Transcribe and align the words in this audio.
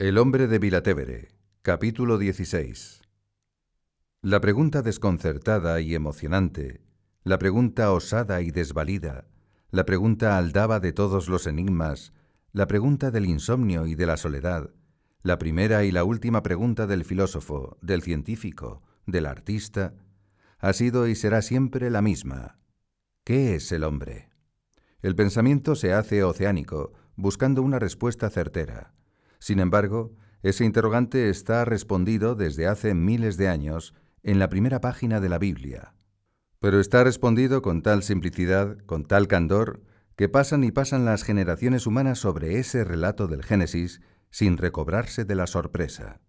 El 0.00 0.16
hombre 0.16 0.46
de 0.46 0.58
Vilatevere, 0.58 1.28
capítulo 1.60 2.16
16. 2.16 3.02
La 4.22 4.40
pregunta 4.40 4.80
desconcertada 4.80 5.78
y 5.82 5.94
emocionante, 5.94 6.80
la 7.22 7.38
pregunta 7.38 7.92
osada 7.92 8.40
y 8.40 8.50
desvalida, 8.50 9.26
la 9.70 9.84
pregunta 9.84 10.38
aldaba 10.38 10.80
de 10.80 10.94
todos 10.94 11.28
los 11.28 11.46
enigmas, 11.46 12.14
la 12.52 12.66
pregunta 12.66 13.10
del 13.10 13.26
insomnio 13.26 13.86
y 13.86 13.94
de 13.94 14.06
la 14.06 14.16
soledad, 14.16 14.70
la 15.22 15.36
primera 15.36 15.84
y 15.84 15.92
la 15.92 16.02
última 16.04 16.42
pregunta 16.42 16.86
del 16.86 17.04
filósofo, 17.04 17.76
del 17.82 18.00
científico, 18.00 18.82
del 19.04 19.26
artista, 19.26 19.92
ha 20.60 20.72
sido 20.72 21.08
y 21.08 21.14
será 21.14 21.42
siempre 21.42 21.90
la 21.90 22.00
misma. 22.00 22.58
¿Qué 23.22 23.54
es 23.54 23.70
el 23.70 23.84
hombre? 23.84 24.30
El 25.02 25.14
pensamiento 25.14 25.74
se 25.74 25.92
hace 25.92 26.24
oceánico, 26.24 26.94
buscando 27.16 27.60
una 27.60 27.78
respuesta 27.78 28.30
certera. 28.30 28.94
Sin 29.40 29.58
embargo, 29.58 30.14
ese 30.42 30.64
interrogante 30.64 31.30
está 31.30 31.64
respondido 31.64 32.34
desde 32.34 32.66
hace 32.66 32.94
miles 32.94 33.36
de 33.38 33.48
años 33.48 33.94
en 34.22 34.38
la 34.38 34.48
primera 34.48 34.80
página 34.80 35.18
de 35.18 35.30
la 35.30 35.38
Biblia. 35.38 35.94
Pero 36.60 36.78
está 36.78 37.02
respondido 37.04 37.62
con 37.62 37.82
tal 37.82 38.02
simplicidad, 38.02 38.76
con 38.84 39.06
tal 39.06 39.28
candor, 39.28 39.82
que 40.14 40.28
pasan 40.28 40.62
y 40.62 40.70
pasan 40.70 41.06
las 41.06 41.22
generaciones 41.22 41.86
humanas 41.86 42.18
sobre 42.18 42.58
ese 42.58 42.84
relato 42.84 43.26
del 43.28 43.42
Génesis 43.42 44.02
sin 44.30 44.58
recobrarse 44.58 45.24
de 45.24 45.34
la 45.34 45.46
sorpresa. 45.46 46.20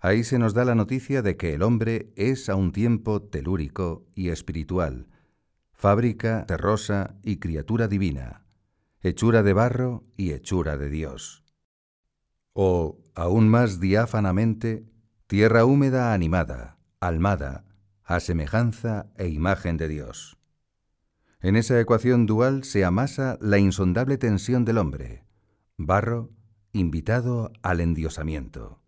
Ahí 0.00 0.24
se 0.24 0.38
nos 0.38 0.54
da 0.54 0.64
la 0.64 0.74
noticia 0.74 1.20
de 1.20 1.36
que 1.36 1.52
el 1.52 1.62
hombre 1.62 2.12
es 2.16 2.48
a 2.48 2.54
un 2.54 2.72
tiempo 2.72 3.20
telúrico 3.20 4.06
y 4.14 4.30
espiritual, 4.30 5.08
fábrica 5.74 6.46
terrosa 6.46 7.16
y 7.22 7.36
criatura 7.36 7.86
divina, 7.86 8.46
hechura 9.02 9.42
de 9.42 9.52
barro 9.52 10.04
y 10.16 10.32
hechura 10.32 10.78
de 10.78 10.88
Dios 10.88 11.44
o, 12.62 12.98
aún 13.14 13.48
más 13.48 13.80
diáfanamente, 13.80 14.84
tierra 15.26 15.64
húmeda 15.64 16.12
animada, 16.12 16.76
almada, 17.00 17.64
a 18.04 18.20
semejanza 18.20 19.06
e 19.16 19.28
imagen 19.28 19.78
de 19.78 19.88
Dios. 19.88 20.36
En 21.40 21.56
esa 21.56 21.80
ecuación 21.80 22.26
dual 22.26 22.64
se 22.64 22.84
amasa 22.84 23.38
la 23.40 23.56
insondable 23.56 24.18
tensión 24.18 24.66
del 24.66 24.76
hombre, 24.76 25.24
barro, 25.78 26.32
invitado 26.72 27.50
al 27.62 27.80
endiosamiento. 27.80 28.82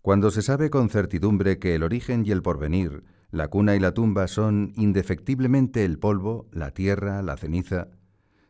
Cuando 0.00 0.30
se 0.30 0.40
sabe 0.40 0.70
con 0.70 0.88
certidumbre 0.88 1.58
que 1.58 1.74
el 1.74 1.82
origen 1.82 2.24
y 2.24 2.30
el 2.30 2.40
porvenir, 2.40 3.04
la 3.30 3.48
cuna 3.48 3.76
y 3.76 3.78
la 3.78 3.92
tumba 3.92 4.26
son 4.26 4.72
indefectiblemente 4.74 5.84
el 5.84 5.98
polvo, 5.98 6.48
la 6.50 6.70
tierra, 6.70 7.20
la 7.20 7.36
ceniza, 7.36 7.88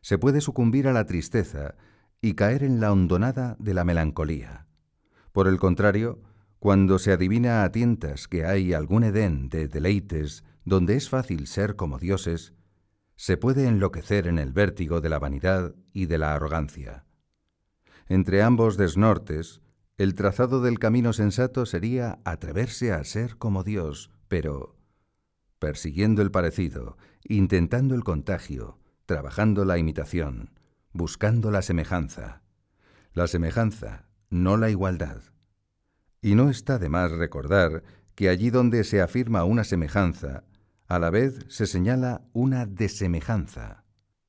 se 0.02 0.18
puede 0.18 0.40
sucumbir 0.40 0.86
a 0.86 0.92
la 0.92 1.04
tristeza 1.04 1.74
y 2.24 2.36
caer 2.36 2.62
en 2.62 2.80
la 2.80 2.90
hondonada 2.90 3.54
de 3.58 3.74
la 3.74 3.84
melancolía. 3.84 4.66
Por 5.32 5.46
el 5.46 5.58
contrario, 5.58 6.22
cuando 6.58 6.98
se 6.98 7.12
adivina 7.12 7.64
a 7.64 7.70
tientas 7.70 8.28
que 8.28 8.46
hay 8.46 8.72
algún 8.72 9.04
Edén 9.04 9.50
de 9.50 9.68
deleites 9.68 10.42
donde 10.64 10.96
es 10.96 11.10
fácil 11.10 11.46
ser 11.46 11.76
como 11.76 11.98
dioses, 11.98 12.54
se 13.14 13.36
puede 13.36 13.68
enloquecer 13.68 14.26
en 14.26 14.38
el 14.38 14.54
vértigo 14.54 15.02
de 15.02 15.10
la 15.10 15.18
vanidad 15.18 15.74
y 15.92 16.06
de 16.06 16.16
la 16.16 16.34
arrogancia. 16.34 17.04
Entre 18.08 18.42
ambos 18.42 18.78
desnortes, 18.78 19.60
el 19.98 20.14
trazado 20.14 20.62
del 20.62 20.78
camino 20.78 21.12
sensato 21.12 21.66
sería 21.66 22.20
atreverse 22.24 22.90
a 22.94 23.04
ser 23.04 23.36
como 23.36 23.64
Dios, 23.64 24.10
pero 24.28 24.78
persiguiendo 25.58 26.22
el 26.22 26.30
parecido, 26.30 26.96
intentando 27.24 27.94
el 27.94 28.02
contagio, 28.02 28.78
trabajando 29.04 29.66
la 29.66 29.76
imitación, 29.76 30.54
buscando 30.94 31.50
la 31.50 31.60
semejanza. 31.60 32.40
La 33.12 33.26
semejanza, 33.26 34.06
no 34.30 34.56
la 34.56 34.70
igualdad. 34.70 35.20
Y 36.22 36.36
no 36.36 36.48
está 36.48 36.78
de 36.78 36.88
más 36.88 37.10
recordar 37.10 37.82
que 38.14 38.28
allí 38.28 38.50
donde 38.50 38.84
se 38.84 39.02
afirma 39.02 39.44
una 39.44 39.64
semejanza, 39.64 40.44
a 40.86 40.98
la 41.00 41.10
vez 41.10 41.44
se 41.48 41.66
señala 41.66 42.22
una 42.32 42.64
desemejanza. 42.64 43.84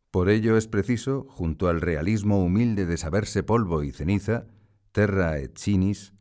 Por 0.10 0.28
ello 0.28 0.58
es 0.58 0.68
preciso, 0.68 1.28
junto 1.30 1.68
al 1.68 1.82
realismo 1.82 2.44
humilde 2.44 2.88
de 2.88 2.98
saberse 2.98 3.44
polvo 3.44 3.84
y 3.84 3.92
ceniza, 3.92 4.48
terra 4.92 5.38
et 5.38 5.58
cinis, 5.58 6.14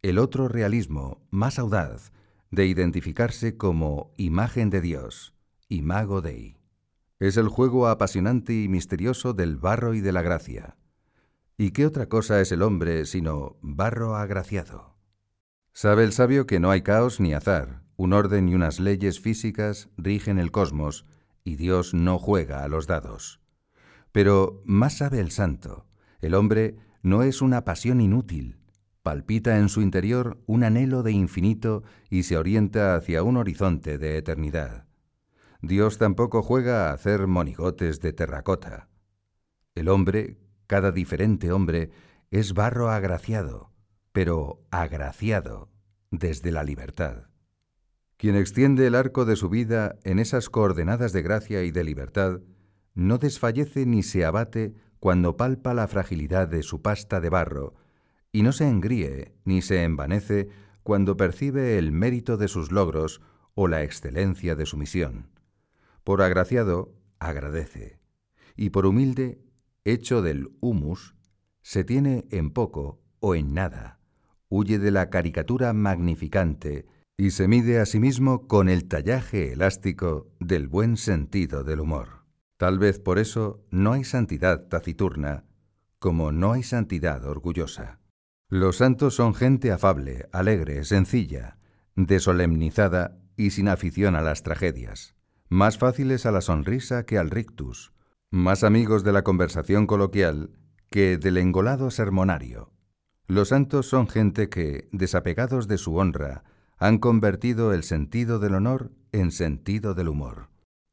el 0.00 0.18
otro 0.18 0.48
realismo 0.48 1.26
más 1.30 1.58
audaz 1.58 2.12
de 2.50 2.66
identificarse 2.66 3.58
como 3.58 4.14
imagen 4.16 4.70
de 4.70 4.80
Dios, 4.80 5.34
imago 5.68 6.22
Dei. 6.22 6.59
Es 7.20 7.36
el 7.36 7.48
juego 7.48 7.86
apasionante 7.86 8.54
y 8.54 8.68
misterioso 8.68 9.34
del 9.34 9.58
barro 9.58 9.92
y 9.92 10.00
de 10.00 10.10
la 10.10 10.22
gracia. 10.22 10.78
¿Y 11.58 11.72
qué 11.72 11.84
otra 11.84 12.06
cosa 12.06 12.40
es 12.40 12.50
el 12.50 12.62
hombre 12.62 13.04
sino 13.04 13.58
barro 13.60 14.16
agraciado? 14.16 14.96
Sabe 15.74 16.04
el 16.04 16.14
sabio 16.14 16.46
que 16.46 16.60
no 16.60 16.70
hay 16.70 16.80
caos 16.80 17.20
ni 17.20 17.34
azar, 17.34 17.82
un 17.96 18.14
orden 18.14 18.48
y 18.48 18.54
unas 18.54 18.80
leyes 18.80 19.20
físicas 19.20 19.90
rigen 19.98 20.38
el 20.38 20.50
cosmos, 20.50 21.04
y 21.44 21.56
Dios 21.56 21.92
no 21.92 22.18
juega 22.18 22.64
a 22.64 22.68
los 22.68 22.86
dados. 22.86 23.42
Pero 24.12 24.62
más 24.64 24.96
sabe 24.96 25.20
el 25.20 25.30
santo, 25.30 25.86
el 26.22 26.34
hombre 26.34 26.78
no 27.02 27.22
es 27.22 27.42
una 27.42 27.66
pasión 27.66 28.00
inútil, 28.00 28.56
palpita 29.02 29.58
en 29.58 29.68
su 29.68 29.82
interior 29.82 30.42
un 30.46 30.64
anhelo 30.64 31.02
de 31.02 31.12
infinito 31.12 31.82
y 32.08 32.22
se 32.22 32.38
orienta 32.38 32.94
hacia 32.94 33.22
un 33.22 33.36
horizonte 33.36 33.98
de 33.98 34.16
eternidad. 34.16 34.89
Dios 35.62 35.98
tampoco 35.98 36.42
juega 36.42 36.88
a 36.88 36.92
hacer 36.92 37.26
monigotes 37.26 38.00
de 38.00 38.12
terracota. 38.12 38.88
El 39.74 39.88
hombre, 39.88 40.38
cada 40.66 40.90
diferente 40.90 41.52
hombre, 41.52 41.90
es 42.30 42.54
barro 42.54 42.90
agraciado, 42.90 43.70
pero 44.12 44.62
agraciado 44.70 45.68
desde 46.10 46.50
la 46.50 46.64
libertad. 46.64 47.28
Quien 48.16 48.36
extiende 48.36 48.86
el 48.86 48.94
arco 48.94 49.24
de 49.24 49.36
su 49.36 49.48
vida 49.48 49.96
en 50.04 50.18
esas 50.18 50.50
coordenadas 50.50 51.12
de 51.12 51.22
gracia 51.22 51.62
y 51.62 51.70
de 51.70 51.84
libertad, 51.84 52.40
no 52.94 53.18
desfallece 53.18 53.86
ni 53.86 54.02
se 54.02 54.24
abate 54.24 54.74
cuando 54.98 55.36
palpa 55.36 55.72
la 55.74 55.88
fragilidad 55.88 56.48
de 56.48 56.62
su 56.62 56.82
pasta 56.82 57.20
de 57.20 57.30
barro, 57.30 57.74
y 58.32 58.42
no 58.42 58.52
se 58.52 58.68
engríe 58.68 59.34
ni 59.44 59.62
se 59.62 59.84
envanece 59.84 60.48
cuando 60.82 61.16
percibe 61.16 61.78
el 61.78 61.92
mérito 61.92 62.36
de 62.36 62.48
sus 62.48 62.72
logros 62.72 63.20
o 63.54 63.68
la 63.68 63.82
excelencia 63.82 64.54
de 64.54 64.66
su 64.66 64.76
misión. 64.76 65.39
Por 66.04 66.22
agraciado, 66.22 66.94
agradece, 67.18 68.00
y 68.56 68.70
por 68.70 68.86
humilde, 68.86 69.42
hecho 69.84 70.22
del 70.22 70.50
humus, 70.60 71.14
se 71.62 71.84
tiene 71.84 72.26
en 72.30 72.50
poco 72.50 73.02
o 73.20 73.34
en 73.34 73.54
nada, 73.54 74.00
huye 74.48 74.78
de 74.78 74.90
la 74.90 75.10
caricatura 75.10 75.72
magnificante 75.72 76.86
y 77.18 77.32
se 77.32 77.48
mide 77.48 77.80
a 77.80 77.86
sí 77.86 78.00
mismo 78.00 78.48
con 78.48 78.70
el 78.70 78.88
tallaje 78.88 79.52
elástico 79.52 80.32
del 80.40 80.68
buen 80.68 80.96
sentido 80.96 81.64
del 81.64 81.80
humor. 81.80 82.24
Tal 82.56 82.78
vez 82.78 82.98
por 82.98 83.18
eso 83.18 83.66
no 83.70 83.92
hay 83.92 84.04
santidad 84.04 84.68
taciturna, 84.68 85.44
como 85.98 86.32
no 86.32 86.52
hay 86.52 86.62
santidad 86.62 87.24
orgullosa. 87.26 88.00
Los 88.48 88.78
santos 88.78 89.14
son 89.14 89.34
gente 89.34 89.70
afable, 89.70 90.28
alegre, 90.32 90.84
sencilla, 90.84 91.58
desolemnizada 91.94 93.18
y 93.36 93.50
sin 93.50 93.68
afición 93.68 94.16
a 94.16 94.22
las 94.22 94.42
tragedias 94.42 95.14
más 95.50 95.78
fáciles 95.78 96.26
a 96.26 96.30
la 96.30 96.40
sonrisa 96.40 97.04
que 97.04 97.18
al 97.18 97.28
rictus, 97.28 97.92
más 98.30 98.62
amigos 98.62 99.02
de 99.02 99.12
la 99.12 99.22
conversación 99.22 99.88
coloquial 99.88 100.50
que 100.90 101.18
del 101.18 101.36
engolado 101.36 101.90
sermonario. 101.90 102.72
Los 103.26 103.48
santos 103.48 103.86
son 103.86 104.06
gente 104.08 104.48
que, 104.48 104.88
desapegados 104.92 105.66
de 105.66 105.76
su 105.76 105.96
honra, 105.96 106.44
han 106.78 106.98
convertido 106.98 107.74
el 107.74 107.82
sentido 107.82 108.38
del 108.38 108.54
honor 108.54 108.92
en 109.10 109.32
sentido 109.32 109.94
del 109.94 110.08
humor. 110.08 110.50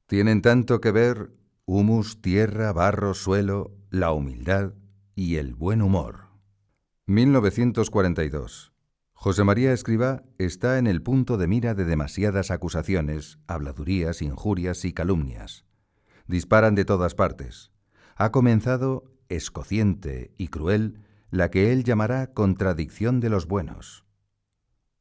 Tienen 0.08 0.42
tanto 0.42 0.82
que 0.82 0.92
ver 0.92 1.32
humus, 1.66 2.20
tierra, 2.22 2.74
barro, 2.74 3.14
suelo, 3.14 3.78
la 3.92 4.12
humildad 4.12 4.74
y 5.16 5.36
el 5.36 5.54
buen 5.54 5.84
humor. 5.84 6.30
1942. 7.06 8.74
José 9.20 9.44
María 9.44 9.74
Escribá 9.74 10.22
está 10.38 10.78
en 10.78 10.86
el 10.86 11.02
punto 11.02 11.38
de 11.38 11.48
mira 11.48 11.74
de 11.74 11.86
demasiadas 11.86 12.52
acusaciones, 12.52 13.40
habladurías, 13.48 14.22
injurias 14.22 14.86
y 14.86 14.94
calumnias. 14.94 15.66
Disparan 16.28 16.76
de 16.76 16.86
todas 16.86 17.16
partes. 17.16 17.72
Ha 18.16 18.32
comenzado, 18.32 19.12
escociente 19.28 20.36
y 20.38 20.50
cruel, 20.50 21.02
la 21.32 21.50
que 21.50 21.74
él 21.74 21.84
llamará 21.84 22.28
contradicción 22.28 23.20
de 23.20 23.30
los 23.30 23.48
buenos. 23.48 24.06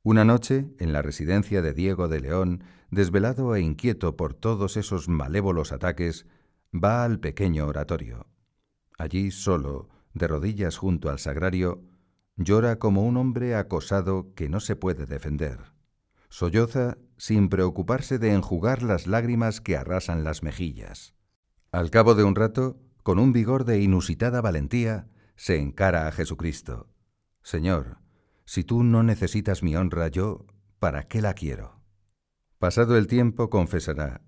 Una 0.03 0.25
noche, 0.25 0.71
en 0.79 0.95
la 0.95 1.03
residencia 1.03 1.61
de 1.61 1.75
Diego 1.75 2.09
de 2.09 2.21
León, 2.21 2.65
desvelado 2.91 3.55
e 3.55 3.61
inquieto 3.61 4.17
por 4.17 4.33
todos 4.33 4.79
esos 4.79 5.11
malévolos 5.11 5.73
ataques, 5.73 6.27
va 6.73 7.05
al 7.05 7.21
pequeño 7.21 7.67
oratorio. 7.67 8.29
Allí 8.97 9.31
solo, 9.31 9.91
de 10.15 10.27
rodillas 10.27 10.79
junto 10.79 11.11
al 11.11 11.19
sagrario, 11.19 11.85
Llora 12.37 12.79
como 12.79 13.03
un 13.03 13.17
hombre 13.17 13.55
acosado 13.55 14.35
que 14.35 14.49
no 14.49 14.61
se 14.61 14.77
puede 14.77 15.07
defender. 15.07 15.73
Solloza 16.29 16.99
sin 17.17 17.49
preocuparse 17.49 18.19
de 18.19 18.33
enjugar 18.33 18.83
las 18.83 19.07
lágrimas 19.07 19.61
que 19.61 19.77
arrasan 19.77 20.23
las 20.23 20.43
mejillas. 20.43 21.15
Al 21.73 21.91
cabo 21.91 22.15
de 22.15 22.25
un 22.25 22.35
rato, 22.35 22.79
con 23.03 23.19
un 23.19 23.33
vigor 23.33 23.65
de 23.65 23.81
inusitada 23.81 24.41
valentía, 24.43 25.09
se 25.35 25.59
encara 25.59 26.09
a 26.09 26.13
Jesucristo. 26.13 26.89
Señor, 27.43 27.99
si 28.45 28.65
tú 28.65 28.83
no 28.83 29.03
necesitas 29.03 29.63
mi 29.63 29.77
honra, 29.77 30.09
yo, 30.09 30.47
¿para 30.79 31.05
qué 31.05 31.23
la 31.23 31.33
quiero? 31.33 31.81
Pasado 32.59 32.97
el 32.97 33.07
tiempo, 33.07 33.49
confesará, 33.49 34.23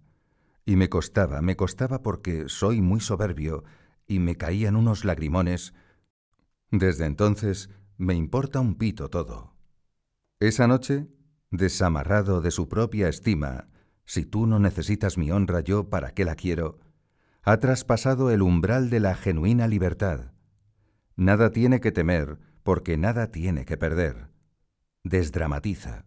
y 0.65 0.77
me 0.77 0.89
costaba, 0.89 1.41
me 1.41 1.57
costaba 1.57 2.03
porque 2.03 2.49
soy 2.49 2.81
muy 2.81 3.01
soberbio 3.01 3.65
y 4.07 4.19
me 4.19 4.37
caían 4.37 4.77
unos 4.77 5.05
lagrimones. 5.05 5.75
Desde 6.71 7.07
entonces 7.07 7.71
me 7.99 8.15
importa 8.15 8.61
un 8.61 8.77
pito 8.77 9.11
todo. 9.11 9.57
Esa 10.39 10.69
noche, 10.69 11.09
desamarrado 11.51 12.41
de 12.41 12.53
su 12.53 12.69
propia 12.69 13.09
estima, 13.09 13.69
si 14.05 14.25
tú 14.25 14.47
no 14.47 14.61
necesitas 14.61 15.19
mi 15.19 15.33
honra, 15.33 15.61
yo 15.61 15.91
para 15.91 16.13
qué 16.13 16.25
la 16.25 16.37
quiero, 16.37 16.79
ha 17.43 17.59
traspasado 17.59 18.31
el 18.31 18.43
umbral 18.43 18.89
de 18.89 19.01
la 19.01 19.17
genuina 19.17 19.67
libertad. 19.67 20.33
Nada 21.17 21.51
tiene 21.51 21.81
que 21.81 21.91
temer, 21.91 22.39
porque 22.63 22.97
nada 22.97 23.33
tiene 23.33 23.65
que 23.65 23.77
perder. 23.77 24.31
Desdramatiza. 25.03 26.05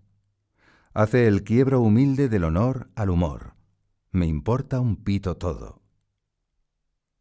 Hace 0.94 1.28
el 1.28 1.44
quiebro 1.44 1.82
humilde 1.82 2.30
del 2.30 2.46
honor 2.46 2.90
al 2.96 3.10
humor. 3.10 3.56
Me 4.12 4.28
importa 4.28 4.80
un 4.80 4.96
pito 4.96 5.36
todo. 5.36 5.82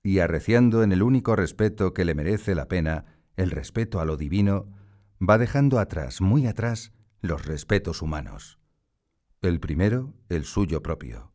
Y 0.03 0.21
arreciando 0.21 0.85
en 0.85 0.93
el 0.93 1.03
único 1.03 1.35
respeto 1.35 1.93
que 1.93 2.05
le 2.05 2.15
merece 2.15 2.55
la 2.55 2.69
pena, 2.69 3.20
el 3.41 3.51
respeto 3.51 4.01
a 4.01 4.05
lo 4.05 4.19
divino, 4.19 4.67
va 5.19 5.39
dejando 5.39 5.79
atrás, 5.79 6.21
muy 6.21 6.47
atrás, 6.47 6.93
los 7.23 7.47
respetos 7.47 8.03
humanos. 8.03 8.59
El 9.41 9.61
primero, 9.61 10.13
el 10.29 10.45
suyo 10.45 10.83
propio. 10.83 11.33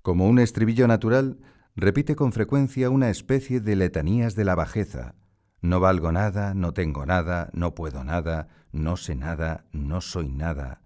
Como 0.00 0.28
un 0.28 0.38
estribillo 0.38 0.86
natural, 0.86 1.40
repite 1.74 2.14
con 2.14 2.32
frecuencia 2.32 2.88
una 2.88 3.10
especie 3.10 3.60
de 3.60 3.74
letanías 3.74 4.36
de 4.36 4.44
la 4.44 4.54
bajeza. 4.54 5.16
No 5.60 5.80
valgo 5.80 6.12
nada, 6.12 6.54
no 6.54 6.72
tengo 6.72 7.04
nada, 7.04 7.50
no 7.52 7.74
puedo 7.74 8.04
nada, 8.04 8.48
no 8.70 8.96
sé 8.96 9.16
nada, 9.16 9.64
no 9.72 10.00
soy 10.00 10.28
nada, 10.30 10.82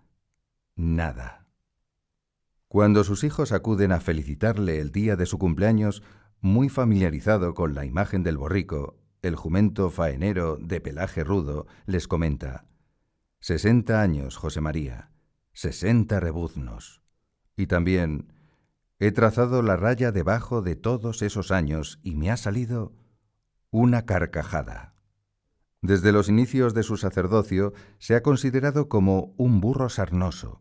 nada. 0.77 1.47
Cuando 2.69 3.05
sus 3.05 3.23
hijos 3.23 3.53
acuden 3.53 3.93
a 3.93 4.01
felicitarle 4.01 4.81
el 4.81 4.93
día 4.93 5.17
de 5.17 5.27
su 5.27 5.39
cumpleaños, 5.39 6.03
muy 6.41 6.71
familiarizado 6.71 7.53
con 7.55 7.75
la 7.75 7.85
imagen 7.85 8.23
del 8.23 8.39
borrico, 8.39 8.97
el 9.23 9.37
jumento 9.37 9.91
faenero 9.91 10.57
de 10.61 10.81
pelaje 10.81 11.25
rudo, 11.25 11.67
les 11.87 12.09
comenta, 12.09 12.65
Sesenta 13.41 14.03
años, 14.03 14.37
José 14.37 14.61
María, 14.61 15.11
sesenta 15.53 16.19
rebuznos. 16.19 17.03
Y 17.57 17.67
también, 17.67 18.33
he 18.99 19.13
trazado 19.13 19.63
la 19.63 19.77
raya 19.77 20.11
debajo 20.11 20.61
de 20.61 20.75
todos 20.75 21.23
esos 21.23 21.53
años 21.53 22.01
y 22.03 22.17
me 22.17 22.31
ha 22.31 22.37
salido 22.37 22.93
una 23.71 24.07
carcajada. 24.07 24.95
Desde 25.83 26.11
los 26.11 26.29
inicios 26.29 26.75
de 26.75 26.83
su 26.83 26.97
sacerdocio 26.97 27.73
se 27.99 28.17
ha 28.17 28.23
considerado 28.23 28.89
como 28.89 29.35
un 29.37 29.61
burro 29.61 29.89
sarnoso. 29.89 30.61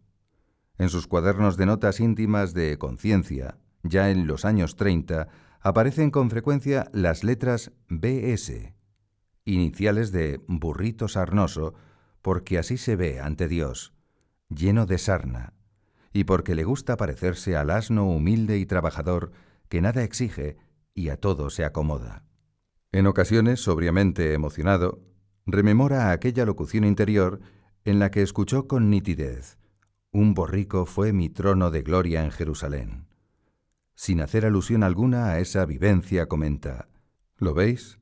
En 0.78 0.90
sus 0.90 1.08
cuadernos 1.08 1.58
de 1.58 1.66
notas 1.66 2.00
íntimas 2.00 2.54
de 2.54 2.78
conciencia, 2.78 3.58
ya 3.82 4.12
en 4.12 4.28
los 4.28 4.46
años 4.46 4.76
30, 4.76 5.28
aparecen 5.62 6.12
con 6.12 6.30
frecuencia 6.30 6.90
las 6.94 7.24
letras 7.24 7.72
BS, 7.90 8.74
iniciales 9.46 10.12
de 10.12 10.42
burrito 10.48 11.08
sarnoso, 11.08 11.74
porque 12.22 12.58
así 12.58 12.78
se 12.78 12.96
ve 12.96 13.20
ante 13.20 13.48
Dios, 13.48 13.94
lleno 14.50 14.86
de 14.86 14.98
sarna, 14.98 15.54
y 16.14 16.24
porque 16.24 16.56
le 16.56 16.64
gusta 16.64 16.98
parecerse 16.98 17.56
al 17.56 17.70
asno 17.70 18.10
humilde 18.10 18.58
y 18.58 18.66
trabajador 18.66 19.32
que 19.70 19.82
nada 19.82 20.04
exige 20.04 20.58
y 20.94 21.10
a 21.10 21.18
todo 21.18 21.50
se 21.50 21.64
acomoda. 21.64 22.24
En 22.92 23.08
ocasiones, 23.08 23.60
sobriamente 23.60 24.34
emocionado, 24.34 25.02
rememora 25.46 26.12
aquella 26.12 26.46
locución 26.46 26.84
interior 26.84 27.40
en 27.86 28.00
la 28.00 28.12
que 28.12 28.22
escuchó 28.22 28.68
con 28.68 28.90
nitidez, 28.90 29.58
Un 30.12 30.34
borrico 30.34 30.86
fue 30.86 31.14
mi 31.14 31.30
trono 31.30 31.70
de 31.70 31.82
gloria 31.82 32.24
en 32.24 32.32
Jerusalén. 32.32 33.07
Sin 33.98 34.22
hacer 34.22 34.46
alusión 34.46 34.84
alguna 34.84 35.32
a 35.32 35.40
esa 35.40 35.66
vivencia, 35.66 36.28
comenta, 36.28 36.88
¿Lo 37.40 37.56
veis? 37.56 38.00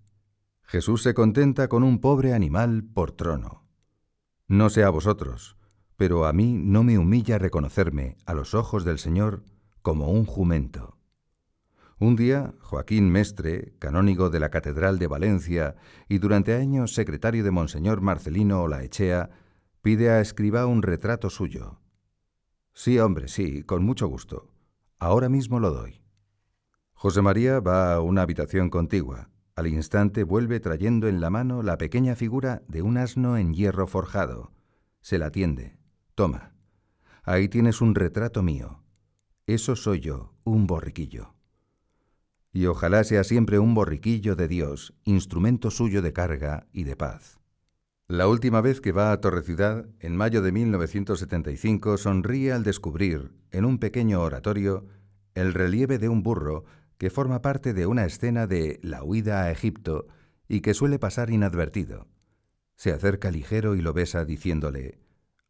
Jesús 0.63 1.01
se 1.01 1.13
contenta 1.13 1.69
con 1.69 1.83
un 1.83 2.01
pobre 2.01 2.33
animal 2.33 2.83
por 2.83 3.13
trono. 3.13 3.63
No 4.45 4.69
sé 4.69 4.83
a 4.83 4.89
vosotros, 4.89 5.56
pero 5.95 6.25
a 6.25 6.33
mí 6.33 6.51
no 6.51 6.83
me 6.83 6.97
humilla 6.97 7.38
reconocerme 7.38 8.18
a 8.25 8.33
los 8.33 8.53
ojos 8.53 8.83
del 8.83 9.00
Señor 9.00 9.45
como 9.81 10.12
un 10.12 10.25
jumento. 10.25 10.97
Un 11.98 12.18
día, 12.18 12.56
Joaquín 12.59 13.09
Mestre, 13.09 13.74
canónigo 13.80 14.30
de 14.30 14.41
la 14.41 14.50
Catedral 14.50 15.00
de 15.00 15.07
Valencia 15.07 15.77
y 16.09 16.18
durante 16.18 16.56
años 16.56 16.94
secretario 16.94 17.41
de 17.41 17.51
Monseñor 17.51 18.01
Marcelino 18.01 18.62
Olaechea, 18.63 19.30
pide 19.81 20.09
a 20.09 20.19
Escribá 20.19 20.65
un 20.65 20.81
retrato 20.81 21.30
suyo. 21.30 21.80
Sí, 22.74 23.00
hombre, 23.00 23.30
sí, 23.30 23.63
con 23.63 23.86
mucho 23.86 24.09
gusto. 24.09 24.55
Ahora 25.00 25.30
mismo 25.30 25.59
lo 25.59 25.71
doy. 25.71 26.01
José 26.94 27.21
María 27.21 27.59
va 27.59 27.94
a 27.94 28.01
una 28.01 28.21
habitación 28.21 28.69
contigua. 28.69 29.30
Al 29.56 29.68
instante 29.68 30.24
vuelve 30.24 30.59
trayendo 30.59 31.07
en 31.07 31.21
la 31.21 31.30
mano 31.30 31.63
la 31.63 31.77
pequeña 31.77 32.15
figura 32.15 32.63
de 32.68 32.81
un 32.81 32.97
asno 32.97 33.38
en 33.38 33.53
hierro 33.53 33.88
forjado. 33.88 34.51
Se 35.01 35.18
la 35.18 35.31
tiende. 35.31 35.77
Toma. 36.15 36.53
Ahí 37.24 37.47
tienes 37.50 37.81
un 37.81 37.95
retrato 37.95 38.44
mío. 38.44 38.83
Eso 39.47 39.75
soy 39.75 40.00
yo, 40.00 40.33
un 40.44 40.68
borriquillo. 40.68 41.36
Y 42.51 42.68
ojalá 42.68 43.03
sea 43.03 43.24
siempre 43.24 43.59
un 43.59 43.74
borriquillo 43.74 44.36
de 44.36 44.48
Dios, 44.48 44.94
instrumento 45.03 45.71
suyo 45.71 46.01
de 46.01 46.13
carga 46.13 46.68
y 46.71 46.83
de 46.83 46.95
paz. 46.95 47.35
La 48.07 48.28
última 48.28 48.62
vez 48.62 48.81
que 48.81 48.92
va 48.92 49.12
a 49.12 49.19
Torre 49.19 49.42
Ciudad, 49.42 49.88
en 50.00 50.16
mayo 50.16 50.44
de 50.44 50.52
1975, 50.52 51.98
sonríe 51.98 52.54
al 52.54 52.63
descubrir, 52.63 53.31
en 53.50 53.66
un 53.66 53.80
pequeño 53.80 54.22
oratorio, 54.22 54.86
el 55.34 55.56
relieve 55.56 55.98
de 55.98 56.07
un 56.07 56.22
burro 56.22 56.66
que 57.00 57.10
forma 57.10 57.42
parte 57.42 57.74
de 57.74 57.88
una 57.88 58.06
escena 58.06 58.46
de 58.46 58.80
La 58.84 59.04
huida 59.04 59.42
a 59.42 59.52
Egipto 59.52 60.06
y 60.48 60.62
que 60.62 60.75
suele 60.75 61.00
pasar 61.00 61.31
inadvertido. 61.31 62.07
Se 62.75 62.92
acerca 62.92 63.31
ligero 63.31 63.74
y 63.74 63.81
lo 63.81 63.92
besa 63.92 64.24
diciéndole, 64.24 65.00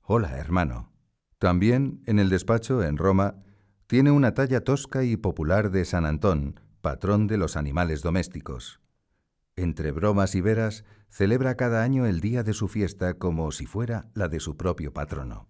Hola, 0.01 0.37
hermano. 0.37 0.93
También, 1.39 2.03
en 2.05 2.19
el 2.19 2.29
despacho, 2.29 2.83
en 2.83 2.95
Roma, 2.95 3.43
tiene 3.87 4.11
una 4.11 4.33
talla 4.33 4.63
tosca 4.63 5.03
y 5.03 5.17
popular 5.17 5.71
de 5.71 5.83
San 5.83 6.05
Antón, 6.05 6.61
patrón 6.79 7.27
de 7.27 7.35
los 7.37 7.57
animales 7.57 8.01
domésticos. 8.01 8.79
Entre 9.57 9.91
bromas 9.91 10.35
y 10.35 10.41
veras, 10.41 10.83
celebra 11.09 11.55
cada 11.55 11.83
año 11.83 12.05
el 12.05 12.19
día 12.19 12.43
de 12.43 12.53
su 12.53 12.67
fiesta 12.67 13.13
como 13.13 13.51
si 13.51 13.65
fuera 13.65 14.09
la 14.13 14.27
de 14.27 14.41
su 14.41 14.57
propio 14.57 14.93
patrono. 14.93 15.47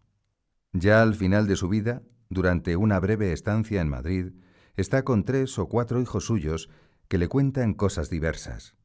Ya 0.73 1.01
al 1.01 1.15
final 1.15 1.47
de 1.47 1.55
su 1.55 1.69
vida, 1.69 2.03
durante 2.29 2.75
una 2.75 2.99
breve 2.99 3.33
estancia 3.33 3.81
en 3.81 3.89
Madrid, 3.89 4.33
está 4.75 5.03
con 5.03 5.25
tres 5.25 5.57
o 5.57 5.67
cuatro 5.69 6.01
hijos 6.01 6.25
suyos 6.25 6.69
que 7.07 7.17
le 7.17 7.27
cuentan 7.27 7.73
cosas 7.73 8.09
diversas. 8.09 8.75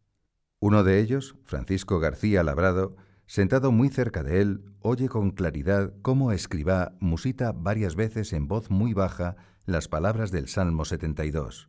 Uno 0.58 0.84
de 0.84 1.00
ellos, 1.00 1.36
Francisco 1.44 1.98
García 2.00 2.42
Labrado, 2.42 2.96
sentado 3.26 3.72
muy 3.72 3.90
cerca 3.90 4.22
de 4.22 4.40
él, 4.40 4.74
oye 4.80 5.08
con 5.08 5.32
claridad 5.32 5.92
cómo 6.00 6.32
escriba 6.32 6.96
musita 7.00 7.52
varias 7.52 7.94
veces 7.94 8.32
en 8.32 8.48
voz 8.48 8.70
muy 8.70 8.94
baja 8.94 9.36
las 9.66 9.88
palabras 9.88 10.30
del 10.30 10.48
Salmo 10.48 10.84
72. 10.84 11.68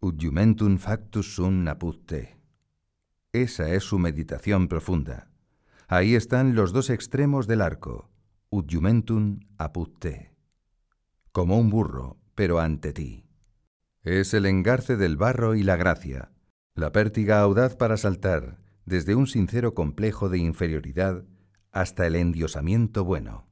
Udjumentum 0.00 0.78
factus 0.78 1.34
sum 1.34 1.64
naputte. 1.64 2.37
Esa 3.42 3.70
es 3.70 3.84
su 3.84 4.00
meditación 4.00 4.66
profunda. 4.66 5.30
Ahí 5.86 6.16
están 6.16 6.56
los 6.56 6.72
dos 6.72 6.90
extremos 6.90 7.46
del 7.46 7.60
arco. 7.60 8.10
Udjumentum 8.50 9.38
aputte. 9.58 10.34
Como 11.30 11.56
un 11.56 11.70
burro, 11.70 12.18
pero 12.34 12.58
ante 12.58 12.92
ti. 12.92 13.26
Es 14.02 14.34
el 14.34 14.44
engarce 14.44 14.96
del 14.96 15.16
barro 15.16 15.54
y 15.54 15.62
la 15.62 15.76
gracia, 15.76 16.32
la 16.74 16.90
pértiga 16.90 17.40
audaz 17.40 17.76
para 17.76 17.96
saltar, 17.96 18.58
desde 18.84 19.14
un 19.14 19.28
sincero 19.28 19.72
complejo 19.72 20.28
de 20.28 20.38
inferioridad 20.38 21.24
hasta 21.70 22.08
el 22.08 22.16
endiosamiento 22.16 23.04
bueno. 23.04 23.46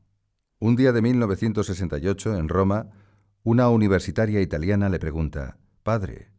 Un 0.58 0.74
día 0.74 0.90
de 0.90 1.00
1968, 1.00 2.36
en 2.36 2.48
Roma, 2.48 2.90
una 3.44 3.68
universitaria 3.68 4.40
italiana 4.40 4.88
le 4.88 4.98
pregunta, 4.98 5.58
Padre, 5.84 6.32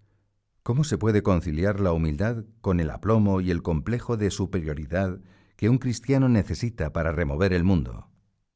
¿cómo 0.67 0.83
se 0.83 0.97
puede 0.97 1.23
conciliar 1.23 1.79
la 1.79 1.93
humildad 1.93 2.43
con 2.59 2.81
el 2.81 2.89
aplomo 2.89 3.39
y 3.39 3.51
el 3.51 3.63
complejo 3.63 4.17
de 4.17 4.29
superioridad 4.29 5.21
que 5.55 5.69
un 5.69 5.77
cristiano 5.77 6.27
necesita 6.27 6.91
para 6.91 7.13
remover 7.13 7.53
el 7.53 7.63
mundo? 7.63 8.09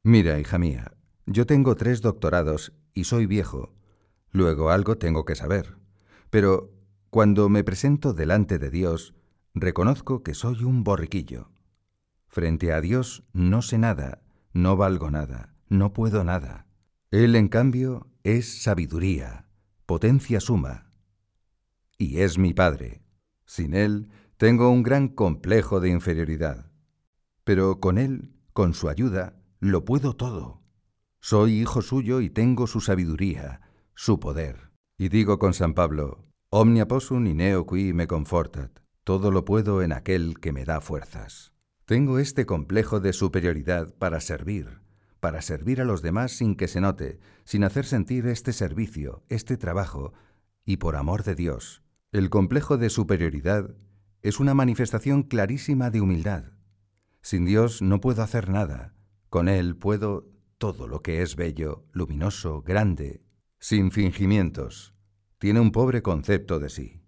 Mira, 0.03 0.37
hija 0.37 0.57
mía, 0.57 0.91
yo 1.25 1.45
tengo 1.45 1.75
tres 1.75 2.01
doctorados 2.01 2.73
y 2.93 3.05
soy 3.05 3.27
viejo, 3.27 3.73
Luego 4.29 4.71
algo 4.71 4.97
tengo 4.97 5.23
que 5.23 5.35
saber. 5.35 5.77
Pero 6.29 6.73
cuando 7.11 7.47
me 7.47 7.63
presento 7.63 8.11
delante 8.11 8.59
de 8.59 8.69
Dios, 8.69 9.13
reconozco 9.53 10.21
que 10.21 10.33
soy 10.33 10.65
un 10.65 10.83
borriquillo. 10.83 11.49
Frente 12.27 12.73
a 12.73 12.81
Dios 12.81 13.23
no 13.31 13.61
sé 13.61 13.77
nada, 13.77 14.21
no 14.51 14.75
valgo 14.75 15.11
nada, 15.11 15.53
no 15.69 15.93
puedo 15.93 16.25
nada. 16.25 16.67
Él, 17.09 17.37
en 17.37 17.47
cambio, 17.47 18.09
es 18.23 18.63
sabiduría, 18.63 19.45
potencia 19.85 20.41
suma. 20.41 20.90
Y 22.01 22.21
es 22.21 22.39
mi 22.39 22.51
Padre. 22.51 23.03
Sin 23.45 23.75
Él 23.75 24.09
tengo 24.37 24.71
un 24.71 24.81
gran 24.81 25.07
complejo 25.07 25.79
de 25.79 25.89
inferioridad. 25.89 26.71
pero 27.43 27.79
con 27.79 27.99
Él, 27.99 28.33
con 28.53 28.73
su 28.73 28.89
ayuda, 28.89 29.35
lo 29.59 29.85
puedo 29.85 30.15
todo. 30.15 30.63
Soy 31.19 31.59
hijo 31.59 31.83
suyo 31.83 32.21
y 32.21 32.31
tengo 32.31 32.65
su 32.65 32.81
sabiduría, 32.81 33.61
su 33.93 34.19
poder. 34.19 34.71
Y 34.97 35.09
digo 35.09 35.37
con 35.37 35.53
San 35.53 35.75
Pablo, 35.75 36.25
Omnia 36.49 36.87
possum 36.87 37.27
in 37.27 37.37
neo 37.37 37.67
qui 37.67 37.93
me 37.93 38.07
confortat, 38.07 38.79
todo 39.03 39.29
lo 39.29 39.45
puedo 39.45 39.83
en 39.83 39.91
aquel 39.91 40.39
que 40.39 40.51
me 40.51 40.65
da 40.65 40.81
fuerzas. 40.81 41.53
Tengo 41.85 42.17
este 42.17 42.47
complejo 42.47 42.99
de 42.99 43.13
superioridad 43.13 43.93
para 43.99 44.21
servir, 44.21 44.81
para 45.19 45.43
servir 45.43 45.81
a 45.81 45.85
los 45.85 46.01
demás 46.01 46.31
sin 46.31 46.55
que 46.55 46.67
se 46.67 46.81
note, 46.81 47.19
sin 47.43 47.63
hacer 47.63 47.85
sentir 47.85 48.25
este 48.25 48.53
servicio, 48.53 49.23
este 49.29 49.55
trabajo, 49.55 50.13
y 50.65 50.77
por 50.77 50.95
amor 50.95 51.23
de 51.23 51.35
Dios. 51.35 51.83
El 52.11 52.29
complejo 52.29 52.77
de 52.77 52.89
superioridad 52.89 53.73
es 54.21 54.41
una 54.41 54.53
manifestación 54.53 55.23
clarísima 55.23 55.91
de 55.91 56.01
humildad. 56.01 56.43
Sin 57.21 57.45
Dios 57.45 57.81
no 57.81 58.01
puedo 58.01 58.21
hacer 58.21 58.49
nada, 58.49 58.93
con 59.29 59.47
Él 59.47 59.77
puedo 59.77 60.29
todo 60.57 60.89
lo 60.89 61.01
que 61.01 61.21
es 61.21 61.37
bello, 61.37 61.85
luminoso, 61.93 62.63
grande, 62.63 63.23
sin 63.59 63.91
fingimientos. 63.91 64.93
Tiene 65.37 65.61
un 65.61 65.71
pobre 65.71 66.01
concepto 66.01 66.59
de 66.59 66.69
sí. 66.69 67.01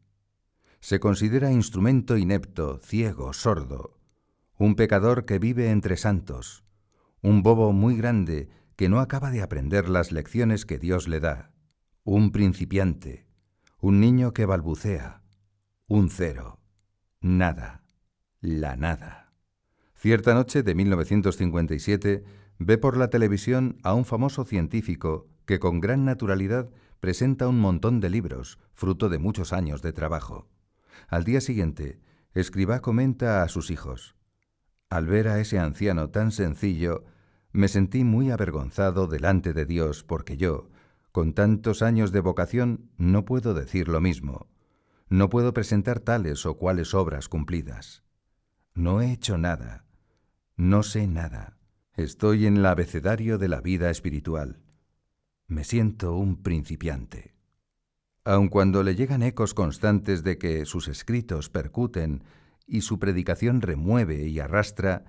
Se 0.79 1.01
considera 1.01 1.51
instrumento 1.51 2.15
inepto, 2.15 2.79
ciego, 2.81 3.33
sordo, 3.33 3.99
un 4.57 4.75
pecador 4.75 5.25
que 5.25 5.37
vive 5.37 5.69
entre 5.69 5.97
santos, 5.97 6.63
un 7.21 7.43
bobo 7.43 7.73
muy 7.73 7.97
grande 7.97 8.47
que 8.77 8.87
no 8.87 9.01
acaba 9.01 9.31
de 9.31 9.41
aprender 9.41 9.89
las 9.89 10.13
lecciones 10.13 10.65
que 10.65 10.79
Dios 10.79 11.09
le 11.09 11.19
da, 11.19 11.51
un 12.05 12.31
principiante, 12.31 13.22
un 13.83 13.99
niño 13.99 14.33
que 14.33 14.45
balbucea, 14.45 15.21
un 15.89 16.09
cero, 16.09 16.57
nada, 17.19 17.83
la 18.39 18.77
nada. 18.77 19.33
Cierta 19.93 20.33
noche 20.33 20.63
de 20.63 20.73
1957 20.73 22.23
ve 22.59 22.77
por 22.77 22.95
la 22.95 23.09
televisión 23.09 23.77
a 23.83 23.93
un 23.93 24.05
famoso 24.05 24.45
científico 24.45 25.27
que 25.45 25.59
con 25.59 25.81
gran 25.81 26.05
naturalidad 26.05 26.69
presenta 27.01 27.49
un 27.49 27.59
montón 27.59 27.99
de 27.99 28.09
libros, 28.09 28.57
fruto 28.73 29.09
de 29.09 29.17
muchos 29.17 29.51
años 29.51 29.81
de 29.81 29.91
trabajo. 29.91 30.47
Al 31.09 31.25
día 31.25 31.41
siguiente, 31.41 31.99
Escribá 32.33 32.79
comenta 32.79 33.43
a 33.43 33.49
sus 33.49 33.69
hijos, 33.69 34.15
Al 34.89 35.07
ver 35.07 35.27
a 35.27 35.41
ese 35.41 35.59
anciano 35.59 36.09
tan 36.09 36.31
sencillo, 36.31 37.03
me 37.51 37.67
sentí 37.67 38.05
muy 38.05 38.31
avergonzado 38.31 39.07
delante 39.07 39.51
de 39.51 39.65
Dios 39.65 40.05
porque 40.05 40.37
yo, 40.37 40.69
con 41.13 41.33
tantos 41.33 41.83
años 41.83 42.11
de 42.11 42.21
vocación, 42.21 42.89
no 42.97 43.23
puedo 43.23 43.53
decir 43.53 43.87
lo 43.87 44.01
mismo. 44.01 44.47
No 45.09 45.29
puedo 45.29 45.53
presentar 45.53 45.99
tales 45.99 46.47
o 46.47 46.57
cuales 46.57 46.95
obras 46.95 47.29
cumplidas. 47.29 48.03
No 48.73 48.99
he 48.99 49.11
hecho 49.11 49.37
nada. 49.37 49.85
No 50.57 50.81
sé 50.81 51.05
nada. 51.05 51.59
Estoy 51.95 52.47
en 52.47 52.57
el 52.57 52.65
abecedario 52.65 53.37
de 53.37 53.47
la 53.47 53.61
vida 53.61 53.91
espiritual. 53.91 54.63
Me 55.45 55.63
siento 55.63 56.15
un 56.15 56.41
principiante. 56.41 57.35
Aun 58.25 58.47
cuando 58.47 58.81
le 58.81 58.95
llegan 58.95 59.21
ecos 59.21 59.53
constantes 59.53 60.23
de 60.23 60.39
que 60.39 60.65
sus 60.65 60.87
escritos 60.87 61.47
percuten 61.47 62.23
y 62.65 62.81
su 62.81 62.97
predicación 62.97 63.61
remueve 63.61 64.27
y 64.27 64.39
arrastra, 64.39 65.05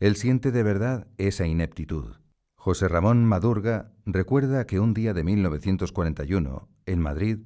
él 0.00 0.16
siente 0.16 0.52
de 0.52 0.62
verdad 0.62 1.06
esa 1.16 1.46
ineptitud. 1.46 2.16
José 2.66 2.88
Ramón 2.88 3.24
Madurga 3.24 3.92
recuerda 4.06 4.66
que 4.66 4.80
un 4.80 4.92
día 4.92 5.14
de 5.14 5.22
1941, 5.22 6.68
en 6.86 6.98
Madrid, 6.98 7.38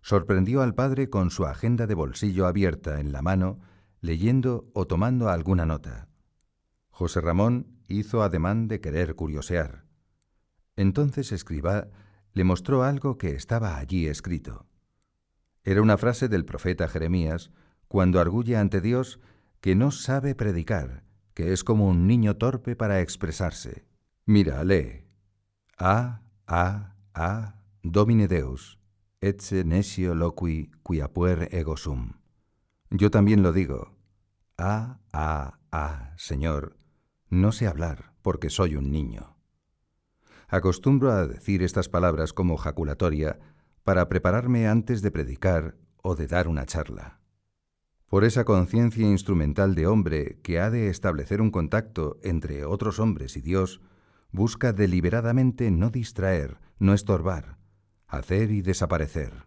sorprendió 0.00 0.62
al 0.62 0.74
padre 0.74 1.10
con 1.10 1.30
su 1.30 1.44
agenda 1.44 1.86
de 1.86 1.92
bolsillo 1.92 2.46
abierta 2.46 2.98
en 2.98 3.12
la 3.12 3.20
mano, 3.20 3.60
leyendo 4.00 4.70
o 4.72 4.86
tomando 4.86 5.28
alguna 5.28 5.66
nota. 5.66 6.08
José 6.88 7.20
Ramón 7.20 7.82
hizo 7.86 8.22
ademán 8.22 8.66
de 8.66 8.80
querer 8.80 9.14
curiosear. 9.14 9.84
Entonces 10.74 11.32
escriba 11.32 11.88
le 12.32 12.44
mostró 12.44 12.82
algo 12.82 13.18
que 13.18 13.32
estaba 13.32 13.76
allí 13.76 14.06
escrito. 14.06 14.64
Era 15.64 15.82
una 15.82 15.98
frase 15.98 16.30
del 16.30 16.46
profeta 16.46 16.88
Jeremías 16.88 17.50
cuando 17.88 18.20
arguye 18.20 18.56
ante 18.56 18.80
Dios 18.80 19.20
que 19.60 19.74
no 19.74 19.90
sabe 19.90 20.34
predicar, 20.34 21.04
que 21.34 21.52
es 21.52 21.62
como 21.62 21.88
un 21.88 22.06
niño 22.06 22.38
torpe 22.38 22.74
para 22.74 23.02
expresarse. 23.02 23.91
Mira, 24.26 24.62
lee. 24.64 25.04
A, 25.78 26.22
a, 26.46 26.94
a, 27.14 27.62
domine 27.82 28.28
Deus, 28.28 28.78
etze 29.20 29.64
nescio 29.64 30.14
loqui 30.14 30.70
quia 30.84 31.08
puer 31.12 31.48
ego 31.50 31.76
sum. 31.76 32.20
Yo 32.90 33.10
también 33.10 33.42
lo 33.42 33.52
digo. 33.52 33.96
A, 34.58 35.00
a, 35.12 35.58
a, 35.72 36.14
Señor, 36.16 36.76
no 37.30 37.50
sé 37.52 37.66
hablar 37.66 38.12
porque 38.22 38.50
soy 38.50 38.76
un 38.76 38.92
niño. 38.92 39.36
Acostumbro 40.48 41.10
a 41.10 41.26
decir 41.26 41.62
estas 41.62 41.88
palabras 41.88 42.32
como 42.32 42.56
jaculatoria 42.56 43.40
para 43.82 44.08
prepararme 44.08 44.68
antes 44.68 45.02
de 45.02 45.10
predicar 45.10 45.76
o 46.02 46.14
de 46.14 46.26
dar 46.28 46.46
una 46.46 46.66
charla 46.66 47.22
por 48.12 48.24
esa 48.24 48.44
conciencia 48.44 49.06
instrumental 49.06 49.74
de 49.74 49.86
hombre 49.86 50.38
que 50.42 50.60
ha 50.60 50.68
de 50.68 50.88
establecer 50.88 51.40
un 51.40 51.50
contacto 51.50 52.18
entre 52.22 52.66
otros 52.66 52.98
hombres 52.98 53.38
y 53.38 53.40
Dios, 53.40 53.80
busca 54.32 54.72
deliberadamente 54.72 55.70
no 55.70 55.90
distraer, 55.90 56.58
no 56.78 56.94
estorbar, 56.94 57.58
hacer 58.08 58.50
y 58.50 58.62
desaparecer. 58.62 59.46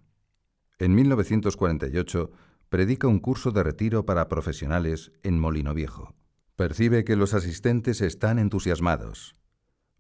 En 0.80 0.96
1948 0.96 2.32
predica 2.70 3.08
un 3.08 3.20
curso 3.20 3.52
de 3.52 3.64
retiro 3.64 4.06
para 4.06 4.30
profesionales 4.30 5.12
en 5.24 5.40
Molino 5.40 5.74
Viejo. 5.74 6.16
Percibe 6.56 7.04
que 7.04 7.16
los 7.16 7.34
asistentes 7.34 8.02
están 8.02 8.40
entusiasmados. 8.40 9.36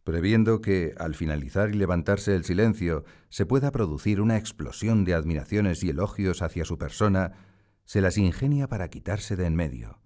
Previendo 0.04 0.62
que, 0.62 0.94
al 0.98 1.16
finalizar 1.16 1.70
y 1.70 1.74
levantarse 1.74 2.36
el 2.36 2.46
silencio, 2.46 3.06
se 3.30 3.46
pueda 3.46 3.72
producir 3.72 4.22
una 4.22 4.38
explosión 4.38 5.04
de 5.04 5.16
admiraciones 5.16 5.84
y 5.84 5.90
elogios 5.90 6.42
hacia 6.44 6.64
su 6.64 6.78
persona, 6.78 7.34
se 7.86 8.02
las 8.02 8.18
ingenia 8.18 8.68
para 8.68 8.90
quitarse 8.90 9.36
de 9.36 9.46
en 9.46 9.56
medio. 9.56 10.00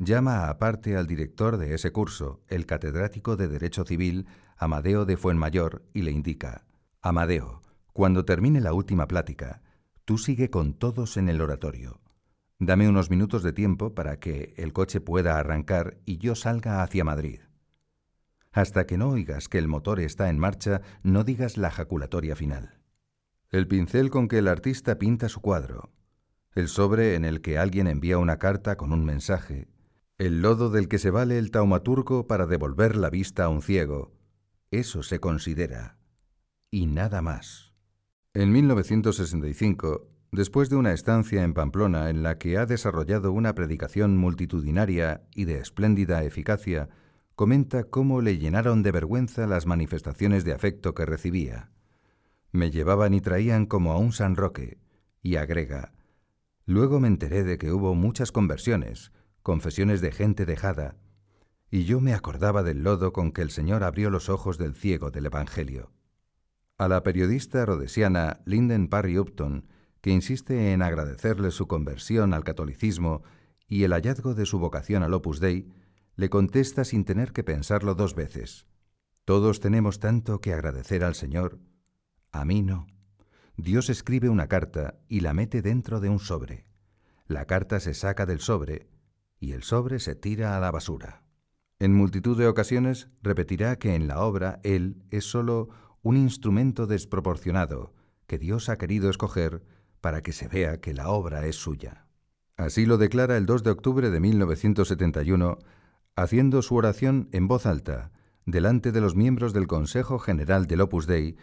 Llama 0.00 0.48
aparte 0.48 0.96
al 0.96 1.08
director 1.08 1.56
de 1.56 1.74
ese 1.74 1.90
curso, 1.90 2.40
el 2.46 2.66
catedrático 2.66 3.36
de 3.36 3.48
Derecho 3.48 3.84
Civil, 3.84 4.26
Amadeo 4.56 5.04
de 5.04 5.16
Fuenmayor, 5.16 5.82
y 5.92 6.02
le 6.02 6.12
indica, 6.12 6.64
Amadeo, 7.02 7.62
cuando 7.92 8.24
termine 8.24 8.60
la 8.60 8.72
última 8.72 9.08
plática, 9.08 9.60
tú 10.04 10.16
sigue 10.16 10.50
con 10.50 10.74
todos 10.74 11.16
en 11.16 11.28
el 11.28 11.40
oratorio. 11.40 12.00
Dame 12.60 12.88
unos 12.88 13.10
minutos 13.10 13.42
de 13.42 13.52
tiempo 13.52 13.96
para 13.96 14.20
que 14.20 14.54
el 14.56 14.72
coche 14.72 15.00
pueda 15.00 15.36
arrancar 15.36 15.98
y 16.04 16.18
yo 16.18 16.36
salga 16.36 16.84
hacia 16.84 17.02
Madrid. 17.02 17.40
Hasta 18.52 18.86
que 18.86 18.98
no 18.98 19.08
oigas 19.08 19.48
que 19.48 19.58
el 19.58 19.66
motor 19.66 19.98
está 19.98 20.28
en 20.28 20.38
marcha, 20.38 20.80
no 21.02 21.24
digas 21.24 21.56
la 21.56 21.70
jaculatoria 21.70 22.36
final. 22.36 22.78
El 23.50 23.66
pincel 23.66 24.10
con 24.10 24.28
que 24.28 24.38
el 24.38 24.46
artista 24.46 24.96
pinta 24.96 25.28
su 25.28 25.40
cuadro, 25.40 25.90
el 26.54 26.68
sobre 26.68 27.16
en 27.16 27.24
el 27.24 27.40
que 27.40 27.58
alguien 27.58 27.88
envía 27.88 28.18
una 28.18 28.38
carta 28.38 28.76
con 28.76 28.92
un 28.92 29.04
mensaje, 29.04 29.68
el 30.18 30.42
lodo 30.42 30.68
del 30.68 30.88
que 30.88 30.98
se 30.98 31.10
vale 31.10 31.38
el 31.38 31.52
taumaturgo 31.52 32.26
para 32.26 32.46
devolver 32.46 32.96
la 32.96 33.08
vista 33.08 33.44
a 33.44 33.48
un 33.48 33.62
ciego. 33.62 34.12
Eso 34.72 35.04
se 35.04 35.20
considera. 35.20 35.96
Y 36.72 36.86
nada 36.86 37.22
más. 37.22 37.72
En 38.34 38.50
1965, 38.50 40.08
después 40.32 40.70
de 40.70 40.76
una 40.76 40.92
estancia 40.92 41.44
en 41.44 41.54
Pamplona 41.54 42.10
en 42.10 42.24
la 42.24 42.36
que 42.36 42.58
ha 42.58 42.66
desarrollado 42.66 43.30
una 43.30 43.54
predicación 43.54 44.16
multitudinaria 44.16 45.22
y 45.36 45.44
de 45.44 45.58
espléndida 45.58 46.24
eficacia, 46.24 46.88
comenta 47.36 47.84
cómo 47.84 48.20
le 48.20 48.38
llenaron 48.38 48.82
de 48.82 48.90
vergüenza 48.90 49.46
las 49.46 49.66
manifestaciones 49.66 50.44
de 50.44 50.52
afecto 50.52 50.94
que 50.94 51.06
recibía. 51.06 51.70
Me 52.50 52.72
llevaban 52.72 53.14
y 53.14 53.20
traían 53.20 53.66
como 53.66 53.92
a 53.92 53.98
un 53.98 54.12
San 54.12 54.34
Roque, 54.34 54.78
y 55.22 55.36
agrega, 55.36 55.92
Luego 56.68 57.00
me 57.00 57.08
enteré 57.08 57.44
de 57.44 57.56
que 57.56 57.72
hubo 57.72 57.94
muchas 57.94 58.30
conversiones, 58.30 59.10
confesiones 59.48 60.02
de 60.02 60.12
gente 60.12 60.44
dejada, 60.44 60.98
y 61.70 61.84
yo 61.84 62.02
me 62.02 62.12
acordaba 62.12 62.62
del 62.62 62.82
lodo 62.82 63.14
con 63.14 63.32
que 63.32 63.40
el 63.40 63.48
Señor 63.48 63.82
abrió 63.82 64.10
los 64.10 64.28
ojos 64.28 64.58
del 64.58 64.74
ciego 64.74 65.10
del 65.10 65.24
Evangelio. 65.24 65.90
A 66.76 66.86
la 66.86 67.02
periodista 67.02 67.64
rodesiana 67.64 68.42
Linden 68.44 68.88
Parry 68.88 69.18
Upton, 69.18 69.66
que 70.02 70.10
insiste 70.10 70.74
en 70.74 70.82
agradecerle 70.82 71.50
su 71.50 71.66
conversión 71.66 72.34
al 72.34 72.44
catolicismo 72.44 73.22
y 73.66 73.84
el 73.84 73.94
hallazgo 73.94 74.34
de 74.34 74.44
su 74.44 74.58
vocación 74.58 75.02
al 75.02 75.14
Opus 75.14 75.40
Dei, 75.40 75.72
le 76.14 76.28
contesta 76.28 76.84
sin 76.84 77.06
tener 77.06 77.32
que 77.32 77.42
pensarlo 77.42 77.94
dos 77.94 78.14
veces. 78.14 78.66
Todos 79.24 79.60
tenemos 79.60 79.98
tanto 79.98 80.42
que 80.42 80.52
agradecer 80.52 81.02
al 81.02 81.14
Señor. 81.14 81.58
A 82.32 82.44
mí 82.44 82.60
no. 82.60 82.86
Dios 83.56 83.88
escribe 83.88 84.28
una 84.28 84.46
carta 84.46 85.00
y 85.08 85.20
la 85.20 85.32
mete 85.32 85.62
dentro 85.62 86.00
de 86.00 86.10
un 86.10 86.18
sobre. 86.18 86.66
La 87.26 87.46
carta 87.46 87.80
se 87.80 87.94
saca 87.94 88.26
del 88.26 88.40
sobre 88.40 88.97
y 89.40 89.52
el 89.52 89.62
sobre 89.62 89.98
se 90.00 90.14
tira 90.14 90.56
a 90.56 90.60
la 90.60 90.70
basura. 90.70 91.22
En 91.78 91.94
multitud 91.94 92.36
de 92.36 92.48
ocasiones 92.48 93.08
repetirá 93.22 93.76
que 93.76 93.94
en 93.94 94.08
la 94.08 94.20
obra 94.20 94.60
Él 94.64 95.02
es 95.10 95.24
sólo 95.24 95.68
un 96.02 96.16
instrumento 96.16 96.86
desproporcionado 96.86 97.94
que 98.26 98.38
Dios 98.38 98.68
ha 98.68 98.78
querido 98.78 99.10
escoger 99.10 99.62
para 100.00 100.22
que 100.22 100.32
se 100.32 100.48
vea 100.48 100.80
que 100.80 100.94
la 100.94 101.08
obra 101.08 101.46
es 101.46 101.56
suya. 101.56 102.06
Así 102.56 102.86
lo 102.86 102.98
declara 102.98 103.36
el 103.36 103.46
2 103.46 103.62
de 103.62 103.70
octubre 103.70 104.10
de 104.10 104.20
1971 104.20 105.58
haciendo 106.16 106.62
su 106.62 106.74
oración 106.74 107.28
en 107.30 107.46
voz 107.46 107.64
alta, 107.64 108.10
delante 108.44 108.90
de 108.90 109.00
los 109.00 109.14
miembros 109.14 109.52
del 109.52 109.68
Consejo 109.68 110.18
General 110.18 110.66
del 110.66 110.80
Opus 110.80 111.06
Dei, 111.06 111.36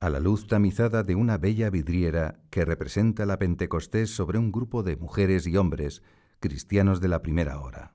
a 0.00 0.10
la 0.10 0.20
luz 0.20 0.46
tamizada 0.46 1.02
de 1.02 1.14
una 1.14 1.38
bella 1.38 1.70
vidriera 1.70 2.40
que 2.50 2.66
representa 2.66 3.24
la 3.24 3.38
Pentecostés 3.38 4.14
sobre 4.14 4.38
un 4.38 4.52
grupo 4.52 4.82
de 4.82 4.96
mujeres 4.96 5.46
y 5.46 5.56
hombres 5.56 6.02
cristianos 6.40 7.00
de 7.00 7.08
la 7.08 7.22
primera 7.22 7.60
hora. 7.60 7.94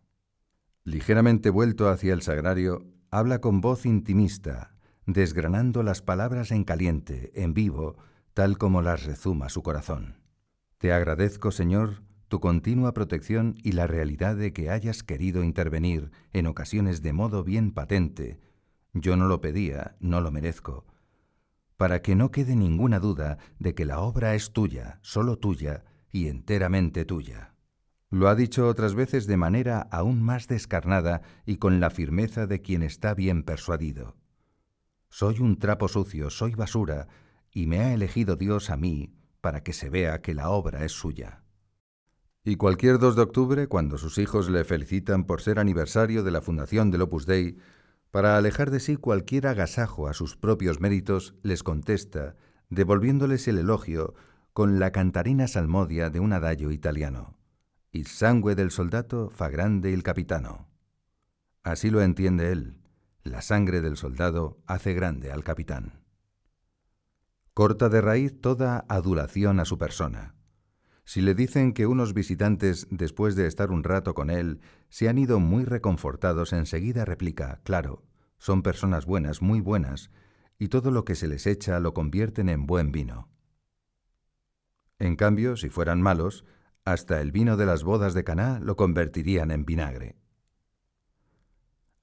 Ligeramente 0.84 1.50
vuelto 1.50 1.90
hacia 1.90 2.14
el 2.14 2.22
sagrario, 2.22 2.86
habla 3.10 3.40
con 3.40 3.62
voz 3.62 3.86
intimista, 3.86 4.76
desgranando 5.06 5.84
las 5.84 6.02
palabras 6.02 6.52
en 6.52 6.64
caliente, 6.64 7.32
en 7.36 7.54
vivo, 7.54 7.98
tal 8.34 8.58
como 8.58 8.82
las 8.82 9.04
rezuma 9.04 9.50
su 9.50 9.64
corazón. 9.64 10.18
Te 10.78 10.92
agradezco, 10.92 11.52
Señor, 11.52 12.04
tu 12.28 12.40
continua 12.40 12.94
protección 12.94 13.56
y 13.64 13.74
la 13.74 13.88
realidad 13.88 14.36
de 14.36 14.54
que 14.54 14.70
hayas 14.70 15.04
querido 15.04 15.44
intervenir 15.44 16.12
en 16.34 16.48
ocasiones 16.48 17.02
de 17.02 17.14
modo 17.14 17.44
bien 17.44 17.72
patente. 17.72 18.40
Yo 18.94 19.16
no 19.16 19.28
lo 19.28 19.40
pedía, 19.40 19.96
no 20.00 20.20
lo 20.20 20.32
merezco, 20.32 20.86
para 21.78 22.02
que 22.02 22.16
no 22.16 22.32
quede 22.32 22.56
ninguna 22.56 23.00
duda 23.00 23.38
de 23.60 23.76
que 23.76 23.86
la 23.86 24.00
obra 24.00 24.36
es 24.36 24.52
tuya, 24.52 25.00
solo 25.02 25.38
tuya 25.38 25.84
y 26.12 26.28
enteramente 26.28 27.06
tuya. 27.06 27.53
Lo 28.14 28.30
ha 28.30 28.36
dicho 28.36 28.68
otras 28.68 28.94
veces 28.94 29.26
de 29.26 29.38
manera 29.38 29.88
aún 29.90 30.22
más 30.22 30.48
descarnada 30.48 31.24
y 31.48 31.58
con 31.58 31.80
la 31.80 31.90
firmeza 31.90 32.46
de 32.46 32.62
quien 32.62 32.84
está 32.84 33.16
bien 33.16 33.42
persuadido. 33.42 34.16
Soy 35.10 35.40
un 35.40 35.58
trapo 35.58 35.88
sucio, 35.88 36.30
soy 36.30 36.54
basura, 36.54 37.08
y 37.52 37.66
me 37.66 37.80
ha 37.80 37.92
elegido 37.92 38.36
Dios 38.36 38.70
a 38.70 38.78
mí 38.78 39.16
para 39.42 39.64
que 39.64 39.74
se 39.74 39.90
vea 39.90 40.22
que 40.22 40.36
la 40.36 40.52
obra 40.52 40.86
es 40.86 40.92
suya. 40.92 41.42
Y 42.44 42.56
cualquier 42.56 43.00
2 43.00 43.16
de 43.16 43.22
octubre, 43.24 43.68
cuando 43.68 43.98
sus 43.98 44.20
hijos 44.20 44.48
le 44.48 44.64
felicitan 44.64 45.24
por 45.24 45.42
ser 45.42 45.58
aniversario 45.58 46.22
de 46.22 46.30
la 46.30 46.42
fundación 46.42 46.92
del 46.92 47.02
Opus 47.02 47.26
Dei, 47.26 47.58
para 48.12 48.38
alejar 48.38 48.70
de 48.70 48.80
sí 48.80 48.96
cualquier 48.96 49.48
agasajo 49.48 50.08
a 50.08 50.14
sus 50.14 50.38
propios 50.38 50.80
méritos, 50.80 51.34
les 51.42 51.64
contesta, 51.64 52.36
devolviéndoles 52.70 53.48
el 53.48 53.58
elogio 53.58 54.14
con 54.54 54.78
la 54.78 54.92
cantarina 54.92 55.48
salmodia 55.48 56.12
de 56.12 56.20
un 56.20 56.32
adagio 56.32 56.70
italiano. 56.70 57.40
Il 57.96 58.08
sangue 58.08 58.56
del 58.56 58.72
soldato 58.72 59.30
fa 59.30 59.50
grande 59.50 59.92
il 59.92 60.02
capitano. 60.02 60.68
Así 61.62 61.92
lo 61.92 62.02
entiende 62.02 62.52
él. 62.52 62.80
La 63.22 63.40
sangre 63.42 63.82
del 63.82 63.98
soldado 63.98 64.58
hace 64.66 64.96
grande 64.96 65.32
al 65.32 65.44
capitán. 65.44 66.02
Corta 67.54 67.90
de 67.90 68.02
raíz 68.02 68.42
toda 68.42 68.84
adulación 68.90 69.60
a 69.60 69.66
su 69.66 69.78
persona. 69.78 70.34
Si 71.06 71.22
le 71.22 71.36
dicen 71.36 71.72
que 71.72 71.86
unos 71.86 72.16
visitantes, 72.16 72.88
después 72.90 73.36
de 73.36 73.46
estar 73.46 73.70
un 73.70 73.84
rato 73.84 74.16
con 74.16 74.32
él, 74.32 74.60
se 74.90 75.08
han 75.08 75.20
ido 75.20 75.40
muy 75.40 75.64
reconfortados, 75.64 76.52
enseguida 76.52 77.06
replica, 77.06 77.62
claro, 77.64 78.02
son 78.40 78.64
personas 78.64 79.06
buenas, 79.06 79.44
muy 79.44 79.62
buenas, 79.62 80.10
y 80.58 80.70
todo 80.70 80.90
lo 80.90 81.06
que 81.06 81.14
se 81.14 81.28
les 81.28 81.46
echa 81.46 81.80
lo 81.80 81.94
convierten 81.94 82.50
en 82.50 82.66
buen 82.66 82.92
vino. 82.92 83.30
En 84.98 85.16
cambio, 85.16 85.58
si 85.58 85.70
fueran 85.70 86.02
malos, 86.02 86.44
hasta 86.86 87.22
el 87.22 87.32
vino 87.32 87.58
de 87.58 87.66
las 87.66 87.84
bodas 87.84 88.14
de 88.14 88.24
Caná 88.24 88.60
lo 88.60 88.76
convertirían 88.76 89.52
en 89.52 89.66
vinagre. 89.66 90.18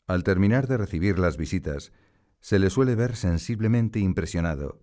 Al 0.06 0.24
terminar 0.24 0.66
de 0.66 0.76
recibir 0.76 1.18
las 1.18 1.36
visitas, 1.36 1.92
se 2.40 2.58
le 2.58 2.70
suele 2.70 2.94
ver 2.94 3.16
sensiblemente 3.16 4.00
impresionado. 4.00 4.80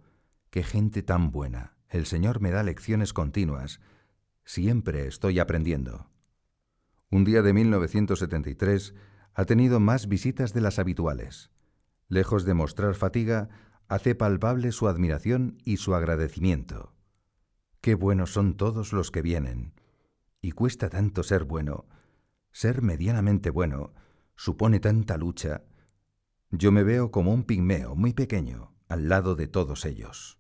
¡Qué 0.50 0.64
gente 0.64 1.04
tan 1.04 1.32
buena! 1.32 1.76
El 1.90 2.06
Señor 2.06 2.42
me 2.42 2.52
da 2.52 2.64
lecciones 2.64 3.14
continuas, 3.14 3.80
Siempre 4.48 5.08
estoy 5.08 5.40
aprendiendo. 5.40 6.10
Un 7.12 7.26
día 7.26 7.42
de 7.42 7.52
1973 7.52 8.96
ha 9.34 9.44
tenido 9.44 9.82
más 9.82 10.08
visitas 10.08 10.54
de 10.54 10.62
las 10.62 10.80
habituales. 10.80 11.52
Lejos 12.08 12.46
de 12.46 12.54
mostrar 12.54 12.96
fatiga, 12.96 13.50
hace 13.90 14.16
palpable 14.16 14.72
su 14.72 14.88
admiración 14.88 15.58
y 15.66 15.78
su 15.78 15.96
agradecimiento. 15.96 16.94
Qué 17.82 17.96
buenos 17.96 18.32
son 18.32 18.56
todos 18.56 18.94
los 18.94 19.12
que 19.12 19.22
vienen. 19.22 19.74
Y 20.42 20.52
cuesta 20.52 20.90
tanto 20.90 21.24
ser 21.24 21.44
bueno. 21.44 21.86
Ser 22.52 22.82
medianamente 22.82 23.50
bueno 23.50 23.94
supone 24.36 24.80
tanta 24.80 25.18
lucha. 25.18 25.64
Yo 26.52 26.72
me 26.72 26.84
veo 26.84 27.12
como 27.12 27.34
un 27.34 27.44
pigmeo 27.44 27.96
muy 27.96 28.14
pequeño 28.14 28.76
al 28.88 29.10
lado 29.10 29.36
de 29.36 29.48
todos 29.48 29.86
ellos. 29.86 30.40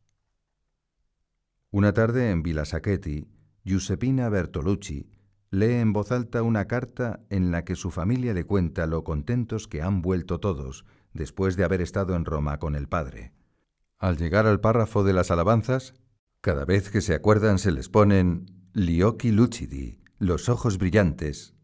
Una 1.70 1.94
tarde 1.94 2.32
en 2.32 2.44
Villa 2.44 2.64
Sacchetti, 2.64 3.30
Giuseppina 3.66 4.30
Bertolucci 4.30 5.10
lee 5.50 5.74
en 5.74 5.94
voz 5.94 6.12
alta 6.12 6.44
una 6.44 6.66
carta 6.66 7.26
en 7.30 7.52
la 7.52 7.66
que 7.66 7.76
su 7.76 7.92
familia 7.92 8.34
le 8.34 8.46
cuenta 8.46 8.86
lo 8.86 9.04
contentos 9.04 9.68
que 9.68 9.82
han 9.82 10.02
vuelto 10.02 10.40
todos 10.40 10.86
después 11.14 11.58
de 11.58 11.64
haber 11.64 11.82
estado 11.82 12.16
en 12.16 12.26
Roma 12.26 12.60
con 12.60 12.76
el 12.76 12.88
padre. 12.88 13.34
Al 13.98 14.18
llegar 14.18 14.46
al 14.46 14.62
párrafo 14.62 15.04
de 15.04 15.14
las 15.14 15.32
alabanzas, 15.32 15.94
cada 16.42 16.66
vez 16.66 16.90
que 16.90 17.02
se 17.02 17.16
acuerdan 17.16 17.60
se 17.60 17.72
les 17.72 17.90
ponen 17.90 18.57
«Li 18.80 19.02
occhi 19.02 19.32
lucidi, 19.32 20.04
los 20.20 20.50
ojos 20.50 20.78
brillantes. 20.78 21.56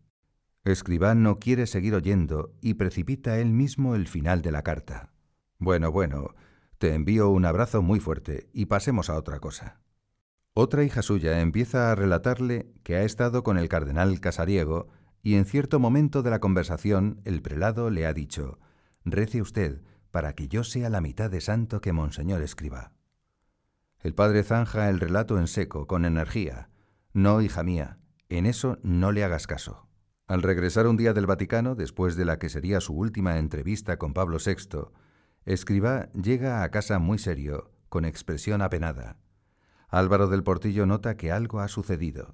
Escribán 0.64 1.22
no 1.22 1.38
quiere 1.38 1.68
seguir 1.68 1.94
oyendo 1.94 2.56
y 2.60 2.74
precipita 2.74 3.38
él 3.38 3.52
mismo 3.52 3.94
el 3.94 4.08
final 4.08 4.42
de 4.42 4.52
la 4.52 4.64
carta. 4.64 5.14
Bueno, 5.60 5.92
bueno, 5.92 6.34
te 6.80 6.96
envío 6.96 7.30
un 7.30 7.46
abrazo 7.46 7.84
muy 7.84 8.00
fuerte 8.00 8.50
y 8.52 8.66
pasemos 8.66 9.12
a 9.12 9.16
otra 9.16 9.40
cosa. 9.40 9.80
Otra 10.56 10.84
hija 10.84 11.04
suya 11.04 11.40
empieza 11.42 11.92
a 11.92 11.96
relatarle 11.96 12.74
que 12.82 12.96
ha 12.96 13.04
estado 13.04 13.44
con 13.44 13.60
el 13.60 13.70
cardenal 13.70 14.20
Casariego 14.20 14.88
y 15.22 15.36
en 15.36 15.46
cierto 15.46 15.80
momento 15.80 16.24
de 16.24 16.32
la 16.32 16.40
conversación 16.40 17.22
el 17.26 17.44
prelado 17.44 17.92
le 17.92 18.08
ha 18.08 18.14
dicho, 18.16 18.58
rece 19.06 19.40
usted 19.40 19.84
para 20.10 20.34
que 20.34 20.48
yo 20.48 20.64
sea 20.64 20.90
la 20.90 21.00
mitad 21.00 21.30
de 21.30 21.42
santo 21.42 21.80
que 21.80 21.94
Monseñor 21.94 22.42
escriba. 22.42 22.92
El 24.00 24.16
padre 24.16 24.42
zanja 24.42 24.90
el 24.90 25.00
relato 25.00 25.38
en 25.38 25.46
seco, 25.46 25.86
con 25.86 26.06
energía. 26.06 26.72
No, 27.14 27.42
hija 27.42 27.62
mía, 27.62 28.00
en 28.30 28.48
eso 28.48 28.80
no 28.82 29.12
le 29.12 29.24
hagas 29.24 29.46
caso. 29.46 29.88
Al 30.26 30.42
regresar 30.42 30.88
un 30.88 30.98
día 30.98 31.14
del 31.14 31.28
Vaticano, 31.28 31.76
después 31.76 32.16
de 32.16 32.26
la 32.26 32.40
que 32.40 32.50
sería 32.50 32.82
su 32.82 32.94
última 32.94 33.38
entrevista 33.38 33.98
con 33.98 34.14
Pablo 34.14 34.38
VI, 34.44 34.88
Escriba 35.46 36.10
llega 36.14 36.64
a 36.64 36.72
casa 36.72 36.98
muy 36.98 37.20
serio, 37.20 37.72
con 37.90 38.06
expresión 38.06 38.64
apenada. 38.64 39.18
Álvaro 39.90 40.28
del 40.28 40.42
Portillo 40.42 40.88
nota 40.88 41.16
que 41.16 41.32
algo 41.32 41.60
ha 41.60 41.68
sucedido. 41.68 42.34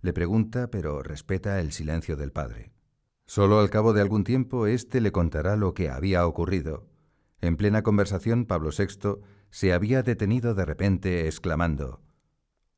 Le 0.00 0.14
pregunta, 0.14 0.70
pero 0.70 1.02
respeta 1.02 1.60
el 1.60 1.72
silencio 1.72 2.16
del 2.16 2.32
padre. 2.32 2.72
Solo 3.26 3.60
al 3.60 3.68
cabo 3.68 3.92
de 3.92 4.00
algún 4.00 4.24
tiempo 4.24 4.66
éste 4.66 5.02
le 5.02 5.12
contará 5.12 5.56
lo 5.56 5.74
que 5.74 5.90
había 5.90 6.26
ocurrido. 6.26 6.88
En 7.42 7.58
plena 7.58 7.82
conversación, 7.82 8.46
Pablo 8.46 8.70
VI 8.70 9.20
se 9.50 9.74
había 9.74 10.02
detenido 10.02 10.54
de 10.54 10.64
repente, 10.64 11.26
exclamando 11.26 12.00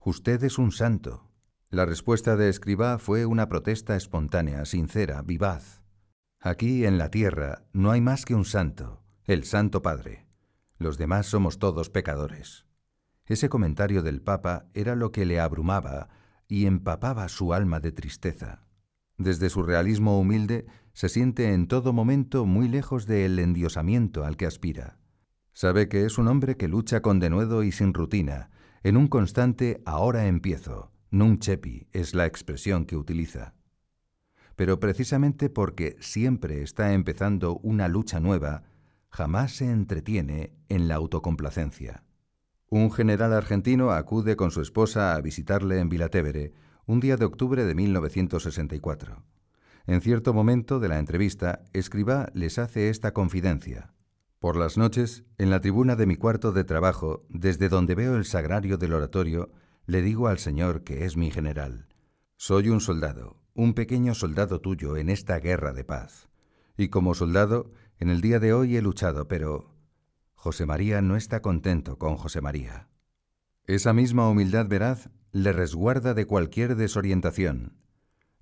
Usted 0.02 0.42
es 0.44 0.56
un 0.56 0.72
santo. 0.72 1.28
La 1.68 1.84
respuesta 1.84 2.34
de 2.34 2.48
Escribá 2.48 2.98
fue 2.98 3.26
una 3.26 3.50
protesta 3.50 3.96
espontánea, 3.96 4.64
sincera, 4.64 5.20
vivaz. 5.20 5.82
Aquí, 6.40 6.86
en 6.86 6.96
la 6.96 7.10
tierra, 7.10 7.66
no 7.74 7.90
hay 7.90 8.00
más 8.00 8.24
que 8.24 8.34
un 8.34 8.46
santo, 8.46 9.04
el 9.26 9.44
Santo 9.44 9.82
Padre. 9.82 10.26
Los 10.78 10.96
demás 10.96 11.26
somos 11.26 11.58
todos 11.58 11.90
pecadores. 11.90 12.64
Ese 13.26 13.50
comentario 13.50 14.02
del 14.02 14.22
Papa 14.22 14.64
era 14.72 14.96
lo 14.96 15.12
que 15.12 15.26
le 15.26 15.38
abrumaba 15.38 16.08
y 16.48 16.64
empapaba 16.64 17.28
su 17.28 17.52
alma 17.52 17.78
de 17.78 17.92
tristeza. 17.92 18.64
Desde 19.18 19.50
su 19.50 19.62
realismo 19.62 20.18
humilde 20.18 20.64
se 20.94 21.10
siente 21.10 21.52
en 21.52 21.68
todo 21.68 21.92
momento 21.92 22.46
muy 22.46 22.68
lejos 22.68 23.04
del 23.04 23.38
endiosamiento 23.38 24.24
al 24.24 24.38
que 24.38 24.46
aspira. 24.46 24.98
Sabe 25.52 25.90
que 25.90 26.06
es 26.06 26.16
un 26.16 26.26
hombre 26.26 26.56
que 26.56 26.68
lucha 26.68 27.02
con 27.02 27.20
denuedo 27.20 27.62
y 27.62 27.70
sin 27.70 27.92
rutina, 27.92 28.50
en 28.82 28.96
un 28.96 29.08
constante 29.08 29.82
ahora 29.84 30.26
empiezo, 30.26 30.90
nun 31.10 31.38
chepi 31.38 31.88
es 31.92 32.14
la 32.14 32.26
expresión 32.26 32.86
que 32.86 32.96
utiliza. 32.96 33.54
Pero 34.56 34.80
precisamente 34.80 35.50
porque 35.50 35.96
siempre 36.00 36.62
está 36.62 36.92
empezando 36.92 37.58
una 37.58 37.88
lucha 37.88 38.20
nueva, 38.20 38.62
jamás 39.10 39.52
se 39.56 39.70
entretiene 39.70 40.52
en 40.68 40.88
la 40.88 40.94
autocomplacencia. 40.94 42.04
Un 42.68 42.90
general 42.92 43.32
argentino 43.32 43.90
acude 43.90 44.36
con 44.36 44.50
su 44.50 44.60
esposa 44.60 45.14
a 45.14 45.20
visitarle 45.20 45.80
en 45.80 45.88
Vilatevere 45.88 46.52
un 46.86 47.00
día 47.00 47.16
de 47.16 47.24
octubre 47.24 47.64
de 47.64 47.74
1964. 47.74 49.24
En 49.86 50.00
cierto 50.00 50.32
momento 50.32 50.78
de 50.78 50.88
la 50.88 50.98
entrevista, 50.98 51.64
Escribá 51.72 52.30
les 52.32 52.58
hace 52.58 52.88
esta 52.88 53.12
confidencia. 53.12 53.92
Por 54.40 54.56
las 54.56 54.78
noches, 54.78 55.22
en 55.36 55.50
la 55.50 55.60
tribuna 55.60 55.96
de 55.96 56.06
mi 56.06 56.16
cuarto 56.16 56.52
de 56.52 56.64
trabajo, 56.64 57.26
desde 57.28 57.68
donde 57.68 57.94
veo 57.94 58.16
el 58.16 58.24
sagrario 58.24 58.78
del 58.78 58.94
oratorio, 58.94 59.50
le 59.84 60.00
digo 60.00 60.28
al 60.28 60.38
Señor 60.38 60.82
que 60.82 61.04
es 61.04 61.14
mi 61.18 61.30
general. 61.30 61.88
Soy 62.38 62.70
un 62.70 62.80
soldado, 62.80 63.42
un 63.52 63.74
pequeño 63.74 64.14
soldado 64.14 64.62
tuyo 64.62 64.96
en 64.96 65.10
esta 65.10 65.38
guerra 65.40 65.74
de 65.74 65.84
paz. 65.84 66.30
Y 66.78 66.88
como 66.88 67.14
soldado, 67.14 67.70
en 67.98 68.08
el 68.08 68.22
día 68.22 68.40
de 68.40 68.54
hoy 68.54 68.78
he 68.78 68.80
luchado, 68.80 69.28
pero 69.28 69.74
José 70.32 70.64
María 70.64 71.02
no 71.02 71.16
está 71.16 71.42
contento 71.42 71.98
con 71.98 72.16
José 72.16 72.40
María. 72.40 72.88
Esa 73.66 73.92
misma 73.92 74.26
humildad 74.26 74.66
veraz 74.68 75.10
le 75.32 75.52
resguarda 75.52 76.14
de 76.14 76.24
cualquier 76.24 76.76
desorientación. 76.76 77.76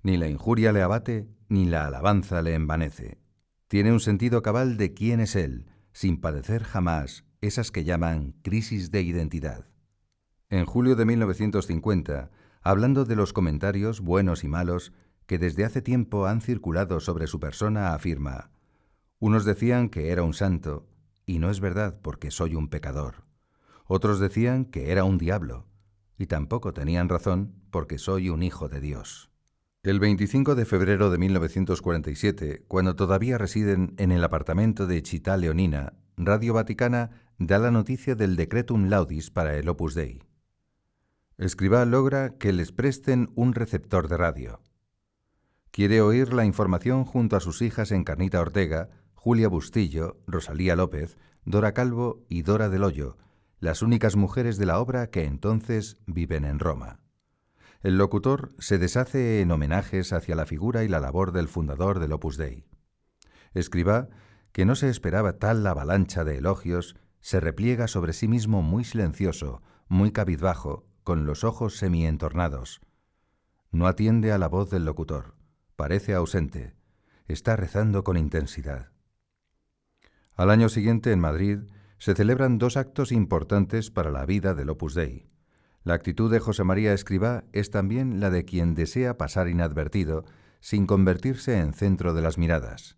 Ni 0.01 0.15
la 0.15 0.29
injuria 0.29 0.71
le 0.71 0.81
abate, 0.81 1.27
ni 1.49 1.65
la 1.65 1.87
alabanza 1.87 2.41
le 2.41 2.53
envanece. 2.53 3.19
Tiene 3.67 3.91
un 3.91 3.99
sentido 3.99 4.41
cabal 4.41 4.77
de 4.77 4.93
quién 4.93 5.19
es 5.19 5.35
él, 5.35 5.65
sin 5.99 6.21
padecer 6.21 6.63
jamás 6.63 7.25
esas 7.41 7.71
que 7.71 7.83
llaman 7.83 8.31
crisis 8.41 8.89
de 8.89 9.01
identidad. 9.01 9.65
En 10.49 10.63
julio 10.65 10.95
de 10.95 11.03
1950, 11.03 12.31
hablando 12.61 13.03
de 13.03 13.17
los 13.17 13.33
comentarios 13.33 13.99
buenos 13.99 14.45
y 14.45 14.47
malos 14.47 14.93
que 15.25 15.37
desde 15.37 15.65
hace 15.65 15.81
tiempo 15.81 16.25
han 16.25 16.39
circulado 16.39 17.01
sobre 17.01 17.27
su 17.27 17.41
persona, 17.41 17.93
afirma, 17.93 18.49
unos 19.19 19.43
decían 19.43 19.89
que 19.89 20.11
era 20.11 20.23
un 20.23 20.33
santo, 20.33 20.87
y 21.25 21.39
no 21.39 21.49
es 21.49 21.59
verdad 21.59 21.99
porque 22.01 22.31
soy 22.31 22.55
un 22.55 22.69
pecador. 22.69 23.25
Otros 23.83 24.21
decían 24.21 24.63
que 24.63 24.93
era 24.93 25.03
un 25.03 25.17
diablo, 25.17 25.65
y 26.17 26.27
tampoco 26.27 26.71
tenían 26.71 27.09
razón 27.09 27.61
porque 27.71 27.97
soy 27.97 28.29
un 28.29 28.41
hijo 28.41 28.69
de 28.69 28.79
Dios. 28.79 29.28
El 29.81 30.01
25 30.01 30.55
de 30.55 30.65
febrero 30.65 31.09
de 31.09 31.17
1947, 31.17 32.65
cuando 32.67 32.97
todavía 32.97 33.37
residen 33.37 33.93
en 33.97 34.11
el 34.11 34.25
apartamento 34.25 34.87
de 34.87 35.01
Città 35.01 35.37
Leonina, 35.37 35.93
Radio 36.17 36.53
Vaticana 36.53 37.11
da 37.37 37.59
la 37.59 37.71
noticia 37.71 38.15
del 38.15 38.35
decretum 38.35 38.89
laudis 38.89 39.31
para 39.31 39.55
el 39.55 39.69
Opus 39.69 39.95
Dei. 39.95 40.21
Escriba 41.37 41.85
logra 41.85 42.37
que 42.37 42.51
les 42.51 42.73
presten 42.73 43.31
un 43.35 43.53
receptor 43.53 44.09
de 44.09 44.17
radio. 44.17 44.61
Quiere 45.71 46.01
oír 46.01 46.33
la 46.33 46.43
información 46.43 47.05
junto 47.05 47.37
a 47.37 47.39
sus 47.39 47.61
hijas 47.61 47.93
Encarnita 47.93 48.41
Ortega, 48.41 48.89
Julia 49.13 49.47
Bustillo, 49.47 50.17
Rosalía 50.27 50.75
López, 50.75 51.17
Dora 51.45 51.73
Calvo 51.73 52.25
y 52.27 52.41
Dora 52.41 52.67
del 52.67 52.83
Hoyo, 52.83 53.15
las 53.61 53.81
únicas 53.81 54.17
mujeres 54.17 54.57
de 54.57 54.65
la 54.65 54.77
obra 54.77 55.09
que 55.09 55.23
entonces 55.23 56.01
viven 56.05 56.43
en 56.43 56.59
Roma. 56.59 56.99
El 57.81 57.97
locutor 57.97 58.53
se 58.59 58.77
deshace 58.77 59.39
en 59.39 59.51
homenajes 59.51 60.11
hacia 60.11 60.35
la 60.35 60.45
figura 60.45 60.83
y 60.83 60.89
la 60.89 60.99
labor 60.99 61.31
del 61.31 61.47
fundador 61.47 61.99
del 61.99 62.11
Opus 62.11 62.35
Dei. 62.35 62.65
Escriba, 63.53 64.09
que 64.51 64.65
no 64.65 64.75
se 64.75 64.89
esperaba 64.89 65.37
tal 65.39 65.65
avalancha 65.65 66.25
de 66.25 66.37
elogios, 66.37 66.97
se 67.21 67.39
repliega 67.39 67.87
sobre 67.87 68.11
sí 68.11 68.27
mismo 68.27 68.61
muy 68.61 68.83
silencioso, 68.83 69.61
muy 69.87 70.11
cabizbajo, 70.11 70.87
con 71.03 71.25
los 71.25 71.45
ojos 71.45 71.77
semientornados. 71.77 72.81
No 73.71 73.87
atiende 73.87 74.33
a 74.33 74.37
la 74.37 74.49
voz 74.49 74.69
del 74.69 74.83
locutor, 74.83 75.35
parece 75.77 76.13
ausente, 76.13 76.75
está 77.27 77.55
rezando 77.55 78.03
con 78.03 78.17
intensidad. 78.17 78.91
Al 80.35 80.49
año 80.49 80.67
siguiente, 80.67 81.13
en 81.13 81.19
Madrid, 81.19 81.59
se 81.97 82.13
celebran 82.13 82.57
dos 82.57 82.75
actos 82.75 83.13
importantes 83.13 83.89
para 83.89 84.11
la 84.11 84.25
vida 84.25 84.53
del 84.53 84.69
Opus 84.69 84.95
Dei. 84.95 85.28
La 85.83 85.93
actitud 85.93 86.31
de 86.31 86.39
José 86.39 86.63
María 86.63 86.93
Escribá 86.93 87.45
es 87.53 87.71
también 87.71 88.19
la 88.19 88.29
de 88.29 88.45
quien 88.45 88.75
desea 88.75 89.17
pasar 89.17 89.47
inadvertido, 89.47 90.25
sin 90.59 90.85
convertirse 90.85 91.59
en 91.59 91.73
centro 91.73 92.13
de 92.13 92.21
las 92.21 92.37
miradas. 92.37 92.97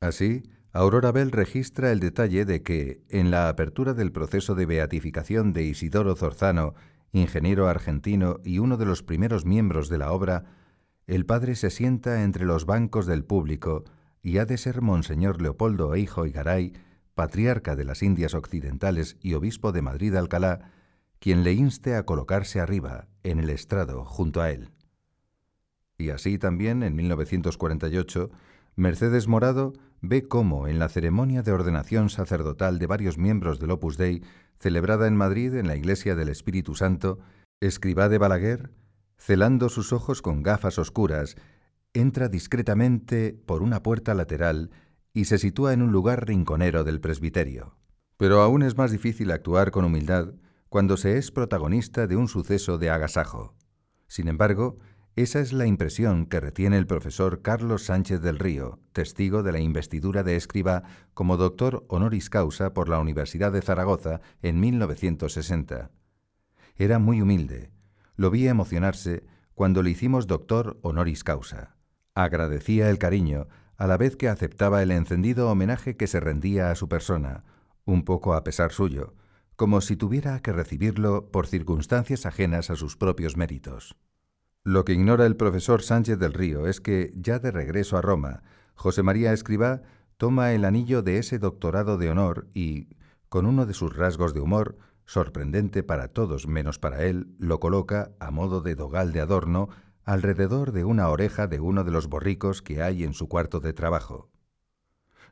Así, 0.00 0.42
Aurora 0.72 1.12
Bell 1.12 1.32
registra 1.32 1.92
el 1.92 2.00
detalle 2.00 2.44
de 2.44 2.62
que, 2.62 3.02
en 3.08 3.30
la 3.30 3.48
apertura 3.48 3.94
del 3.94 4.12
proceso 4.12 4.54
de 4.54 4.66
beatificación 4.66 5.52
de 5.52 5.64
Isidoro 5.64 6.14
Zorzano, 6.14 6.74
ingeniero 7.12 7.68
argentino 7.68 8.38
y 8.44 8.58
uno 8.58 8.76
de 8.76 8.84
los 8.84 9.02
primeros 9.02 9.44
miembros 9.46 9.88
de 9.88 9.98
la 9.98 10.12
obra, 10.12 10.44
el 11.06 11.24
padre 11.24 11.54
se 11.54 11.70
sienta 11.70 12.22
entre 12.22 12.44
los 12.44 12.66
bancos 12.66 13.06
del 13.06 13.24
público 13.24 13.84
y 14.22 14.38
ha 14.38 14.44
de 14.44 14.58
ser 14.58 14.82
Monseñor 14.82 15.40
Leopoldo 15.40 15.96
Hijo 15.96 16.26
y 16.26 16.32
Garay, 16.32 16.74
patriarca 17.14 17.76
de 17.76 17.84
las 17.84 18.02
Indias 18.02 18.34
Occidentales 18.34 19.16
y 19.22 19.34
obispo 19.34 19.72
de 19.72 19.82
Madrid 19.82 20.14
Alcalá, 20.14 20.70
quien 21.18 21.44
le 21.44 21.52
inste 21.52 21.94
a 21.94 22.04
colocarse 22.04 22.60
arriba, 22.60 23.08
en 23.22 23.40
el 23.40 23.50
estrado, 23.50 24.04
junto 24.04 24.40
a 24.40 24.50
él. 24.50 24.70
Y 25.98 26.10
así 26.10 26.38
también, 26.38 26.82
en 26.82 26.94
1948, 26.94 28.30
Mercedes 28.76 29.26
Morado 29.26 29.72
ve 30.00 30.28
cómo, 30.28 30.68
en 30.68 30.78
la 30.78 30.88
ceremonia 30.88 31.42
de 31.42 31.52
ordenación 31.52 32.08
sacerdotal 32.08 32.78
de 32.78 32.86
varios 32.86 33.18
miembros 33.18 33.58
del 33.58 33.72
Opus 33.72 33.96
Dei, 33.96 34.22
celebrada 34.60 35.08
en 35.08 35.16
Madrid 35.16 35.54
en 35.54 35.66
la 35.66 35.76
Iglesia 35.76 36.14
del 36.14 36.28
Espíritu 36.28 36.74
Santo, 36.74 37.18
escriba 37.60 38.08
de 38.08 38.18
Balaguer, 38.18 38.70
celando 39.16 39.68
sus 39.68 39.92
ojos 39.92 40.22
con 40.22 40.42
gafas 40.42 40.78
oscuras 40.78 41.36
entra 41.94 42.28
discretamente 42.28 43.32
por 43.32 43.62
una 43.62 43.82
puerta 43.82 44.14
lateral 44.14 44.70
y 45.12 45.24
se 45.24 45.38
sitúa 45.38 45.72
en 45.72 45.82
un 45.82 45.90
lugar 45.90 46.26
rinconero 46.26 46.84
del 46.84 47.00
presbiterio. 47.00 47.76
Pero 48.16 48.40
aún 48.40 48.62
es 48.62 48.76
más 48.76 48.90
difícil 48.90 49.30
actuar 49.30 49.70
con 49.70 49.84
humildad 49.84 50.34
cuando 50.68 50.96
se 50.96 51.16
es 51.16 51.30
protagonista 51.30 52.06
de 52.06 52.16
un 52.16 52.28
suceso 52.28 52.78
de 52.78 52.90
agasajo. 52.90 53.54
Sin 54.06 54.28
embargo, 54.28 54.76
esa 55.16 55.40
es 55.40 55.52
la 55.52 55.66
impresión 55.66 56.26
que 56.26 56.38
retiene 56.38 56.78
el 56.78 56.86
profesor 56.86 57.42
Carlos 57.42 57.84
Sánchez 57.84 58.20
del 58.20 58.38
Río, 58.38 58.78
testigo 58.92 59.42
de 59.42 59.52
la 59.52 59.58
investidura 59.58 60.22
de 60.22 60.36
escriba 60.36 60.84
como 61.12 61.36
doctor 61.36 61.84
honoris 61.88 62.30
causa 62.30 62.72
por 62.72 62.88
la 62.88 63.00
Universidad 63.00 63.50
de 63.50 63.62
Zaragoza 63.62 64.20
en 64.42 64.60
1960. 64.60 65.90
Era 66.76 66.98
muy 67.00 67.20
humilde. 67.20 67.72
Lo 68.14 68.30
vi 68.30 68.46
emocionarse 68.46 69.24
cuando 69.54 69.82
le 69.82 69.90
hicimos 69.90 70.28
doctor 70.28 70.78
honoris 70.82 71.24
causa. 71.24 71.76
Agradecía 72.14 72.88
el 72.88 72.98
cariño, 72.98 73.48
a 73.76 73.86
la 73.88 73.96
vez 73.96 74.16
que 74.16 74.28
aceptaba 74.28 74.82
el 74.82 74.92
encendido 74.92 75.50
homenaje 75.50 75.96
que 75.96 76.06
se 76.06 76.20
rendía 76.20 76.70
a 76.70 76.76
su 76.76 76.88
persona, 76.88 77.44
un 77.84 78.04
poco 78.04 78.34
a 78.34 78.44
pesar 78.44 78.70
suyo, 78.70 79.14
como 79.58 79.80
si 79.80 79.96
tuviera 79.96 80.38
que 80.38 80.52
recibirlo 80.52 81.32
por 81.32 81.48
circunstancias 81.48 82.26
ajenas 82.26 82.70
a 82.70 82.76
sus 82.76 82.96
propios 82.96 83.36
méritos. 83.36 83.96
Lo 84.62 84.84
que 84.84 84.92
ignora 84.92 85.26
el 85.26 85.34
profesor 85.34 85.82
Sánchez 85.82 86.16
del 86.20 86.32
Río 86.32 86.68
es 86.68 86.80
que, 86.80 87.12
ya 87.16 87.40
de 87.40 87.50
regreso 87.50 87.96
a 87.96 88.00
Roma, 88.00 88.44
José 88.76 89.02
María 89.02 89.32
Escribá 89.32 89.82
toma 90.16 90.52
el 90.52 90.64
anillo 90.64 91.02
de 91.02 91.18
ese 91.18 91.40
doctorado 91.40 91.98
de 91.98 92.08
honor 92.08 92.46
y, 92.54 92.90
con 93.28 93.46
uno 93.46 93.66
de 93.66 93.74
sus 93.74 93.96
rasgos 93.96 94.32
de 94.32 94.38
humor, 94.38 94.78
sorprendente 95.06 95.82
para 95.82 96.06
todos 96.06 96.46
menos 96.46 96.78
para 96.78 97.02
él, 97.02 97.34
lo 97.40 97.58
coloca, 97.58 98.12
a 98.20 98.30
modo 98.30 98.60
de 98.60 98.76
dogal 98.76 99.12
de 99.12 99.22
adorno, 99.22 99.70
alrededor 100.04 100.70
de 100.70 100.84
una 100.84 101.08
oreja 101.08 101.48
de 101.48 101.58
uno 101.58 101.82
de 101.82 101.90
los 101.90 102.06
borricos 102.06 102.62
que 102.62 102.80
hay 102.80 103.02
en 103.02 103.12
su 103.12 103.26
cuarto 103.26 103.58
de 103.58 103.72
trabajo. 103.72 104.30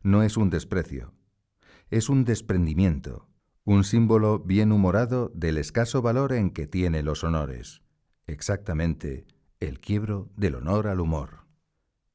No 0.03 0.25
es 0.25 0.37
un 0.37 0.51
desprecio, 0.51 1.15
es 1.91 2.09
un 2.09 2.25
desprendimiento, 2.25 3.29
un 3.67 3.83
símbolo 3.83 4.39
bien 4.39 4.71
humorado 4.71 5.33
del 5.35 5.59
escaso 5.59 6.01
valor 6.01 6.33
en 6.33 6.51
que 6.51 6.69
tiene 6.69 7.03
los 7.03 7.25
honores, 7.25 7.83
exactamente 8.29 9.27
el 9.59 9.81
quiebro 9.81 10.31
del 10.37 10.55
honor 10.55 10.87
al 10.87 11.01
humor. 11.01 11.47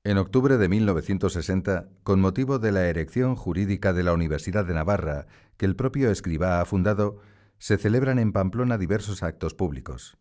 En 0.05 0.17
octubre 0.17 0.57
de 0.57 0.69
1960, 0.69 1.89
con 2.03 2.21
motivo 2.21 2.57
de 2.57 2.71
la 2.71 2.87
erección 2.87 3.35
jurídica 3.35 3.91
de 3.91 4.01
la 4.01 4.13
Universidad 4.13 4.63
de 4.63 4.73
Navarra, 4.73 5.27
que 5.57 5.65
el 5.65 5.75
propio 5.75 6.09
escriba 6.09 6.61
ha 6.61 6.65
fundado, 6.65 7.17
se 7.59 7.77
celebran 7.77 8.17
en 8.17 8.31
Pamplona 8.31 8.77
diversos 8.77 9.21
actos 9.21 9.53
públicos. 9.53 10.17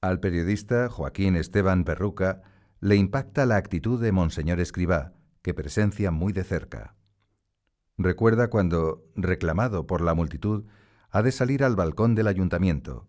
Al 0.00 0.20
periodista 0.20 0.88
Joaquín 0.88 1.34
Esteban 1.34 1.82
Perruca 1.82 2.42
le 2.78 2.94
impacta 2.94 3.44
la 3.44 3.56
actitud 3.56 4.00
de 4.00 4.12
Monseñor 4.12 4.60
Escribá, 4.60 5.14
que 5.42 5.52
presencia 5.52 6.12
muy 6.12 6.32
de 6.32 6.44
cerca. 6.44 6.94
Recuerda 8.02 8.48
cuando, 8.48 9.04
reclamado 9.14 9.86
por 9.86 10.00
la 10.00 10.14
multitud, 10.14 10.64
ha 11.10 11.20
de 11.20 11.32
salir 11.32 11.62
al 11.62 11.76
balcón 11.76 12.14
del 12.14 12.28
ayuntamiento. 12.28 13.06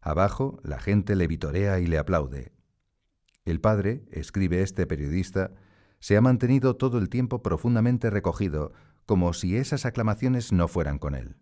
Abajo 0.00 0.60
la 0.62 0.78
gente 0.78 1.16
le 1.16 1.26
vitorea 1.26 1.80
y 1.80 1.88
le 1.88 1.98
aplaude. 1.98 2.52
El 3.44 3.60
padre, 3.60 4.04
escribe 4.12 4.62
este 4.62 4.86
periodista, 4.86 5.50
se 5.98 6.16
ha 6.16 6.20
mantenido 6.20 6.76
todo 6.76 6.98
el 6.98 7.08
tiempo 7.08 7.42
profundamente 7.42 8.10
recogido, 8.10 8.72
como 9.06 9.32
si 9.32 9.56
esas 9.56 9.84
aclamaciones 9.84 10.52
no 10.52 10.68
fueran 10.68 11.00
con 11.00 11.16
él. 11.16 11.34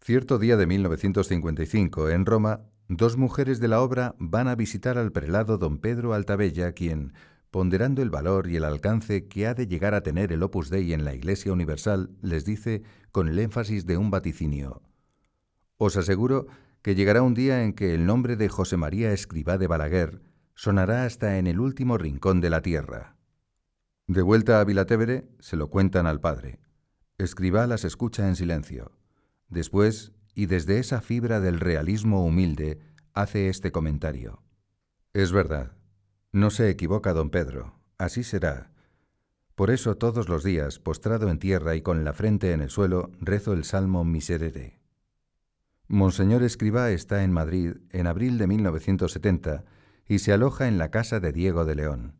Cierto 0.00 0.40
día 0.40 0.56
de 0.56 0.66
1955, 0.66 2.08
en 2.08 2.26
Roma, 2.26 2.62
dos 2.88 3.16
mujeres 3.16 3.60
de 3.60 3.68
la 3.68 3.80
obra 3.80 4.16
van 4.18 4.48
a 4.48 4.56
visitar 4.56 4.98
al 4.98 5.12
prelado 5.12 5.56
don 5.56 5.78
Pedro 5.78 6.14
Altabella, 6.14 6.72
quien, 6.72 7.12
ponderando 7.50 8.02
el 8.02 8.10
valor 8.10 8.48
y 8.48 8.56
el 8.56 8.64
alcance 8.64 9.26
que 9.28 9.46
ha 9.46 9.54
de 9.54 9.66
llegar 9.66 9.94
a 9.94 10.02
tener 10.02 10.32
el 10.32 10.42
Opus 10.42 10.70
Dei 10.70 10.92
en 10.92 11.04
la 11.04 11.14
Iglesia 11.14 11.52
Universal, 11.52 12.10
les 12.20 12.44
dice, 12.44 12.82
con 13.12 13.28
el 13.28 13.38
énfasis 13.38 13.86
de 13.86 13.96
un 13.96 14.10
vaticinio, 14.10 14.82
Os 15.76 15.96
aseguro 15.96 16.46
que 16.82 16.94
llegará 16.94 17.22
un 17.22 17.34
día 17.34 17.64
en 17.64 17.72
que 17.72 17.94
el 17.94 18.06
nombre 18.06 18.36
de 18.36 18.48
José 18.48 18.76
María 18.76 19.12
Escribá 19.12 19.58
de 19.58 19.66
Balaguer 19.66 20.22
sonará 20.54 21.04
hasta 21.04 21.38
en 21.38 21.46
el 21.46 21.60
último 21.60 21.98
rincón 21.98 22.40
de 22.40 22.50
la 22.50 22.62
tierra. 22.62 23.16
De 24.06 24.22
vuelta 24.22 24.60
a 24.60 24.64
Vilatevere, 24.64 25.28
se 25.38 25.56
lo 25.56 25.68
cuentan 25.68 26.06
al 26.06 26.20
padre. 26.20 26.60
Escribá 27.18 27.66
las 27.66 27.84
escucha 27.84 28.26
en 28.26 28.36
silencio. 28.36 28.92
Después 29.48 30.12
y 30.34 30.46
desde 30.46 30.78
esa 30.78 31.00
fibra 31.00 31.40
del 31.40 31.60
realismo 31.60 32.24
humilde 32.24 32.78
hace 33.12 33.48
este 33.48 33.72
comentario. 33.72 34.42
Es 35.12 35.32
verdad, 35.32 35.77
no 36.32 36.50
se 36.50 36.68
equivoca 36.68 37.12
don 37.12 37.30
Pedro, 37.30 37.78
así 37.96 38.22
será. 38.22 38.70
Por 39.54 39.70
eso 39.70 39.96
todos 39.96 40.28
los 40.28 40.44
días, 40.44 40.78
postrado 40.78 41.30
en 41.30 41.38
tierra 41.38 41.74
y 41.74 41.82
con 41.82 42.04
la 42.04 42.12
frente 42.12 42.52
en 42.52 42.60
el 42.60 42.70
suelo, 42.70 43.10
rezo 43.20 43.54
el 43.54 43.64
Salmo 43.64 44.04
Miserere. 44.04 44.78
Monseñor 45.88 46.42
Escribá 46.42 46.90
está 46.90 47.24
en 47.24 47.32
Madrid 47.32 47.76
en 47.90 48.06
abril 48.06 48.36
de 48.36 48.46
1970 48.46 49.64
y 50.06 50.18
se 50.18 50.32
aloja 50.32 50.68
en 50.68 50.76
la 50.76 50.90
casa 50.90 51.18
de 51.18 51.32
Diego 51.32 51.64
de 51.64 51.74
León. 51.74 52.14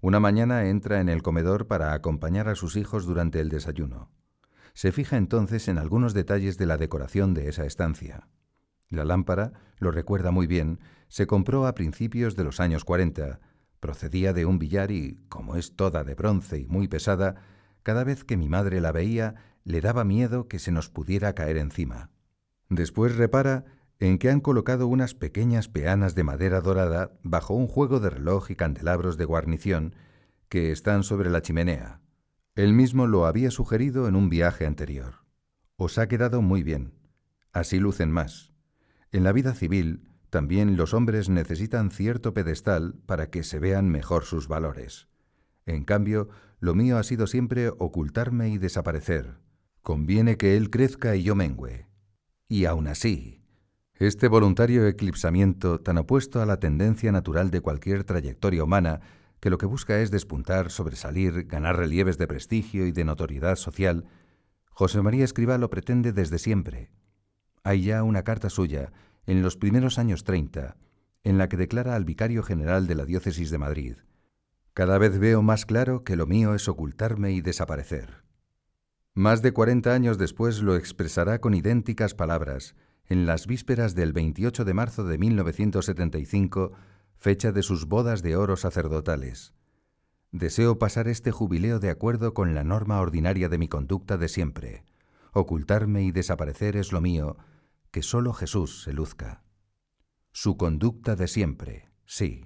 Una 0.00 0.20
mañana 0.20 0.66
entra 0.66 1.00
en 1.00 1.08
el 1.08 1.22
comedor 1.22 1.66
para 1.66 1.94
acompañar 1.94 2.48
a 2.48 2.56
sus 2.56 2.76
hijos 2.76 3.06
durante 3.06 3.40
el 3.40 3.48
desayuno. 3.48 4.10
Se 4.74 4.90
fija 4.90 5.16
entonces 5.16 5.68
en 5.68 5.78
algunos 5.78 6.12
detalles 6.12 6.58
de 6.58 6.66
la 6.66 6.76
decoración 6.76 7.32
de 7.34 7.48
esa 7.48 7.64
estancia. 7.64 8.28
La 8.90 9.04
lámpara, 9.04 9.52
lo 9.78 9.92
recuerda 9.92 10.32
muy 10.32 10.46
bien, 10.46 10.80
se 11.14 11.28
compró 11.28 11.68
a 11.68 11.76
principios 11.76 12.34
de 12.34 12.42
los 12.42 12.58
años 12.58 12.84
40, 12.84 13.38
procedía 13.78 14.32
de 14.32 14.46
un 14.46 14.58
billar 14.58 14.90
y, 14.90 15.20
como 15.28 15.54
es 15.54 15.76
toda 15.76 16.02
de 16.02 16.16
bronce 16.16 16.58
y 16.58 16.66
muy 16.66 16.88
pesada, 16.88 17.36
cada 17.84 18.02
vez 18.02 18.24
que 18.24 18.36
mi 18.36 18.48
madre 18.48 18.80
la 18.80 18.90
veía 18.90 19.36
le 19.62 19.80
daba 19.80 20.02
miedo 20.02 20.48
que 20.48 20.58
se 20.58 20.72
nos 20.72 20.90
pudiera 20.90 21.32
caer 21.32 21.56
encima. 21.56 22.10
Después 22.68 23.14
repara 23.14 23.64
en 24.00 24.18
que 24.18 24.28
han 24.28 24.40
colocado 24.40 24.88
unas 24.88 25.14
pequeñas 25.14 25.68
peanas 25.68 26.16
de 26.16 26.24
madera 26.24 26.60
dorada 26.60 27.12
bajo 27.22 27.54
un 27.54 27.68
juego 27.68 28.00
de 28.00 28.10
reloj 28.10 28.50
y 28.50 28.56
candelabros 28.56 29.16
de 29.16 29.24
guarnición 29.24 29.94
que 30.48 30.72
están 30.72 31.04
sobre 31.04 31.30
la 31.30 31.42
chimenea. 31.42 32.00
Él 32.56 32.72
mismo 32.72 33.06
lo 33.06 33.26
había 33.26 33.52
sugerido 33.52 34.08
en 34.08 34.16
un 34.16 34.30
viaje 34.30 34.66
anterior. 34.66 35.24
Os 35.76 35.96
ha 35.96 36.08
quedado 36.08 36.42
muy 36.42 36.64
bien. 36.64 36.92
Así 37.52 37.78
lucen 37.78 38.10
más. 38.10 38.52
En 39.12 39.22
la 39.22 39.30
vida 39.30 39.54
civil, 39.54 40.08
también 40.34 40.76
los 40.76 40.94
hombres 40.94 41.28
necesitan 41.28 41.92
cierto 41.92 42.34
pedestal 42.34 42.96
para 43.06 43.30
que 43.30 43.44
se 43.44 43.60
vean 43.60 43.88
mejor 43.88 44.24
sus 44.24 44.48
valores. 44.48 45.06
En 45.64 45.84
cambio, 45.84 46.28
lo 46.58 46.74
mío 46.74 46.98
ha 46.98 47.04
sido 47.04 47.28
siempre 47.28 47.68
ocultarme 47.68 48.48
y 48.48 48.58
desaparecer. 48.58 49.36
Conviene 49.82 50.36
que 50.36 50.56
él 50.56 50.70
crezca 50.70 51.14
y 51.14 51.22
yo 51.22 51.36
mengüe. 51.36 51.86
Y 52.48 52.64
aún 52.64 52.88
así, 52.88 53.44
este 53.94 54.26
voluntario 54.26 54.88
eclipsamiento, 54.88 55.78
tan 55.78 55.98
opuesto 55.98 56.42
a 56.42 56.46
la 56.46 56.58
tendencia 56.58 57.12
natural 57.12 57.52
de 57.52 57.60
cualquier 57.60 58.02
trayectoria 58.02 58.64
humana, 58.64 59.02
que 59.38 59.50
lo 59.50 59.58
que 59.58 59.66
busca 59.66 60.00
es 60.00 60.10
despuntar, 60.10 60.72
sobresalir, 60.72 61.44
ganar 61.44 61.76
relieves 61.76 62.18
de 62.18 62.26
prestigio 62.26 62.88
y 62.88 62.90
de 62.90 63.04
notoriedad 63.04 63.54
social, 63.54 64.04
José 64.70 65.00
María 65.00 65.24
Escribá 65.24 65.58
lo 65.58 65.70
pretende 65.70 66.12
desde 66.12 66.40
siempre. 66.40 66.90
Hay 67.62 67.82
ya 67.82 68.02
una 68.02 68.24
carta 68.24 68.50
suya, 68.50 68.90
en 69.26 69.42
los 69.42 69.56
primeros 69.56 69.98
años 69.98 70.24
30, 70.24 70.76
en 71.24 71.38
la 71.38 71.48
que 71.48 71.56
declara 71.56 71.94
al 71.94 72.04
vicario 72.04 72.42
general 72.42 72.86
de 72.86 72.94
la 72.94 73.04
diócesis 73.04 73.50
de 73.50 73.58
Madrid, 73.58 73.96
Cada 74.74 74.98
vez 74.98 75.18
veo 75.18 75.40
más 75.40 75.66
claro 75.66 76.02
que 76.02 76.16
lo 76.16 76.26
mío 76.26 76.54
es 76.54 76.68
ocultarme 76.68 77.32
y 77.32 77.40
desaparecer. 77.40 78.24
Más 79.14 79.40
de 79.40 79.52
cuarenta 79.52 79.94
años 79.94 80.18
después 80.18 80.60
lo 80.60 80.74
expresará 80.74 81.40
con 81.40 81.54
idénticas 81.54 82.14
palabras, 82.14 82.74
en 83.06 83.26
las 83.26 83.46
vísperas 83.46 83.94
del 83.94 84.12
28 84.12 84.64
de 84.64 84.74
marzo 84.74 85.04
de 85.04 85.18
1975, 85.18 86.72
fecha 87.16 87.52
de 87.52 87.62
sus 87.62 87.86
bodas 87.86 88.22
de 88.22 88.36
oro 88.36 88.56
sacerdotales. 88.56 89.54
Deseo 90.32 90.78
pasar 90.80 91.06
este 91.06 91.30
jubileo 91.30 91.78
de 91.78 91.90
acuerdo 91.90 92.34
con 92.34 92.54
la 92.54 92.64
norma 92.64 93.00
ordinaria 93.00 93.48
de 93.48 93.58
mi 93.58 93.68
conducta 93.68 94.18
de 94.18 94.28
siempre. 94.28 94.84
Ocultarme 95.32 96.02
y 96.02 96.10
desaparecer 96.10 96.76
es 96.76 96.90
lo 96.90 97.00
mío, 97.00 97.36
que 97.94 98.02
sólo 98.02 98.34
Jesús 98.34 98.82
se 98.82 98.92
luzca. 98.92 99.44
Su 100.32 100.58
conducta 100.58 101.14
de 101.14 101.28
siempre, 101.28 101.88
sí. 102.04 102.44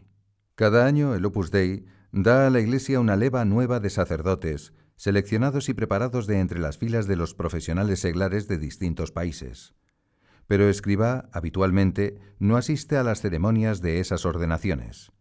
Cada 0.55 0.85
año 0.85 1.15
el 1.15 1.25
Opus 1.25 1.51
Dei 1.51 1.87
da 2.13 2.47
a 2.47 2.51
la 2.51 2.61
Iglesia 2.61 3.01
una 3.01 3.17
leva 3.17 3.45
nueva 3.47 3.81
de 3.81 3.89
sacerdotes, 3.89 4.75
seleccionados 4.95 5.71
y 5.71 5.75
preparados 5.75 6.27
de 6.27 6.39
entre 6.39 6.61
las 6.61 6.77
filas 6.77 7.07
de 7.07 7.17
los 7.17 7.35
profesionales 7.35 7.99
seglares 8.01 8.47
de 8.47 8.59
distintos 8.59 9.11
países 9.11 9.75
pero 10.49 10.69
Escribá 10.69 11.29
habitualmente 11.33 12.19
no 12.39 12.57
asiste 12.57 12.97
a 12.97 13.05
las 13.05 13.21
ceremonias 13.21 13.81
de 13.83 14.01
esas 14.01 14.25
ordenaciones. 14.25 15.13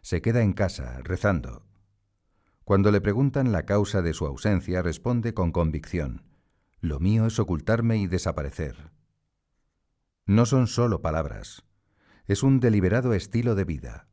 Se 0.00 0.22
queda 0.22 0.42
en 0.42 0.54
casa, 0.54 0.98
rezando. 1.04 1.66
Cuando 2.64 2.90
le 2.90 3.02
preguntan 3.02 3.52
la 3.52 3.66
causa 3.66 4.00
de 4.00 4.14
su 4.14 4.26
ausencia, 4.26 4.80
responde 4.80 5.34
con 5.34 5.52
convicción, 5.52 6.24
Lo 6.80 6.98
mío 6.98 7.26
es 7.26 7.38
ocultarme 7.38 7.98
y 7.98 8.06
desaparecer. 8.06 8.90
No 10.30 10.46
son 10.46 10.68
solo 10.68 11.02
palabras, 11.02 11.64
es 12.28 12.44
un 12.44 12.60
deliberado 12.60 13.14
estilo 13.14 13.56
de 13.56 13.64
vida. 13.64 14.06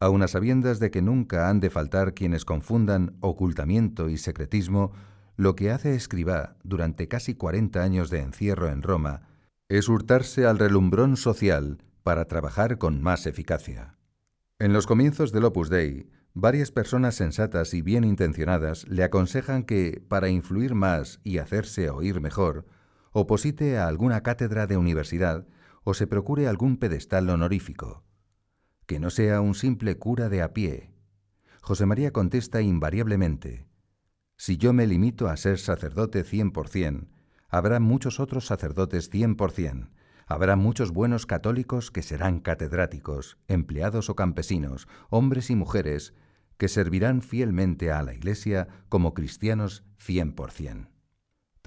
Aun 0.00 0.24
a 0.24 0.26
sabiendas 0.26 0.80
de 0.80 0.90
que 0.90 1.00
nunca 1.00 1.48
han 1.48 1.60
de 1.60 1.70
faltar 1.70 2.12
quienes 2.12 2.44
confundan 2.44 3.16
ocultamiento 3.20 4.08
y 4.08 4.16
secretismo, 4.16 4.90
lo 5.36 5.54
que 5.54 5.70
hace 5.70 5.94
Escribá 5.94 6.56
durante 6.64 7.06
casi 7.06 7.36
cuarenta 7.36 7.84
años 7.84 8.10
de 8.10 8.18
encierro 8.18 8.68
en 8.68 8.82
Roma 8.82 9.28
es 9.68 9.88
hurtarse 9.88 10.44
al 10.44 10.58
relumbrón 10.58 11.16
social 11.16 11.84
para 12.02 12.24
trabajar 12.24 12.78
con 12.78 13.00
más 13.00 13.24
eficacia. 13.24 13.96
En 14.58 14.72
los 14.72 14.88
comienzos 14.88 15.30
del 15.30 15.44
Opus 15.44 15.70
Dei, 15.70 16.10
varias 16.34 16.72
personas 16.72 17.14
sensatas 17.14 17.74
y 17.74 17.80
bien 17.80 18.02
intencionadas 18.02 18.88
le 18.88 19.04
aconsejan 19.04 19.62
que, 19.62 20.02
para 20.08 20.30
influir 20.30 20.74
más 20.74 21.20
y 21.22 21.38
hacerse 21.38 21.90
oír 21.90 22.20
mejor, 22.20 22.66
oposite 23.12 23.78
a 23.78 23.86
alguna 23.86 24.22
cátedra 24.22 24.66
de 24.66 24.76
universidad 24.76 25.46
o 25.84 25.94
se 25.94 26.06
procure 26.06 26.48
algún 26.48 26.76
pedestal 26.76 27.28
honorífico. 27.30 28.04
Que 28.86 29.00
no 29.00 29.10
sea 29.10 29.40
un 29.40 29.54
simple 29.54 29.96
cura 29.96 30.28
de 30.28 30.42
a 30.42 30.52
pie. 30.52 30.90
José 31.62 31.86
María 31.86 32.12
contesta 32.12 32.62
invariablemente, 32.62 33.68
si 34.40 34.56
yo 34.56 34.72
me 34.72 34.86
limito 34.86 35.26
a 35.26 35.36
ser 35.36 35.58
sacerdote 35.58 36.22
cien 36.22 36.52
por 36.52 36.68
cien, 36.68 37.08
habrá 37.48 37.80
muchos 37.80 38.20
otros 38.20 38.46
sacerdotes 38.46 39.10
cien 39.10 39.34
por 39.34 39.50
cien. 39.50 39.90
Habrá 40.28 40.54
muchos 40.54 40.92
buenos 40.92 41.26
católicos 41.26 41.90
que 41.90 42.02
serán 42.02 42.38
catedráticos, 42.38 43.36
empleados 43.48 44.08
o 44.10 44.14
campesinos, 44.14 44.86
hombres 45.10 45.50
y 45.50 45.56
mujeres, 45.56 46.14
que 46.56 46.68
servirán 46.68 47.20
fielmente 47.20 47.90
a 47.90 48.00
la 48.04 48.14
Iglesia 48.14 48.68
como 48.88 49.12
cristianos 49.12 49.84
cien 49.98 50.32
por 50.32 50.52
cien. 50.52 50.88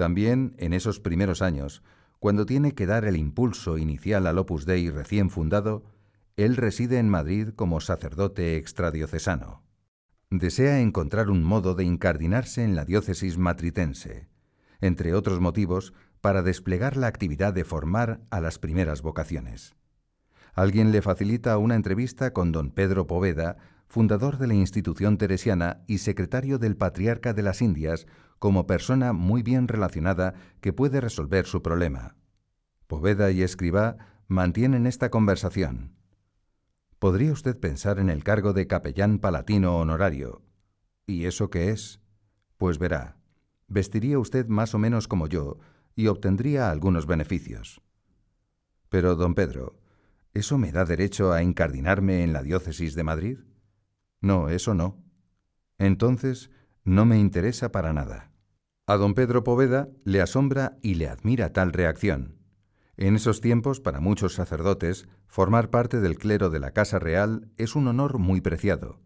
También 0.02 0.56
en 0.58 0.74
esos 0.74 1.00
primeros 1.00 1.44
años, 1.44 1.84
cuando 2.18 2.48
tiene 2.48 2.72
que 2.72 2.88
dar 2.88 3.06
el 3.06 3.16
impulso 3.18 3.78
inicial 3.78 4.26
al 4.26 4.40
Opus 4.40 4.66
Dei 4.66 4.90
recién 4.90 5.30
fundado, 5.30 5.84
él 6.38 6.58
reside 6.58 6.98
en 6.98 7.08
Madrid 7.08 7.50
como 7.56 7.80
sacerdote 7.82 8.56
extradiocesano. 8.58 9.62
Desea 10.32 10.80
encontrar 10.80 11.30
un 11.30 11.44
modo 11.44 11.76
de 11.76 11.84
incardinarse 11.84 12.64
en 12.64 12.76
la 12.76 12.84
diócesis 12.84 13.38
matritense 13.38 14.32
entre 14.82 15.14
otros 15.14 15.40
motivos, 15.40 15.94
para 16.20 16.42
desplegar 16.42 16.98
la 16.98 17.06
actividad 17.06 17.54
de 17.54 17.64
formar 17.64 18.22
a 18.32 18.42
las 18.42 18.58
primeras 18.58 19.04
vocaciones. 19.04 19.76
Alguien 20.56 20.92
le 20.92 21.04
facilita 21.04 21.60
una 21.60 21.76
entrevista 21.76 22.34
con 22.34 22.52
don 22.52 22.72
Pedro 22.72 23.06
Poveda, 23.06 23.58
fundador 23.88 24.40
de 24.40 24.48
la 24.48 24.56
institución 24.56 25.20
teresiana 25.20 25.84
y 25.86 26.00
secretario 26.00 26.58
del 26.58 26.76
Patriarca 26.76 27.36
de 27.36 27.44
las 27.44 27.62
Indias, 27.62 28.08
como 28.42 28.66
persona 28.66 29.14
muy 29.14 29.44
bien 29.44 29.68
relacionada 29.68 30.34
que 30.62 30.74
puede 30.74 31.00
resolver 31.00 31.46
su 31.46 31.62
problema. 31.62 32.16
Poveda 32.88 33.30
y 33.30 33.44
Escribá 33.44 33.98
mantienen 34.28 34.88
esta 34.88 35.12
conversación. 35.12 35.94
¿Podría 36.98 37.34
usted 37.34 37.60
pensar 37.60 38.00
en 38.00 38.10
el 38.10 38.24
cargo 38.24 38.54
de 38.54 38.66
capellán 38.66 39.20
palatino 39.20 39.78
honorario? 39.78 40.42
¿Y 41.06 41.26
eso 41.26 41.52
qué 41.52 41.70
es? 41.70 42.02
Pues 42.58 42.80
verá, 42.80 43.16
vestiría 43.68 44.18
usted 44.18 44.48
más 44.48 44.74
o 44.74 44.80
menos 44.80 45.08
como 45.08 45.28
yo 45.28 45.60
y 45.96 46.08
obtendría 46.08 46.72
algunos 46.72 47.06
beneficios. 47.06 47.84
Pero, 48.90 49.16
don 49.16 49.36
Pedro, 49.36 49.80
¿eso 50.34 50.58
me 50.58 50.72
da 50.72 50.84
derecho 50.84 51.32
a 51.32 51.44
incardinarme 51.44 52.24
en 52.24 52.34
la 52.34 52.42
diócesis 52.42 52.96
de 52.96 53.04
Madrid? 53.04 53.38
No, 54.20 54.50
eso 54.50 54.74
no. 54.74 54.98
Entonces, 55.78 56.50
no 56.84 57.06
me 57.06 57.20
interesa 57.20 57.72
para 57.72 57.94
nada. 57.94 58.31
A 58.92 58.98
don 58.98 59.14
Pedro 59.14 59.46
Poveda 59.46 59.88
le 60.04 60.20
asombra 60.20 60.78
y 60.82 60.96
le 60.96 61.08
admira 61.08 61.54
tal 61.54 61.72
reacción. 61.72 62.36
En 62.98 63.16
esos 63.16 63.40
tiempos, 63.40 63.80
para 63.80 64.02
muchos 64.02 64.34
sacerdotes, 64.34 65.08
formar 65.28 65.70
parte 65.70 66.02
del 66.02 66.18
clero 66.18 66.50
de 66.50 66.60
la 66.60 66.72
Casa 66.72 67.00
Real 67.00 67.48
es 67.56 67.78
un 67.78 67.88
honor 67.88 68.18
muy 68.18 68.42
preciado, 68.42 69.00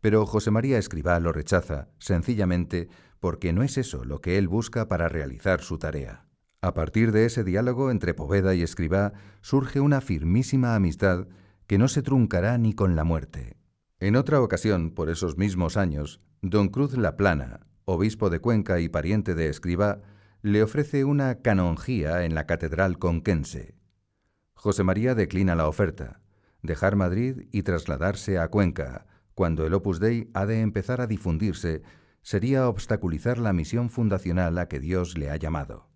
pero 0.00 0.26
José 0.26 0.52
María 0.52 0.78
Escribá 0.78 1.18
lo 1.18 1.32
rechaza, 1.32 1.88
sencillamente 1.98 2.88
porque 3.18 3.52
no 3.52 3.64
es 3.64 3.78
eso 3.78 4.04
lo 4.04 4.20
que 4.20 4.38
él 4.38 4.46
busca 4.46 4.86
para 4.86 5.08
realizar 5.08 5.60
su 5.60 5.76
tarea. 5.76 6.24
A 6.60 6.72
partir 6.72 7.10
de 7.10 7.24
ese 7.24 7.42
diálogo 7.42 7.90
entre 7.90 8.14
Poveda 8.14 8.54
y 8.54 8.62
Escribá 8.62 9.12
surge 9.40 9.80
una 9.80 10.00
firmísima 10.00 10.76
amistad 10.76 11.26
que 11.66 11.78
no 11.78 11.88
se 11.88 12.02
truncará 12.02 12.58
ni 12.58 12.74
con 12.74 12.94
la 12.94 13.02
muerte. 13.02 13.56
En 13.98 14.14
otra 14.14 14.40
ocasión, 14.40 14.92
por 14.92 15.10
esos 15.10 15.36
mismos 15.36 15.76
años, 15.76 16.20
don 16.42 16.68
Cruz 16.68 16.96
La 16.96 17.16
Plana, 17.16 17.66
obispo 17.84 18.30
de 18.30 18.40
Cuenca 18.40 18.80
y 18.80 18.88
pariente 18.88 19.34
de 19.34 19.48
Escribá, 19.48 20.00
le 20.42 20.62
ofrece 20.62 21.04
una 21.04 21.36
canonjía 21.36 22.24
en 22.24 22.34
la 22.34 22.46
catedral 22.46 22.98
conquense. 22.98 23.74
José 24.54 24.84
María 24.84 25.14
declina 25.14 25.54
la 25.54 25.68
oferta, 25.68 26.20
dejar 26.62 26.96
Madrid 26.96 27.48
y 27.52 27.62
trasladarse 27.62 28.38
a 28.38 28.48
Cuenca, 28.48 29.06
cuando 29.34 29.66
el 29.66 29.74
Opus 29.74 29.98
Dei 29.98 30.30
ha 30.34 30.46
de 30.46 30.60
empezar 30.60 31.00
a 31.00 31.06
difundirse 31.06 31.82
sería 32.22 32.68
obstaculizar 32.68 33.38
la 33.38 33.52
misión 33.52 33.90
fundacional 33.90 34.58
a 34.58 34.68
que 34.68 34.80
Dios 34.80 35.18
le 35.18 35.30
ha 35.30 35.36
llamado. 35.36 35.88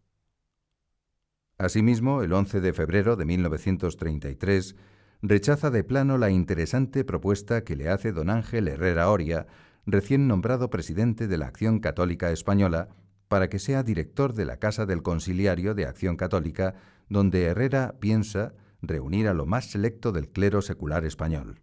Asimismo, 1.59 2.23
el 2.23 2.33
11 2.33 2.61
de 2.61 2.73
febrero 2.73 3.17
de 3.17 3.25
1933, 3.25 4.77
rechaza 5.23 5.71
de 5.71 5.85
plano 5.85 6.19
la 6.19 6.31
interesante 6.31 7.05
propuesta 7.05 7.65
que 7.65 7.77
le 7.77 7.89
hace 7.89 8.13
don 8.13 8.29
Ángel 8.29 8.69
Herrera 8.69 9.09
Oria, 9.11 9.47
recién 9.87 10.27
nombrado 10.27 10.69
presidente 10.69 11.29
de 11.29 11.39
la 11.39 11.47
Acción 11.47 11.79
Católica 11.79 12.31
Española, 12.33 12.89
para 13.29 13.49
que 13.49 13.59
sea 13.59 13.83
director 13.83 14.35
de 14.35 14.45
la 14.45 14.59
Casa 14.59 14.85
del 14.87 15.03
Conciliario 15.03 15.75
de 15.75 15.87
Acción 15.87 16.17
Católica, 16.17 16.75
donde 17.09 17.45
Herrera 17.45 17.95
piensa 18.01 18.55
reunir 18.83 19.29
a 19.29 19.35
lo 19.35 19.47
más 19.47 19.71
selecto 19.71 20.13
del 20.13 20.29
clero 20.29 20.63
secular 20.63 21.05
español. 21.05 21.61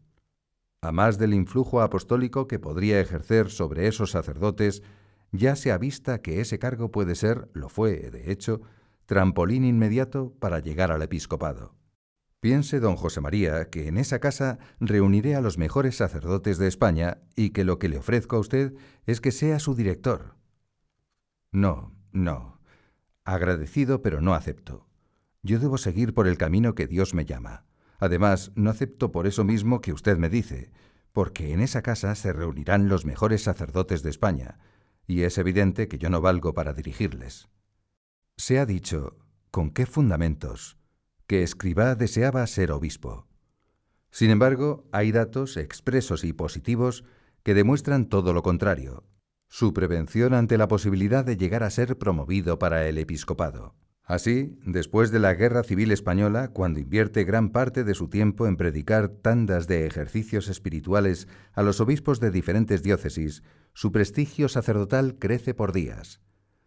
A 0.81 0.91
más 0.91 1.17
del 1.17 1.33
influjo 1.33 1.81
apostólico 1.81 2.47
que 2.47 2.59
podría 2.59 2.99
ejercer 2.99 3.49
sobre 3.49 3.87
esos 3.87 4.11
sacerdotes, 4.11 4.83
ya 5.31 5.55
se 5.55 5.71
avista 5.71 6.21
que 6.21 6.41
ese 6.41 6.59
cargo 6.59 6.91
puede 6.91 7.15
ser, 7.15 7.49
lo 7.53 7.69
fue, 7.69 8.11
de 8.11 8.31
hecho, 8.31 8.61
trampolín 9.05 9.63
inmediato 9.63 10.33
para 10.39 10.59
llegar 10.59 10.91
al 10.91 11.01
episcopado. 11.01 11.73
Piense 12.43 12.81
don 12.81 12.97
José 12.97 13.21
María 13.21 13.69
que 13.69 13.87
en 13.87 13.97
esa 13.97 14.19
casa 14.19 14.59
reuniré 14.81 15.37
a 15.37 15.39
los 15.39 15.57
mejores 15.57 15.95
sacerdotes 15.95 16.57
de 16.57 16.67
España 16.67 17.19
y 17.37 17.51
que 17.51 17.63
lo 17.63 17.79
que 17.79 17.87
le 17.87 17.97
ofrezco 17.97 18.35
a 18.35 18.39
usted 18.39 18.73
es 19.05 19.21
que 19.21 19.31
sea 19.31 19.59
su 19.59 19.75
director. 19.75 20.35
No, 21.53 21.95
no. 22.11 22.59
Agradecido, 23.23 24.01
pero 24.01 24.19
no 24.19 24.33
acepto. 24.33 24.89
Yo 25.41 25.57
debo 25.57 25.77
seguir 25.77 26.13
por 26.13 26.27
el 26.27 26.37
camino 26.37 26.75
que 26.75 26.85
Dios 26.85 27.13
me 27.13 27.23
llama. 27.23 27.63
Además, 27.97 28.51
no 28.55 28.71
acepto 28.71 29.13
por 29.13 29.25
eso 29.25 29.45
mismo 29.45 29.79
que 29.79 29.93
usted 29.93 30.17
me 30.17 30.27
dice, 30.27 30.69
porque 31.13 31.53
en 31.53 31.61
esa 31.61 31.81
casa 31.81 32.13
se 32.13 32.33
reunirán 32.33 32.89
los 32.89 33.05
mejores 33.05 33.41
sacerdotes 33.41 34.03
de 34.03 34.09
España, 34.09 34.59
y 35.07 35.21
es 35.21 35.37
evidente 35.37 35.87
que 35.87 35.97
yo 35.97 36.09
no 36.09 36.19
valgo 36.19 36.53
para 36.53 36.73
dirigirles. 36.73 37.47
Se 38.35 38.59
ha 38.59 38.65
dicho, 38.65 39.15
¿con 39.49 39.71
qué 39.71 39.85
fundamentos?, 39.85 40.82
que 41.27 41.43
Escribá 41.43 41.95
deseaba 41.95 42.45
ser 42.47 42.71
obispo. 42.71 43.27
Sin 44.11 44.29
embargo, 44.29 44.87
hay 44.91 45.11
datos 45.11 45.57
expresos 45.57 46.23
y 46.23 46.33
positivos 46.33 47.03
que 47.43 47.53
demuestran 47.53 48.07
todo 48.07 48.33
lo 48.33 48.43
contrario, 48.43 49.03
su 49.47 49.73
prevención 49.73 50.33
ante 50.33 50.57
la 50.57 50.67
posibilidad 50.67 51.23
de 51.25 51.37
llegar 51.37 51.63
a 51.63 51.69
ser 51.69 51.97
promovido 51.97 52.57
para 52.57 52.87
el 52.87 52.97
episcopado. 52.97 53.75
Así, 54.05 54.59
después 54.65 55.11
de 55.11 55.19
la 55.19 55.33
Guerra 55.33 55.63
Civil 55.63 55.91
Española, 55.91 56.49
cuando 56.49 56.79
invierte 56.79 57.23
gran 57.23 57.51
parte 57.51 57.83
de 57.83 57.93
su 57.93 58.09
tiempo 58.09 58.47
en 58.47 58.57
predicar 58.57 59.07
tandas 59.07 59.65
de 59.67 59.85
ejercicios 59.85 60.49
espirituales 60.49 61.27
a 61.53 61.63
los 61.63 61.79
obispos 61.79 62.19
de 62.19 62.29
diferentes 62.29 62.83
diócesis, 62.83 63.43
su 63.73 63.91
prestigio 63.91 64.49
sacerdotal 64.49 65.17
crece 65.19 65.53
por 65.53 65.71
días. 65.71 66.19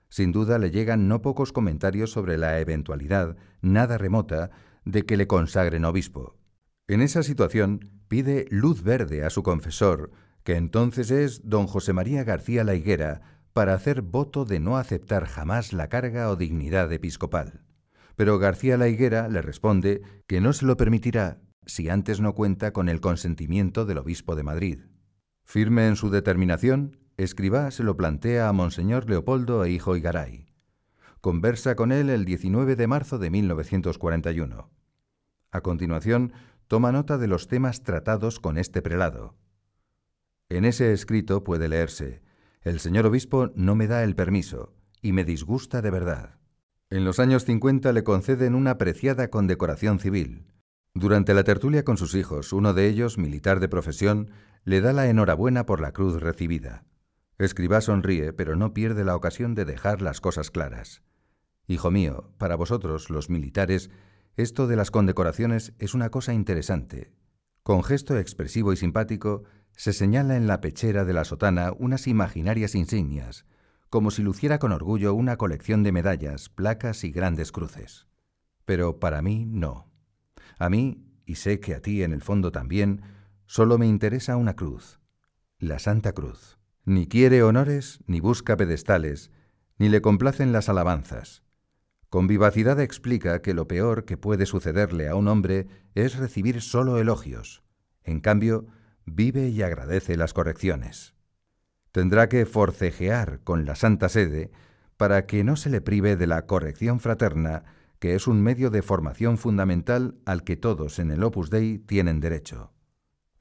Sin 0.08 0.32
duda 0.32 0.58
le 0.58 0.70
llegan 0.70 1.08
no 1.08 1.22
pocos 1.22 1.52
comentarios 1.52 2.10
sobre 2.10 2.38
la 2.38 2.60
eventualidad, 2.60 3.36
nada 3.60 3.98
remota, 3.98 4.50
de 4.84 5.04
que 5.04 5.16
le 5.16 5.26
consagren 5.26 5.84
obispo. 5.84 6.36
En 6.88 7.00
esa 7.00 7.22
situación 7.22 7.90
pide 8.08 8.46
luz 8.50 8.82
verde 8.82 9.24
a 9.24 9.30
su 9.30 9.42
confesor, 9.42 10.12
que 10.44 10.56
entonces 10.56 11.10
es 11.10 11.48
don 11.48 11.66
José 11.66 11.92
María 11.92 12.22
García 12.22 12.62
La 12.62 12.74
Higuera, 12.74 13.22
para 13.52 13.74
hacer 13.74 14.02
voto 14.02 14.44
de 14.44 14.60
no 14.60 14.76
aceptar 14.76 15.26
jamás 15.26 15.72
la 15.72 15.88
carga 15.88 16.30
o 16.30 16.36
dignidad 16.36 16.92
episcopal. 16.92 17.62
Pero 18.14 18.38
García 18.38 18.76
La 18.76 18.88
Higuera 18.88 19.28
le 19.28 19.42
responde 19.42 20.02
que 20.26 20.40
no 20.40 20.52
se 20.52 20.66
lo 20.66 20.76
permitirá 20.76 21.40
si 21.66 21.88
antes 21.88 22.20
no 22.20 22.34
cuenta 22.34 22.72
con 22.72 22.88
el 22.88 23.00
consentimiento 23.00 23.84
del 23.84 23.98
obispo 23.98 24.36
de 24.36 24.44
Madrid. 24.44 24.78
Firme 25.44 25.88
en 25.88 25.96
su 25.96 26.10
determinación, 26.10 26.98
Escribá 27.16 27.70
se 27.70 27.82
lo 27.82 27.96
plantea 27.96 28.48
a 28.48 28.52
Monseñor 28.52 29.08
Leopoldo 29.08 29.64
e 29.64 29.70
hijo 29.70 29.96
Igaray. 29.96 30.46
Conversa 31.20 31.74
con 31.74 31.92
él 31.92 32.10
el 32.10 32.24
19 32.24 32.76
de 32.76 32.86
marzo 32.86 33.18
de 33.18 33.30
1941. 33.30 34.70
A 35.50 35.60
continuación, 35.60 36.32
toma 36.66 36.92
nota 36.92 37.18
de 37.18 37.26
los 37.26 37.48
temas 37.48 37.82
tratados 37.82 38.40
con 38.40 38.58
este 38.58 38.82
prelado. 38.82 39.34
En 40.48 40.64
ese 40.64 40.92
escrito 40.92 41.42
puede 41.42 41.68
leerse 41.68 42.26
el 42.66 42.80
señor 42.80 43.06
obispo 43.06 43.52
no 43.54 43.76
me 43.76 43.86
da 43.86 44.02
el 44.02 44.16
permiso 44.16 44.74
y 45.00 45.12
me 45.12 45.24
disgusta 45.24 45.82
de 45.82 45.90
verdad. 45.92 46.40
En 46.90 47.04
los 47.04 47.20
años 47.20 47.44
50 47.44 47.92
le 47.92 48.02
conceden 48.02 48.56
una 48.56 48.72
apreciada 48.72 49.30
condecoración 49.30 50.00
civil. 50.00 50.46
Durante 50.92 51.32
la 51.32 51.44
tertulia 51.44 51.84
con 51.84 51.96
sus 51.96 52.16
hijos, 52.16 52.52
uno 52.52 52.74
de 52.74 52.88
ellos, 52.88 53.18
militar 53.18 53.60
de 53.60 53.68
profesión, 53.68 54.32
le 54.64 54.80
da 54.80 54.92
la 54.92 55.08
enhorabuena 55.08 55.64
por 55.64 55.80
la 55.80 55.92
cruz 55.92 56.20
recibida. 56.20 56.82
Escribá 57.38 57.80
sonríe, 57.80 58.32
pero 58.32 58.56
no 58.56 58.72
pierde 58.72 59.04
la 59.04 59.14
ocasión 59.14 59.54
de 59.54 59.64
dejar 59.64 60.00
las 60.00 60.20
cosas 60.20 60.50
claras. 60.50 61.02
Hijo 61.66 61.90
mío, 61.90 62.32
para 62.38 62.56
vosotros, 62.56 63.10
los 63.10 63.28
militares, 63.28 63.90
esto 64.36 64.66
de 64.66 64.76
las 64.76 64.90
condecoraciones 64.90 65.74
es 65.78 65.94
una 65.94 66.10
cosa 66.10 66.32
interesante. 66.32 67.12
Con 67.62 67.82
gesto 67.82 68.16
expresivo 68.18 68.72
y 68.72 68.76
simpático, 68.76 69.44
se 69.72 69.92
señala 69.92 70.36
en 70.36 70.46
la 70.46 70.60
pechera 70.60 71.04
de 71.04 71.12
la 71.12 71.24
sotana 71.24 71.72
unas 71.78 72.06
imaginarias 72.06 72.74
insignias, 72.74 73.44
como 73.90 74.10
si 74.10 74.22
luciera 74.22 74.58
con 74.58 74.72
orgullo 74.72 75.14
una 75.14 75.36
colección 75.36 75.82
de 75.82 75.92
medallas, 75.92 76.48
placas 76.48 77.04
y 77.04 77.10
grandes 77.10 77.52
cruces. 77.52 78.06
Pero 78.64 78.98
para 78.98 79.20
mí 79.20 79.44
no. 79.46 79.90
A 80.58 80.70
mí, 80.70 81.06
y 81.26 81.34
sé 81.34 81.60
que 81.60 81.74
a 81.74 81.82
ti 81.82 82.02
en 82.02 82.12
el 82.12 82.22
fondo 82.22 82.52
también, 82.52 83.02
solo 83.46 83.78
me 83.78 83.86
interesa 83.86 84.36
una 84.36 84.54
cruz, 84.54 85.00
la 85.58 85.78
Santa 85.78 86.12
Cruz. 86.12 86.55
Ni 86.88 87.08
quiere 87.08 87.42
honores, 87.42 87.98
ni 88.06 88.20
busca 88.20 88.56
pedestales, 88.56 89.32
ni 89.76 89.88
le 89.88 90.00
complacen 90.00 90.52
las 90.52 90.68
alabanzas. 90.68 91.42
Con 92.10 92.28
vivacidad 92.28 92.80
explica 92.80 93.42
que 93.42 93.54
lo 93.54 93.66
peor 93.66 94.04
que 94.04 94.16
puede 94.16 94.46
sucederle 94.46 95.08
a 95.08 95.16
un 95.16 95.26
hombre 95.26 95.66
es 95.96 96.16
recibir 96.16 96.62
solo 96.62 96.98
elogios. 96.98 97.64
En 98.04 98.20
cambio, 98.20 98.68
vive 99.04 99.48
y 99.48 99.62
agradece 99.62 100.16
las 100.16 100.32
correcciones. 100.32 101.16
Tendrá 101.90 102.28
que 102.28 102.46
forcejear 102.46 103.40
con 103.42 103.64
la 103.64 103.74
Santa 103.74 104.08
Sede 104.08 104.52
para 104.96 105.26
que 105.26 105.42
no 105.42 105.56
se 105.56 105.70
le 105.70 105.80
prive 105.80 106.14
de 106.14 106.28
la 106.28 106.46
corrección 106.46 107.00
fraterna, 107.00 107.64
que 107.98 108.14
es 108.14 108.28
un 108.28 108.40
medio 108.42 108.70
de 108.70 108.82
formación 108.82 109.38
fundamental 109.38 110.20
al 110.24 110.44
que 110.44 110.56
todos 110.56 111.00
en 111.00 111.10
el 111.10 111.24
Opus 111.24 111.50
Dei 111.50 111.78
tienen 111.78 112.20
derecho. 112.20 112.75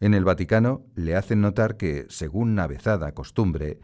En 0.05 0.13
el 0.13 0.23
Vaticano 0.23 0.85
le 0.93 1.15
hacen 1.15 1.41
notar 1.41 1.77
que, 1.77 2.05
según 2.09 2.59
avezada 2.59 3.15
costumbre, 3.15 3.79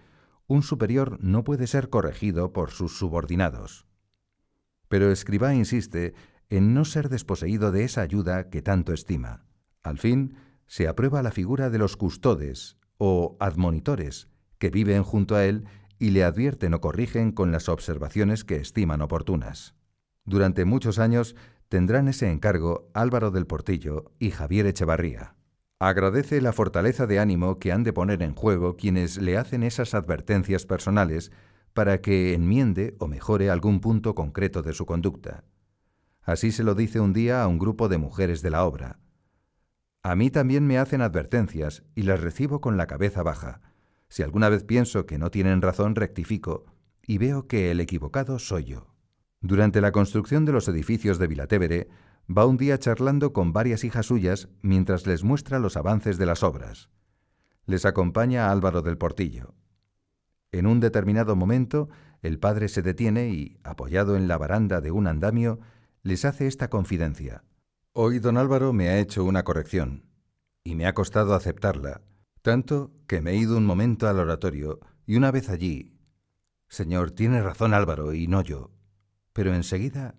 un 0.46 0.62
superior 0.62 1.18
no 1.20 1.44
puede 1.44 1.66
ser 1.66 1.90
corregido 1.90 2.54
por 2.54 2.70
sus 2.70 2.96
subordinados. 2.96 3.88
Pero 4.88 5.12
Escribá 5.12 5.56
insiste 5.56 6.14
en 6.52 6.76
no 6.76 6.86
ser 6.86 7.10
desposeído 7.10 7.72
de 7.72 7.86
esa 7.86 8.02
ayuda 8.02 8.52
que 8.52 8.62
tanto 8.62 8.94
estima. 8.94 9.48
Al 9.82 9.98
fin, 9.98 10.36
se 10.68 10.88
aprueba 10.88 11.24
la 11.24 11.32
figura 11.32 11.72
de 11.72 11.80
los 11.80 11.98
custodes 11.98 12.78
o 13.00 13.36
admonitores 13.40 14.28
que 14.60 14.70
viven 14.70 15.02
junto 15.02 15.36
a 15.36 15.46
él 15.46 15.66
y 15.98 16.12
le 16.12 16.24
advierten 16.24 16.76
o 16.76 16.82
corrigen 16.82 17.32
con 17.32 17.52
las 17.52 17.68
observaciones 17.68 18.44
que 18.44 18.58
estiman 18.58 19.02
oportunas. 19.02 19.74
Durante 20.24 20.66
muchos 20.66 21.00
años 21.00 21.36
tendrán 21.68 22.08
ese 22.08 22.30
encargo 22.30 22.92
Álvaro 22.94 23.32
del 23.32 23.48
Portillo 23.48 24.12
y 24.20 24.30
Javier 24.30 24.68
Echevarría. 24.68 25.41
Agradece 25.84 26.42
la 26.42 26.54
fortaleza 26.54 27.08
de 27.08 27.18
ánimo 27.18 27.58
que 27.58 27.72
han 27.72 27.82
de 27.82 27.92
poner 27.92 28.22
en 28.22 28.36
juego 28.36 28.78
quienes 28.78 29.18
le 29.18 29.36
hacen 29.36 29.64
esas 29.64 29.96
advertencias 29.96 30.68
personales 30.68 31.32
para 31.74 32.02
que 32.02 32.36
enmiende 32.36 32.96
o 33.00 33.08
mejore 33.08 33.50
algún 33.50 33.80
punto 33.80 34.14
concreto 34.14 34.62
de 34.62 34.74
su 34.74 34.86
conducta. 34.86 35.44
Así 36.22 36.52
se 36.52 36.64
lo 36.64 36.76
dice 36.76 37.00
un 37.00 37.14
día 37.14 37.42
a 37.42 37.48
un 37.48 37.58
grupo 37.58 37.90
de 37.90 37.98
mujeres 37.98 38.44
de 38.44 38.52
la 38.52 38.64
obra. 38.64 39.00
A 40.04 40.16
mí 40.16 40.30
también 40.30 40.68
me 40.68 40.78
hacen 40.78 41.02
advertencias 41.02 41.82
y 41.96 42.04
las 42.04 42.22
recibo 42.22 42.62
con 42.62 42.78
la 42.78 42.86
cabeza 42.86 43.24
baja. 43.24 43.62
Si 44.08 44.22
alguna 44.22 44.50
vez 44.50 44.64
pienso 44.64 45.08
que 45.08 45.18
no 45.18 45.32
tienen 45.32 45.64
razón, 45.64 45.96
rectifico 45.96 46.66
y 47.02 47.18
veo 47.18 47.48
que 47.48 47.72
el 47.72 47.80
equivocado 47.80 48.38
soy 48.38 48.66
yo. 48.66 48.94
Durante 49.40 49.82
la 49.82 49.92
construcción 49.92 50.46
de 50.46 50.52
los 50.52 50.68
edificios 50.68 51.18
de 51.18 51.26
Vilatevere, 51.26 51.88
va 52.38 52.46
un 52.46 52.58
día 52.58 52.78
charlando 52.78 53.34
con 53.34 53.54
varias 53.54 53.84
hijas 53.84 54.06
suyas 54.06 54.50
mientras 54.62 55.06
les 55.06 55.24
muestra 55.24 55.60
los 55.60 55.78
avances 55.78 56.18
de 56.18 56.26
las 56.26 56.44
obras. 56.44 56.90
Les 57.66 57.86
acompaña 57.86 58.52
Álvaro 58.52 58.82
del 58.82 58.98
Portillo. 58.98 59.54
En 60.52 60.66
un 60.68 60.80
determinado 60.80 61.36
momento, 61.36 61.90
el 62.22 62.40
padre 62.40 62.68
se 62.68 62.82
detiene 62.82 63.30
y, 63.30 63.58
apoyado 63.64 64.16
en 64.16 64.28
la 64.28 64.38
baranda 64.38 64.82
de 64.82 64.92
un 64.92 65.08
andamio, 65.08 65.60
les 66.04 66.26
hace 66.26 66.48
esta 66.48 66.70
confidencia. 66.70 67.44
Hoy 67.94 68.20
don 68.20 68.38
Álvaro 68.38 68.74
me 68.74 68.90
ha 68.90 69.00
hecho 69.00 69.24
una 69.24 69.44
corrección, 69.44 70.06
y 70.64 70.76
me 70.76 70.86
ha 70.86 70.94
costado 70.94 71.34
aceptarla, 71.34 72.02
tanto 72.42 72.92
que 73.08 73.22
me 73.22 73.32
he 73.32 73.38
ido 73.38 73.58
un 73.58 73.66
momento 73.66 74.08
al 74.08 74.20
oratorio 74.20 74.80
y 75.06 75.16
una 75.16 75.32
vez 75.32 75.50
allí... 75.50 75.98
Señor, 76.68 77.12
tiene 77.12 77.42
razón 77.42 77.74
Álvaro 77.74 78.14
y 78.14 78.28
no 78.28 78.42
yo. 78.42 78.72
Pero 79.34 79.54
enseguida... 79.54 80.16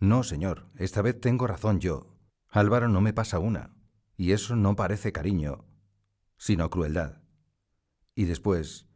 No, 0.00 0.22
señor, 0.22 0.66
esta 0.76 1.02
vez 1.02 1.20
tengo 1.20 1.46
razón 1.46 1.78
yo. 1.78 2.16
Álvaro 2.48 2.88
no 2.88 3.02
me 3.02 3.12
pasa 3.12 3.38
una, 3.38 3.76
y 4.16 4.32
eso 4.32 4.56
no 4.56 4.74
parece 4.74 5.12
cariño, 5.12 5.66
sino 6.36 6.70
crueldad. 6.70 7.22
Y 8.14 8.24
después... 8.24 8.86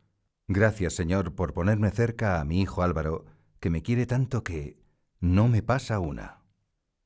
Gracias, 0.46 0.92
señor, 0.92 1.34
por 1.34 1.54
ponerme 1.54 1.90
cerca 1.90 2.38
a 2.38 2.44
mi 2.44 2.60
hijo 2.60 2.82
Álvaro, 2.82 3.24
que 3.60 3.70
me 3.70 3.82
quiere 3.82 4.04
tanto 4.04 4.44
que... 4.44 4.82
no 5.20 5.48
me 5.48 5.62
pasa 5.62 5.98
una. 5.98 6.42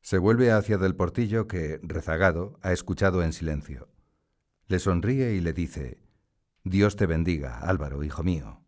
Se 0.00 0.18
vuelve 0.18 0.50
hacia 0.50 0.78
del 0.78 0.96
portillo 0.96 1.46
que, 1.46 1.78
rezagado, 1.82 2.58
ha 2.62 2.72
escuchado 2.72 3.22
en 3.22 3.32
silencio. 3.32 3.88
Le 4.66 4.78
sonríe 4.78 5.34
y 5.34 5.40
le 5.40 5.52
dice, 5.52 6.02
Dios 6.64 6.96
te 6.96 7.06
bendiga, 7.06 7.58
Álvaro, 7.58 8.02
hijo 8.02 8.22
mío. 8.22 8.62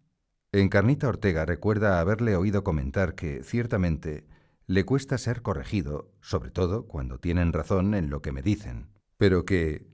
Encarnita 0.53 1.09
Ortega 1.09 1.47
recuerda 1.47 2.01
haberle 2.01 2.37
oído 2.37 2.65
comentar 2.65 3.15
que, 3.15 3.43
ciertamente, 3.43 4.27
le 4.71 4.85
cuesta 4.85 5.19
ser 5.19 5.43
corregido, 5.43 6.15
sobre 6.21 6.53
todo 6.53 6.87
cuando 6.87 7.19
tienen 7.19 7.53
razón 7.53 7.93
en 7.93 8.09
lo 8.09 8.23
que 8.23 8.31
me 8.31 8.41
dicen, 8.41 8.93
pero 9.17 9.45
que, 9.45 9.89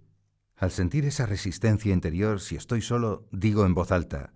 al 0.54 0.70
sentir 0.70 1.06
esa 1.06 1.24
resistencia 1.24 1.94
interior, 1.94 2.40
si 2.40 2.56
estoy 2.56 2.82
solo, 2.82 3.26
digo 3.32 3.64
en 3.64 3.72
voz 3.72 3.90
alta, 3.90 4.34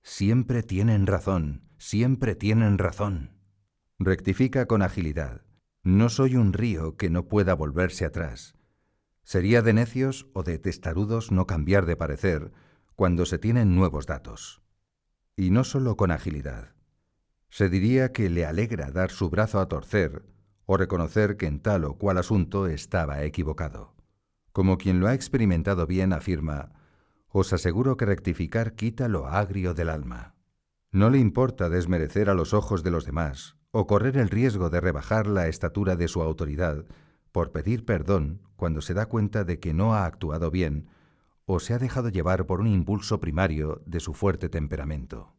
siempre 0.00 0.62
tienen 0.62 1.08
razón, 1.08 1.64
siempre 1.78 2.36
tienen 2.36 2.78
razón. 2.78 3.32
Rectifica 3.98 4.66
con 4.66 4.82
agilidad. 4.82 5.42
No 5.82 6.10
soy 6.10 6.36
un 6.36 6.52
río 6.52 6.96
que 6.96 7.10
no 7.10 7.26
pueda 7.26 7.54
volverse 7.54 8.04
atrás. 8.04 8.54
Sería 9.24 9.62
de 9.62 9.72
necios 9.72 10.28
o 10.32 10.44
de 10.44 10.60
testarudos 10.60 11.32
no 11.32 11.48
cambiar 11.48 11.86
de 11.86 11.96
parecer 11.96 12.52
cuando 12.94 13.26
se 13.26 13.40
tienen 13.40 13.74
nuevos 13.74 14.06
datos 14.06 14.62
y 15.34 15.50
no 15.50 15.64
solo 15.64 15.96
con 15.96 16.12
agilidad. 16.12 16.71
Se 17.52 17.68
diría 17.68 18.12
que 18.12 18.30
le 18.30 18.46
alegra 18.46 18.90
dar 18.90 19.10
su 19.10 19.28
brazo 19.28 19.60
a 19.60 19.68
torcer 19.68 20.24
o 20.64 20.78
reconocer 20.78 21.36
que 21.36 21.44
en 21.44 21.60
tal 21.60 21.84
o 21.84 21.98
cual 21.98 22.16
asunto 22.16 22.66
estaba 22.66 23.24
equivocado. 23.24 23.94
Como 24.52 24.78
quien 24.78 25.00
lo 25.00 25.06
ha 25.06 25.12
experimentado 25.12 25.86
bien 25.86 26.14
afirma, 26.14 26.72
os 27.28 27.52
aseguro 27.52 27.98
que 27.98 28.06
rectificar 28.06 28.72
quita 28.72 29.06
lo 29.06 29.26
agrio 29.26 29.74
del 29.74 29.90
alma. 29.90 30.34
No 30.92 31.10
le 31.10 31.18
importa 31.18 31.68
desmerecer 31.68 32.30
a 32.30 32.34
los 32.34 32.54
ojos 32.54 32.82
de 32.82 32.90
los 32.90 33.04
demás 33.04 33.58
o 33.70 33.86
correr 33.86 34.16
el 34.16 34.30
riesgo 34.30 34.70
de 34.70 34.80
rebajar 34.80 35.26
la 35.26 35.46
estatura 35.46 35.94
de 35.94 36.08
su 36.08 36.22
autoridad 36.22 36.86
por 37.32 37.52
pedir 37.52 37.84
perdón 37.84 38.40
cuando 38.56 38.80
se 38.80 38.94
da 38.94 39.04
cuenta 39.04 39.44
de 39.44 39.60
que 39.60 39.74
no 39.74 39.92
ha 39.92 40.06
actuado 40.06 40.50
bien 40.50 40.86
o 41.44 41.60
se 41.60 41.74
ha 41.74 41.78
dejado 41.78 42.08
llevar 42.08 42.46
por 42.46 42.62
un 42.62 42.68
impulso 42.68 43.20
primario 43.20 43.82
de 43.84 44.00
su 44.00 44.14
fuerte 44.14 44.48
temperamento. 44.48 45.34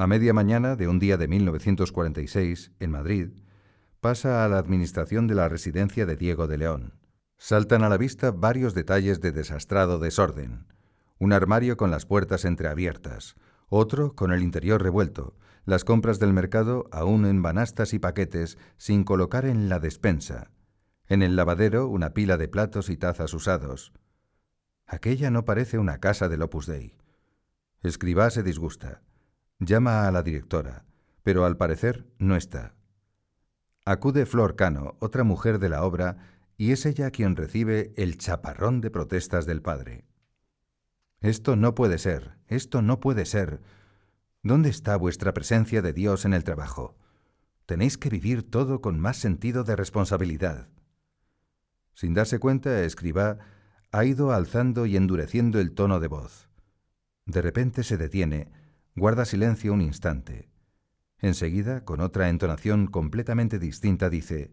A 0.00 0.06
media 0.06 0.32
mañana 0.32 0.76
de 0.76 0.88
un 0.88 0.98
día 0.98 1.18
de 1.18 1.28
1946, 1.28 2.72
en 2.80 2.90
Madrid, 2.90 3.32
pasa 4.00 4.46
a 4.46 4.48
la 4.48 4.56
administración 4.56 5.26
de 5.26 5.34
la 5.34 5.46
residencia 5.50 6.06
de 6.06 6.16
Diego 6.16 6.46
de 6.46 6.56
León. 6.56 6.94
Saltan 7.36 7.82
a 7.82 7.90
la 7.90 7.98
vista 7.98 8.30
varios 8.30 8.72
detalles 8.72 9.20
de 9.20 9.30
desastrado 9.30 9.98
desorden. 9.98 10.64
Un 11.18 11.34
armario 11.34 11.76
con 11.76 11.90
las 11.90 12.06
puertas 12.06 12.46
entreabiertas, 12.46 13.36
otro 13.68 14.14
con 14.14 14.32
el 14.32 14.42
interior 14.42 14.82
revuelto, 14.82 15.36
las 15.66 15.84
compras 15.84 16.18
del 16.18 16.32
mercado 16.32 16.86
aún 16.92 17.26
en 17.26 17.42
banastas 17.42 17.92
y 17.92 17.98
paquetes 17.98 18.56
sin 18.78 19.04
colocar 19.04 19.44
en 19.44 19.68
la 19.68 19.80
despensa. 19.80 20.50
En 21.08 21.20
el 21.20 21.36
lavadero 21.36 21.88
una 21.88 22.14
pila 22.14 22.38
de 22.38 22.48
platos 22.48 22.88
y 22.88 22.96
tazas 22.96 23.34
usados, 23.34 23.92
Aquella 24.86 25.30
no 25.30 25.44
parece 25.44 25.76
una 25.76 25.98
casa 25.98 26.30
del 26.30 26.40
Opus 26.40 26.64
Dei. 26.64 26.96
Escribá 27.82 28.30
se 28.30 28.42
disgusta. 28.42 29.02
Llama 29.60 30.08
a 30.08 30.10
la 30.10 30.22
directora, 30.22 30.86
pero 31.22 31.44
al 31.44 31.58
parecer 31.58 32.06
no 32.18 32.34
está. 32.34 32.74
Acude 33.84 34.24
Flor 34.24 34.56
Cano, 34.56 34.96
otra 35.00 35.22
mujer 35.22 35.58
de 35.58 35.68
la 35.68 35.84
obra, 35.84 36.16
y 36.56 36.72
es 36.72 36.86
ella 36.86 37.10
quien 37.10 37.36
recibe 37.36 37.92
el 37.96 38.16
chaparrón 38.16 38.80
de 38.80 38.90
protestas 38.90 39.44
del 39.44 39.60
padre. 39.60 40.06
Esto 41.20 41.56
no 41.56 41.74
puede 41.74 41.98
ser, 41.98 42.38
esto 42.48 42.80
no 42.80 43.00
puede 43.00 43.26
ser. 43.26 43.60
¿Dónde 44.42 44.70
está 44.70 44.96
vuestra 44.96 45.34
presencia 45.34 45.82
de 45.82 45.92
Dios 45.92 46.24
en 46.24 46.32
el 46.32 46.42
trabajo? 46.42 46.96
Tenéis 47.66 47.98
que 47.98 48.08
vivir 48.08 48.50
todo 48.50 48.80
con 48.80 48.98
más 48.98 49.18
sentido 49.18 49.62
de 49.64 49.76
responsabilidad. 49.76 50.68
Sin 51.92 52.14
darse 52.14 52.38
cuenta, 52.38 52.82
escriba 52.82 53.38
ha 53.92 54.04
ido 54.04 54.32
alzando 54.32 54.86
y 54.86 54.96
endureciendo 54.96 55.60
el 55.60 55.72
tono 55.72 56.00
de 56.00 56.08
voz. 56.08 56.48
De 57.26 57.42
repente 57.42 57.82
se 57.84 57.98
detiene, 57.98 58.50
guarda 58.94 59.24
silencio 59.24 59.72
un 59.72 59.80
instante. 59.80 60.50
Enseguida, 61.18 61.84
con 61.84 62.00
otra 62.00 62.28
entonación 62.28 62.86
completamente 62.86 63.58
distinta, 63.58 64.08
dice, 64.08 64.52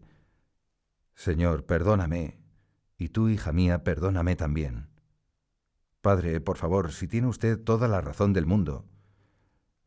Señor, 1.14 1.64
perdóname, 1.64 2.38
y 2.98 3.08
tú, 3.08 3.28
hija 3.28 3.52
mía, 3.52 3.84
perdóname 3.84 4.36
también. 4.36 4.88
Padre, 6.00 6.40
por 6.40 6.56
favor, 6.56 6.92
si 6.92 7.08
tiene 7.08 7.26
usted 7.26 7.58
toda 7.58 7.88
la 7.88 8.00
razón 8.00 8.32
del 8.32 8.46
mundo. 8.46 8.86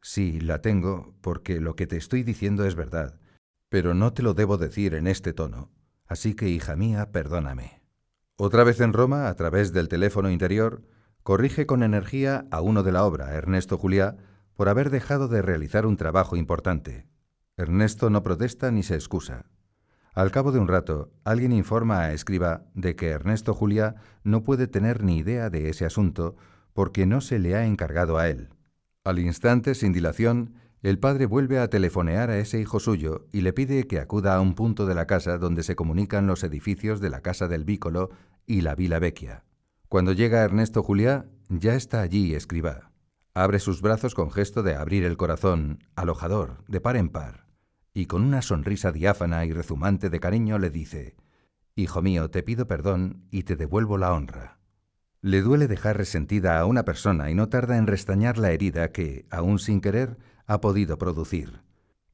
Sí, 0.02 0.42
la 0.42 0.62
tengo, 0.62 1.16
porque 1.22 1.60
lo 1.60 1.76
que 1.76 1.88
te 1.88 1.98
estoy 1.98 2.24
diciendo 2.24 2.66
es 2.66 2.76
verdad, 2.76 3.20
pero 3.70 3.94
no 3.94 4.14
te 4.14 4.24
lo 4.24 4.34
debo 4.34 4.58
decir 4.58 4.96
en 4.96 5.08
este 5.08 5.34
tono. 5.34 5.72
Así 6.06 6.34
que, 6.34 6.50
hija 6.50 6.76
mía, 6.76 7.12
perdóname. 7.12 7.82
Otra 8.36 8.64
vez 8.64 8.82
en 8.82 8.92
Roma, 8.92 9.30
a 9.30 9.36
través 9.36 9.72
del 9.72 9.88
teléfono 9.88 10.30
interior, 10.32 10.84
corrige 11.24 11.66
con 11.66 11.84
energía 11.84 12.48
a 12.50 12.62
uno 12.62 12.82
de 12.84 12.92
la 12.92 13.06
obra, 13.06 13.36
Ernesto 13.36 13.78
Juliá, 13.78 14.18
por 14.62 14.70
haber 14.70 14.92
dejado 14.92 15.28
de 15.28 15.42
realizar 15.42 15.88
un 15.88 15.98
trabajo 15.98 16.36
importante. 16.36 17.08
Ernesto 17.58 18.12
no 18.12 18.22
protesta 18.22 18.70
ni 18.70 18.84
se 18.84 18.94
excusa. 18.94 19.48
Al 20.14 20.30
cabo 20.30 20.52
de 20.52 20.60
un 20.60 20.68
rato, 20.68 21.12
alguien 21.24 21.52
informa 21.52 22.02
a 22.02 22.14
Escriba 22.14 22.66
de 22.76 22.96
que 22.96 23.08
Ernesto 23.08 23.56
Juliá 23.56 23.96
no 24.24 24.44
puede 24.44 24.68
tener 24.68 25.04
ni 25.04 25.18
idea 25.18 25.50
de 25.50 25.70
ese 25.70 25.84
asunto 25.84 26.36
porque 26.74 27.08
no 27.08 27.22
se 27.22 27.40
le 27.40 27.56
ha 27.56 27.66
encargado 27.66 28.20
a 28.20 28.30
él. 28.30 28.50
Al 29.04 29.18
instante, 29.18 29.74
sin 29.74 29.94
dilación, 29.94 30.54
el 30.84 31.00
padre 31.00 31.26
vuelve 31.26 31.58
a 31.58 31.68
telefonear 31.68 32.30
a 32.30 32.38
ese 32.38 32.62
hijo 32.62 32.80
suyo 32.80 33.26
y 33.32 33.42
le 33.42 33.54
pide 33.54 33.88
que 33.88 34.00
acuda 34.00 34.36
a 34.36 34.42
un 34.42 34.54
punto 34.54 34.86
de 34.86 34.94
la 34.94 35.08
casa 35.08 35.40
donde 35.40 35.64
se 35.64 35.76
comunican 35.76 36.28
los 36.28 36.44
edificios 36.44 37.02
de 37.02 37.10
la 37.10 37.22
Casa 37.22 37.48
del 37.48 37.66
Vícolo 37.66 38.12
y 38.46 38.62
la 38.62 38.76
Vila 38.76 39.00
Vecchia. 39.00 39.44
Cuando 39.90 40.14
llega 40.14 40.44
Ernesto 40.44 40.84
Juliá, 40.84 41.26
ya 41.50 41.74
está 41.74 42.02
allí 42.02 42.36
escriba. 42.36 42.91
Abre 43.34 43.60
sus 43.60 43.82
brazos 43.82 44.14
con 44.14 44.30
gesto 44.30 44.62
de 44.62 44.76
abrir 44.76 45.06
el 45.06 45.16
corazón, 45.16 45.80
alojador, 45.96 46.66
de 46.68 46.82
par 46.82 46.98
en 46.98 47.08
par, 47.08 47.48
y 47.94 48.08
con 48.08 48.24
una 48.24 48.42
sonrisa 48.42 48.92
diáfana 48.92 49.46
y 49.46 49.54
rezumante 49.54 50.10
de 50.10 50.20
cariño 50.20 50.60
le 50.60 50.70
dice, 50.70 51.16
Hijo 51.76 52.02
mío, 52.02 52.30
te 52.30 52.44
pido 52.44 52.68
perdón 52.68 53.26
y 53.32 53.44
te 53.44 53.56
devuelvo 53.56 53.98
la 53.98 54.14
honra. 54.14 54.60
Le 55.22 55.42
duele 55.42 55.68
dejar 55.68 55.96
resentida 55.98 56.60
a 56.60 56.66
una 56.66 56.84
persona 56.84 57.32
y 57.32 57.36
no 57.36 57.48
tarda 57.48 57.78
en 57.78 57.88
restañar 57.88 58.38
la 58.38 58.52
herida 58.52 58.92
que, 58.92 59.26
aún 59.30 59.60
sin 59.60 59.80
querer, 59.80 60.18
ha 60.46 60.60
podido 60.60 60.98
producir. 60.98 61.62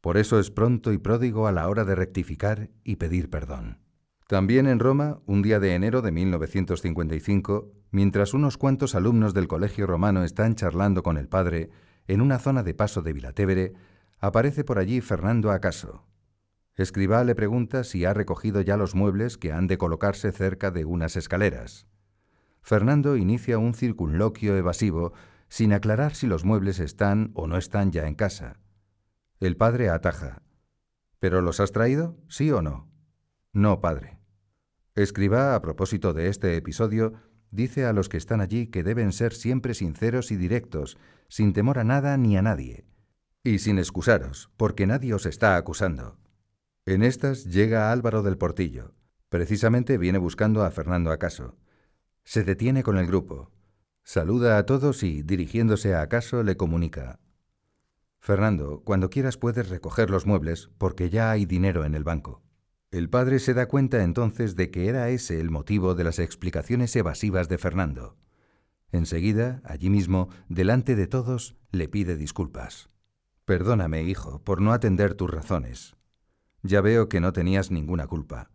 Por 0.01 0.17
eso 0.17 0.39
es 0.39 0.51
pronto 0.51 0.93
y 0.93 0.99
pródigo 0.99 1.47
a 1.47 1.51
la 1.51 1.67
hora 1.67 1.83
de 1.83 1.95
rectificar 1.95 2.69
y 2.83 2.97
pedir 2.97 3.31
perdón. 3.31 3.79
También 4.27 4.67
en 4.67 4.79
Roma, 4.79 5.19
un 5.25 5.41
día 5.41 5.59
de 5.59 5.73
enero 5.73 6.01
de 6.01 6.11
1955, 6.11 7.73
mientras 7.91 8.33
unos 8.33 8.57
cuantos 8.57 8.95
alumnos 8.95 9.33
del 9.33 9.47
Colegio 9.47 9.87
Romano 9.87 10.23
están 10.23 10.55
charlando 10.55 11.03
con 11.03 11.17
el 11.17 11.27
padre 11.27 11.69
en 12.07 12.21
una 12.21 12.39
zona 12.39 12.63
de 12.63 12.73
paso 12.73 13.01
de 13.01 13.13
Vilatevere, 13.13 13.73
aparece 14.19 14.63
por 14.63 14.79
allí 14.79 15.01
Fernando 15.01 15.51
Acaso. 15.51 16.05
Escribá 16.75 17.23
le 17.23 17.35
pregunta 17.35 17.83
si 17.83 18.05
ha 18.05 18.13
recogido 18.13 18.61
ya 18.61 18.77
los 18.77 18.93
muebles 18.93 19.37
que 19.37 19.51
han 19.51 19.67
de 19.67 19.77
colocarse 19.77 20.31
cerca 20.31 20.71
de 20.71 20.85
unas 20.85 21.15
escaleras. 21.15 21.87
Fernando 22.61 23.15
inicia 23.15 23.57
un 23.57 23.73
circunloquio 23.73 24.55
evasivo 24.55 25.13
sin 25.49 25.73
aclarar 25.73 26.13
si 26.13 26.27
los 26.27 26.43
muebles 26.43 26.79
están 26.79 27.31
o 27.33 27.47
no 27.47 27.57
están 27.57 27.91
ya 27.91 28.07
en 28.07 28.15
casa. 28.15 28.59
El 29.39 29.55
padre 29.55 29.89
ataja. 29.89 30.41
¿Pero 31.19 31.41
los 31.41 31.59
has 31.59 31.71
traído? 31.71 32.17
¿Sí 32.27 32.51
o 32.51 32.61
no? 32.61 32.87
No, 33.53 33.81
padre. 33.81 34.19
Escriba, 34.95 35.55
a 35.55 35.61
propósito 35.61 36.13
de 36.13 36.27
este 36.27 36.55
episodio, 36.57 37.13
dice 37.51 37.85
a 37.85 37.93
los 37.93 38.09
que 38.09 38.17
están 38.17 38.41
allí 38.41 38.67
que 38.67 38.83
deben 38.83 39.11
ser 39.11 39.33
siempre 39.33 39.73
sinceros 39.73 40.31
y 40.31 40.35
directos, 40.35 40.97
sin 41.29 41.53
temor 41.53 41.79
a 41.79 41.83
nada 41.83 42.17
ni 42.17 42.37
a 42.37 42.41
nadie. 42.41 42.85
Y 43.43 43.59
sin 43.59 43.79
excusaros, 43.79 44.49
porque 44.57 44.87
nadie 44.87 45.13
os 45.13 45.25
está 45.25 45.55
acusando. 45.55 46.17
En 46.85 47.03
estas 47.03 47.45
llega 47.45 47.91
Álvaro 47.91 48.23
del 48.23 48.37
Portillo. 48.37 48.93
Precisamente 49.29 49.97
viene 49.97 50.17
buscando 50.17 50.63
a 50.63 50.71
Fernando 50.71 51.11
Acaso. 51.11 51.57
Se 52.23 52.43
detiene 52.43 52.83
con 52.83 52.97
el 52.97 53.07
grupo. 53.07 53.51
Saluda 54.03 54.57
a 54.57 54.65
todos 54.65 55.03
y, 55.03 55.21
dirigiéndose 55.21 55.93
a 55.93 56.01
Acaso, 56.01 56.43
le 56.43 56.55
comunica. 56.55 57.19
Fernando, 58.19 58.81
cuando 58.83 59.09
quieras 59.09 59.37
puedes 59.37 59.69
recoger 59.69 60.09
los 60.09 60.25
muebles, 60.25 60.69
porque 60.77 61.09
ya 61.09 61.31
hay 61.31 61.45
dinero 61.45 61.85
en 61.85 61.93
el 61.93 62.03
banco. 62.03 62.41
El 62.89 63.09
padre 63.09 63.39
se 63.39 63.53
da 63.53 63.67
cuenta 63.67 64.03
entonces 64.03 64.55
de 64.55 64.71
que 64.71 64.87
era 64.87 65.09
ese 65.09 65.41
el 65.41 65.49
motivo 65.49 65.93
de 65.93 66.05
las 66.05 66.19
explicaciones 66.19 66.95
evasivas 66.95 67.49
de 67.49 67.57
Fernando. 67.57 68.15
Enseguida, 68.93 69.61
allí 69.65 69.89
mismo, 69.89 70.29
delante 70.47 70.95
de 70.95 71.07
todos, 71.07 71.57
le 71.71 71.89
pide 71.89 72.15
disculpas. 72.15 72.87
Perdóname, 73.43 74.03
hijo, 74.03 74.41
por 74.43 74.61
no 74.61 74.71
atender 74.71 75.15
tus 75.15 75.29
razones. 75.29 75.97
Ya 76.63 76.79
veo 76.79 77.09
que 77.09 77.19
no 77.19 77.33
tenías 77.33 77.71
ninguna 77.71 78.07
culpa. 78.07 78.51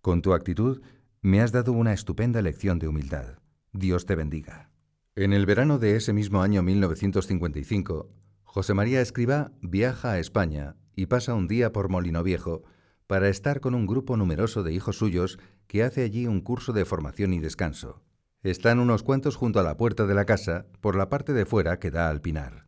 Con 0.00 0.22
tu 0.22 0.32
actitud 0.32 0.80
me 1.20 1.42
has 1.42 1.52
dado 1.52 1.72
una 1.72 1.92
estupenda 1.92 2.40
lección 2.40 2.78
de 2.78 2.88
humildad. 2.88 3.38
Dios 3.72 4.06
te 4.06 4.14
bendiga. 4.14 4.70
En 5.16 5.34
el 5.34 5.44
verano 5.44 5.78
de 5.78 5.96
ese 5.96 6.14
mismo 6.14 6.40
año 6.42 6.62
1955, 6.62 8.10
José 8.44 8.72
María 8.72 9.02
Escribá 9.02 9.52
viaja 9.60 10.12
a 10.12 10.18
España 10.18 10.76
y 10.94 11.06
pasa 11.06 11.34
un 11.34 11.46
día 11.46 11.72
por 11.72 11.90
Molino 11.90 12.22
Viejo, 12.22 12.64
para 13.06 13.28
estar 13.28 13.60
con 13.60 13.74
un 13.74 13.86
grupo 13.86 14.16
numeroso 14.16 14.62
de 14.62 14.72
hijos 14.72 14.98
suyos 14.98 15.38
que 15.66 15.82
hace 15.82 16.02
allí 16.02 16.26
un 16.26 16.40
curso 16.40 16.72
de 16.72 16.84
formación 16.84 17.32
y 17.32 17.40
descanso. 17.40 18.02
Están 18.42 18.78
unos 18.78 19.02
cuantos 19.02 19.36
junto 19.36 19.60
a 19.60 19.62
la 19.62 19.76
puerta 19.76 20.06
de 20.06 20.14
la 20.14 20.24
casa, 20.24 20.66
por 20.80 20.96
la 20.96 21.08
parte 21.08 21.32
de 21.32 21.46
fuera 21.46 21.78
que 21.78 21.90
da 21.90 22.08
al 22.08 22.20
pinar. 22.20 22.66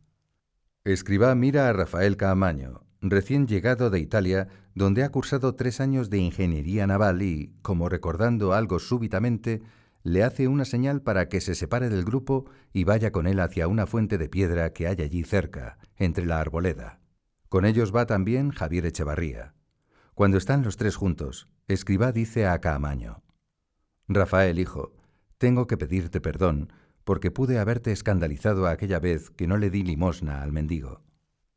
Escribá 0.83 1.35
mira 1.35 1.69
a 1.69 1.73
Rafael 1.73 2.17
Caamaño, 2.17 2.83
recién 3.01 3.47
llegado 3.47 3.89
de 3.89 3.99
Italia, 3.99 4.47
donde 4.75 5.03
ha 5.03 5.09
cursado 5.09 5.55
tres 5.55 5.79
años 5.79 6.09
de 6.09 6.17
ingeniería 6.17 6.87
naval 6.87 7.21
y, 7.21 7.53
como 7.61 7.89
recordando 7.89 8.53
algo 8.53 8.79
súbitamente, 8.79 9.61
le 10.03 10.23
hace 10.23 10.47
una 10.47 10.65
señal 10.65 11.01
para 11.01 11.27
que 11.27 11.41
se 11.41 11.55
separe 11.55 11.89
del 11.89 12.05
grupo 12.05 12.45
y 12.71 12.85
vaya 12.85 13.11
con 13.11 13.27
él 13.27 13.39
hacia 13.39 13.67
una 13.67 13.85
fuente 13.85 14.17
de 14.17 14.29
piedra 14.29 14.71
que 14.71 14.87
hay 14.87 15.01
allí 15.01 15.23
cerca, 15.23 15.77
entre 15.97 16.25
la 16.25 16.39
arboleda. 16.39 16.99
Con 17.49 17.65
ellos 17.65 17.93
va 17.93 18.05
también 18.05 18.51
Javier 18.51 18.85
Echevarría. 18.85 19.53
Cuando 20.19 20.37
están 20.37 20.63
los 20.63 20.75
tres 20.75 20.97
juntos, 20.97 21.47
Escribá 21.69 22.11
dice 22.11 22.45
a 22.45 22.59
Caamaño, 22.59 23.23
Rafael, 24.09 24.59
hijo, 24.59 24.93
tengo 25.37 25.65
que 25.65 25.77
pedirte 25.77 26.19
perdón 26.19 26.73
porque 27.05 27.31
pude 27.31 27.57
haberte 27.57 27.93
escandalizado 27.93 28.67
aquella 28.67 28.99
vez 28.99 29.29
que 29.29 29.47
no 29.47 29.55
le 29.55 29.69
di 29.69 29.81
limosna 29.81 30.41
al 30.41 30.51
mendigo. 30.51 31.05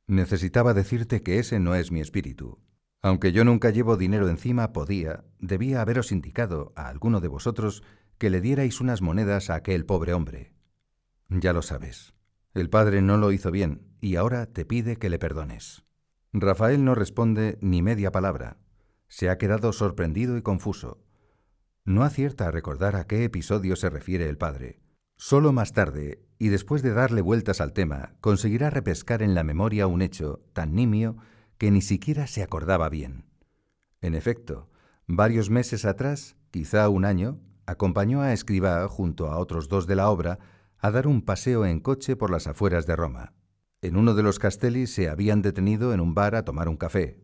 Necesitaba 0.07 0.75
decirte 0.75 1.25
que 1.25 1.41
ese 1.41 1.59
no 1.59 1.75
es 1.75 1.91
mi 1.91 2.01
espíritu. 2.01 2.61
Aunque 3.01 3.33
yo 3.33 3.43
nunca 3.45 3.71
llevo 3.71 3.97
dinero 3.97 4.29
encima, 4.29 4.73
podía, 4.73 5.25
debía 5.41 5.81
haberos 5.81 6.13
indicado 6.13 6.73
a 6.77 6.87
alguno 6.87 7.21
de 7.21 7.27
vosotros 7.27 7.83
que 8.17 8.31
le 8.31 8.41
dierais 8.41 8.81
unas 8.81 9.03
monedas 9.03 9.51
a 9.51 9.57
aquel 9.57 9.87
pobre 9.87 10.15
hombre. 10.15 10.53
Ya 11.31 11.53
lo 11.53 11.63
sabes. 11.63 12.15
El 12.55 12.71
padre 12.71 13.03
no 13.03 13.17
lo 13.17 13.33
hizo 13.33 13.51
bien 13.51 13.89
y 14.01 14.15
ahora 14.15 14.47
te 14.47 14.65
pide 14.65 14.99
que 14.99 15.11
le 15.11 15.19
perdones. 15.19 15.83
Rafael 16.35 16.83
no 16.83 16.95
responde 16.95 17.59
ni 17.61 17.83
media 17.83 18.11
palabra. 18.11 18.57
Se 19.09 19.29
ha 19.29 19.37
quedado 19.37 19.73
sorprendido 19.75 20.39
y 20.39 20.43
confuso. 20.43 21.05
No 21.85 22.05
acierta 22.05 22.49
a 22.49 22.51
recordar 22.51 22.97
a 22.97 23.07
qué 23.07 23.25
episodio 23.25 23.77
se 23.77 23.91
refiere 23.91 24.29
el 24.31 24.39
padre. 24.39 24.81
Solo 25.17 25.53
más 25.53 25.73
tarde, 25.75 26.25
y 26.39 26.49
después 26.49 26.83
de 26.83 26.95
darle 26.95 27.21
vueltas 27.21 27.61
al 27.61 27.75
tema, 27.75 28.15
conseguirá 28.23 28.71
repescar 28.71 29.23
en 29.23 29.35
la 29.35 29.45
memoria 29.45 29.87
un 29.87 30.01
hecho 30.01 30.43
tan 30.55 30.75
nimio 30.75 31.17
que 31.59 31.71
ni 31.71 31.83
siquiera 31.83 32.27
se 32.27 32.43
acordaba 32.43 32.89
bien. 32.89 33.27
En 34.01 34.15
efecto, 34.15 34.71
varios 35.07 35.51
meses 35.51 35.85
atrás, 35.85 36.37
quizá 36.51 36.89
un 36.89 37.05
año, 37.05 37.41
acompañó 37.67 38.23
a 38.23 38.33
Escribá, 38.33 38.89
junto 38.89 39.31
a 39.31 39.39
otros 39.39 39.69
dos 39.69 39.87
de 39.87 39.97
la 39.97 40.09
obra, 40.09 40.39
a 40.79 40.91
dar 40.91 41.07
un 41.07 41.21
paseo 41.21 41.67
en 41.67 41.79
coche 41.79 42.17
por 42.17 42.31
las 42.31 42.47
afueras 42.47 42.87
de 42.87 42.97
Roma. 42.97 43.35
En 43.83 43.97
uno 43.97 44.15
de 44.15 44.23
los 44.23 44.39
castelli 44.39 44.87
se 44.87 45.09
habían 45.09 45.43
detenido 45.43 45.93
en 45.93 46.01
un 46.01 46.15
bar 46.15 46.37
a 46.37 46.45
tomar 46.45 46.69
un 46.69 46.77
café. 46.77 47.19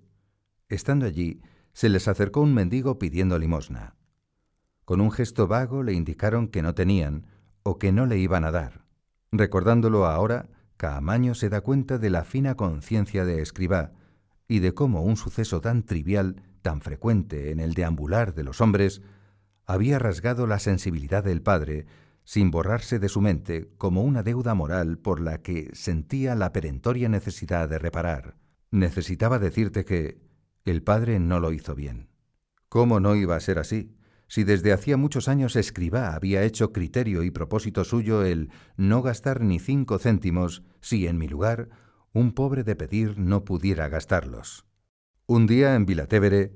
Estando 0.69 1.07
allí, 1.07 1.41
se 1.73 1.89
les 1.89 2.09
acercó 2.09 2.41
un 2.41 2.53
mendigo 2.53 2.99
pidiendo 2.99 3.39
limosna. 3.39 3.95
Con 4.85 5.01
un 5.01 5.13
gesto 5.13 5.47
vago 5.47 5.85
le 5.85 5.93
indicaron 5.93 6.49
que 6.49 6.63
no 6.63 6.75
tenían 6.75 7.29
o 7.63 7.79
que 7.79 7.93
no 7.93 8.07
le 8.07 8.19
iban 8.19 8.45
a 8.45 8.51
dar. 8.51 8.85
Recordándolo 9.31 10.07
ahora, 10.07 10.49
Caamaño 10.77 11.37
se 11.37 11.49
da 11.49 11.61
cuenta 11.61 11.97
de 11.97 12.11
la 12.11 12.25
fina 12.25 12.57
conciencia 12.57 13.25
de 13.25 13.41
Escribá 13.41 13.93
y 14.49 14.59
de 14.59 14.75
cómo 14.75 15.03
un 15.03 15.17
suceso 15.17 15.61
tan 15.61 15.85
trivial, 15.85 16.43
tan 16.63 16.81
frecuente 16.81 17.53
en 17.53 17.61
el 17.61 17.75
deambular 17.75 18.35
de 18.35 18.43
los 18.43 18.61
hombres, 18.61 19.01
había 19.65 20.01
rasgado 20.01 20.49
la 20.49 20.59
sensibilidad 20.59 21.23
del 21.23 21.41
padre 21.41 21.87
sin 22.29 22.51
borrarse 22.51 22.99
de 22.99 23.09
su 23.09 23.23
mente 23.23 23.71
como 23.79 24.03
una 24.03 24.23
deuda 24.23 24.53
moral 24.53 24.99
por 24.99 25.19
la 25.19 25.41
que 25.41 25.71
sentía 25.73 26.35
la 26.35 26.53
perentoria 26.53 27.09
necesidad 27.09 27.71
de 27.71 27.79
reparar. 27.79 28.37
Necesitaba 28.71 29.39
decirte 29.39 29.87
que 29.87 30.21
el 30.67 30.83
padre 30.83 31.21
no 31.21 31.41
lo 31.41 31.53
hizo 31.53 31.75
bien. 31.75 32.11
¿Cómo 32.69 33.01
no 33.01 33.17
iba 33.17 33.35
a 33.35 33.41
ser 33.41 33.59
así? 33.59 33.97
Si 34.27 34.45
desde 34.45 34.75
hacía 34.75 34.99
muchos 34.99 35.27
años 35.27 35.57
escribá 35.57 36.15
había 36.15 36.43
hecho 36.43 36.71
criterio 36.71 37.23
y 37.23 37.31
propósito 37.31 37.83
suyo 37.83 38.23
el 38.23 38.51
no 38.77 39.01
gastar 39.01 39.41
ni 39.41 39.59
cinco 39.59 39.99
céntimos 39.99 40.63
si 40.83 41.07
en 41.07 41.17
mi 41.17 41.29
lugar 41.29 41.71
un 42.13 42.33
pobre 42.33 42.63
de 42.63 42.77
pedir 42.77 43.19
no 43.19 43.47
pudiera 43.47 43.89
gastarlos. 43.89 44.67
Un 45.25 45.47
día 45.47 45.75
en 45.75 45.87
Vilatevere 45.87 46.53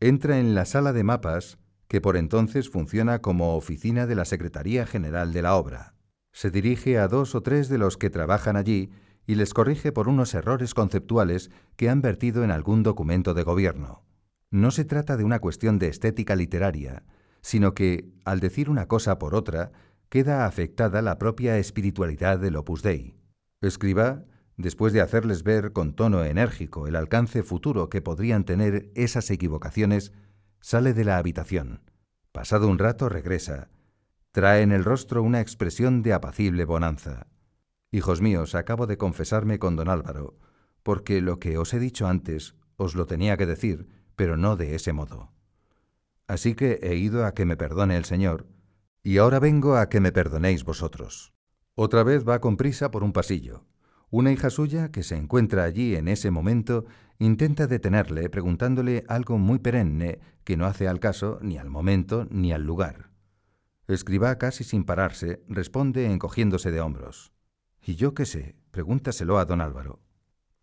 entra 0.00 0.38
en 0.38 0.54
la 0.54 0.66
sala 0.66 0.92
de 0.92 1.02
mapas 1.02 1.56
que 1.88 2.00
por 2.00 2.16
entonces 2.16 2.70
funciona 2.70 3.20
como 3.20 3.56
oficina 3.56 4.06
de 4.06 4.14
la 4.14 4.24
Secretaría 4.24 4.86
General 4.86 5.32
de 5.32 5.42
la 5.42 5.56
Obra. 5.56 5.94
Se 6.32 6.50
dirige 6.50 6.98
a 6.98 7.08
dos 7.08 7.34
o 7.34 7.42
tres 7.42 7.68
de 7.68 7.78
los 7.78 7.96
que 7.96 8.10
trabajan 8.10 8.56
allí 8.56 8.90
y 9.26 9.36
les 9.36 9.54
corrige 9.54 9.92
por 9.92 10.08
unos 10.08 10.34
errores 10.34 10.74
conceptuales 10.74 11.50
que 11.76 11.88
han 11.88 12.02
vertido 12.02 12.44
en 12.44 12.50
algún 12.50 12.82
documento 12.82 13.34
de 13.34 13.42
gobierno. 13.42 14.02
No 14.50 14.70
se 14.70 14.84
trata 14.84 15.16
de 15.16 15.24
una 15.24 15.38
cuestión 15.38 15.78
de 15.78 15.88
estética 15.88 16.36
literaria, 16.36 17.04
sino 17.40 17.74
que, 17.74 18.12
al 18.24 18.40
decir 18.40 18.70
una 18.70 18.86
cosa 18.86 19.18
por 19.18 19.34
otra, 19.34 19.72
queda 20.08 20.46
afectada 20.46 21.02
la 21.02 21.18
propia 21.18 21.58
espiritualidad 21.58 22.38
del 22.38 22.56
Opus 22.56 22.82
Dei. 22.82 23.16
Escriba, 23.60 24.24
después 24.56 24.92
de 24.92 25.00
hacerles 25.00 25.42
ver 25.42 25.72
con 25.72 25.94
tono 25.94 26.24
enérgico 26.24 26.86
el 26.86 26.96
alcance 26.96 27.42
futuro 27.42 27.88
que 27.88 28.02
podrían 28.02 28.44
tener 28.44 28.90
esas 28.94 29.30
equivocaciones, 29.30 30.12
Sale 30.66 30.94
de 30.94 31.04
la 31.04 31.18
habitación. 31.18 31.82
Pasado 32.32 32.68
un 32.68 32.78
rato 32.78 33.10
regresa. 33.10 33.68
Trae 34.32 34.62
en 34.62 34.72
el 34.72 34.82
rostro 34.82 35.22
una 35.22 35.42
expresión 35.42 36.02
de 36.02 36.14
apacible 36.14 36.64
bonanza. 36.64 37.26
Hijos 37.90 38.22
míos, 38.22 38.54
acabo 38.54 38.86
de 38.86 38.96
confesarme 38.96 39.58
con 39.58 39.76
don 39.76 39.90
Álvaro, 39.90 40.38
porque 40.82 41.20
lo 41.20 41.38
que 41.38 41.58
os 41.58 41.74
he 41.74 41.78
dicho 41.78 42.06
antes 42.06 42.54
os 42.76 42.94
lo 42.94 43.04
tenía 43.04 43.36
que 43.36 43.44
decir, 43.44 43.88
pero 44.16 44.38
no 44.38 44.56
de 44.56 44.74
ese 44.74 44.94
modo. 44.94 45.34
Así 46.28 46.54
que 46.54 46.78
he 46.80 46.94
ido 46.94 47.26
a 47.26 47.34
que 47.34 47.44
me 47.44 47.58
perdone 47.58 47.98
el 47.98 48.06
Señor, 48.06 48.46
y 49.02 49.18
ahora 49.18 49.40
vengo 49.40 49.76
a 49.76 49.90
que 49.90 50.00
me 50.00 50.12
perdonéis 50.12 50.64
vosotros. 50.64 51.34
Otra 51.74 52.04
vez 52.04 52.26
va 52.26 52.40
con 52.40 52.56
prisa 52.56 52.90
por 52.90 53.04
un 53.04 53.12
pasillo. 53.12 53.66
Una 54.08 54.32
hija 54.32 54.48
suya, 54.48 54.90
que 54.90 55.02
se 55.02 55.16
encuentra 55.16 55.64
allí 55.64 55.94
en 55.94 56.08
ese 56.08 56.30
momento, 56.30 56.86
intenta 57.18 57.66
detenerle 57.66 58.28
preguntándole 58.28 59.04
algo 59.08 59.38
muy 59.38 59.58
perenne 59.58 60.20
que 60.44 60.56
no 60.56 60.66
hace 60.66 60.88
al 60.88 61.00
caso 61.00 61.38
ni 61.42 61.58
al 61.58 61.70
momento 61.70 62.26
ni 62.30 62.52
al 62.52 62.64
lugar. 62.64 63.10
Escriba 63.86 64.36
casi 64.38 64.64
sin 64.64 64.84
pararse, 64.84 65.42
responde 65.48 66.10
encogiéndose 66.10 66.70
de 66.70 66.80
hombros. 66.80 67.32
¿Y 67.82 67.96
yo 67.96 68.14
qué 68.14 68.24
sé? 68.24 68.56
Pregúntaselo 68.70 69.38
a 69.38 69.44
don 69.44 69.60
Álvaro. 69.60 70.00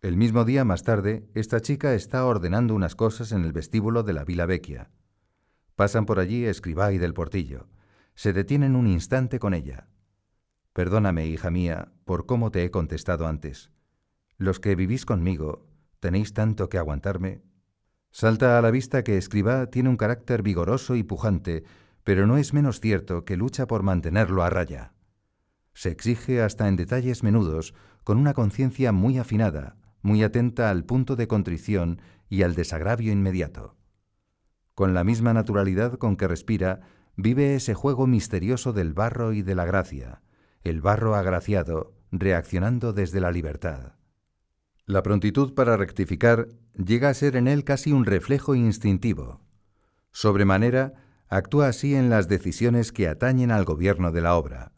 El 0.00 0.16
mismo 0.16 0.44
día 0.44 0.64
más 0.64 0.82
tarde, 0.82 1.28
esta 1.34 1.60
chica 1.60 1.94
está 1.94 2.26
ordenando 2.26 2.74
unas 2.74 2.96
cosas 2.96 3.30
en 3.30 3.44
el 3.44 3.52
vestíbulo 3.52 4.02
de 4.02 4.12
la 4.12 4.24
Vila 4.24 4.46
Vecchia. 4.46 4.90
Pasan 5.76 6.06
por 6.06 6.18
allí 6.18 6.44
Escribá 6.44 6.92
y 6.92 6.98
del 6.98 7.14
Portillo. 7.14 7.68
Se 8.16 8.32
detienen 8.32 8.74
un 8.74 8.88
instante 8.88 9.38
con 9.38 9.54
ella. 9.54 9.86
Perdóname, 10.72 11.26
hija 11.26 11.50
mía, 11.50 11.92
por 12.04 12.26
cómo 12.26 12.50
te 12.50 12.64
he 12.64 12.70
contestado 12.72 13.28
antes. 13.28 13.70
Los 14.36 14.58
que 14.58 14.74
vivís 14.74 15.06
conmigo, 15.06 15.68
tenéis 16.02 16.34
tanto 16.34 16.68
que 16.68 16.78
aguantarme. 16.78 17.42
Salta 18.10 18.58
a 18.58 18.60
la 18.60 18.72
vista 18.72 19.04
que 19.04 19.16
Escribá 19.16 19.66
tiene 19.66 19.88
un 19.88 19.96
carácter 19.96 20.42
vigoroso 20.42 20.96
y 20.96 21.04
pujante, 21.04 21.62
pero 22.02 22.26
no 22.26 22.38
es 22.38 22.52
menos 22.52 22.80
cierto 22.80 23.24
que 23.24 23.36
lucha 23.36 23.68
por 23.68 23.84
mantenerlo 23.84 24.42
a 24.42 24.50
raya. 24.50 24.94
Se 25.74 25.90
exige 25.90 26.42
hasta 26.42 26.66
en 26.66 26.74
detalles 26.74 27.22
menudos, 27.22 27.72
con 28.02 28.18
una 28.18 28.34
conciencia 28.34 28.90
muy 28.90 29.16
afinada, 29.16 29.76
muy 30.02 30.24
atenta 30.24 30.70
al 30.70 30.84
punto 30.84 31.14
de 31.14 31.28
contrición 31.28 32.00
y 32.28 32.42
al 32.42 32.56
desagravio 32.56 33.12
inmediato. 33.12 33.76
Con 34.74 34.94
la 34.94 35.04
misma 35.04 35.32
naturalidad 35.32 35.98
con 35.98 36.16
que 36.16 36.26
respira, 36.26 36.80
vive 37.14 37.54
ese 37.54 37.74
juego 37.74 38.08
misterioso 38.08 38.72
del 38.72 38.92
barro 38.92 39.32
y 39.32 39.42
de 39.42 39.54
la 39.54 39.66
gracia, 39.66 40.20
el 40.64 40.80
barro 40.80 41.14
agraciado, 41.14 41.94
reaccionando 42.10 42.92
desde 42.92 43.20
la 43.20 43.30
libertad. 43.30 44.01
La 44.86 45.04
prontitud 45.04 45.54
para 45.54 45.76
rectificar 45.76 46.48
llega 46.74 47.08
a 47.08 47.14
ser 47.14 47.36
en 47.36 47.46
él 47.46 47.62
casi 47.62 47.92
un 47.92 48.04
reflejo 48.04 48.56
instintivo. 48.56 49.40
Sobremanera, 50.10 50.94
actúa 51.28 51.68
así 51.68 51.94
en 51.94 52.10
las 52.10 52.28
decisiones 52.28 52.90
que 52.90 53.06
atañen 53.06 53.52
al 53.52 53.64
gobierno 53.64 54.10
de 54.10 54.20
la 54.22 54.34
obra. 54.34 54.72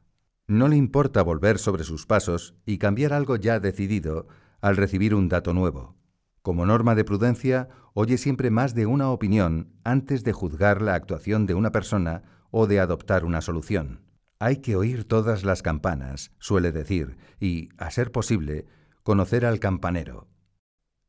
No 0.46 0.68
le 0.68 0.76
importa 0.76 1.22
volver 1.22 1.58
sobre 1.58 1.84
sus 1.84 2.04
pasos 2.04 2.54
y 2.66 2.76
cambiar 2.76 3.14
algo 3.14 3.36
ya 3.36 3.60
decidido 3.60 4.28
al 4.60 4.76
recibir 4.76 5.14
un 5.14 5.30
dato 5.30 5.54
nuevo. 5.54 5.96
Como 6.42 6.66
norma 6.66 6.94
de 6.94 7.04
prudencia, 7.04 7.70
oye 7.94 8.18
siempre 8.18 8.50
más 8.50 8.74
de 8.74 8.84
una 8.84 9.08
opinión 9.08 9.72
antes 9.84 10.22
de 10.22 10.34
juzgar 10.34 10.82
la 10.82 10.94
actuación 10.94 11.46
de 11.46 11.54
una 11.54 11.72
persona 11.72 12.24
o 12.50 12.66
de 12.66 12.78
adoptar 12.78 13.24
una 13.24 13.40
solución. 13.40 14.02
Hay 14.38 14.58
que 14.58 14.76
oír 14.76 15.04
todas 15.04 15.44
las 15.44 15.62
campanas, 15.62 16.30
suele 16.38 16.72
decir, 16.72 17.16
y, 17.40 17.70
a 17.78 17.90
ser 17.90 18.12
posible, 18.12 18.66
conocer 19.04 19.44
al 19.44 19.60
campanero. 19.60 20.28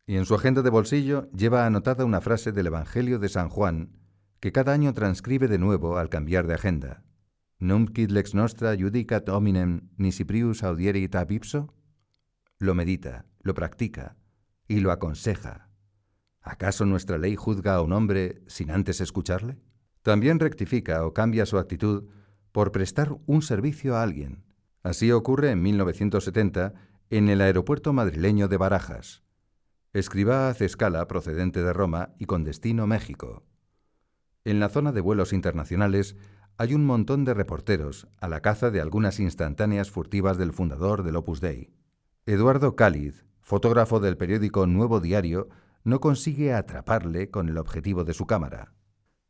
Y 0.06 0.18
en 0.18 0.26
su 0.26 0.36
agenda 0.36 0.62
de 0.62 0.70
bolsillo 0.70 1.32
lleva 1.32 1.66
anotada 1.66 2.06
una 2.06 2.22
frase 2.22 2.52
del 2.52 2.68
Evangelio 2.68 3.18
de 3.20 3.30
San 3.30 3.50
Juan, 3.50 3.98
que 4.42 4.52
cada 4.52 4.74
año 4.74 4.94
transcribe 4.94 5.48
de 5.48 5.58
nuevo 5.58 5.98
al 5.98 6.10
cambiar 6.10 6.46
de 6.46 6.54
agenda. 6.54 7.04
Nunc 7.58 7.94
quid 7.96 8.12
lex 8.12 8.36
nostra 8.36 8.76
judicat 8.78 9.30
hominem 9.30 9.90
nisi 9.98 10.26
prius 10.26 10.62
audierit 10.64 11.16
ab 11.16 11.32
ipso? 11.32 11.74
Lo 12.60 12.76
medita, 12.76 13.26
lo 13.40 13.54
practica 13.54 14.18
y 14.68 14.82
lo 14.82 14.92
aconseja. 14.92 15.70
¿Acaso 16.42 16.86
nuestra 16.86 17.18
ley 17.18 17.38
juzga 17.38 17.76
a 17.76 17.82
un 17.82 17.94
hombre 17.94 18.44
sin 18.48 18.72
antes 18.72 19.00
escucharle? 19.00 19.58
También 20.04 20.40
rectifica 20.40 21.06
o 21.06 21.14
cambia 21.14 21.46
su 21.46 21.58
actitud 21.58 22.10
por 22.52 22.74
prestar 22.74 23.16
un 23.26 23.42
servicio 23.42 23.96
a 23.96 24.04
alguien. 24.04 24.44
Así 24.84 25.12
ocurre 25.12 25.52
en 25.52 25.62
1970 25.62 26.74
en 27.10 27.30
el 27.30 27.42
aeropuerto 27.42 27.94
madrileño 27.94 28.48
de 28.48 28.58
Barajas. 28.58 29.24
Escribá 29.94 30.50
hace 30.50 30.66
escala 30.66 31.08
procedente 31.08 31.64
de 31.64 31.72
Roma 31.72 32.16
y 32.18 32.26
con 32.26 32.44
destino 32.44 32.88
México. 32.88 33.44
En 34.44 34.60
la 34.60 34.70
zona 34.70 34.92
de 34.92 35.02
vuelos 35.02 35.32
internacionales 35.32 36.16
hay 36.58 36.74
un 36.74 36.86
montón 36.86 37.26
de 37.26 37.34
reporteros 37.34 38.08
a 38.20 38.28
la 38.28 38.42
caza 38.42 38.72
de 38.72 38.82
algunas 38.82 39.20
instantáneas 39.20 39.92
furtivas 39.92 40.38
del 40.38 40.52
fundador 40.52 41.04
del 41.04 41.16
Opus 41.16 41.42
Dei. 41.42 41.74
Eduardo 42.26 42.76
Cáliz, 42.76 43.26
fotógrafo 43.42 44.00
del 44.00 44.18
periódico 44.18 44.66
Nuevo 44.66 45.00
Diario, 45.00 45.50
no 45.84 46.00
consigue 46.00 46.54
atraparle 46.54 47.30
con 47.30 47.50
el 47.50 47.58
objetivo 47.58 48.04
de 48.04 48.14
su 48.14 48.26
cámara. 48.26 48.74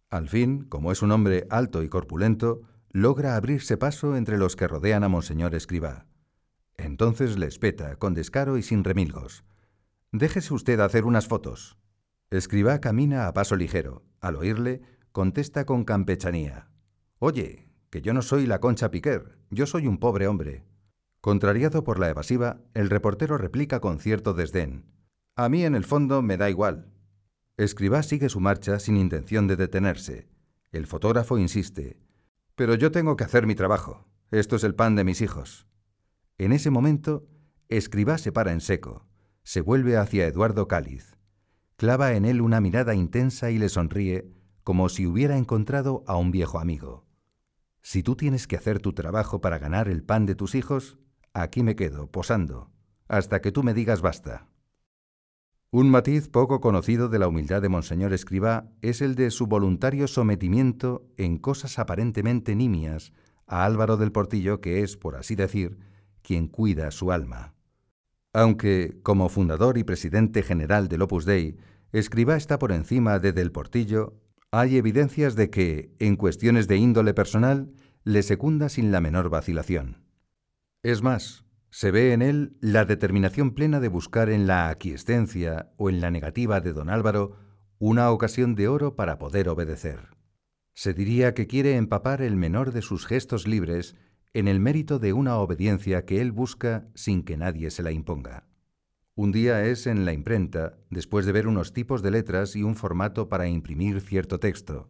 Al 0.09 0.29
fin, 0.29 0.63
como 0.63 0.91
es 0.91 1.01
un 1.01 1.11
hombre 1.11 1.45
alto 1.49 1.83
y 1.83 1.89
corpulento, 1.89 2.61
logra 2.91 3.35
abrirse 3.35 3.75
paso 3.75 4.15
entre 4.15 4.37
los 4.37 4.55
que 4.55 4.67
rodean 4.67 5.03
a 5.03 5.09
Monseñor 5.09 5.53
Escribá. 5.55 6.05
Entonces 6.77 7.37
le 7.37 7.47
espeta, 7.47 7.95
con 7.97 8.13
descaro 8.13 8.57
y 8.57 8.63
sin 8.63 8.83
remilgos. 8.83 9.43
Déjese 10.11 10.53
usted 10.53 10.79
hacer 10.79 11.05
unas 11.05 11.27
fotos. 11.27 11.77
Escribá 12.29 12.79
camina 12.79 13.27
a 13.27 13.33
paso 13.33 13.55
ligero. 13.55 14.03
Al 14.21 14.35
oírle, 14.35 14.81
contesta 15.11 15.65
con 15.65 15.83
campechanía. 15.83 16.69
Oye, 17.19 17.69
que 17.89 18.01
yo 18.01 18.13
no 18.13 18.21
soy 18.21 18.45
la 18.45 18.59
Concha 18.59 18.91
Piquer, 18.91 19.37
yo 19.49 19.65
soy 19.65 19.87
un 19.87 19.97
pobre 19.97 20.27
hombre. 20.27 20.65
Contrariado 21.21 21.83
por 21.83 21.99
la 21.99 22.09
evasiva, 22.09 22.61
el 22.73 22.89
reportero 22.89 23.37
replica 23.37 23.79
con 23.79 23.99
cierto 23.99 24.33
desdén. 24.33 24.85
A 25.35 25.49
mí 25.49 25.63
en 25.63 25.75
el 25.75 25.83
fondo 25.83 26.21
me 26.21 26.37
da 26.37 26.49
igual. 26.49 26.91
Escribá 27.57 28.03
sigue 28.03 28.29
su 28.29 28.39
marcha 28.39 28.79
sin 28.79 28.97
intención 28.97 29.47
de 29.47 29.55
detenerse. 29.55 30.27
El 30.71 30.87
fotógrafo 30.87 31.37
insiste. 31.37 31.99
Pero 32.55 32.75
yo 32.75 32.91
tengo 32.91 33.15
que 33.15 33.23
hacer 33.23 33.47
mi 33.47 33.55
trabajo. 33.55 34.07
Esto 34.31 34.55
es 34.55 34.63
el 34.63 34.75
pan 34.75 34.95
de 34.95 35.03
mis 35.03 35.21
hijos. 35.21 35.67
En 36.37 36.51
ese 36.51 36.69
momento, 36.69 37.27
Escribá 37.69 38.17
se 38.17 38.31
para 38.31 38.51
en 38.51 38.59
seco, 38.59 39.07
se 39.43 39.61
vuelve 39.61 39.95
hacia 39.95 40.27
Eduardo 40.27 40.67
Cáliz, 40.67 41.17
clava 41.77 42.13
en 42.13 42.25
él 42.25 42.41
una 42.41 42.59
mirada 42.59 42.93
intensa 42.93 43.51
y 43.51 43.57
le 43.57 43.69
sonríe 43.69 44.29
como 44.63 44.89
si 44.89 45.05
hubiera 45.05 45.37
encontrado 45.37 46.03
a 46.07 46.17
un 46.17 46.31
viejo 46.31 46.59
amigo. 46.59 47.05
Si 47.81 48.03
tú 48.03 48.15
tienes 48.15 48.47
que 48.47 48.57
hacer 48.57 48.79
tu 48.79 48.93
trabajo 48.93 49.39
para 49.39 49.59
ganar 49.59 49.87
el 49.87 50.03
pan 50.03 50.25
de 50.25 50.35
tus 50.35 50.55
hijos, 50.55 50.97
aquí 51.33 51.63
me 51.63 51.75
quedo, 51.75 52.11
posando, 52.11 52.71
hasta 53.07 53.41
que 53.41 53.51
tú 53.51 53.63
me 53.63 53.73
digas 53.73 54.01
basta. 54.01 54.49
Un 55.71 55.89
matiz 55.89 56.27
poco 56.27 56.59
conocido 56.61 57.09
de 57.09 57.19
la 57.19 57.27
humildad 57.27 57.61
de 57.61 57.69
Monseñor 57.69 58.11
Escribá 58.13 58.71
es 58.81 59.01
el 59.01 59.15
de 59.15 59.29
su 59.29 59.47
voluntario 59.47 60.07
sometimiento 60.07 61.07
en 61.17 61.37
cosas 61.37 61.79
aparentemente 61.79 62.55
nimias 62.55 63.13
a 63.47 63.65
Álvaro 63.65 63.97
del 63.97 64.11
Portillo, 64.11 64.61
que 64.61 64.81
es, 64.83 64.97
por 64.97 65.15
así 65.15 65.35
decir, 65.35 65.77
quien 66.25 66.47
cuida 66.47 66.91
su 66.91 67.11
alma. 67.11 67.53
Aunque, 68.33 68.99
como 69.03 69.29
fundador 69.29 69.77
y 69.77 69.83
presidente 69.83 70.43
general 70.43 70.89
del 70.89 71.03
Opus 71.03 71.25
Dei, 71.25 71.57
Escribá 71.93 72.35
está 72.35 72.59
por 72.59 72.73
encima 72.73 73.19
de 73.19 73.31
Del 73.31 73.51
Portillo 73.53 74.19
hay 74.51 74.77
evidencias 74.77 75.35
de 75.35 75.49
que, 75.49 75.93
en 75.99 76.15
cuestiones 76.15 76.67
de 76.67 76.77
índole 76.77 77.13
personal, 77.13 77.73
le 78.03 78.23
secunda 78.23 78.69
sin 78.69 78.91
la 78.91 79.01
menor 79.01 79.29
vacilación. 79.29 80.03
Es 80.81 81.01
más, 81.01 81.45
se 81.71 81.91
ve 81.91 82.13
en 82.13 82.21
él 82.21 82.55
la 82.61 82.85
determinación 82.85 83.51
plena 83.51 83.79
de 83.79 83.89
buscar 83.89 84.29
en 84.29 84.47
la 84.47 84.69
aquiescencia 84.69 85.73
o 85.75 85.89
en 85.89 85.99
la 85.99 86.09
negativa 86.09 86.61
de 86.61 86.71
don 86.71 86.89
Álvaro 86.89 87.35
una 87.79 88.11
ocasión 88.11 88.55
de 88.55 88.69
oro 88.69 88.95
para 88.95 89.17
poder 89.17 89.49
obedecer. 89.49 90.09
Se 90.73 90.93
diría 90.93 91.33
que 91.33 91.47
quiere 91.47 91.75
empapar 91.75 92.21
el 92.21 92.37
menor 92.37 92.71
de 92.71 92.81
sus 92.81 93.05
gestos 93.05 93.47
libres 93.47 93.95
en 94.35 94.49
el 94.49 94.59
mérito 94.59 94.99
de 94.99 95.13
una 95.13 95.37
obediencia 95.37 96.03
que 96.03 96.19
él 96.19 96.33
busca 96.33 96.89
sin 96.93 97.23
que 97.23 97.37
nadie 97.37 97.71
se 97.71 97.83
la 97.83 97.93
imponga. 97.93 98.43
Un 99.15 99.31
día 99.31 99.63
es 99.63 99.87
en 99.87 100.03
la 100.03 100.11
imprenta, 100.11 100.77
después 100.89 101.25
de 101.25 101.31
ver 101.31 101.47
unos 101.47 101.71
tipos 101.71 102.01
de 102.01 102.11
letras 102.11 102.57
y 102.57 102.61
un 102.61 102.75
formato 102.75 103.29
para 103.29 103.47
imprimir 103.47 104.01
cierto 104.01 104.37
texto. 104.37 104.89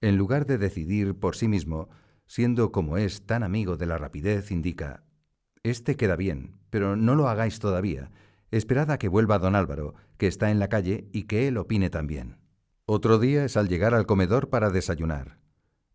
En 0.00 0.16
lugar 0.16 0.46
de 0.46 0.56
decidir 0.56 1.14
por 1.16 1.36
sí 1.36 1.48
mismo, 1.48 1.90
siendo 2.26 2.72
como 2.72 2.96
es 2.96 3.26
tan 3.26 3.42
amigo 3.42 3.76
de 3.76 3.84
la 3.84 3.98
rapidez, 3.98 4.50
indica, 4.50 5.04
Este 5.62 5.98
queda 5.98 6.16
bien, 6.16 6.54
pero 6.70 6.96
no 6.96 7.16
lo 7.16 7.28
hagáis 7.28 7.58
todavía. 7.58 8.10
Esperad 8.50 8.90
a 8.90 8.98
que 8.98 9.08
vuelva 9.08 9.38
don 9.38 9.54
Álvaro, 9.54 9.96
que 10.16 10.28
está 10.28 10.50
en 10.50 10.60
la 10.60 10.68
calle, 10.70 11.10
y 11.12 11.24
que 11.24 11.46
él 11.46 11.58
opine 11.58 11.90
también. 11.90 12.38
Otro 12.86 13.18
día 13.18 13.44
es 13.44 13.58
al 13.58 13.68
llegar 13.68 13.92
al 13.92 14.06
comedor 14.06 14.48
para 14.48 14.70
desayunar. 14.70 15.39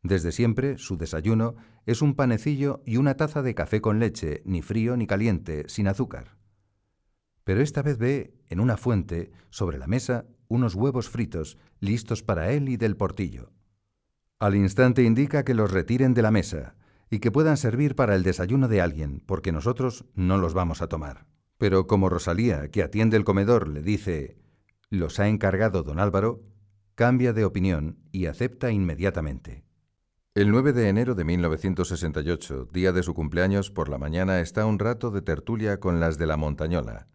Desde 0.05 0.31
siempre, 0.31 0.77
su 0.77 0.97
desayuno 0.97 1.55
es 1.85 2.01
un 2.01 2.15
panecillo 2.15 2.81
y 2.85 2.97
una 2.97 3.17
taza 3.17 3.41
de 3.41 3.55
café 3.55 3.81
con 3.81 3.99
leche, 3.99 4.41
ni 4.45 4.61
frío 4.61 4.95
ni 4.95 5.07
caliente, 5.07 5.65
sin 5.67 5.87
azúcar 5.87 6.35
pero 7.45 7.61
esta 7.61 7.81
vez 7.81 7.97
ve 7.97 8.33
en 8.49 8.59
una 8.59 8.75
fuente, 8.75 9.31
sobre 9.49 9.77
la 9.77 9.87
mesa, 9.87 10.25
unos 10.49 10.75
huevos 10.75 11.09
fritos, 11.09 11.57
listos 11.79 12.23
para 12.23 12.51
él 12.51 12.67
y 12.67 12.75
del 12.75 12.97
portillo. 12.97 13.51
Al 14.39 14.55
instante 14.55 15.03
indica 15.03 15.45
que 15.45 15.53
los 15.53 15.71
retiren 15.71 16.13
de 16.13 16.23
la 16.23 16.31
mesa 16.31 16.75
y 17.09 17.19
que 17.19 17.31
puedan 17.31 17.55
servir 17.55 17.95
para 17.95 18.15
el 18.15 18.23
desayuno 18.23 18.67
de 18.67 18.81
alguien, 18.81 19.21
porque 19.25 19.51
nosotros 19.51 20.05
no 20.15 20.37
los 20.39 20.53
vamos 20.55 20.81
a 20.81 20.87
tomar. 20.87 21.27
Pero 21.57 21.85
como 21.87 22.09
Rosalía, 22.09 22.69
que 22.71 22.83
atiende 22.83 23.15
el 23.15 23.23
comedor, 23.23 23.67
le 23.67 23.81
dice, 23.81 24.39
los 24.89 25.19
ha 25.19 25.27
encargado 25.27 25.83
don 25.83 25.99
Álvaro, 25.99 26.41
cambia 26.95 27.31
de 27.31 27.45
opinión 27.45 27.99
y 28.11 28.25
acepta 28.25 28.71
inmediatamente. 28.71 29.64
El 30.35 30.51
9 30.51 30.73
de 30.73 30.89
enero 30.89 31.15
de 31.15 31.23
1968, 31.23 32.67
día 32.73 32.91
de 32.91 33.03
su 33.03 33.13
cumpleaños, 33.13 33.71
por 33.71 33.87
la 33.87 33.97
mañana 33.97 34.41
está 34.41 34.65
un 34.65 34.79
rato 34.79 35.09
de 35.09 35.21
tertulia 35.21 35.79
con 35.79 36.01
las 36.01 36.17
de 36.17 36.25
la 36.25 36.35
Montañola. 36.35 37.07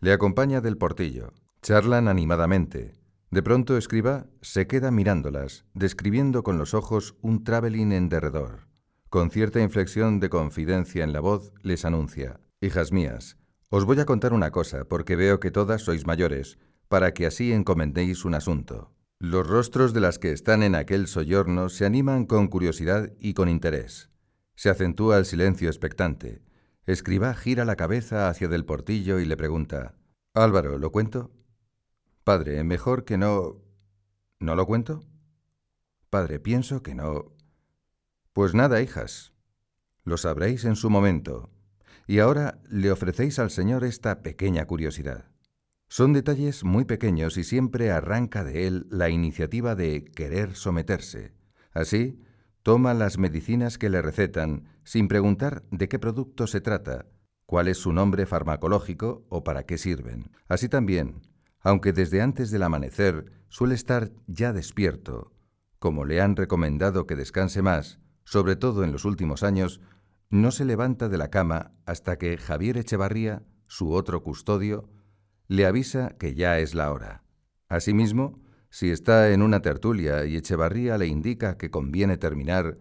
Le 0.00 0.14
acompaña 0.14 0.62
del 0.62 0.78
portillo. 0.78 1.34
Charlan 1.60 2.08
animadamente. 2.08 2.94
De 3.30 3.42
pronto 3.42 3.76
escriba 3.76 4.24
se 4.40 4.66
queda 4.66 4.90
mirándolas, 4.90 5.66
describiendo 5.74 6.42
con 6.42 6.56
los 6.56 6.72
ojos 6.72 7.14
un 7.20 7.44
traveling 7.44 7.92
en 7.92 8.08
derredor. 8.08 8.68
Con 9.10 9.30
cierta 9.30 9.60
inflexión 9.60 10.18
de 10.18 10.30
confidencia 10.30 11.04
en 11.04 11.12
la 11.12 11.20
voz, 11.20 11.52
les 11.60 11.84
anuncia, 11.84 12.40
Hijas 12.62 12.90
mías, 12.90 13.36
os 13.68 13.84
voy 13.84 14.00
a 14.00 14.06
contar 14.06 14.32
una 14.32 14.50
cosa, 14.50 14.86
porque 14.86 15.14
veo 15.14 15.40
que 15.40 15.50
todas 15.50 15.82
sois 15.82 16.06
mayores, 16.06 16.56
para 16.88 17.12
que 17.12 17.26
así 17.26 17.52
encomendéis 17.52 18.24
un 18.24 18.32
asunto. 18.32 18.95
Los 19.18 19.46
rostros 19.46 19.94
de 19.94 20.00
las 20.00 20.18
que 20.18 20.32
están 20.32 20.62
en 20.62 20.74
aquel 20.74 21.06
soyorno 21.06 21.70
se 21.70 21.86
animan 21.86 22.26
con 22.26 22.48
curiosidad 22.48 23.12
y 23.18 23.32
con 23.32 23.48
interés. 23.48 24.10
Se 24.56 24.68
acentúa 24.68 25.16
el 25.16 25.24
silencio 25.24 25.68
expectante. 25.68 26.42
Escriba 26.84 27.32
gira 27.34 27.64
la 27.64 27.76
cabeza 27.76 28.28
hacia 28.28 28.48
del 28.48 28.66
portillo 28.66 29.18
y 29.18 29.24
le 29.24 29.38
pregunta, 29.38 29.94
Álvaro, 30.34 30.78
¿lo 30.78 30.92
cuento? 30.92 31.30
Padre, 32.24 32.62
mejor 32.62 33.04
que 33.04 33.16
no... 33.16 33.62
¿No 34.38 34.54
lo 34.54 34.66
cuento? 34.66 35.02
Padre, 36.10 36.38
pienso 36.38 36.82
que 36.82 36.94
no... 36.94 37.32
Pues 38.34 38.54
nada, 38.54 38.82
hijas. 38.82 39.32
Lo 40.04 40.18
sabréis 40.18 40.66
en 40.66 40.76
su 40.76 40.90
momento. 40.90 41.48
Y 42.06 42.18
ahora 42.18 42.60
le 42.68 42.92
ofrecéis 42.92 43.38
al 43.38 43.50
Señor 43.50 43.82
esta 43.82 44.22
pequeña 44.22 44.66
curiosidad. 44.66 45.30
Son 45.88 46.12
detalles 46.12 46.64
muy 46.64 46.84
pequeños 46.84 47.36
y 47.36 47.44
siempre 47.44 47.90
arranca 47.90 48.44
de 48.44 48.66
él 48.66 48.86
la 48.90 49.08
iniciativa 49.08 49.74
de 49.74 50.04
querer 50.04 50.54
someterse. 50.54 51.32
Así, 51.72 52.20
Toma 52.66 52.94
las 52.94 53.16
medicinas 53.16 53.78
que 53.78 53.88
le 53.88 54.02
recetan 54.02 54.64
sin 54.82 55.06
preguntar 55.06 55.62
de 55.70 55.88
qué 55.88 56.00
producto 56.00 56.48
se 56.48 56.60
trata, 56.60 57.06
cuál 57.46 57.68
es 57.68 57.78
su 57.78 57.92
nombre 57.92 58.26
farmacológico 58.26 59.24
o 59.28 59.44
para 59.44 59.62
qué 59.66 59.78
sirven. 59.78 60.32
Así 60.48 60.68
también, 60.68 61.22
aunque 61.60 61.92
desde 61.92 62.22
antes 62.22 62.50
del 62.50 62.64
amanecer 62.64 63.30
suele 63.48 63.76
estar 63.76 64.10
ya 64.26 64.52
despierto, 64.52 65.32
como 65.78 66.04
le 66.04 66.20
han 66.20 66.34
recomendado 66.34 67.06
que 67.06 67.14
descanse 67.14 67.62
más, 67.62 68.00
sobre 68.24 68.56
todo 68.56 68.82
en 68.82 68.90
los 68.90 69.04
últimos 69.04 69.44
años, 69.44 69.80
no 70.28 70.50
se 70.50 70.64
levanta 70.64 71.08
de 71.08 71.18
la 71.18 71.30
cama 71.30 71.70
hasta 71.84 72.18
que 72.18 72.36
Javier 72.36 72.78
Echevarría, 72.78 73.44
su 73.68 73.92
otro 73.92 74.24
custodio, 74.24 74.90
le 75.48 75.66
avisa 75.66 76.16
que 76.18 76.34
ya 76.34 76.58
es 76.58 76.74
la 76.74 76.92
hora. 76.92 77.22
Asimismo, 77.68 78.40
si 78.70 78.90
está 78.90 79.32
en 79.32 79.42
una 79.42 79.62
tertulia 79.62 80.24
y 80.26 80.36
Echevarría 80.36 80.98
le 80.98 81.06
indica 81.06 81.56
que 81.56 81.70
conviene 81.70 82.16
terminar 82.16 82.78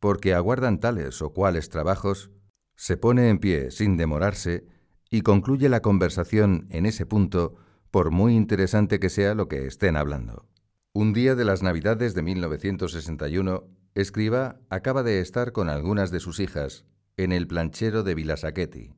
porque 0.00 0.34
aguardan 0.34 0.80
tales 0.80 1.20
o 1.22 1.32
cuales 1.32 1.68
trabajos, 1.68 2.30
se 2.74 2.96
pone 2.96 3.28
en 3.28 3.38
pie 3.38 3.70
sin 3.70 3.96
demorarse 3.96 4.66
y 5.10 5.22
concluye 5.22 5.68
la 5.68 5.80
conversación 5.80 6.66
en 6.70 6.86
ese 6.86 7.06
punto, 7.06 7.56
por 7.90 8.10
muy 8.10 8.36
interesante 8.36 9.00
que 9.00 9.08
sea 9.08 9.34
lo 9.34 9.48
que 9.48 9.66
estén 9.66 9.96
hablando. 9.96 10.46
Un 10.92 11.12
día 11.12 11.34
de 11.34 11.44
las 11.44 11.62
Navidades 11.62 12.14
de 12.14 12.22
1961, 12.22 13.68
Escriba 13.94 14.60
acaba 14.68 15.02
de 15.02 15.20
estar 15.20 15.52
con 15.52 15.68
algunas 15.68 16.10
de 16.10 16.20
sus 16.20 16.40
hijas 16.40 16.84
en 17.16 17.32
el 17.32 17.46
planchero 17.46 18.02
de 18.02 18.14
Vilasaqueti. 18.14 18.94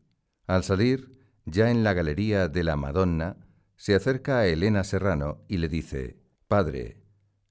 Al 0.46 0.64
salir, 0.64 1.17
ya 1.50 1.70
en 1.70 1.84
la 1.84 1.94
galería 1.94 2.48
de 2.48 2.64
la 2.64 2.76
Madonna, 2.76 3.36
se 3.76 3.94
acerca 3.94 4.38
a 4.38 4.46
Elena 4.46 4.84
Serrano 4.84 5.44
y 5.48 5.58
le 5.58 5.68
dice, 5.68 6.18
Padre, 6.46 7.02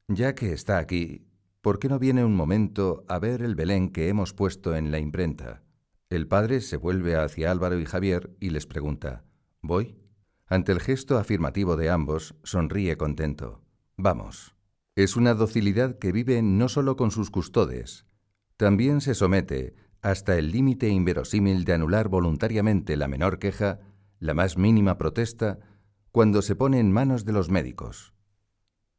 ya 0.08 0.36
que 0.36 0.54
está 0.54 0.78
aquí, 0.78 1.28
¿por 1.62 1.80
qué 1.80 1.90
no 1.90 2.00
viene 2.00 2.24
un 2.24 2.36
momento 2.36 3.06
a 3.08 3.20
ver 3.20 3.42
el 3.42 3.56
Belén 3.56 3.90
que 3.90 4.10
hemos 4.10 4.34
puesto 4.34 4.76
en 4.76 4.92
la 4.92 5.00
imprenta? 5.00 5.64
El 6.10 6.28
padre 6.28 6.62
se 6.62 6.78
vuelve 6.78 7.16
hacia 7.16 7.52
Álvaro 7.52 7.80
y 7.80 7.86
Javier 7.86 8.36
y 8.40 8.52
les 8.52 8.66
pregunta, 8.66 9.26
¿Voy? 9.62 9.98
Ante 10.46 10.72
el 10.72 10.80
gesto 10.80 11.18
afirmativo 11.18 11.76
de 11.76 11.90
ambos, 11.90 12.36
sonríe 12.44 12.96
contento. 12.96 13.62
Vamos. 13.98 14.56
Es 14.96 15.18
una 15.18 15.34
docilidad 15.34 16.00
que 16.00 16.12
vive 16.12 16.42
no 16.42 16.70
solo 16.70 16.96
con 16.96 17.12
sus 17.12 17.30
custodes, 17.30 18.06
también 18.58 19.02
se 19.02 19.14
somete 19.14 19.76
hasta 20.10 20.38
el 20.38 20.52
límite 20.52 20.88
inverosímil 20.88 21.66
de 21.66 21.74
anular 21.74 22.08
voluntariamente 22.08 22.96
la 22.96 23.10
menor 23.10 23.40
queja, 23.40 23.80
la 24.20 24.34
más 24.34 24.58
mínima 24.58 24.98
protesta, 24.98 25.60
cuando 26.14 26.42
se 26.42 26.56
pone 26.56 26.80
en 26.80 26.94
manos 26.94 27.26
de 27.26 27.34
los 27.34 27.50
médicos. 27.50 28.14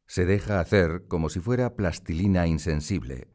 Se 0.05 0.25
deja 0.25 0.59
hacer 0.59 1.07
como 1.07 1.29
si 1.29 1.39
fuera 1.39 1.75
plastilina 1.75 2.45
insensible. 2.45 3.27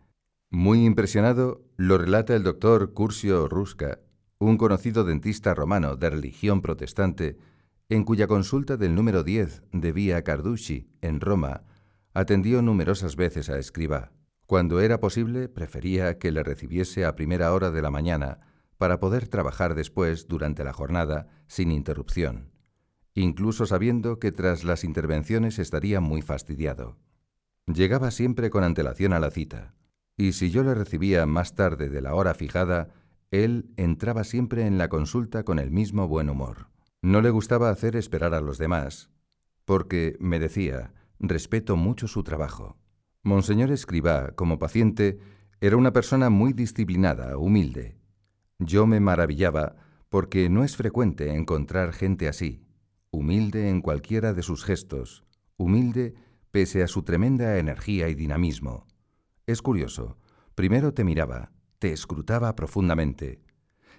Muy 0.51 0.85
impresionado, 0.85 1.65
lo 1.77 1.99
relata 1.99 2.37
el 2.37 2.45
doctor 2.45 2.93
Curcio 2.95 3.49
Rusca, 3.49 3.99
un 4.39 4.57
conocido 4.57 5.03
dentista 5.03 5.53
romano 5.53 5.97
de 5.97 6.11
religión 6.11 6.63
protestante, 6.63 7.39
en 7.89 8.05
cuya 8.05 8.29
consulta 8.29 8.77
del 8.77 8.95
número 8.95 9.25
10 9.25 9.65
de 9.73 9.93
Vía 9.93 10.23
Carducci, 10.23 10.89
en 11.01 11.21
Roma, 11.21 11.65
atendió 12.13 12.63
numerosas 12.63 13.17
veces 13.17 13.51
a 13.51 13.59
Escribá. 13.59 14.13
Cuando 14.47 14.81
era 14.81 15.01
posible, 15.01 15.49
prefería 15.49 16.19
que 16.19 16.31
le 16.31 16.43
recibiese 16.43 17.05
a 17.05 17.17
primera 17.17 17.53
hora 17.53 17.71
de 17.71 17.81
la 17.81 17.91
mañana 17.91 18.41
para 18.77 19.01
poder 19.01 19.29
trabajar 19.29 19.75
después 19.75 20.29
durante 20.29 20.65
la 20.65 20.73
jornada 20.73 21.29
sin 21.47 21.71
interrupción, 21.71 22.51
incluso 23.15 23.65
sabiendo 23.65 24.19
que 24.19 24.33
tras 24.33 24.65
las 24.65 24.85
intervenciones 24.85 25.59
estaría 25.59 26.01
muy 26.01 26.21
fastidiado. 26.21 26.99
Llegaba 27.67 28.11
siempre 28.11 28.51
con 28.51 28.65
antelación 28.65 29.15
a 29.15 29.21
la 29.21 29.31
cita, 29.31 29.75
y 30.17 30.33
si 30.33 30.51
yo 30.51 30.63
le 30.63 30.75
recibía 30.75 31.25
más 31.25 31.55
tarde 31.55 31.89
de 31.89 32.03
la 32.03 32.15
hora 32.15 32.35
fijada, 32.35 32.91
él 33.31 33.73
entraba 33.77 34.25
siempre 34.25 34.67
en 34.67 34.77
la 34.77 34.89
consulta 34.89 35.45
con 35.45 35.59
el 35.59 35.71
mismo 35.71 36.07
buen 36.07 36.29
humor. 36.29 36.69
No 37.01 37.23
le 37.23 37.31
gustaba 37.31 37.71
hacer 37.71 37.97
esperar 37.97 38.35
a 38.35 38.41
los 38.41 38.59
demás, 38.59 39.11
porque, 39.65 40.17
me 40.21 40.39
decía, 40.39 40.93
respeto 41.19 41.77
mucho 41.77 42.07
su 42.07 42.23
trabajo. 42.23 42.77
Monseñor 43.25 43.71
Escribá, 43.71 44.33
como 44.37 44.59
paciente, 44.59 45.19
era 45.63 45.79
una 45.79 45.95
persona 45.95 46.29
muy 46.29 46.53
disciplinada, 46.53 47.39
humilde. 47.39 47.97
Yo 48.59 48.87
me 48.87 49.01
maravillaba 49.01 49.77
porque 50.11 50.51
no 50.51 50.63
es 50.63 50.77
frecuente 50.77 51.35
encontrar 51.35 51.95
gente 51.95 52.29
así, 52.29 52.67
humilde 53.11 53.71
en 53.71 53.81
cualquiera 53.81 54.35
de 54.35 54.43
sus 54.43 54.63
gestos, 54.63 55.25
humilde 55.57 56.15
pese 56.51 56.83
a 56.83 56.87
su 56.87 57.03
tremenda 57.03 57.59
energía 57.59 58.11
y 58.11 58.15
dinamismo. 58.15 58.87
Es 59.47 59.63
curioso, 59.63 60.19
primero 60.55 60.93
te 60.93 61.03
miraba, 61.03 61.51
te 61.79 61.93
escrutaba 61.93 62.55
profundamente, 62.55 63.41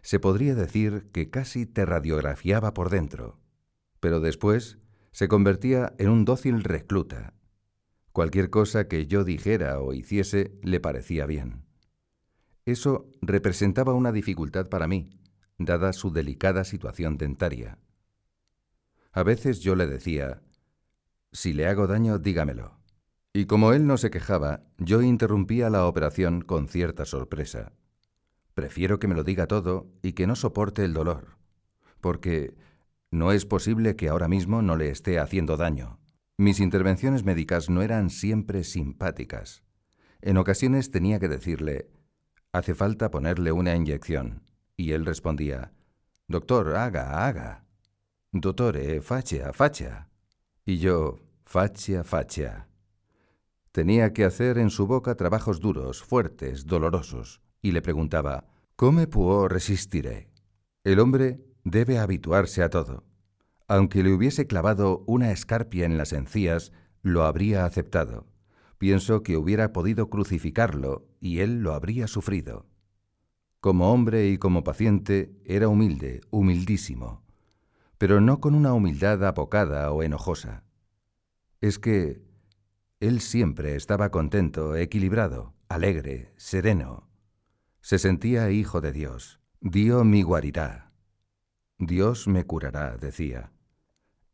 se 0.04 0.20
podría 0.20 0.54
decir 0.54 1.10
que 1.12 1.32
casi 1.32 1.66
te 1.66 1.84
radiografiaba 1.84 2.76
por 2.76 2.92
dentro, 2.92 3.40
pero 4.00 4.20
después 4.20 4.78
se 5.12 5.28
convertía 5.28 5.94
en 5.98 6.10
un 6.10 6.26
dócil 6.26 6.64
recluta. 6.64 7.35
Cualquier 8.16 8.50
cosa 8.50 8.88
que 8.88 9.08
yo 9.08 9.26
dijera 9.26 9.82
o 9.82 9.92
hiciese 9.92 10.58
le 10.64 10.80
parecía 10.80 11.26
bien. 11.26 11.66
Eso 12.64 13.12
representaba 13.22 13.94
una 13.94 14.14
dificultad 14.14 14.70
para 14.70 14.88
mí, 14.88 15.20
dada 15.58 15.92
su 15.92 16.14
delicada 16.14 16.64
situación 16.64 17.18
dentaria. 17.18 17.78
A 19.12 19.24
veces 19.24 19.60
yo 19.60 19.76
le 19.76 19.86
decía, 19.86 20.42
si 21.34 21.52
le 21.52 21.68
hago 21.68 21.88
daño, 21.88 22.18
dígamelo. 22.18 22.80
Y 23.34 23.48
como 23.48 23.74
él 23.74 23.86
no 23.86 23.98
se 23.98 24.12
quejaba, 24.12 24.64
yo 24.78 25.02
interrumpía 25.02 25.70
la 25.70 25.86
operación 25.86 26.40
con 26.40 26.70
cierta 26.70 27.04
sorpresa. 27.04 27.74
Prefiero 28.54 28.98
que 28.98 29.10
me 29.10 29.16
lo 29.16 29.26
diga 29.26 29.46
todo 29.48 29.92
y 30.02 30.14
que 30.14 30.26
no 30.26 30.38
soporte 30.38 30.86
el 30.86 30.94
dolor, 30.94 31.36
porque 32.00 32.56
no 33.12 33.34
es 33.34 33.46
posible 33.46 33.98
que 33.98 34.08
ahora 34.08 34.30
mismo 34.30 34.62
no 34.62 34.78
le 34.78 34.90
esté 34.90 35.20
haciendo 35.20 35.58
daño. 35.58 36.00
Mis 36.38 36.60
intervenciones 36.60 37.24
médicas 37.24 37.70
no 37.70 37.82
eran 37.82 38.10
siempre 38.10 38.64
simpáticas. 38.64 39.64
En 40.22 40.38
ocasiones 40.38 40.92
tenía 40.92 41.20
que 41.20 41.30
decirle, 41.30 41.90
hace 42.52 42.76
falta 42.76 43.10
ponerle 43.10 43.54
una 43.54 43.76
inyección, 43.76 44.44
y 44.76 44.92
él 44.92 45.06
respondía, 45.06 45.72
Doctor, 46.28 46.76
haga, 46.76 47.26
haga. 47.26 47.66
Dottore, 48.34 49.02
faccia, 49.02 49.54
faccia. 49.54 50.10
Y 50.66 50.80
yo, 50.80 51.20
faccia, 51.46 52.04
faccia. 52.04 52.68
Tenía 53.72 54.12
que 54.12 54.26
hacer 54.26 54.58
en 54.58 54.72
su 54.72 54.88
boca 54.88 55.16
trabajos 55.16 55.62
duros, 55.62 56.04
fuertes, 56.04 56.66
dolorosos 56.66 57.42
y 57.62 57.72
le 57.72 57.82
preguntaba, 57.82 58.46
¿Cómo 58.76 59.08
puedo 59.08 59.48
resistiré? 59.48 60.30
El 60.84 61.00
hombre 61.00 61.40
debe 61.64 61.98
habituarse 61.98 62.62
a 62.62 62.70
todo. 62.70 63.05
Aunque 63.68 64.04
le 64.04 64.14
hubiese 64.14 64.46
clavado 64.48 65.04
una 65.08 65.32
escarpia 65.32 65.86
en 65.86 65.98
las 65.98 66.14
encías, 66.14 66.72
lo 67.02 67.24
habría 67.24 67.66
aceptado. 67.66 68.28
Pienso 68.78 69.24
que 69.24 69.38
hubiera 69.38 69.74
podido 69.74 70.10
crucificarlo 70.10 71.08
y 71.20 71.40
él 71.40 71.62
lo 71.62 71.74
habría 71.74 72.08
sufrido. 72.08 72.68
Como 73.60 73.92
hombre 73.92 74.28
y 74.28 74.38
como 74.38 74.64
paciente 74.64 75.42
era 75.46 75.68
humilde, 75.68 76.22
humildísimo, 76.30 77.24
pero 77.98 78.22
no 78.22 78.40
con 78.40 78.54
una 78.54 78.74
humildad 78.74 79.26
apocada 79.26 79.92
o 79.92 80.04
enojosa. 80.04 80.64
Es 81.62 81.80
que 81.80 82.22
él 83.00 83.22
siempre 83.22 83.76
estaba 83.76 84.12
contento, 84.12 84.76
equilibrado, 84.76 85.56
alegre, 85.68 86.34
sereno. 86.38 87.10
Se 87.82 87.98
sentía 87.98 88.52
hijo 88.52 88.82
de 88.82 88.92
Dios. 88.92 89.40
Dios 89.62 90.06
mi 90.06 90.22
guarirá. 90.22 90.92
Dios 91.78 92.28
me 92.28 92.46
curará, 92.46 92.98
decía. 92.98 93.52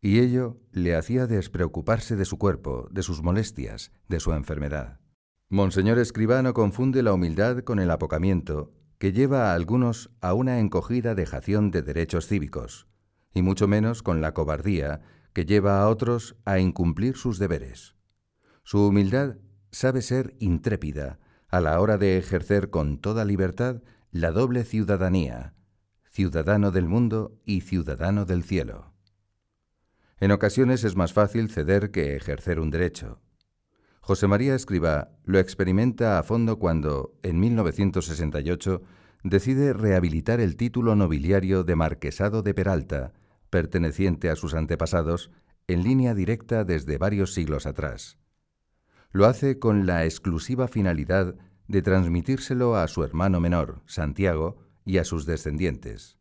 Y 0.02 0.20
ello 0.20 0.60
le 0.72 0.96
hacía 0.96 1.28
despreocuparse 1.28 2.16
de 2.16 2.26
su 2.26 2.40
cuerpo, 2.40 2.88
de 2.92 3.04
sus 3.04 3.22
molestias, 3.22 3.92
de 4.08 4.20
su 4.20 4.34
enfermedad. 4.34 5.00
Monseñor 5.48 6.00
Escribano 6.00 6.54
confunde 6.54 7.04
la 7.04 7.14
humildad 7.14 7.60
con 7.60 7.80
el 7.80 7.92
apocamiento, 7.92 8.74
que 8.98 9.14
lleva 9.14 9.52
a 9.52 9.56
algunos 9.56 10.10
a 10.20 10.34
una 10.34 10.60
encogida 10.60 11.14
dejación 11.14 11.70
de 11.70 11.84
derechos 11.84 12.28
cívicos, 12.28 12.88
y 13.34 13.44
mucho 13.44 13.68
menos 13.68 14.02
con 14.02 14.22
la 14.22 14.34
cobardía, 14.34 15.02
que 15.34 15.46
lleva 15.46 15.82
a 15.82 15.88
otros 15.88 16.36
a 16.46 16.60
incumplir 16.60 17.16
sus 17.16 17.38
deberes. 17.38 17.96
Su 18.64 18.88
humildad 18.88 19.38
sabe 19.72 20.02
ser 20.02 20.36
intrépida, 20.40 21.20
a 21.48 21.62
la 21.62 21.80
hora 21.80 21.98
de 21.98 22.18
ejercer 22.18 22.70
con 22.70 22.98
toda 23.00 23.26
libertad 23.26 23.84
la 24.12 24.32
doble 24.32 24.64
ciudadanía, 24.64 25.54
ciudadano 26.10 26.72
del 26.72 26.88
mundo 26.88 27.40
y 27.46 27.62
ciudadano 27.62 28.26
del 28.26 28.44
cielo. 28.44 28.91
En 30.22 30.32
ocasiones 30.32 30.86
es 30.86 30.96
más 30.96 31.12
fácil 31.12 31.50
ceder 31.50 31.92
que 31.92 32.16
ejercer 32.16 32.62
un 32.62 32.72
derecho. 32.72 33.20
José 34.00 34.28
María 34.28 34.56
Escribá 34.56 35.10
lo 35.26 35.38
experimenta 35.38 36.18
a 36.18 36.24
fondo 36.24 36.58
cuando, 36.58 37.20
en 37.22 37.38
1968, 37.42 38.82
decide 39.24 39.74
rehabilitar 39.74 40.40
el 40.40 40.56
título 40.56 40.96
nobiliario 40.96 41.66
de 41.66 41.76
Marquesado 41.76 42.42
de 42.42 42.54
Peralta, 42.54 43.12
perteneciente 43.50 44.30
a 44.30 44.38
sus 44.38 44.54
antepasados, 44.54 45.30
en 45.68 45.84
línea 45.84 46.16
directa 46.16 46.64
desde 46.64 46.98
varios 46.98 47.34
siglos 47.34 47.66
atrás 47.66 48.18
lo 49.12 49.26
hace 49.26 49.60
con 49.60 49.86
la 49.86 50.06
exclusiva 50.06 50.68
finalidad 50.68 51.36
de 51.68 51.82
transmitírselo 51.82 52.76
a 52.76 52.88
su 52.88 53.04
hermano 53.04 53.40
menor, 53.40 53.82
Santiago, 53.86 54.58
y 54.84 54.98
a 54.98 55.04
sus 55.04 55.26
descendientes. 55.26 56.18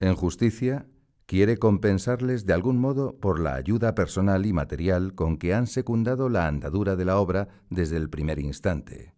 En 0.00 0.14
justicia, 0.14 0.86
quiere 1.26 1.56
compensarles 1.58 2.46
de 2.46 2.52
algún 2.52 2.78
modo 2.78 3.18
por 3.18 3.40
la 3.40 3.54
ayuda 3.54 3.94
personal 3.94 4.46
y 4.46 4.52
material 4.52 5.14
con 5.14 5.36
que 5.36 5.54
han 5.54 5.66
secundado 5.66 6.28
la 6.28 6.46
andadura 6.46 6.96
de 6.96 7.04
la 7.04 7.18
obra 7.18 7.48
desde 7.70 7.96
el 7.96 8.10
primer 8.10 8.38
instante. 8.38 9.14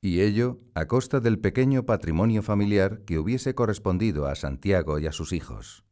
Y 0.00 0.20
ello 0.20 0.60
a 0.74 0.86
costa 0.86 1.20
del 1.20 1.38
pequeño 1.38 1.84
patrimonio 1.84 2.42
familiar 2.42 3.00
que 3.04 3.18
hubiese 3.18 3.54
correspondido 3.54 4.26
a 4.26 4.34
Santiago 4.34 4.98
y 4.98 5.06
a 5.06 5.12
sus 5.12 5.32
hijos. 5.32 5.84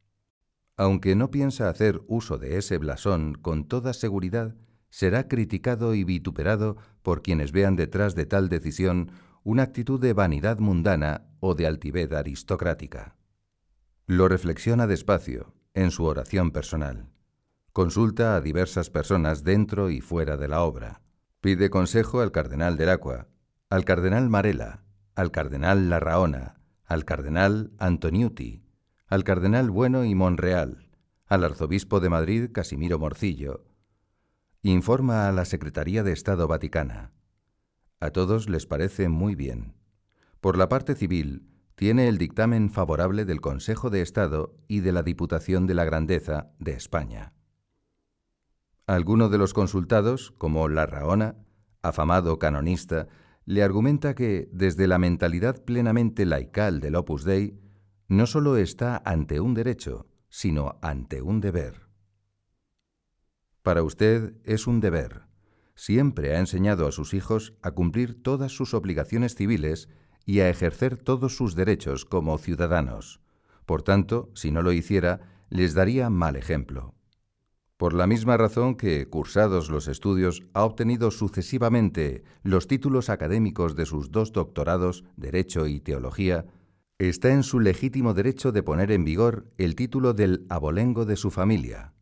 Aunque 0.76 1.16
no 1.16 1.30
piensa 1.30 1.68
hacer 1.68 2.02
uso 2.06 2.38
de 2.38 2.58
ese 2.58 2.78
blasón 2.78 3.34
con 3.34 3.66
toda 3.66 3.94
seguridad, 3.94 4.54
será 4.90 5.26
criticado 5.26 5.94
y 5.94 6.04
vituperado 6.04 6.76
por 7.02 7.22
quienes 7.22 7.50
vean 7.50 7.76
detrás 7.76 8.14
de 8.14 8.26
tal 8.26 8.48
decisión 8.48 9.10
una 9.42 9.64
actitud 9.64 10.00
de 10.00 10.12
vanidad 10.12 10.58
mundana 10.58 11.26
o 11.40 11.54
de 11.54 11.66
altivez 11.66 12.12
aristocrática. 12.12 13.15
Lo 14.08 14.28
reflexiona 14.28 14.86
despacio, 14.86 15.52
en 15.74 15.90
su 15.90 16.04
oración 16.04 16.52
personal. 16.52 17.10
Consulta 17.72 18.36
a 18.36 18.40
diversas 18.40 18.88
personas 18.88 19.42
dentro 19.42 19.90
y 19.90 20.00
fuera 20.00 20.36
de 20.36 20.46
la 20.46 20.62
obra. 20.62 21.02
Pide 21.40 21.70
consejo 21.70 22.20
al 22.20 22.30
cardenal 22.30 22.76
del 22.76 22.90
Aqua, 22.90 23.26
al 23.68 23.84
cardenal 23.84 24.28
Marella, 24.30 24.84
al 25.16 25.32
cardenal 25.32 25.90
Larraona, 25.90 26.60
al 26.84 27.04
cardenal 27.04 27.72
Antoniuti, 27.78 28.62
al 29.08 29.24
cardenal 29.24 29.72
Bueno 29.72 30.04
y 30.04 30.14
Monreal, 30.14 30.88
al 31.26 31.42
arzobispo 31.42 31.98
de 31.98 32.08
Madrid 32.08 32.52
Casimiro 32.52 33.00
Morcillo. 33.00 33.64
Informa 34.62 35.26
a 35.26 35.32
la 35.32 35.44
Secretaría 35.44 36.04
de 36.04 36.12
Estado 36.12 36.46
Vaticana. 36.46 37.10
A 37.98 38.10
todos 38.10 38.48
les 38.48 38.66
parece 38.66 39.08
muy 39.08 39.34
bien. 39.34 39.74
Por 40.40 40.56
la 40.56 40.68
parte 40.68 40.94
civil, 40.94 41.55
tiene 41.76 42.08
el 42.08 42.16
dictamen 42.16 42.70
favorable 42.70 43.26
del 43.26 43.42
Consejo 43.42 43.90
de 43.90 44.00
Estado 44.00 44.56
y 44.66 44.80
de 44.80 44.92
la 44.92 45.02
Diputación 45.02 45.66
de 45.66 45.74
la 45.74 45.84
Grandeza 45.84 46.50
de 46.58 46.72
España. 46.72 47.34
Alguno 48.86 49.28
de 49.28 49.36
los 49.36 49.52
consultados, 49.52 50.32
como 50.38 50.68
Larraona, 50.68 51.36
afamado 51.82 52.38
canonista, 52.38 53.08
le 53.44 53.62
argumenta 53.62 54.14
que, 54.14 54.48
desde 54.52 54.86
la 54.86 54.98
mentalidad 54.98 55.62
plenamente 55.64 56.24
laical 56.24 56.80
del 56.80 56.96
Opus 56.96 57.24
Dei, 57.24 57.60
no 58.08 58.26
solo 58.26 58.56
está 58.56 59.02
ante 59.04 59.40
un 59.40 59.52
derecho, 59.52 60.08
sino 60.30 60.78
ante 60.80 61.20
un 61.20 61.40
deber. 61.42 61.88
Para 63.62 63.82
usted 63.82 64.34
es 64.44 64.66
un 64.66 64.80
deber. 64.80 65.26
Siempre 65.74 66.34
ha 66.34 66.38
enseñado 66.38 66.86
a 66.86 66.92
sus 66.92 67.12
hijos 67.12 67.54
a 67.60 67.72
cumplir 67.72 68.22
todas 68.22 68.52
sus 68.52 68.72
obligaciones 68.72 69.34
civiles 69.34 69.90
y 70.26 70.40
a 70.40 70.50
ejercer 70.50 70.98
todos 70.98 71.36
sus 71.36 71.54
derechos 71.54 72.04
como 72.04 72.36
ciudadanos. 72.36 73.20
Por 73.64 73.82
tanto, 73.82 74.30
si 74.34 74.50
no 74.50 74.60
lo 74.60 74.72
hiciera, 74.72 75.20
les 75.48 75.72
daría 75.72 76.10
mal 76.10 76.36
ejemplo. 76.36 76.94
Por 77.76 77.94
la 77.94 78.06
misma 78.06 78.36
razón 78.36 78.74
que, 78.74 79.06
cursados 79.08 79.70
los 79.70 79.86
estudios, 79.86 80.42
ha 80.54 80.64
obtenido 80.64 81.10
sucesivamente 81.10 82.24
los 82.42 82.66
títulos 82.66 83.10
académicos 83.10 83.76
de 83.76 83.86
sus 83.86 84.10
dos 84.10 84.32
doctorados, 84.32 85.04
Derecho 85.16 85.66
y 85.66 85.80
Teología, 85.80 86.46
está 86.98 87.30
en 87.32 87.42
su 87.42 87.60
legítimo 87.60 88.14
derecho 88.14 88.50
de 88.50 88.62
poner 88.62 88.90
en 88.90 89.04
vigor 89.04 89.46
el 89.58 89.74
título 89.74 90.14
del 90.14 90.46
abolengo 90.48 91.04
de 91.04 91.16
su 91.16 91.30
familia. 91.30 91.92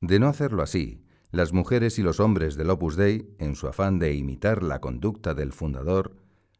De 0.00 0.18
no 0.18 0.26
hacerlo 0.26 0.62
así, 0.62 1.04
las 1.30 1.52
mujeres 1.52 1.98
y 1.98 2.02
los 2.02 2.18
hombres 2.18 2.56
del 2.56 2.70
Opus 2.70 2.96
Dei, 2.96 3.36
en 3.38 3.54
su 3.54 3.68
afán 3.68 3.98
de 3.98 4.14
imitar 4.14 4.62
la 4.64 4.80
conducta 4.80 5.34
del 5.34 5.52
fundador, 5.52 6.16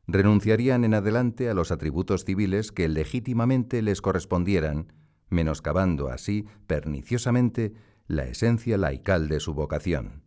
renunciarían 0.09 0.84
en 0.84 0.94
adelante 0.94 1.50
a 1.50 1.54
los 1.54 1.70
atributos 1.70 2.24
civiles 2.24 2.72
que 2.72 2.88
legítimamente 2.88 3.82
les 3.82 4.00
correspondieran, 4.00 4.92
menoscabando 5.28 6.09
así 6.09 6.46
perniciosamente 6.66 7.74
la 8.06 8.24
esencia 8.24 8.78
laical 8.78 9.28
de 9.28 9.38
su 9.38 9.52
vocación. 9.52 10.24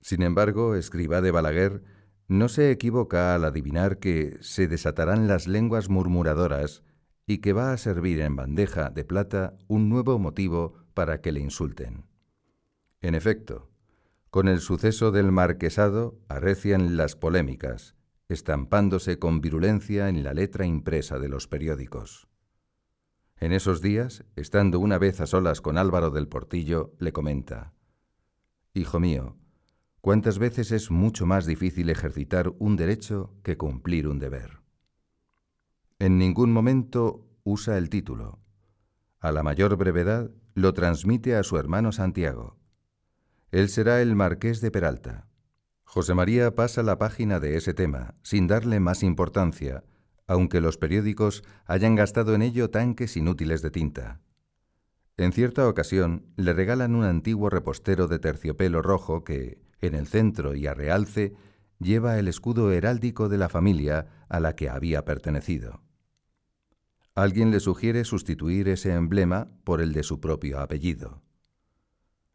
Sin 0.00 0.22
embargo, 0.22 0.74
escriba 0.74 1.22
de 1.22 1.30
Balaguer 1.30 1.82
no 2.28 2.50
se 2.50 2.70
equivoca 2.70 3.34
al 3.34 3.46
adivinar 3.46 3.98
que 3.98 4.36
se 4.42 4.68
desatarán 4.68 5.28
las 5.28 5.48
lenguas 5.48 5.88
murmuradoras 5.88 6.82
y 7.26 7.38
que 7.38 7.54
va 7.54 7.72
a 7.72 7.78
servir 7.78 8.20
en 8.20 8.36
bandeja 8.36 8.90
de 8.90 9.04
plata 9.04 9.56
un 9.66 9.88
nuevo 9.88 10.18
motivo 10.18 10.74
para 10.92 11.22
que 11.22 11.32
le 11.32 11.40
insulten. 11.40 12.04
En 13.00 13.14
efecto, 13.14 13.70
con 14.28 14.46
el 14.46 14.60
suceso 14.60 15.10
del 15.10 15.32
marquesado 15.32 16.18
arrecian 16.28 16.98
las 16.98 17.16
polémicas, 17.16 17.97
estampándose 18.28 19.18
con 19.18 19.40
virulencia 19.40 20.08
en 20.08 20.22
la 20.22 20.34
letra 20.34 20.66
impresa 20.66 21.18
de 21.18 21.28
los 21.28 21.48
periódicos. 21.48 22.28
En 23.40 23.52
esos 23.52 23.80
días, 23.80 24.24
estando 24.36 24.80
una 24.80 24.98
vez 24.98 25.20
a 25.20 25.26
solas 25.26 25.60
con 25.60 25.78
Álvaro 25.78 26.10
del 26.10 26.28
Portillo, 26.28 26.94
le 26.98 27.12
comenta, 27.12 27.72
Hijo 28.74 29.00
mío, 29.00 29.36
cuántas 30.00 30.38
veces 30.38 30.72
es 30.72 30.90
mucho 30.90 31.24
más 31.24 31.46
difícil 31.46 31.88
ejercitar 31.88 32.52
un 32.58 32.76
derecho 32.76 33.34
que 33.42 33.56
cumplir 33.56 34.08
un 34.08 34.18
deber. 34.18 34.60
En 35.98 36.18
ningún 36.18 36.52
momento 36.52 37.28
usa 37.44 37.78
el 37.78 37.88
título. 37.88 38.40
A 39.20 39.32
la 39.32 39.42
mayor 39.42 39.76
brevedad 39.76 40.30
lo 40.54 40.74
transmite 40.74 41.34
a 41.34 41.42
su 41.42 41.58
hermano 41.58 41.92
Santiago. 41.92 42.56
Él 43.50 43.68
será 43.68 44.02
el 44.02 44.14
marqués 44.14 44.60
de 44.60 44.70
Peralta. 44.70 45.27
José 45.90 46.12
María 46.12 46.54
pasa 46.54 46.82
la 46.82 46.98
página 46.98 47.40
de 47.40 47.56
ese 47.56 47.72
tema, 47.72 48.14
sin 48.22 48.46
darle 48.46 48.78
más 48.78 49.02
importancia, 49.02 49.84
aunque 50.26 50.60
los 50.60 50.76
periódicos 50.76 51.42
hayan 51.64 51.94
gastado 51.94 52.34
en 52.34 52.42
ello 52.42 52.68
tanques 52.68 53.16
inútiles 53.16 53.62
de 53.62 53.70
tinta. 53.70 54.20
En 55.16 55.32
cierta 55.32 55.66
ocasión 55.66 56.26
le 56.36 56.52
regalan 56.52 56.94
un 56.94 57.04
antiguo 57.04 57.48
repostero 57.48 58.06
de 58.06 58.18
terciopelo 58.18 58.82
rojo 58.82 59.24
que, 59.24 59.62
en 59.80 59.94
el 59.94 60.06
centro 60.06 60.54
y 60.54 60.66
a 60.66 60.74
realce, 60.74 61.32
lleva 61.78 62.18
el 62.18 62.28
escudo 62.28 62.70
heráldico 62.70 63.30
de 63.30 63.38
la 63.38 63.48
familia 63.48 64.26
a 64.28 64.40
la 64.40 64.54
que 64.54 64.68
había 64.68 65.06
pertenecido. 65.06 65.80
Alguien 67.14 67.50
le 67.50 67.60
sugiere 67.60 68.04
sustituir 68.04 68.68
ese 68.68 68.92
emblema 68.92 69.48
por 69.64 69.80
el 69.80 69.94
de 69.94 70.02
su 70.02 70.20
propio 70.20 70.60
apellido. 70.60 71.22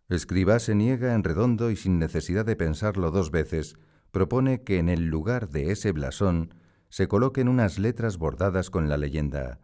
Escriba 0.10 0.60
se 0.60 0.76
niega 0.76 1.14
en 1.14 1.24
redondo 1.24 1.72
y 1.72 1.76
sin 1.76 2.00
necesidad 2.00 2.46
de 2.46 2.56
pensarlo 2.56 3.12
dos 3.12 3.32
veces, 3.32 3.76
propone 4.12 4.64
que 4.64 4.78
en 4.78 4.90
el 4.90 5.06
lugar 5.06 5.50
de 5.50 5.72
ese 5.72 5.92
blasón 5.92 6.54
se 6.90 7.08
coloquen 7.08 7.48
unas 7.48 7.80
letras 7.80 8.18
bordadas 8.18 8.70
con 8.70 8.90
la 8.90 8.98
leyenda 8.98 9.60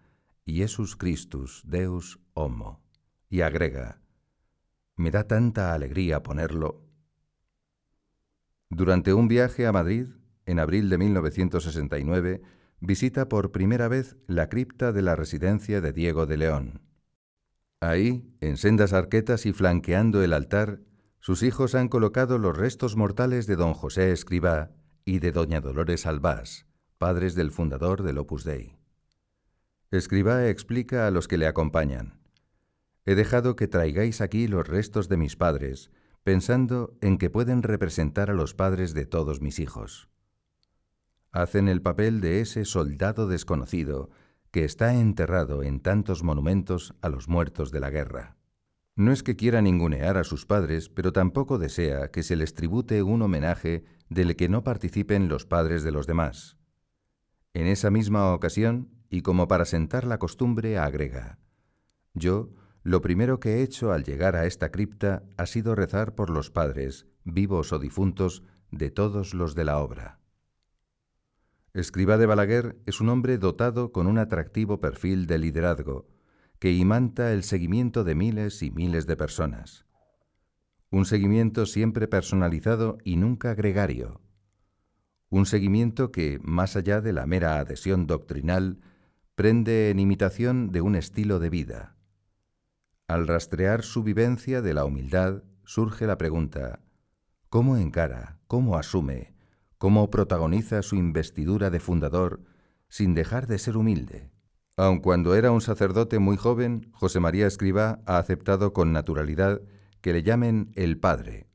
Jesus 0.45 0.95
Christus 0.95 1.61
Deus 1.65 2.19
Homo 2.33 2.81
y 3.29 3.41
agrega, 3.41 4.01
me 4.95 5.11
da 5.11 5.27
tanta 5.27 5.73
alegría 5.73 6.23
ponerlo. 6.23 6.83
Durante 8.69 9.13
un 9.13 9.27
viaje 9.27 9.67
a 9.67 9.71
Madrid, 9.71 10.07
en 10.45 10.59
abril 10.59 10.89
de 10.89 10.97
1969, 10.97 12.41
visita 12.79 13.29
por 13.29 13.51
primera 13.51 13.87
vez 13.87 14.17
la 14.27 14.49
cripta 14.49 14.91
de 14.91 15.01
la 15.01 15.15
residencia 15.15 15.81
de 15.81 15.93
Diego 15.93 16.25
de 16.25 16.37
León. 16.37 16.88
Ahí, 17.81 18.35
en 18.41 18.57
sendas 18.57 18.91
arquetas 18.91 19.45
y 19.45 19.53
flanqueando 19.53 20.21
el 20.21 20.33
altar, 20.33 20.81
sus 21.21 21.43
hijos 21.43 21.75
han 21.75 21.87
colocado 21.87 22.37
los 22.37 22.57
restos 22.57 22.95
mortales 22.95 23.47
de 23.47 23.55
don 23.55 23.73
José 23.73 24.11
Escribá 24.11 24.71
y 25.05 25.19
de 25.19 25.31
doña 25.31 25.61
Dolores 25.61 26.05
Albás, 26.05 26.65
padres 26.97 27.35
del 27.35 27.51
fundador 27.51 28.03
del 28.03 28.17
Opus 28.17 28.43
Dei. 28.43 28.77
Escribá 29.91 30.47
explica 30.47 31.07
a 31.07 31.11
los 31.11 31.27
que 31.27 31.37
le 31.37 31.47
acompañan, 31.47 32.19
He 33.05 33.15
dejado 33.15 33.55
que 33.55 33.67
traigáis 33.67 34.21
aquí 34.21 34.47
los 34.47 34.67
restos 34.67 35.09
de 35.09 35.17
mis 35.17 35.35
padres, 35.35 35.89
pensando 36.23 36.97
en 37.01 37.17
que 37.17 37.29
pueden 37.29 37.63
representar 37.63 38.29
a 38.29 38.33
los 38.33 38.53
padres 38.53 38.93
de 38.93 39.05
todos 39.05 39.41
mis 39.41 39.57
hijos. 39.57 40.09
Hacen 41.31 41.67
el 41.67 41.81
papel 41.81 42.21
de 42.21 42.41
ese 42.41 42.65
soldado 42.65 43.27
desconocido 43.27 44.09
que 44.51 44.65
está 44.65 44.93
enterrado 44.93 45.63
en 45.63 45.79
tantos 45.79 46.23
monumentos 46.23 46.95
a 47.01 47.09
los 47.09 47.27
muertos 47.27 47.71
de 47.71 47.79
la 47.79 47.89
guerra. 47.89 48.37
No 48.95 49.11
es 49.11 49.23
que 49.23 49.35
quiera 49.35 49.61
ningunear 49.61 50.17
a 50.17 50.23
sus 50.23 50.45
padres, 50.45 50.89
pero 50.89 51.13
tampoco 51.13 51.57
desea 51.57 52.11
que 52.11 52.23
se 52.23 52.35
les 52.35 52.53
tribute 52.53 53.01
un 53.01 53.21
homenaje 53.21 53.85
del 54.09 54.35
que 54.35 54.49
no 54.49 54.63
participen 54.63 55.29
los 55.29 55.45
padres 55.45 55.83
de 55.83 55.91
los 55.91 56.05
demás. 56.05 56.57
En 57.53 57.67
esa 57.67 57.91
misma 57.91 58.33
ocasión, 58.33 58.89
y 59.09 59.21
como 59.21 59.47
para 59.47 59.65
sentar 59.65 60.05
la 60.05 60.19
costumbre, 60.19 60.77
agrega, 60.77 61.39
Yo, 62.13 62.49
lo 62.83 63.01
primero 63.01 63.39
que 63.39 63.55
he 63.55 63.61
hecho 63.61 63.91
al 63.91 64.03
llegar 64.03 64.35
a 64.35 64.45
esta 64.45 64.69
cripta 64.69 65.23
ha 65.37 65.45
sido 65.45 65.75
rezar 65.75 66.15
por 66.15 66.29
los 66.29 66.49
padres, 66.51 67.07
vivos 67.23 67.71
o 67.71 67.79
difuntos, 67.79 68.43
de 68.71 68.91
todos 68.91 69.33
los 69.33 69.55
de 69.55 69.65
la 69.65 69.79
obra. 69.79 70.18
Escriba 71.73 72.17
de 72.17 72.25
Balaguer 72.25 72.81
es 72.85 72.99
un 72.99 73.09
hombre 73.09 73.37
dotado 73.37 73.91
con 73.91 74.07
un 74.07 74.17
atractivo 74.17 74.79
perfil 74.79 75.27
de 75.27 75.37
liderazgo, 75.37 76.07
que 76.57 76.73
imanta 76.73 77.31
el 77.31 77.43
seguimiento 77.43 78.03
de 78.03 78.15
miles 78.15 78.63
y 78.63 78.71
miles 78.71 79.05
de 79.05 79.15
personas. 79.15 79.85
Un 80.89 81.05
seguimiento 81.05 81.65
siempre 81.65 82.07
personalizado 82.07 82.97
y 83.03 83.17
nunca 83.17 83.53
gregario, 83.53 84.21
un 85.29 85.45
seguimiento 85.45 86.11
que, 86.11 86.39
más 86.41 86.75
allá 86.75 87.01
de 87.01 87.13
la 87.13 87.27
mera 87.27 87.59
adhesión 87.59 88.07
doctrinal, 88.07 88.79
prende 89.35 89.91
en 89.91 89.99
imitación 89.99 90.71
de 90.71 90.81
un 90.81 90.95
estilo 90.95 91.37
de 91.37 91.51
vida. 91.51 91.95
Al 93.07 93.27
rastrear 93.27 93.83
su 93.83 94.03
vivencia 94.03 94.63
de 94.63 94.73
la 94.73 94.85
humildad, 94.85 95.43
surge 95.65 96.07
la 96.07 96.17
pregunta, 96.17 96.79
¿cómo 97.49 97.77
encara, 97.77 98.39
cómo 98.47 98.75
asume, 98.75 99.35
cómo 99.79 100.11
protagoniza 100.11 100.83
su 100.83 100.95
investidura 100.95 101.71
de 101.71 101.79
fundador 101.79 102.43
sin 102.87 103.15
dejar 103.15 103.47
de 103.47 103.57
ser 103.57 103.75
humilde? 103.75 104.29
Aun 104.77 104.99
cuando 104.99 105.33
era 105.33 105.49
un 105.49 105.61
sacerdote 105.61 106.19
muy 106.19 106.37
joven, 106.37 106.91
José 106.93 107.19
María 107.19 107.47
Escribá 107.47 107.99
ha 108.05 108.19
aceptado 108.19 108.73
con 108.73 108.93
naturalidad 108.93 109.61
que 110.01 110.13
le 110.13 110.21
llamen 110.21 110.71
el 110.75 110.99
Padre. 110.99 111.47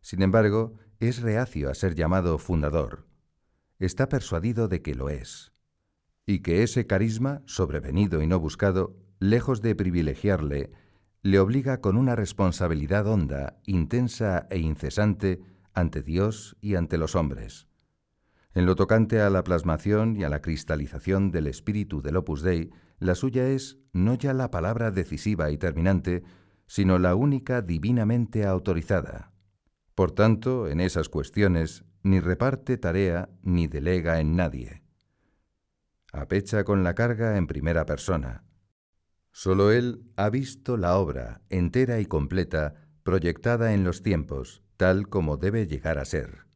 Sin 0.00 0.22
embargo, 0.22 0.74
es 1.00 1.20
reacio 1.20 1.68
a 1.68 1.74
ser 1.74 1.96
llamado 1.96 2.38
fundador 2.38 3.10
está 3.80 4.08
persuadido 4.08 4.68
de 4.68 4.82
que 4.82 4.94
lo 4.94 5.08
es, 5.08 5.52
y 6.26 6.40
que 6.40 6.62
ese 6.62 6.86
carisma, 6.86 7.42
sobrevenido 7.46 8.22
y 8.22 8.26
no 8.26 8.38
buscado, 8.38 8.96
lejos 9.18 9.62
de 9.62 9.74
privilegiarle, 9.74 10.70
le 11.22 11.38
obliga 11.38 11.80
con 11.80 11.96
una 11.96 12.14
responsabilidad 12.14 13.06
honda, 13.06 13.58
intensa 13.66 14.46
e 14.50 14.58
incesante 14.58 15.40
ante 15.72 16.02
Dios 16.02 16.56
y 16.60 16.74
ante 16.76 16.98
los 16.98 17.14
hombres. 17.14 17.68
En 18.52 18.66
lo 18.66 18.74
tocante 18.74 19.20
a 19.20 19.30
la 19.30 19.44
plasmación 19.44 20.16
y 20.16 20.24
a 20.24 20.28
la 20.28 20.42
cristalización 20.42 21.30
del 21.30 21.46
espíritu 21.46 22.02
del 22.02 22.16
Opus 22.16 22.42
Dei, 22.42 22.70
la 22.98 23.14
suya 23.14 23.46
es 23.46 23.78
no 23.92 24.14
ya 24.14 24.34
la 24.34 24.50
palabra 24.50 24.90
decisiva 24.90 25.50
y 25.50 25.58
terminante, 25.58 26.24
sino 26.66 26.98
la 26.98 27.14
única 27.14 27.62
divinamente 27.62 28.46
autorizada. 28.46 29.32
Por 29.94 30.12
tanto, 30.12 30.68
en 30.68 30.80
esas 30.80 31.08
cuestiones 31.08 31.84
ni 32.02 32.18
reparte 32.18 32.76
tarea 32.76 33.28
ni 33.42 33.68
delega 33.68 34.20
en 34.20 34.34
nadie. 34.34 34.82
Apecha 36.12 36.64
con 36.64 36.82
la 36.82 36.94
carga 36.94 37.36
en 37.36 37.46
primera 37.46 37.86
persona. 37.86 38.44
Solo 39.30 39.70
él 39.70 40.10
ha 40.16 40.28
visto 40.28 40.76
la 40.76 40.96
obra 40.96 41.42
entera 41.50 42.00
y 42.00 42.06
completa 42.06 42.74
proyectada 43.04 43.74
en 43.74 43.84
los 43.84 44.02
tiempos, 44.02 44.62
tal 44.76 45.08
como 45.08 45.36
debe 45.36 45.68
llegar 45.68 45.98
a 45.98 46.04
ser. 46.04 46.49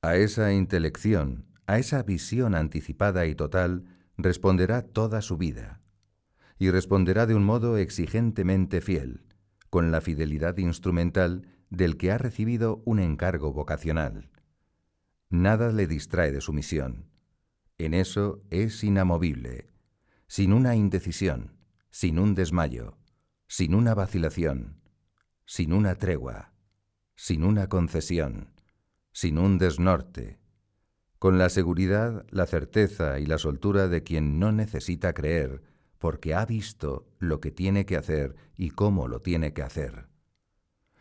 A 0.00 0.14
esa 0.14 0.52
intelección, 0.52 1.46
a 1.66 1.78
esa 1.80 2.04
visión 2.04 2.54
anticipada 2.54 3.26
y 3.26 3.34
total, 3.34 3.84
responderá 4.16 4.82
toda 4.82 5.22
su 5.22 5.36
vida. 5.36 5.80
Y 6.56 6.70
responderá 6.70 7.26
de 7.26 7.34
un 7.34 7.44
modo 7.44 7.78
exigentemente 7.78 8.80
fiel, 8.80 9.24
con 9.70 9.90
la 9.90 10.00
fidelidad 10.00 10.56
instrumental 10.58 11.48
del 11.68 11.96
que 11.96 12.12
ha 12.12 12.18
recibido 12.18 12.80
un 12.84 13.00
encargo 13.00 13.52
vocacional. 13.52 14.30
Nada 15.30 15.72
le 15.72 15.88
distrae 15.88 16.30
de 16.30 16.40
su 16.40 16.52
misión. 16.52 17.10
En 17.76 17.92
eso 17.92 18.40
es 18.50 18.84
inamovible, 18.84 19.68
sin 20.28 20.52
una 20.52 20.76
indecisión, 20.76 21.56
sin 21.90 22.20
un 22.20 22.36
desmayo, 22.36 22.96
sin 23.48 23.74
una 23.74 23.94
vacilación, 23.94 24.80
sin 25.44 25.72
una 25.72 25.96
tregua, 25.96 26.52
sin 27.16 27.42
una 27.42 27.68
concesión, 27.68 28.57
sin 29.12 29.38
un 29.38 29.58
desnorte, 29.58 30.38
con 31.18 31.36
la 31.36 31.48
seguridad, 31.48 32.24
la 32.30 32.46
certeza 32.46 33.18
y 33.18 33.26
la 33.26 33.38
soltura 33.38 33.88
de 33.88 34.04
quien 34.04 34.38
no 34.38 34.52
necesita 34.52 35.12
creer, 35.12 35.62
porque 35.98 36.34
ha 36.34 36.46
visto 36.46 37.08
lo 37.18 37.40
que 37.40 37.50
tiene 37.50 37.86
que 37.86 37.96
hacer 37.96 38.36
y 38.56 38.70
cómo 38.70 39.08
lo 39.08 39.20
tiene 39.20 39.52
que 39.52 39.62
hacer. 39.62 40.06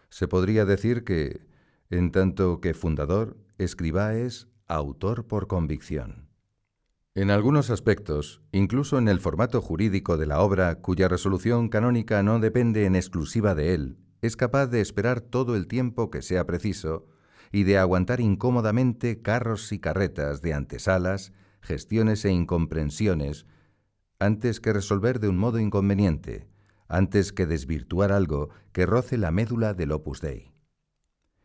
Se 0.10 0.28
podría 0.28 0.66
decir 0.66 1.03
que, 1.03 1.45
en 1.91 2.12
tanto 2.12 2.62
que 2.62 2.74
fundador, 2.74 3.38
escriba 3.60 4.16
es 4.16 4.47
autor 4.68 5.28
por 5.28 5.47
convicción. 5.47 6.30
En 7.14 7.30
algunos 7.30 7.70
aspectos, 7.70 8.41
incluso 8.51 8.97
en 8.97 9.08
el 9.08 9.20
formato 9.20 9.62
jurídico 9.62 10.18
de 10.18 10.26
la 10.26 10.41
obra, 10.41 10.82
cuya 10.82 11.08
resolución 11.08 11.70
canónica 11.70 12.24
no 12.24 12.39
depende 12.39 12.86
en 12.86 12.95
exclusiva 12.95 13.53
de 13.53 13.76
él, 13.76 13.97
es 14.22 14.36
capaz 14.36 14.68
de 14.68 14.82
esperar 14.82 15.22
todo 15.22 15.55
el 15.55 15.68
tiempo 15.68 16.10
que 16.10 16.24
sea 16.24 16.45
preciso 16.45 17.08
y 17.51 17.63
de 17.63 17.77
aguantar 17.77 18.19
incómodamente 18.19 19.21
carros 19.21 19.71
y 19.71 19.79
carretas 19.79 20.41
de 20.41 20.53
antesalas, 20.53 21.33
gestiones 21.61 22.23
e 22.25 22.31
incomprensiones, 22.31 23.45
antes 24.19 24.59
que 24.59 24.73
resolver 24.73 25.19
de 25.19 25.29
un 25.29 25.37
modo 25.37 25.59
inconveniente, 25.59 26.47
antes 26.87 27.33
que 27.33 27.45
desvirtuar 27.45 28.11
algo 28.11 28.49
que 28.71 28.85
roce 28.85 29.17
la 29.17 29.31
médula 29.31 29.73
del 29.73 29.91
opus 29.91 30.21
dei. 30.21 30.51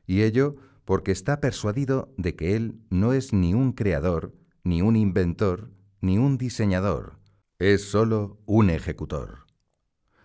Y 0.07 0.23
ello 0.23 0.57
porque 0.85 1.13
está 1.13 1.41
persuadido 1.41 2.13
de 2.17 2.35
que 2.35 2.57
él 2.57 2.81
no 2.91 3.13
es 3.13 3.33
ni 3.33 3.55
un 3.55 3.73
creador, 3.73 4.35
ni 4.65 4.83
un 4.83 4.97
inventor, 4.97 5.71
ni 6.01 6.19
un 6.19 6.39
diseñador, 6.39 7.19
es 7.59 7.89
sólo 7.91 8.41
un 8.47 8.71
ejecutor. 8.71 9.47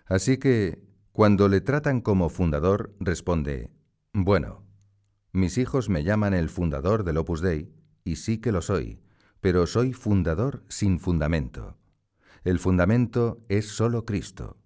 Así 0.06 0.38
que, 0.38 0.82
cuando 1.12 1.48
le 1.48 1.60
tratan 1.60 2.00
como 2.00 2.28
fundador, 2.28 2.94
responde, 3.00 3.70
bueno, 4.12 4.64
mis 5.38 5.58
hijos 5.58 5.88
me 5.88 6.04
llaman 6.04 6.34
el 6.34 6.48
fundador 6.48 7.04
del 7.04 7.16
Opus 7.18 7.40
Dei, 7.40 7.72
y 8.04 8.16
sí 8.16 8.38
que 8.38 8.52
lo 8.52 8.62
soy, 8.62 9.00
pero 9.40 9.66
soy 9.66 9.92
fundador 9.92 10.64
sin 10.68 10.98
fundamento. 10.98 11.76
El 12.44 12.58
fundamento 12.58 13.44
es 13.48 13.68
sólo 13.68 14.04
Cristo. 14.04 14.58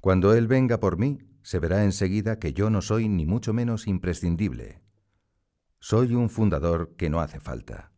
Cuando 0.00 0.34
Él 0.34 0.46
venga 0.46 0.80
por 0.80 0.96
mí, 0.96 1.18
se 1.42 1.58
verá 1.58 1.84
enseguida 1.84 2.38
que 2.38 2.52
yo 2.52 2.70
no 2.70 2.82
soy 2.82 3.08
ni 3.08 3.26
mucho 3.26 3.52
menos 3.52 3.86
imprescindible. 3.86 4.80
Soy 5.80 6.14
un 6.14 6.30
fundador 6.30 6.94
que 6.96 7.10
no 7.10 7.20
hace 7.20 7.40
falta. 7.40 7.92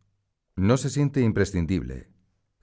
No 0.55 0.77
se 0.77 0.89
siente 0.89 1.21
imprescindible. 1.21 2.09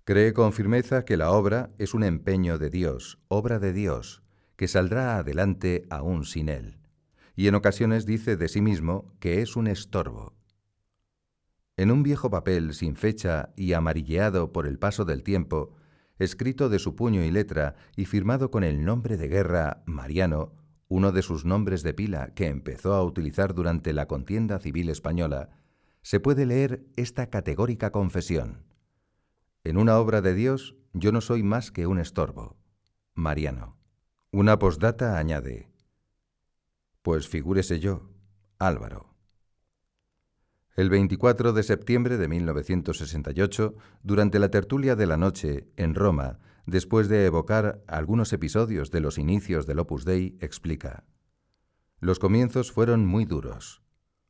Cree 0.05 0.32
con 0.32 0.53
firmeza 0.53 1.05
que 1.05 1.16
la 1.16 1.30
obra 1.30 1.70
es 1.78 1.95
un 1.95 2.03
empeño 2.03 2.59
de 2.59 2.70
Dios, 2.70 3.18
obra 3.28 3.59
de 3.59 3.72
Dios, 3.72 4.22
que 4.57 4.66
saldrá 4.66 5.18
adelante 5.18 5.86
aún 5.91 6.24
sin 6.24 6.49
Él 6.49 6.79
y 7.41 7.49
en 7.49 7.55
ocasiones 7.55 8.05
dice 8.05 8.36
de 8.36 8.49
sí 8.49 8.61
mismo 8.61 9.14
que 9.18 9.41
es 9.41 9.57
un 9.57 9.66
estorbo. 9.66 10.34
En 11.78 11.91
un 11.91 12.03
viejo 12.03 12.28
papel 12.28 12.74
sin 12.74 12.97
fecha 12.97 13.55
y 13.57 13.72
amarilleado 13.72 14.53
por 14.53 14.66
el 14.66 14.78
paso 14.78 15.07
del 15.07 15.22
tiempo, 15.22 15.74
escrito 16.18 16.68
de 16.68 16.78
su 16.78 16.97
puño 16.97 17.24
y 17.24 17.30
letra 17.30 17.76
y 17.97 18.05
firmado 18.05 18.51
con 18.51 18.62
el 18.62 18.84
nombre 18.84 19.16
de 19.16 19.28
guerra 19.28 19.82
Mariano, 19.86 20.53
uno 20.88 21.12
de 21.12 21.22
sus 21.22 21.47
nombres 21.47 21.82
de 21.82 21.95
pila 21.95 22.34
que 22.34 22.47
empezó 22.47 22.93
a 22.93 23.03
utilizar 23.03 23.55
durante 23.55 23.95
la 23.95 24.07
contienda 24.07 24.59
civil 24.59 24.91
española, 24.91 25.49
se 26.03 26.20
puede 26.20 26.45
leer 26.45 26.84
esta 26.97 27.30
categórica 27.30 27.91
confesión. 27.91 28.66
En 29.64 29.78
una 29.78 29.97
obra 29.97 30.20
de 30.20 30.34
Dios 30.34 30.76
yo 30.93 31.11
no 31.11 31.22
soy 31.22 31.43
más 31.43 31.70
que 31.70 31.86
un 31.86 32.01
estorbo. 32.01 32.59
Mariano. 33.14 33.78
Una 34.30 34.59
postdata 34.59 35.16
añade, 35.16 35.69
pues 37.03 37.28
figúrese 37.28 37.80
yo, 37.80 38.11
Álvaro. 38.59 39.14
El 40.76 40.88
24 40.88 41.53
de 41.53 41.62
septiembre 41.62 42.16
de 42.16 42.28
1968, 42.28 43.74
durante 44.03 44.38
la 44.38 44.51
tertulia 44.51 44.96
de 44.96 45.07
la 45.07 45.16
noche, 45.16 45.68
en 45.76 45.94
Roma, 45.94 46.38
después 46.66 47.09
de 47.09 47.26
evocar 47.26 47.82
algunos 47.86 48.32
episodios 48.32 48.90
de 48.90 49.01
los 49.01 49.18
inicios 49.18 49.66
del 49.66 49.80
Opus 49.80 50.05
Dei, 50.05 50.38
explica, 50.40 51.05
Los 51.98 52.18
comienzos 52.18 52.72
fueron 52.72 53.05
muy 53.05 53.24
duros. 53.24 53.82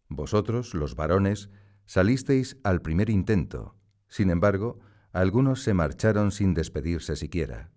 Vosotros, 0.09 0.75
los 0.75 0.97
varones, 0.97 1.51
salisteis 1.85 2.57
al 2.65 2.83
primer 2.83 3.11
intento. 3.11 3.77
Sin 4.09 4.31
embargo, 4.31 4.81
algunos 5.13 5.63
se 5.63 5.75
marcharon 5.75 6.33
sin 6.33 6.55
despedirse 6.55 7.17
siquiera. 7.17 7.71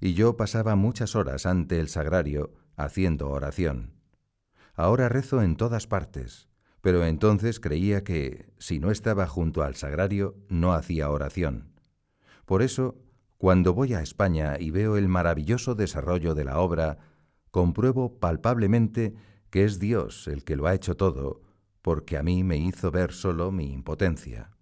Y 0.00 0.14
yo 0.14 0.36
pasaba 0.36 0.74
muchas 0.74 1.14
horas 1.14 1.46
ante 1.46 1.80
el 1.80 1.88
sagrario 1.88 2.52
haciendo 2.76 3.30
oración. 3.30 4.01
Ahora 4.74 5.08
rezo 5.08 5.42
en 5.42 5.56
todas 5.56 5.86
partes, 5.86 6.48
pero 6.80 7.04
entonces 7.04 7.60
creía 7.60 8.04
que, 8.04 8.52
si 8.58 8.78
no 8.78 8.90
estaba 8.90 9.26
junto 9.26 9.62
al 9.62 9.76
sagrario, 9.76 10.36
no 10.48 10.72
hacía 10.72 11.10
oración. 11.10 11.72
Por 12.44 12.62
eso, 12.62 12.96
cuando 13.38 13.74
voy 13.74 13.94
a 13.94 14.02
España 14.02 14.56
y 14.58 14.70
veo 14.70 14.96
el 14.96 15.08
maravilloso 15.08 15.74
desarrollo 15.74 16.34
de 16.34 16.44
la 16.44 16.58
obra, 16.58 16.98
compruebo 17.50 18.18
palpablemente 18.18 19.14
que 19.50 19.64
es 19.64 19.78
Dios 19.78 20.26
el 20.28 20.44
que 20.44 20.56
lo 20.56 20.66
ha 20.66 20.74
hecho 20.74 20.96
todo, 20.96 21.42
porque 21.82 22.16
a 22.16 22.22
mí 22.22 22.42
me 22.42 22.56
hizo 22.56 22.90
ver 22.90 23.12
solo 23.12 23.52
mi 23.52 23.72
impotencia. 23.72 24.56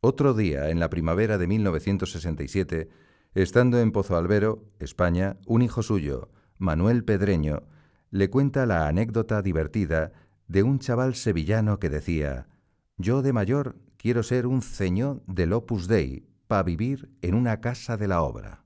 Otro 0.00 0.32
día, 0.32 0.70
en 0.70 0.80
la 0.80 0.90
primavera 0.90 1.38
de 1.38 1.46
1967, 1.46 2.88
estando 3.34 3.80
en 3.80 3.92
Pozo 3.92 4.16
Albero, 4.16 4.64
España, 4.78 5.38
un 5.46 5.62
hijo 5.62 5.82
suyo, 5.82 6.30
Manuel 6.56 7.04
Pedreño, 7.04 7.64
le 8.10 8.30
cuenta 8.30 8.66
la 8.66 8.88
anécdota 8.88 9.42
divertida 9.42 10.12
de 10.46 10.62
un 10.62 10.78
chaval 10.78 11.14
sevillano 11.14 11.78
que 11.78 11.90
decía, 11.90 12.48
yo 12.96 13.22
de 13.22 13.32
mayor 13.32 13.76
quiero 13.96 14.22
ser 14.22 14.46
un 14.46 14.62
ceño 14.62 15.22
del 15.26 15.52
Opus 15.52 15.88
Dei 15.88 16.26
para 16.46 16.62
vivir 16.62 17.10
en 17.20 17.34
una 17.34 17.60
casa 17.60 17.96
de 17.96 18.08
la 18.08 18.22
obra. 18.22 18.64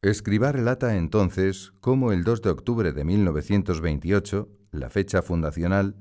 Escribá 0.00 0.52
relata 0.52 0.96
entonces 0.96 1.72
cómo 1.80 2.12
el 2.12 2.22
2 2.22 2.42
de 2.42 2.50
octubre 2.50 2.92
de 2.92 3.04
1928, 3.04 4.48
la 4.70 4.90
fecha 4.90 5.22
fundacional, 5.22 5.96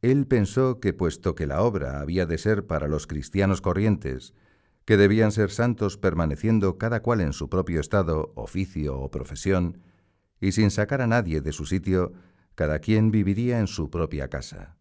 él 0.00 0.26
pensó 0.26 0.80
que 0.80 0.94
puesto 0.94 1.34
que 1.34 1.46
la 1.46 1.62
obra 1.62 2.00
había 2.00 2.24
de 2.24 2.38
ser 2.38 2.66
para 2.66 2.88
los 2.88 3.06
cristianos 3.06 3.60
corrientes, 3.60 4.32
que 4.86 4.96
debían 4.96 5.32
ser 5.32 5.50
santos 5.50 5.98
permaneciendo 5.98 6.78
cada 6.78 7.00
cual 7.00 7.20
en 7.20 7.32
su 7.32 7.50
propio 7.50 7.80
estado, 7.80 8.32
oficio 8.34 8.98
o 8.98 9.10
profesión, 9.10 9.78
y 10.44 10.52
sin 10.52 10.70
sacar 10.70 11.00
a 11.00 11.06
nadie 11.06 11.40
de 11.40 11.52
su 11.52 11.64
sitio, 11.64 12.12
cada 12.54 12.78
quien 12.78 13.10
viviría 13.10 13.60
en 13.60 13.66
su 13.66 13.88
propia 13.88 14.28
casa. 14.28 14.76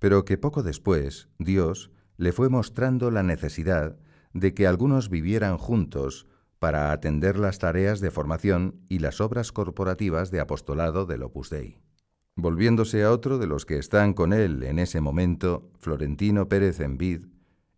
Pero 0.00 0.24
que 0.24 0.38
poco 0.38 0.64
después 0.64 1.28
Dios 1.38 1.92
le 2.16 2.32
fue 2.32 2.48
mostrando 2.48 3.12
la 3.12 3.22
necesidad 3.22 3.96
de 4.32 4.54
que 4.54 4.66
algunos 4.66 5.08
vivieran 5.08 5.56
juntos 5.56 6.26
para 6.58 6.90
atender 6.90 7.38
las 7.38 7.60
tareas 7.60 8.00
de 8.00 8.10
formación 8.10 8.80
y 8.88 8.98
las 8.98 9.20
obras 9.20 9.52
corporativas 9.52 10.32
de 10.32 10.40
apostolado 10.40 11.06
del 11.06 11.22
Opus 11.22 11.48
Dei. 11.48 11.78
Volviéndose 12.34 13.04
a 13.04 13.12
otro 13.12 13.38
de 13.38 13.46
los 13.46 13.66
que 13.66 13.78
están 13.78 14.14
con 14.14 14.32
él 14.32 14.64
en 14.64 14.80
ese 14.80 15.00
momento, 15.00 15.70
Florentino 15.78 16.48
Pérez 16.48 16.80
Envid, 16.80 17.26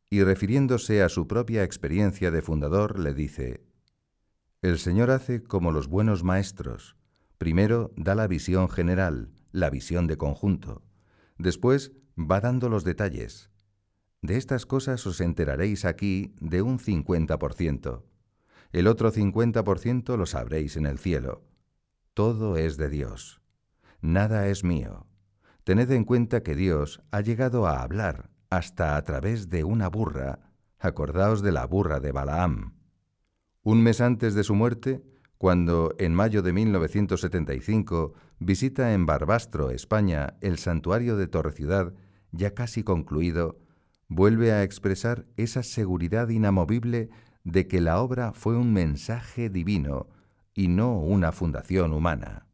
y 0.08 0.22
refiriéndose 0.22 1.02
a 1.02 1.10
su 1.10 1.28
propia 1.28 1.64
experiencia 1.64 2.30
de 2.30 2.40
fundador, 2.40 2.98
le 2.98 3.12
dice, 3.12 3.67
el 4.62 4.78
Señor 4.78 5.10
hace 5.10 5.42
como 5.42 5.70
los 5.70 5.86
buenos 5.86 6.24
maestros. 6.24 6.96
Primero 7.38 7.92
da 7.96 8.14
la 8.14 8.26
visión 8.26 8.68
general, 8.68 9.30
la 9.52 9.70
visión 9.70 10.06
de 10.08 10.16
conjunto. 10.16 10.82
Después 11.36 11.92
va 12.18 12.40
dando 12.40 12.68
los 12.68 12.82
detalles. 12.82 13.50
De 14.20 14.36
estas 14.36 14.66
cosas 14.66 15.06
os 15.06 15.20
enteraréis 15.20 15.84
aquí 15.84 16.34
de 16.40 16.62
un 16.62 16.78
50%. 16.78 18.02
el 18.72 18.86
otro 18.86 19.12
50% 19.12 20.16
lo 20.16 20.26
sabréis 20.26 20.76
en 20.76 20.86
el 20.86 20.98
cielo. 20.98 21.44
Todo 22.12 22.56
es 22.56 22.76
de 22.76 22.88
Dios. 22.88 23.40
Nada 24.00 24.48
es 24.48 24.64
mío. 24.64 25.06
Tened 25.62 25.90
en 25.92 26.04
cuenta 26.04 26.42
que 26.42 26.56
Dios 26.56 27.00
ha 27.12 27.20
llegado 27.20 27.66
a 27.66 27.82
hablar 27.82 28.30
hasta 28.50 28.96
a 28.96 29.02
través 29.02 29.48
de 29.48 29.62
una 29.62 29.88
burra. 29.88 30.40
Acordaos 30.80 31.42
de 31.42 31.52
la 31.52 31.64
burra 31.66 32.00
de 32.00 32.12
Balaam. 32.12 32.77
Un 33.68 33.82
mes 33.82 34.00
antes 34.00 34.32
de 34.34 34.44
su 34.44 34.54
muerte, 34.54 35.02
cuando 35.36 35.94
en 35.98 36.14
mayo 36.14 36.40
de 36.40 36.54
1975 36.54 38.14
visita 38.38 38.94
en 38.94 39.04
Barbastro, 39.04 39.70
España, 39.72 40.38
el 40.40 40.56
santuario 40.56 41.18
de 41.18 41.26
Torreciudad, 41.26 41.92
ya 42.32 42.54
casi 42.54 42.82
concluido, 42.82 43.58
vuelve 44.08 44.52
a 44.52 44.62
expresar 44.62 45.26
esa 45.36 45.62
seguridad 45.62 46.30
inamovible 46.30 47.10
de 47.44 47.68
que 47.68 47.82
la 47.82 48.00
obra 48.00 48.32
fue 48.32 48.56
un 48.56 48.72
mensaje 48.72 49.50
divino 49.50 50.06
y 50.54 50.68
no 50.68 50.98
una 50.98 51.30
fundación 51.30 51.92
humana. 51.92 52.46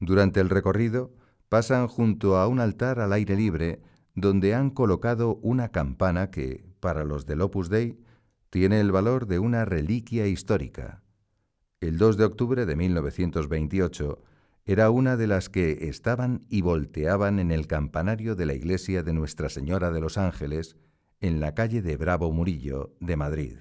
Durante 0.00 0.40
el 0.40 0.50
recorrido, 0.50 1.14
pasan 1.48 1.86
junto 1.86 2.38
a 2.38 2.48
un 2.48 2.58
altar 2.58 2.98
al 2.98 3.12
aire 3.12 3.36
libre 3.36 3.82
donde 4.16 4.52
han 4.56 4.70
colocado 4.70 5.36
una 5.42 5.68
campana 5.68 6.32
que, 6.32 6.66
para 6.80 7.04
los 7.04 7.24
del 7.24 7.40
Opus 7.40 7.68
Dei, 7.68 8.00
tiene 8.54 8.78
el 8.78 8.92
valor 8.92 9.26
de 9.26 9.40
una 9.40 9.64
reliquia 9.64 10.28
histórica. 10.28 11.02
El 11.80 11.98
2 11.98 12.16
de 12.16 12.24
octubre 12.24 12.66
de 12.66 12.76
1928 12.76 14.22
era 14.64 14.90
una 14.90 15.16
de 15.16 15.26
las 15.26 15.48
que 15.48 15.88
estaban 15.88 16.46
y 16.48 16.60
volteaban 16.60 17.40
en 17.40 17.50
el 17.50 17.66
campanario 17.66 18.36
de 18.36 18.46
la 18.46 18.54
iglesia 18.54 19.02
de 19.02 19.12
Nuestra 19.12 19.48
Señora 19.48 19.90
de 19.90 19.98
los 19.98 20.18
Ángeles, 20.18 20.76
en 21.20 21.40
la 21.40 21.56
calle 21.56 21.82
de 21.82 21.96
Bravo 21.96 22.30
Murillo, 22.30 22.94
de 23.00 23.16
Madrid. 23.16 23.58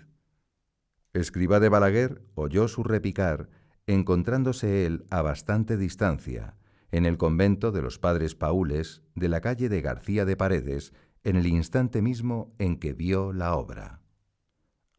Escriba 1.14 1.60
de 1.60 1.70
Balaguer 1.70 2.22
oyó 2.36 2.68
su 2.68 2.84
repicar, 2.84 3.50
encontrándose 3.88 4.86
él 4.86 5.06
a 5.10 5.24
bastante 5.24 5.76
distancia, 5.76 6.56
en 6.92 7.08
el 7.08 7.18
convento 7.18 7.72
de 7.72 7.82
los 7.82 7.98
padres 7.98 8.36
Paules 8.36 9.02
de 9.16 9.28
la 9.28 9.42
calle 9.42 9.70
de 9.70 9.82
García 9.82 10.24
de 10.26 10.38
Paredes, 10.38 10.94
en 11.24 11.36
el 11.36 11.48
instante 11.48 12.04
mismo 12.04 12.54
en 12.60 12.78
que 12.78 12.94
vio 12.94 13.34
la 13.34 13.56
obra. 13.56 14.03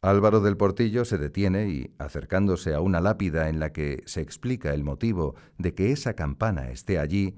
Álvaro 0.05 0.41
del 0.43 0.59
Portillo 0.59 1.07
se 1.07 1.17
detiene 1.17 1.71
y, 1.71 1.95
acercándose 1.99 2.75
a 2.75 2.83
una 2.83 3.01
lápida 3.01 3.49
en 3.49 3.59
la 3.59 3.73
que 3.73 4.03
se 4.05 4.21
explica 4.21 4.75
el 4.75 4.85
motivo 4.85 5.35
de 5.57 5.73
que 5.73 5.93
esa 5.93 6.13
campana 6.13 6.71
esté 6.71 6.99
allí, 6.99 7.37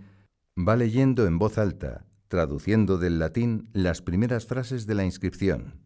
va 0.58 0.74
leyendo 0.74 1.28
en 1.28 1.38
voz 1.38 1.58
alta, 1.58 2.06
traduciendo 2.26 2.98
del 2.98 3.20
latín 3.20 3.70
las 3.72 4.02
primeras 4.02 4.46
frases 4.46 4.84
de 4.88 4.96
la 4.96 5.04
inscripción. 5.04 5.80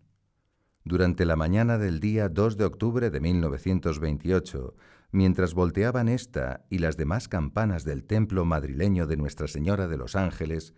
Durante 0.82 1.26
la 1.26 1.36
mañana 1.36 1.76
del 1.76 2.00
día 2.00 2.30
2 2.30 2.56
de 2.56 2.64
octubre 2.64 3.10
de 3.10 3.20
1928, 3.20 4.74
mientras 5.12 5.52
volteaban 5.52 6.08
esta 6.08 6.64
y 6.70 6.78
las 6.78 6.96
demás 6.96 7.28
campanas 7.28 7.84
del 7.84 8.04
templo 8.04 8.46
madrileño 8.46 9.06
de 9.06 9.18
Nuestra 9.18 9.48
Señora 9.48 9.86
de 9.86 9.98
los 9.98 10.16
Ángeles, 10.16 10.72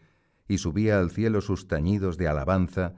y 0.49 0.59
subía 0.59 0.99
al 0.99 1.13
cielo 1.13 1.41
sus 1.41 1.69
tañidos 1.69 2.19
de 2.19 2.27
alabanza, 2.27 2.95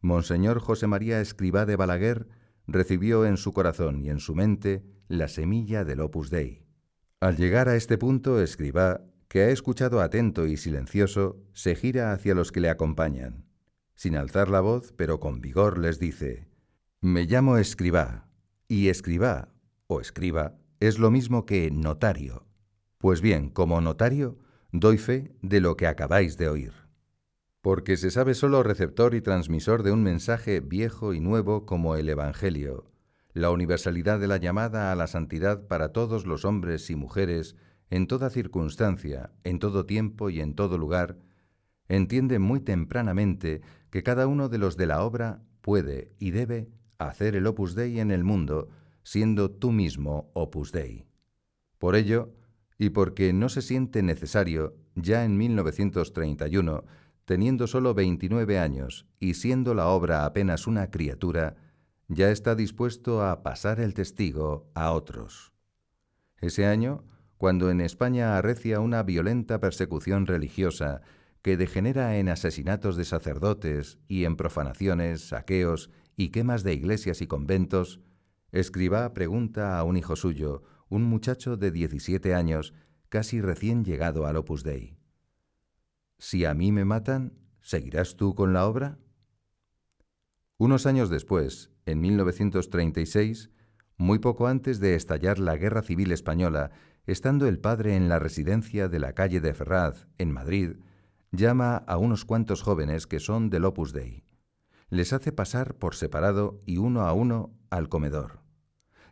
Monseñor 0.00 0.58
José 0.58 0.88
María 0.88 1.20
Escribá 1.20 1.64
de 1.64 1.76
Balaguer 1.76 2.26
recibió 2.68 3.24
en 3.24 3.38
su 3.38 3.52
corazón 3.52 4.04
y 4.04 4.10
en 4.10 4.20
su 4.20 4.34
mente 4.34 4.84
la 5.08 5.26
semilla 5.26 5.84
del 5.84 6.00
Opus 6.00 6.30
Dei. 6.30 6.62
Al 7.18 7.36
llegar 7.36 7.68
a 7.68 7.74
este 7.74 7.98
punto, 7.98 8.40
Escribá, 8.40 9.00
que 9.26 9.40
ha 9.40 9.48
escuchado 9.48 10.00
atento 10.00 10.46
y 10.46 10.56
silencioso, 10.56 11.42
se 11.52 11.74
gira 11.74 12.12
hacia 12.12 12.34
los 12.34 12.52
que 12.52 12.60
le 12.60 12.68
acompañan. 12.68 13.46
Sin 13.94 14.16
alzar 14.16 14.48
la 14.48 14.60
voz, 14.60 14.92
pero 14.92 15.18
con 15.18 15.40
vigor, 15.40 15.78
les 15.78 15.98
dice, 15.98 16.46
Me 17.00 17.24
llamo 17.24 17.56
Escribá, 17.56 18.28
y 18.68 18.88
Escribá, 18.88 19.48
o 19.86 20.00
escriba, 20.00 20.58
es 20.78 20.98
lo 20.98 21.10
mismo 21.10 21.46
que 21.46 21.70
notario. 21.70 22.46
Pues 22.98 23.22
bien, 23.22 23.48
como 23.48 23.80
notario, 23.80 24.38
doy 24.70 24.98
fe 24.98 25.32
de 25.42 25.60
lo 25.60 25.76
que 25.76 25.86
acabáis 25.86 26.36
de 26.36 26.48
oír 26.48 26.87
porque 27.60 27.96
se 27.96 28.10
sabe 28.10 28.34
solo 28.34 28.62
receptor 28.62 29.14
y 29.14 29.20
transmisor 29.20 29.82
de 29.82 29.92
un 29.92 30.02
mensaje 30.02 30.60
viejo 30.60 31.12
y 31.12 31.20
nuevo 31.20 31.66
como 31.66 31.96
el 31.96 32.08
Evangelio, 32.08 32.90
la 33.32 33.50
universalidad 33.50 34.20
de 34.20 34.28
la 34.28 34.36
llamada 34.36 34.92
a 34.92 34.96
la 34.96 35.06
santidad 35.06 35.66
para 35.66 35.92
todos 35.92 36.26
los 36.26 36.44
hombres 36.44 36.90
y 36.90 36.96
mujeres, 36.96 37.56
en 37.90 38.06
toda 38.06 38.30
circunstancia, 38.30 39.30
en 39.44 39.58
todo 39.58 39.86
tiempo 39.86 40.30
y 40.30 40.40
en 40.40 40.54
todo 40.54 40.78
lugar, 40.78 41.18
entiende 41.88 42.38
muy 42.38 42.60
tempranamente 42.60 43.62
que 43.90 44.02
cada 44.02 44.26
uno 44.26 44.48
de 44.48 44.58
los 44.58 44.76
de 44.76 44.86
la 44.86 45.02
obra 45.02 45.42
puede 45.60 46.12
y 46.18 46.30
debe 46.30 46.68
hacer 46.98 47.36
el 47.36 47.46
opus 47.46 47.74
dei 47.74 48.00
en 48.00 48.10
el 48.10 48.24
mundo, 48.24 48.68
siendo 49.02 49.50
tú 49.50 49.72
mismo 49.72 50.30
opus 50.34 50.72
dei. 50.72 51.06
Por 51.78 51.96
ello, 51.96 52.34
y 52.76 52.90
porque 52.90 53.32
no 53.32 53.48
se 53.48 53.62
siente 53.62 54.02
necesario, 54.02 54.76
ya 54.94 55.24
en 55.24 55.36
1931, 55.36 56.84
teniendo 57.28 57.66
solo 57.66 57.92
29 57.92 58.58
años 58.58 59.06
y 59.20 59.34
siendo 59.34 59.74
la 59.74 59.88
obra 59.88 60.24
apenas 60.24 60.66
una 60.66 60.90
criatura, 60.90 61.56
ya 62.08 62.30
está 62.30 62.54
dispuesto 62.54 63.22
a 63.22 63.42
pasar 63.42 63.80
el 63.80 63.92
testigo 63.92 64.70
a 64.74 64.92
otros. 64.92 65.52
Ese 66.40 66.64
año, 66.64 67.04
cuando 67.36 67.70
en 67.70 67.82
España 67.82 68.38
arrecia 68.38 68.80
una 68.80 69.02
violenta 69.02 69.60
persecución 69.60 70.26
religiosa 70.26 71.02
que 71.42 71.58
degenera 71.58 72.16
en 72.16 72.30
asesinatos 72.30 72.96
de 72.96 73.04
sacerdotes 73.04 73.98
y 74.08 74.24
en 74.24 74.36
profanaciones, 74.36 75.28
saqueos 75.28 75.90
y 76.16 76.30
quemas 76.30 76.62
de 76.62 76.72
iglesias 76.72 77.20
y 77.20 77.26
conventos, 77.26 78.00
Escribá 78.52 79.12
pregunta 79.12 79.78
a 79.78 79.84
un 79.84 79.98
hijo 79.98 80.16
suyo, 80.16 80.62
un 80.88 81.04
muchacho 81.04 81.58
de 81.58 81.72
17 81.72 82.34
años, 82.34 82.72
casi 83.10 83.42
recién 83.42 83.84
llegado 83.84 84.26
al 84.26 84.38
Opus 84.38 84.62
Dei. 84.62 84.97
Si 86.18 86.44
a 86.44 86.52
mí 86.52 86.72
me 86.72 86.84
matan, 86.84 87.38
¿seguirás 87.60 88.16
tú 88.16 88.34
con 88.34 88.52
la 88.52 88.66
obra? 88.66 88.98
Unos 90.56 90.84
años 90.86 91.10
después, 91.10 91.70
en 91.86 92.00
1936, 92.00 93.50
muy 93.96 94.18
poco 94.18 94.48
antes 94.48 94.80
de 94.80 94.96
estallar 94.96 95.38
la 95.38 95.56
Guerra 95.56 95.82
Civil 95.82 96.10
Española, 96.10 96.72
estando 97.06 97.46
el 97.46 97.60
padre 97.60 97.94
en 97.94 98.08
la 98.08 98.18
residencia 98.18 98.88
de 98.88 98.98
la 98.98 99.12
calle 99.12 99.40
de 99.40 99.54
Ferraz, 99.54 100.08
en 100.18 100.32
Madrid, 100.32 100.78
llama 101.30 101.76
a 101.76 101.98
unos 101.98 102.24
cuantos 102.24 102.62
jóvenes 102.62 103.06
que 103.06 103.20
son 103.20 103.48
del 103.48 103.64
Opus 103.64 103.92
Dei. 103.92 104.24
Les 104.90 105.12
hace 105.12 105.30
pasar 105.30 105.76
por 105.76 105.94
separado 105.94 106.60
y 106.66 106.78
uno 106.78 107.02
a 107.02 107.12
uno 107.12 107.54
al 107.70 107.88
comedor. 107.88 108.40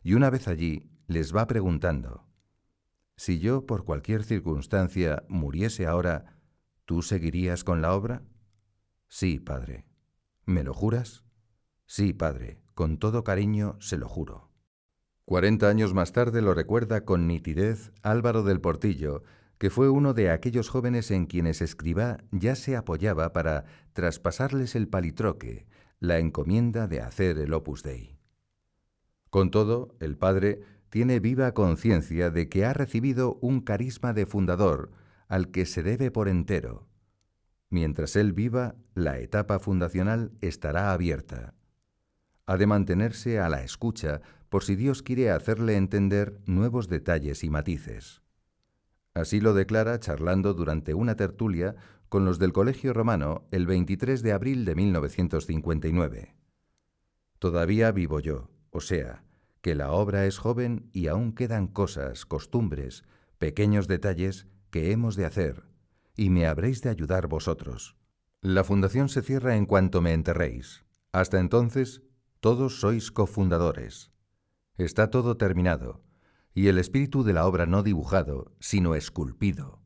Y 0.02 0.14
una 0.14 0.30
vez 0.30 0.48
allí, 0.48 0.90
les 1.07 1.34
va 1.34 1.46
preguntando, 1.46 2.26
si 3.16 3.38
yo 3.38 3.64
por 3.64 3.84
cualquier 3.84 4.24
circunstancia 4.24 5.24
muriese 5.28 5.87
ahora, 5.87 6.36
¿Tú 6.87 7.03
seguirías 7.03 7.64
con 7.64 7.83
la 7.83 7.95
obra? 7.95 8.22
Sí, 9.08 9.41
padre. 9.41 9.87
¿Me 10.45 10.63
lo 10.63 10.72
juras? 10.72 11.25
Sí, 11.84 12.13
padre, 12.13 12.61
con 12.75 12.99
todo 12.99 13.25
cariño 13.25 13.76
se 13.80 13.99
lo 13.99 14.08
juro. 14.08 14.53
Cuarenta 15.25 15.68
años 15.68 15.95
más 15.95 16.13
tarde 16.13 16.42
lo 16.42 16.54
recuerda 16.54 17.04
con 17.04 17.26
nitidez 17.26 17.91
Álvaro 18.03 18.45
del 18.45 18.61
Portillo, 18.61 19.25
que 19.58 19.68
fue 19.68 19.88
uno 19.88 20.14
de 20.14 20.30
aquellos 20.30 20.68
jóvenes 20.68 21.11
en 21.11 21.26
quienes 21.26 21.61
escriba 21.61 22.18
ya 22.30 22.54
se 22.54 22.76
apoyaba 22.76 23.33
para 23.33 23.64
traspasarles 23.92 24.76
el 24.76 24.87
palitroque, 24.87 25.67
la 25.99 26.21
encomienda 26.21 26.87
de 26.87 27.00
hacer 27.00 27.38
el 27.38 27.53
opus 27.53 27.83
dei. 27.83 28.21
Con 29.30 29.50
todo, 29.50 29.96
el 29.99 30.17
padre 30.17 30.61
tiene 30.88 31.18
viva 31.18 31.53
conciencia 31.53 32.30
de 32.30 32.49
que 32.49 32.64
ha 32.64 32.72
recibido 32.72 33.38
un 33.41 33.61
carisma 33.61 34.13
de 34.13 34.26
fundador, 34.26 34.92
al 35.28 35.50
que 35.50 35.66
se 35.66 35.82
debe 35.82 36.11
por 36.11 36.28
entero. 36.28 36.86
Mientras 37.70 38.16
él 38.16 38.32
viva, 38.32 38.76
la 38.94 39.18
etapa 39.18 39.58
fundacional 39.58 40.32
estará 40.40 40.92
abierta. 40.92 41.54
Ha 42.46 42.57
de 42.57 42.66
mantenerse 42.66 43.40
a 43.40 43.48
la 43.48 43.62
escucha 43.62 44.20
por 44.48 44.62
si 44.62 44.76
Dios 44.76 45.03
quiere 45.03 45.30
hacerle 45.30 45.76
entender 45.76 46.40
nuevos 46.46 46.88
detalles 46.88 47.42
y 47.42 47.50
matices. 47.50 48.22
Así 49.14 49.40
lo 49.40 49.54
declara 49.54 49.98
charlando 49.98 50.54
durante 50.54 50.94
una 50.94 51.16
tertulia 51.16 51.74
con 52.08 52.24
los 52.24 52.38
del 52.38 52.53
Colegio 52.53 52.92
Romano 52.92 53.46
el 53.50 53.66
23 53.66 54.22
de 54.22 54.32
abril 54.32 54.64
de 54.64 54.74
1959. 54.74 56.34
Todavía 57.38 57.90
vivo 57.92 58.20
yo, 58.20 58.50
o 58.70 58.80
sea, 58.80 59.24
que 59.61 59.74
la 59.74 59.90
obra 59.90 60.26
es 60.26 60.38
joven 60.38 60.88
y 60.92 61.08
aún 61.08 61.32
quedan 61.32 61.66
cosas, 61.66 62.26
costumbres, 62.26 63.04
pequeños 63.38 63.88
detalles 63.88 64.46
que 64.76 64.92
hemos 64.92 65.16
de 65.16 65.24
hacer, 65.24 65.62
y 66.18 66.28
me 66.28 66.46
habréis 66.46 66.82
de 66.82 66.90
ayudar 66.90 67.28
vosotros. 67.28 67.96
La 68.42 68.62
fundación 68.62 69.08
se 69.08 69.22
cierra 69.22 69.57
en 69.57 69.64
cuanto 69.64 70.03
me 70.03 70.12
enterréis. 70.12 70.84
Hasta 71.12 71.40
entonces, 71.40 72.03
todos 72.40 72.78
sois 72.78 73.11
cofundadores. 73.11 74.12
Está 74.76 75.08
todo 75.08 75.38
terminado, 75.38 76.04
y 76.53 76.68
el 76.68 76.76
espíritu 76.76 77.24
de 77.24 77.32
la 77.32 77.46
obra 77.46 77.64
no 77.64 77.82
dibujado, 77.82 78.53
sino 78.61 78.94
esculpido. 78.94 79.80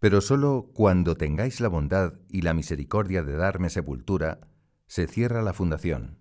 Pero 0.00 0.22
sólo 0.22 0.70
cuando 0.72 1.14
tengáis 1.14 1.60
la 1.60 1.68
bondad 1.68 2.14
y 2.30 2.40
la 2.40 2.54
misericordia 2.54 3.22
de 3.22 3.36
darme 3.36 3.68
sepultura, 3.68 4.48
se 4.86 5.06
cierra 5.06 5.42
la 5.42 5.52
fundación. 5.52 6.20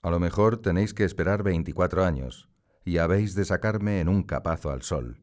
A 0.00 0.08
lo 0.08 0.18
mejor 0.18 0.62
tenéis 0.62 0.94
que 0.94 1.04
esperar 1.04 1.42
24 1.42 2.06
años 2.06 2.48
y 2.86 2.96
habéis 2.96 3.34
de 3.34 3.44
sacarme 3.44 4.00
en 4.00 4.08
un 4.08 4.22
capazo 4.22 4.70
al 4.70 4.80
sol. 4.80 5.20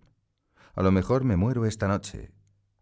A 0.78 0.84
lo 0.84 0.91
mejor 0.91 1.24
me 1.24 1.38
muero 1.38 1.66
esta 1.66 1.88
noche 1.88 2.32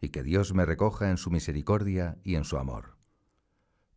y 0.02 0.10
que 0.10 0.22
Dios 0.22 0.54
me 0.54 0.66
recoja 0.66 1.10
en 1.12 1.16
su 1.16 1.32
misericordia 1.32 2.18
y 2.26 2.36
en 2.36 2.44
su 2.44 2.58
amor. 2.58 2.98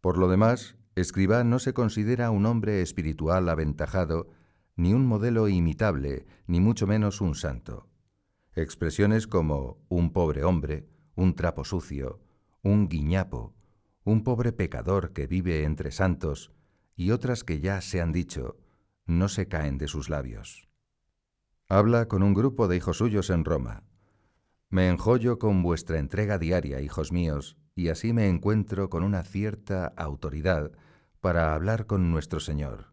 Por 0.01 0.19
lo 0.19 0.29
demás, 0.29 0.77
Escribá 0.95 1.43
no 1.43 1.59
se 1.59 1.73
considera 1.73 2.31
un 2.31 2.47
hombre 2.47 2.81
espiritual 2.81 3.49
aventajado, 3.49 4.29
ni 4.77 4.95
un 4.95 5.05
modelo 5.05 5.49
imitable, 5.49 6.27
ni 6.47 6.61
mucho 6.61 6.87
menos 6.87 7.21
un 7.21 7.35
santo. 7.35 7.89
Expresiones 8.55 9.27
como 9.27 9.85
un 9.89 10.13
pobre 10.13 10.45
hombre, 10.45 10.89
un 11.17 11.35
trapo 11.35 11.65
sucio, 11.65 12.21
un 12.63 12.89
guiñapo, 12.89 13.57
un 14.05 14.23
pobre 14.23 14.53
pecador 14.53 15.13
que 15.13 15.27
vive 15.27 15.65
entre 15.65 15.91
santos, 15.91 16.53
y 16.95 17.11
otras 17.11 17.43
que 17.43 17.59
ya 17.59 17.81
se 17.81 18.01
han 18.01 18.13
dicho, 18.13 18.59
no 19.07 19.29
se 19.29 19.49
caen 19.49 19.77
de 19.77 19.89
sus 19.89 20.09
labios. 20.09 20.69
Habla 21.69 22.07
con 22.07 22.23
un 22.23 22.33
grupo 22.33 22.69
de 22.69 22.77
hijos 22.77 22.99
suyos 22.99 23.29
en 23.31 23.45
Roma. 23.45 23.88
Me 24.71 24.91
enjollo 24.91 25.39
con 25.39 25.63
vuestra 25.63 25.99
entrega 25.99 26.39
diaria, 26.39 26.83
hijos 26.83 27.11
míos, 27.11 27.57
y 27.75 27.89
así 27.89 28.13
me 28.13 28.29
encuentro 28.29 28.91
con 28.91 29.03
una 29.03 29.23
cierta 29.23 29.87
autoridad 29.97 30.73
para 31.21 31.55
hablar 31.55 31.87
con 31.87 32.11
nuestro 32.11 32.39
Señor. 32.39 32.93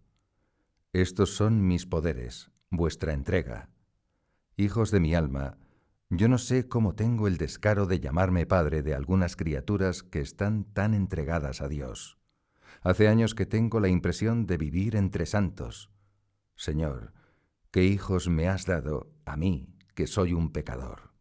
Estos 0.94 1.36
son 1.36 1.68
mis 1.68 1.86
poderes, 1.86 2.50
vuestra 2.70 3.12
entrega. 3.12 3.70
Hijos 4.56 4.90
de 4.90 5.02
mi 5.02 5.16
alma, 5.16 5.58
yo 6.10 6.30
no 6.30 6.38
sé 6.38 6.70
cómo 6.70 6.96
tengo 6.96 7.28
el 7.28 7.38
descaro 7.38 7.88
de 7.88 8.00
llamarme 8.00 8.46
padre 8.46 8.82
de 8.82 8.96
algunas 8.96 9.36
criaturas 9.36 10.02
que 10.02 10.22
están 10.22 10.64
tan 10.64 10.94
entregadas 10.94 11.62
a 11.62 11.68
Dios. 11.68 12.18
Hace 12.82 13.10
años 13.10 13.36
que 13.36 13.46
tengo 13.46 13.82
la 13.82 13.90
impresión 13.90 14.46
de 14.46 14.58
vivir 14.58 14.96
entre 14.96 15.26
santos. 15.26 15.92
Señor, 16.56 17.12
¿qué 17.72 17.84
hijos 17.84 18.30
me 18.30 18.48
has 18.48 18.66
dado 18.66 19.12
a 19.26 19.36
mí, 19.36 19.76
que 19.94 20.08
soy 20.08 20.32
un 20.32 20.52
pecador? 20.54 21.15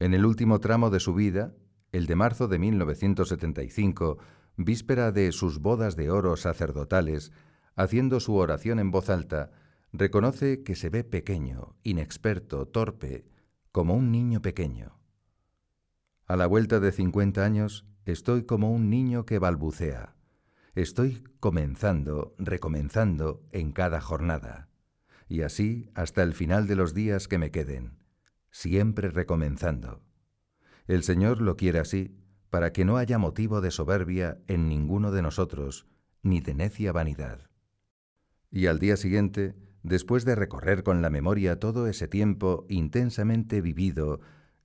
En 0.00 0.14
el 0.14 0.24
último 0.24 0.60
tramo 0.60 0.88
de 0.88 0.98
su 0.98 1.12
vida, 1.12 1.54
el 1.92 2.06
de 2.06 2.16
marzo 2.16 2.48
de 2.48 2.58
1975, 2.58 4.16
víspera 4.56 5.12
de 5.12 5.30
sus 5.30 5.58
bodas 5.58 5.94
de 5.94 6.10
oro 6.10 6.38
sacerdotales, 6.38 7.32
haciendo 7.76 8.18
su 8.18 8.34
oración 8.36 8.78
en 8.78 8.90
voz 8.90 9.10
alta, 9.10 9.52
reconoce 9.92 10.62
que 10.62 10.74
se 10.74 10.88
ve 10.88 11.04
pequeño, 11.04 11.76
inexperto, 11.82 12.66
torpe, 12.66 13.26
como 13.72 13.92
un 13.94 14.10
niño 14.10 14.40
pequeño. 14.40 14.98
A 16.26 16.36
la 16.36 16.46
vuelta 16.46 16.80
de 16.80 16.92
cincuenta 16.92 17.44
años 17.44 17.84
estoy 18.06 18.44
como 18.44 18.72
un 18.72 18.88
niño 18.88 19.26
que 19.26 19.38
balbucea. 19.38 20.16
Estoy 20.74 21.24
comenzando, 21.40 22.34
recomenzando 22.38 23.42
en 23.52 23.72
cada 23.72 24.00
jornada. 24.00 24.70
Y 25.28 25.42
así 25.42 25.90
hasta 25.94 26.22
el 26.22 26.32
final 26.32 26.66
de 26.66 26.76
los 26.76 26.94
días 26.94 27.28
que 27.28 27.36
me 27.36 27.50
queden, 27.50 27.99
siempre 28.50 29.10
recomenzando. 29.10 30.02
El 30.86 31.02
Señor 31.02 31.40
lo 31.40 31.56
quiere 31.56 31.78
así, 31.78 32.16
para 32.50 32.72
que 32.72 32.84
no 32.84 32.96
haya 32.96 33.18
motivo 33.18 33.60
de 33.60 33.70
soberbia 33.70 34.38
en 34.48 34.68
ninguno 34.68 35.12
de 35.12 35.22
nosotros, 35.22 35.86
ni 36.22 36.40
de 36.40 36.54
necia 36.54 36.92
vanidad. 36.92 37.48
Y 38.50 38.66
al 38.66 38.80
día 38.80 38.96
siguiente, 38.96 39.54
después 39.82 40.24
de 40.24 40.34
recorrer 40.34 40.82
con 40.82 41.00
la 41.00 41.10
memoria 41.10 41.58
todo 41.58 41.86
ese 41.86 42.08
tiempo 42.08 42.66
intensamente 42.68 43.60
vivido 43.60 44.20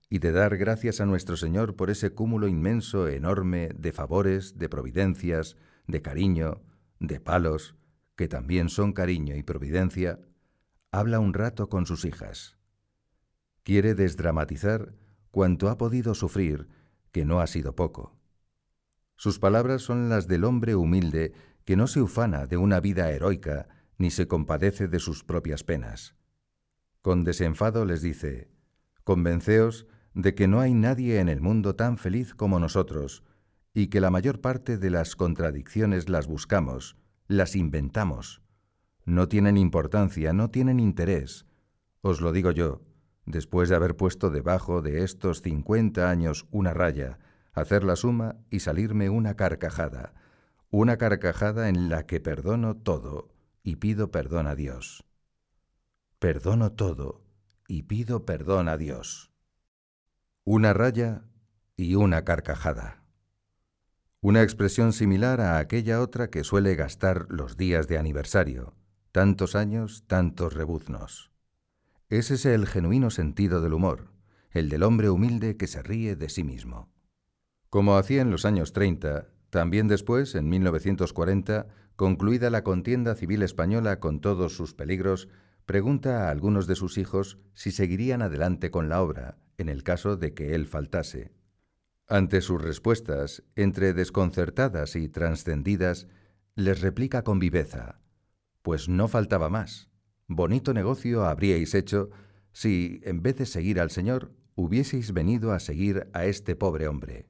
y 0.09 0.19
de 0.19 0.31
dar 0.31 0.57
gracias 0.57 0.99
a 1.01 1.05
nuestro 1.05 1.37
Señor 1.37 1.75
por 1.75 1.89
ese 1.89 2.11
cúmulo 2.11 2.47
inmenso, 2.47 3.07
enorme, 3.07 3.69
de 3.75 3.91
favores, 3.91 4.57
de 4.57 4.69
providencias, 4.69 5.57
de 5.87 6.01
cariño, 6.01 6.61
de 6.99 7.19
palos, 7.19 7.75
que 8.15 8.27
también 8.27 8.69
son 8.69 8.93
cariño 8.93 9.35
y 9.35 9.43
providencia, 9.43 10.19
habla 10.91 11.19
un 11.19 11.33
rato 11.33 11.69
con 11.69 11.85
sus 11.85 12.05
hijas. 12.05 12.54
Quiere 13.65 13.95
desdramatizar 13.95 14.93
cuanto 15.31 15.69
ha 15.69 15.77
podido 15.79 16.13
sufrir 16.13 16.67
que 17.11 17.25
no 17.25 17.39
ha 17.39 17.47
sido 17.47 17.75
poco. 17.75 18.15
Sus 19.15 19.39
palabras 19.39 19.81
son 19.81 20.07
las 20.07 20.27
del 20.27 20.43
hombre 20.43 20.75
humilde 20.75 21.33
que 21.65 21.75
no 21.75 21.87
se 21.87 21.99
ufana 21.99 22.45
de 22.45 22.57
una 22.57 22.79
vida 22.79 23.09
heroica 23.09 23.67
ni 23.97 24.11
se 24.11 24.27
compadece 24.27 24.87
de 24.87 24.99
sus 24.99 25.23
propias 25.23 25.63
penas. 25.63 26.15
Con 27.01 27.23
desenfado 27.23 27.85
les 27.85 28.03
dice, 28.03 28.51
Convenceos 29.03 29.87
de 30.13 30.35
que 30.35 30.47
no 30.47 30.59
hay 30.59 30.75
nadie 30.75 31.19
en 31.19 31.27
el 31.27 31.41
mundo 31.41 31.75
tan 31.75 31.97
feliz 31.97 32.35
como 32.35 32.59
nosotros, 32.59 33.23
y 33.73 33.87
que 33.87 33.99
la 33.99 34.11
mayor 34.11 34.41
parte 34.41 34.77
de 34.77 34.91
las 34.91 35.15
contradicciones 35.15 36.07
las 36.07 36.27
buscamos, 36.27 36.97
las 37.27 37.55
inventamos. 37.55 38.43
No 39.05 39.27
tienen 39.27 39.57
importancia, 39.57 40.33
no 40.33 40.51
tienen 40.51 40.79
interés. 40.79 41.47
Os 42.01 42.21
lo 42.21 42.31
digo 42.31 42.51
yo, 42.51 42.83
después 43.25 43.69
de 43.69 43.75
haber 43.75 43.95
puesto 43.95 44.29
debajo 44.29 44.81
de 44.81 45.03
estos 45.03 45.41
cincuenta 45.41 46.09
años 46.09 46.47
una 46.51 46.73
raya, 46.73 47.19
hacer 47.53 47.83
la 47.83 47.95
suma 47.95 48.37
y 48.49 48.59
salirme 48.59 49.09
una 49.09 49.35
carcajada, 49.35 50.13
una 50.69 50.97
carcajada 50.97 51.69
en 51.69 51.89
la 51.89 52.05
que 52.05 52.19
perdono 52.19 52.75
todo 52.75 53.29
y 53.63 53.77
pido 53.77 54.11
perdón 54.11 54.47
a 54.47 54.55
Dios. 54.55 55.05
Perdono 56.19 56.71
todo 56.73 57.23
y 57.67 57.83
pido 57.83 58.25
perdón 58.25 58.69
a 58.69 58.77
Dios. 58.77 59.31
Una 60.43 60.73
raya 60.73 61.23
y 61.75 61.95
una 61.95 62.23
carcajada. 62.23 63.03
Una 64.21 64.43
expresión 64.43 64.93
similar 64.93 65.41
a 65.41 65.57
aquella 65.57 66.01
otra 66.01 66.29
que 66.29 66.43
suele 66.43 66.75
gastar 66.75 67.27
los 67.29 67.57
días 67.57 67.87
de 67.87 67.97
aniversario. 67.97 68.75
Tantos 69.11 69.55
años, 69.55 70.03
tantos 70.07 70.53
rebuznos. 70.53 71.34
Ese 72.09 72.35
es 72.35 72.45
el 72.45 72.67
genuino 72.67 73.09
sentido 73.09 73.61
del 73.61 73.73
humor, 73.73 74.11
el 74.51 74.69
del 74.69 74.83
hombre 74.83 75.09
humilde 75.09 75.57
que 75.57 75.65
se 75.65 75.81
ríe 75.81 76.15
de 76.15 76.29
sí 76.29 76.43
mismo. 76.43 76.89
Como 77.69 77.97
hacía 77.97 78.21
en 78.21 78.29
los 78.29 78.45
años 78.45 78.73
30, 78.73 79.27
también 79.49 79.87
después, 79.87 80.35
en 80.35 80.47
1940, 80.47 81.67
concluida 81.95 82.49
la 82.51 82.63
contienda 82.63 83.15
civil 83.15 83.41
española 83.41 83.99
con 83.99 84.21
todos 84.21 84.55
sus 84.55 84.75
peligros, 84.75 85.29
pregunta 85.65 86.27
a 86.27 86.29
algunos 86.29 86.67
de 86.67 86.75
sus 86.75 86.99
hijos 86.99 87.39
si 87.55 87.71
seguirían 87.71 88.21
adelante 88.21 88.69
con 88.69 88.87
la 88.87 89.01
obra, 89.01 89.37
en 89.57 89.67
el 89.67 89.81
caso 89.81 90.15
de 90.15 90.35
que 90.35 90.53
él 90.53 90.67
faltase. 90.67 91.33
Ante 92.07 92.41
sus 92.41 92.61
respuestas, 92.61 93.43
entre 93.55 93.93
desconcertadas 93.93 94.95
y 94.95 95.09
trascendidas, 95.09 96.07
les 96.53 96.81
replica 96.81 97.23
con 97.23 97.39
viveza, 97.39 97.99
pues 98.61 98.87
no 98.89 99.07
faltaba 99.07 99.49
más. 99.49 99.89
Bonito 100.27 100.73
negocio 100.73 101.25
habríais 101.25 101.75
hecho 101.75 102.09
si, 102.51 102.99
en 103.03 103.21
vez 103.21 103.37
de 103.37 103.45
seguir 103.45 103.79
al 103.79 103.91
Señor, 103.91 104.31
hubieseis 104.55 105.13
venido 105.13 105.51
a 105.51 105.59
seguir 105.59 106.09
a 106.13 106.25
este 106.25 106.55
pobre 106.55 106.87
hombre. 106.87 107.29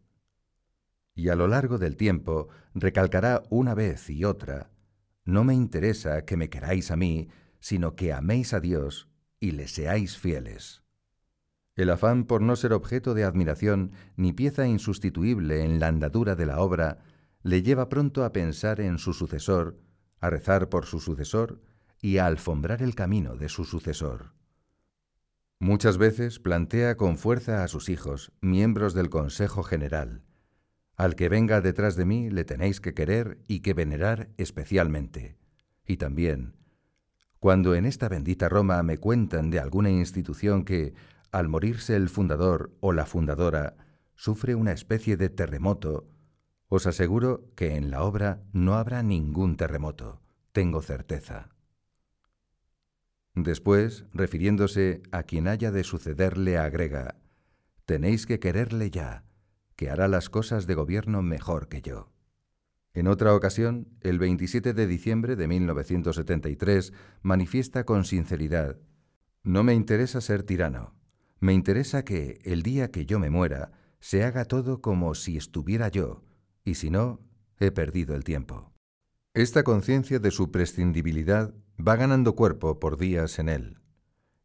Y 1.13 1.29
a 1.29 1.35
lo 1.35 1.47
largo 1.47 1.77
del 1.77 1.97
tiempo 1.97 2.47
recalcará 2.73 3.43
una 3.49 3.73
vez 3.73 4.09
y 4.09 4.23
otra, 4.23 4.71
no 5.25 5.43
me 5.43 5.53
interesa 5.53 6.23
que 6.23 6.37
me 6.37 6.49
queráis 6.49 6.91
a 6.91 6.95
mí, 6.95 7.29
sino 7.59 7.95
que 7.95 8.13
améis 8.13 8.53
a 8.53 8.59
Dios 8.59 9.09
y 9.39 9.51
le 9.51 9.67
seáis 9.67 10.17
fieles. 10.17 10.83
El 11.75 11.89
afán 11.89 12.23
por 12.23 12.41
no 12.41 12.55
ser 12.55 12.71
objeto 12.71 13.13
de 13.13 13.25
admiración 13.25 13.91
ni 14.15 14.31
pieza 14.31 14.67
insustituible 14.67 15.65
en 15.65 15.79
la 15.79 15.87
andadura 15.87 16.35
de 16.35 16.45
la 16.45 16.59
obra 16.59 16.99
le 17.43 17.61
lleva 17.61 17.89
pronto 17.89 18.23
a 18.23 18.31
pensar 18.31 18.79
en 18.79 18.97
su 18.99 19.13
sucesor, 19.13 19.79
a 20.19 20.29
rezar 20.29 20.69
por 20.69 20.85
su 20.85 20.99
sucesor 20.99 21.59
y 22.05 22.19
a 22.19 22.27
alfombrar 22.27 22.83
el 22.83 22.93
camino 22.93 23.35
de 23.35 23.49
su 23.49 23.65
sucesor. 23.65 24.35
Muchas 25.57 25.97
veces 25.97 26.37
plantea 26.37 26.97
con 26.97 27.17
fuerza 27.17 27.63
a 27.63 27.67
sus 27.67 27.89
hijos, 27.89 28.31
miembros 28.41 28.93
del 28.93 29.09
Consejo 29.09 29.63
General, 29.63 30.21
al 30.97 31.15
que 31.15 31.29
venga 31.29 31.61
detrás 31.61 31.95
de 31.95 32.05
mí 32.05 32.29
le 32.29 32.45
tenéis 32.45 32.79
que 32.79 32.93
querer 32.93 33.39
y 33.47 33.61
que 33.61 33.73
venerar 33.73 34.29
especialmente. 34.37 35.39
Y 35.83 35.97
también, 35.97 36.53
cuando 37.39 37.73
en 37.73 37.87
esta 37.87 38.07
bendita 38.07 38.49
Roma 38.49 38.83
me 38.83 38.99
cuentan 38.99 39.49
de 39.49 39.59
alguna 39.59 39.89
institución 39.89 40.63
que, 40.63 40.93
al 41.31 41.49
morirse 41.49 41.95
el 41.95 42.09
fundador 42.09 42.77
o 42.81 42.93
la 42.93 43.07
fundadora, 43.07 43.77
sufre 44.13 44.53
una 44.53 44.73
especie 44.73 45.17
de 45.17 45.29
terremoto, 45.29 46.07
os 46.67 46.85
aseguro 46.85 47.49
que 47.55 47.75
en 47.75 47.89
la 47.89 48.03
obra 48.03 48.43
no 48.53 48.75
habrá 48.75 49.01
ningún 49.01 49.57
terremoto, 49.57 50.21
tengo 50.51 50.83
certeza. 50.83 51.54
Después, 53.35 54.05
refiriéndose 54.13 55.01
a 55.11 55.23
quien 55.23 55.47
haya 55.47 55.71
de 55.71 55.83
sucederle, 55.83 56.57
agrega, 56.57 57.15
tenéis 57.85 58.25
que 58.25 58.39
quererle 58.39 58.89
ya, 58.89 59.25
que 59.75 59.89
hará 59.89 60.07
las 60.07 60.29
cosas 60.29 60.67
de 60.67 60.75
gobierno 60.75 61.21
mejor 61.21 61.67
que 61.67 61.81
yo. 61.81 62.11
En 62.93 63.07
otra 63.07 63.35
ocasión, 63.35 63.89
el 63.99 64.19
27 64.19 64.73
de 64.73 64.87
diciembre 64.87 65.35
de 65.35 65.49
1973, 65.49 66.93
manifiesta 67.21 67.83
con 67.83 68.05
sinceridad, 68.05 68.77
no 69.43 69.63
me 69.63 69.73
interesa 69.73 70.21
ser 70.21 70.43
tirano, 70.43 70.95
me 71.41 71.53
interesa 71.53 72.05
que, 72.05 72.39
el 72.43 72.63
día 72.63 72.89
que 72.89 73.05
yo 73.05 73.19
me 73.19 73.29
muera, 73.29 73.73
se 73.99 74.23
haga 74.23 74.45
todo 74.45 74.81
como 74.81 75.13
si 75.13 75.35
estuviera 75.35 75.89
yo, 75.89 76.23
y 76.63 76.75
si 76.75 76.89
no, 76.89 77.19
he 77.59 77.71
perdido 77.71 78.15
el 78.15 78.23
tiempo. 78.23 78.71
Esta 79.33 79.63
conciencia 79.63 80.19
de 80.19 80.31
su 80.31 80.51
prescindibilidad 80.51 81.53
va 81.79 81.95
ganando 81.95 82.35
cuerpo 82.35 82.79
por 82.79 82.97
días 82.97 83.39
en 83.39 83.49
él. 83.49 83.79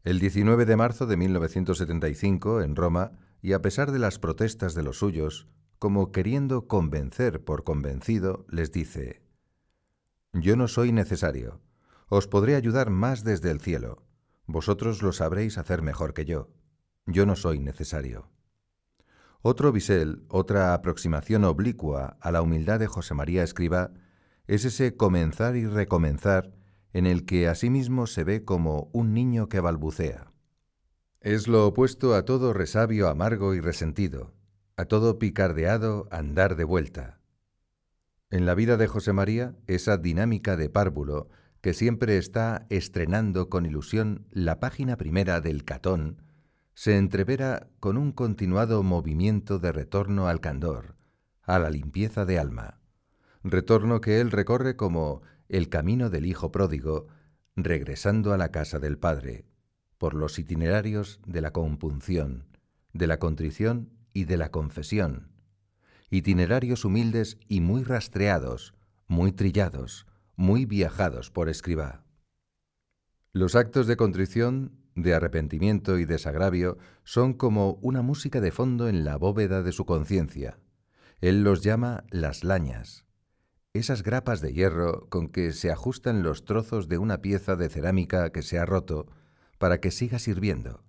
El 0.02 0.18
19 0.18 0.64
de 0.64 0.76
marzo 0.76 1.06
de 1.06 1.16
1975, 1.16 2.62
en 2.62 2.76
Roma, 2.76 3.12
y 3.42 3.52
a 3.52 3.62
pesar 3.62 3.92
de 3.92 3.98
las 3.98 4.18
protestas 4.18 4.74
de 4.74 4.82
los 4.82 4.98
suyos, 4.98 5.48
como 5.78 6.12
queriendo 6.12 6.66
convencer 6.66 7.44
por 7.44 7.64
convencido, 7.64 8.44
les 8.48 8.72
dice, 8.72 9.22
Yo 10.32 10.56
no 10.56 10.68
soy 10.68 10.92
necesario, 10.92 11.60
os 12.08 12.26
podré 12.26 12.54
ayudar 12.54 12.90
más 12.90 13.24
desde 13.24 13.50
el 13.50 13.60
cielo, 13.60 14.02
vosotros 14.46 15.02
lo 15.02 15.12
sabréis 15.12 15.58
hacer 15.58 15.82
mejor 15.82 16.12
que 16.12 16.24
yo, 16.24 16.50
yo 17.06 17.24
no 17.24 17.36
soy 17.36 17.60
necesario. 17.60 18.28
Otro 19.42 19.72
bisel, 19.72 20.24
otra 20.28 20.74
aproximación 20.74 21.44
oblicua 21.44 22.18
a 22.20 22.30
la 22.30 22.42
humildad 22.42 22.78
de 22.78 22.86
José 22.86 23.14
María 23.14 23.42
Escriba, 23.42 23.92
es 24.46 24.64
ese 24.64 24.96
comenzar 24.96 25.56
y 25.56 25.66
recomenzar 25.66 26.52
en 26.92 27.06
el 27.06 27.24
que 27.24 27.48
asimismo 27.48 28.06
se 28.06 28.24
ve 28.24 28.44
como 28.44 28.90
un 28.92 29.14
niño 29.14 29.48
que 29.48 29.60
balbucea. 29.60 30.32
Es 31.20 31.48
lo 31.48 31.66
opuesto 31.66 32.14
a 32.14 32.24
todo 32.24 32.52
resabio 32.52 33.08
amargo 33.08 33.54
y 33.54 33.60
resentido, 33.60 34.34
a 34.76 34.86
todo 34.86 35.18
picardeado 35.18 36.08
andar 36.10 36.56
de 36.56 36.64
vuelta. 36.64 37.20
En 38.30 38.46
la 38.46 38.54
vida 38.54 38.76
de 38.76 38.86
José 38.86 39.12
María, 39.12 39.56
esa 39.66 39.96
dinámica 39.96 40.56
de 40.56 40.70
párvulo 40.70 41.28
que 41.60 41.74
siempre 41.74 42.16
está 42.16 42.66
estrenando 42.70 43.50
con 43.50 43.66
ilusión 43.66 44.26
la 44.30 44.60
página 44.60 44.96
primera 44.96 45.40
del 45.40 45.64
Catón, 45.64 46.22
se 46.74 46.96
entrevera 46.96 47.68
con 47.80 47.98
un 47.98 48.12
continuado 48.12 48.82
movimiento 48.82 49.58
de 49.58 49.72
retorno 49.72 50.28
al 50.28 50.40
candor, 50.40 50.96
a 51.42 51.58
la 51.58 51.68
limpieza 51.68 52.24
de 52.24 52.38
alma, 52.38 52.80
retorno 53.42 54.00
que 54.00 54.20
él 54.20 54.30
recorre 54.30 54.76
como 54.76 55.22
el 55.50 55.68
camino 55.68 56.10
del 56.10 56.26
Hijo 56.26 56.52
pródigo, 56.52 57.08
regresando 57.56 58.32
a 58.32 58.38
la 58.38 58.50
casa 58.50 58.78
del 58.78 58.98
Padre, 58.98 59.44
por 59.98 60.14
los 60.14 60.38
itinerarios 60.38 61.20
de 61.26 61.40
la 61.40 61.52
compunción, 61.52 62.46
de 62.92 63.06
la 63.06 63.18
contrición 63.18 63.90
y 64.12 64.24
de 64.24 64.36
la 64.36 64.50
confesión, 64.50 65.32
itinerarios 66.08 66.84
humildes 66.84 67.36
y 67.48 67.60
muy 67.60 67.82
rastreados, 67.82 68.74
muy 69.06 69.32
trillados, 69.32 70.06
muy 70.36 70.66
viajados 70.66 71.30
por 71.30 71.48
escriba. 71.48 72.04
Los 73.32 73.56
actos 73.56 73.86
de 73.86 73.96
contrición, 73.96 74.72
de 74.94 75.14
arrepentimiento 75.14 75.98
y 75.98 76.04
desagravio 76.04 76.78
son 77.04 77.34
como 77.34 77.74
una 77.82 78.02
música 78.02 78.40
de 78.40 78.52
fondo 78.52 78.88
en 78.88 79.04
la 79.04 79.16
bóveda 79.16 79.62
de 79.62 79.72
su 79.72 79.84
conciencia. 79.84 80.58
Él 81.20 81.42
los 81.42 81.62
llama 81.62 82.04
las 82.10 82.44
lañas, 82.44 83.04
esas 83.72 84.02
grapas 84.02 84.40
de 84.40 84.52
hierro 84.52 85.08
con 85.10 85.28
que 85.28 85.52
se 85.52 85.70
ajustan 85.70 86.22
los 86.22 86.44
trozos 86.44 86.88
de 86.88 86.98
una 86.98 87.22
pieza 87.22 87.54
de 87.54 87.68
cerámica 87.68 88.30
que 88.30 88.42
se 88.42 88.58
ha 88.58 88.66
roto 88.66 89.06
para 89.58 89.80
que 89.80 89.92
siga 89.92 90.18
sirviendo. 90.18 90.82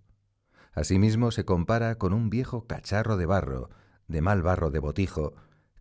Asimismo 0.74 1.32
se 1.32 1.46
compara 1.46 1.96
con 1.96 2.14
un 2.14 2.30
viejo 2.30 2.66
cacharro 2.66 3.18
de 3.18 3.26
barro, 3.26 3.70
de 4.08 4.22
mal 4.22 4.42
barro 4.42 4.72
de 4.72 4.80
botijo, 4.80 5.34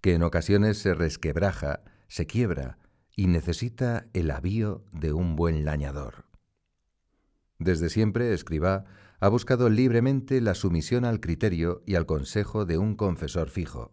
que 0.02 0.14
en 0.14 0.22
ocasiones 0.22 0.78
se 0.78 0.94
resquebraja, 0.94 1.80
se 2.08 2.26
quiebra 2.26 2.78
y 3.16 3.28
necesita 3.28 4.06
el 4.12 4.30
avío 4.30 4.84
de 4.92 5.12
un 5.12 5.36
buen 5.36 5.64
lañador. 5.64 6.26
Desde 7.58 7.88
siempre, 7.88 8.32
escriba, 8.34 8.84
ha 9.20 9.28
buscado 9.28 9.68
libremente 9.68 10.40
la 10.40 10.54
sumisión 10.54 11.04
al 11.04 11.20
criterio 11.20 11.82
y 11.86 11.94
al 11.94 12.06
consejo 12.06 12.64
de 12.64 12.78
un 12.78 12.94
confesor 12.96 13.48
fijo. 13.48 13.92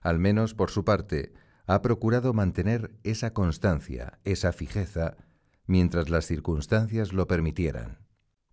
Al 0.00 0.18
menos, 0.18 0.54
por 0.54 0.70
su 0.70 0.84
parte, 0.84 1.32
ha 1.66 1.82
procurado 1.82 2.32
mantener 2.34 2.92
esa 3.02 3.32
constancia, 3.32 4.18
esa 4.24 4.52
fijeza, 4.52 5.16
mientras 5.66 6.10
las 6.10 6.26
circunstancias 6.26 7.12
lo 7.12 7.26
permitieran. 7.26 7.98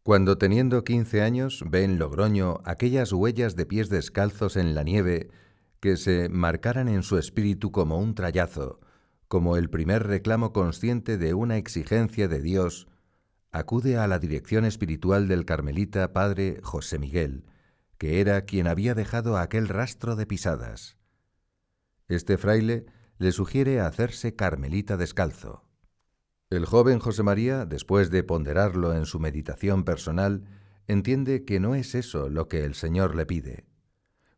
Cuando 0.04 0.38
teniendo 0.38 0.84
quince 0.84 1.22
años 1.22 1.64
ve 1.68 1.84
en 1.84 2.00
Logroño 2.00 2.60
aquellas 2.66 3.12
huellas 3.14 3.56
de 3.56 3.66
pies 3.66 3.90
descalzos 3.90 4.58
en 4.58 4.74
la 4.74 4.84
nieve 4.84 5.30
que 5.80 5.98
se 5.98 6.30
marcaran 6.30 6.88
en 6.88 7.04
su 7.04 7.18
espíritu 7.18 7.72
como 7.72 8.00
un 8.00 8.16
trayazo, 8.16 8.80
como 9.28 9.58
el 9.58 9.70
primer 9.70 10.08
reclamo 10.08 10.54
consciente 10.54 11.18
de 11.18 11.34
una 11.34 11.58
exigencia 11.58 12.28
de 12.28 12.42
Dios, 12.42 12.88
acude 13.52 13.98
a 13.98 14.08
la 14.08 14.20
dirección 14.20 14.66
espiritual 14.66 15.28
del 15.28 15.46
carmelita 15.46 16.14
padre 16.14 16.60
José 16.64 16.98
Miguel, 16.98 17.46
que 17.98 18.22
era 18.22 18.42
quien 18.46 18.68
había 18.68 18.96
dejado 18.96 19.38
aquel 19.38 19.68
rastro 19.68 20.16
de 20.16 20.26
pisadas. 20.26 20.98
Este 22.08 22.38
fraile 22.38 22.86
le 23.22 23.32
sugiere 23.32 23.80
hacerse 23.80 24.36
carmelita 24.36 24.98
descalzo. 24.98 25.64
El 26.50 26.66
joven 26.66 26.98
José 26.98 27.22
María, 27.22 27.68
después 27.68 28.10
de 28.10 28.24
ponderarlo 28.24 28.96
en 28.96 29.06
su 29.06 29.20
meditación 29.20 29.84
personal, 29.84 30.46
entiende 30.88 31.46
que 31.46 31.60
no 31.60 31.76
es 31.76 31.94
eso 31.94 32.30
lo 32.30 32.48
que 32.48 32.66
el 32.66 32.74
Señor 32.74 33.16
le 33.16 33.28
pide. 33.28 33.68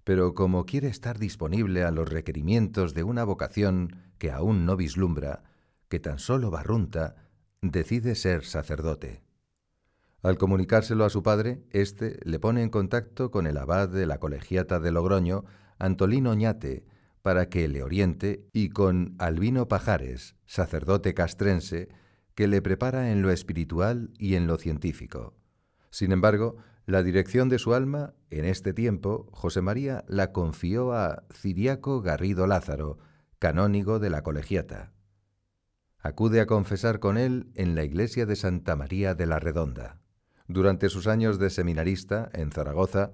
Pero 0.03 0.33
como 0.33 0.65
quiere 0.65 0.89
estar 0.89 1.17
disponible 1.17 1.85
a 1.85 1.91
los 1.91 2.09
requerimientos 2.09 2.93
de 2.93 3.03
una 3.03 3.23
vocación 3.23 3.95
que 4.17 4.31
aún 4.31 4.65
no 4.65 4.75
vislumbra, 4.75 5.43
que 5.87 6.01
tan 6.01 6.19
solo 6.19 6.51
barrunta, 6.51 7.15
decide 7.61 8.15
ser 8.15 8.43
sacerdote. 8.43 9.23
Al 10.23 10.37
comunicárselo 10.37 11.05
a 11.05 11.09
su 11.09 11.23
padre, 11.23 11.63
éste 11.69 12.19
le 12.25 12.37
pone 12.37 12.61
en 12.63 12.69
contacto 12.69 13.31
con 13.31 13.47
el 13.47 13.57
abad 13.59 13.87
de 13.87 14.05
la 14.05 14.19
colegiata 14.19 14.81
de 14.81 14.91
Logroño, 14.91 15.45
Antolino 15.79 16.33
Ñate, 16.33 16.83
para 17.23 17.49
que 17.49 17.67
le 17.67 17.81
oriente, 17.81 18.47
y 18.53 18.69
con 18.69 19.15
Albino 19.17 19.67
Pajares, 19.67 20.35
sacerdote 20.45 21.13
castrense, 21.13 21.89
que 22.35 22.47
le 22.47 22.61
prepara 22.61 23.11
en 23.11 23.21
lo 23.21 23.31
espiritual 23.31 24.11
y 24.19 24.35
en 24.35 24.45
lo 24.45 24.57
científico. 24.57 25.33
Sin 25.89 26.11
embargo, 26.11 26.57
la 26.85 27.01
dirección 27.01 27.47
de 27.47 27.59
su 27.59 27.73
alma, 27.73 28.13
en 28.29 28.43
este 28.43 28.73
tiempo, 28.73 29.29
José 29.31 29.61
María 29.61 30.03
la 30.07 30.33
confió 30.33 30.91
a 30.91 31.23
Ciriaco 31.33 32.01
Garrido 32.01 32.45
Lázaro, 32.45 32.97
canónigo 33.39 33.99
de 33.99 34.09
la 34.09 34.21
colegiata. 34.21 34.91
Acude 35.99 36.41
a 36.41 36.45
confesar 36.45 36.99
con 36.99 37.17
él 37.17 37.53
en 37.55 37.75
la 37.75 37.85
iglesia 37.85 38.25
de 38.25 38.35
Santa 38.35 38.75
María 38.75 39.15
de 39.15 39.27
la 39.27 39.39
Redonda. 39.39 40.01
Durante 40.49 40.89
sus 40.89 41.07
años 41.07 41.39
de 41.39 41.49
seminarista 41.49 42.29
en 42.33 42.51
Zaragoza, 42.51 43.11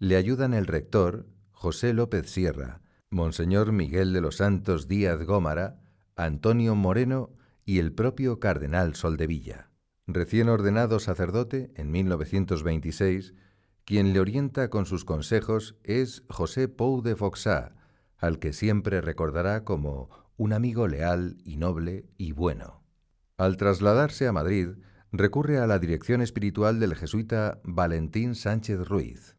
le 0.00 0.16
ayudan 0.16 0.52
el 0.52 0.66
rector, 0.66 1.28
José 1.52 1.92
López 1.92 2.28
Sierra, 2.28 2.80
Monseñor 3.12 3.72
Miguel 3.72 4.14
de 4.14 4.22
los 4.22 4.38
Santos 4.38 4.88
Díaz 4.88 5.22
Gómara, 5.24 5.78
Antonio 6.16 6.74
Moreno 6.74 7.30
y 7.66 7.78
el 7.78 7.92
propio 7.92 8.40
cardenal 8.40 8.94
Soldevilla. 8.94 9.70
Recién 10.06 10.48
ordenado 10.48 10.98
sacerdote 10.98 11.72
en 11.76 11.90
1926, 11.90 13.34
quien 13.84 14.14
le 14.14 14.20
orienta 14.20 14.70
con 14.70 14.86
sus 14.86 15.04
consejos 15.04 15.76
es 15.84 16.24
José 16.30 16.68
Pou 16.68 17.02
de 17.02 17.14
Foxá, 17.14 17.74
al 18.16 18.38
que 18.38 18.54
siempre 18.54 19.02
recordará 19.02 19.62
como 19.62 20.08
un 20.38 20.54
amigo 20.54 20.88
leal 20.88 21.36
y 21.44 21.58
noble 21.58 22.06
y 22.16 22.32
bueno. 22.32 22.82
Al 23.36 23.58
trasladarse 23.58 24.26
a 24.26 24.32
Madrid, 24.32 24.68
recurre 25.12 25.58
a 25.58 25.66
la 25.66 25.78
dirección 25.78 26.22
espiritual 26.22 26.80
del 26.80 26.94
jesuita 26.94 27.60
Valentín 27.62 28.34
Sánchez 28.34 28.88
Ruiz. 28.88 29.31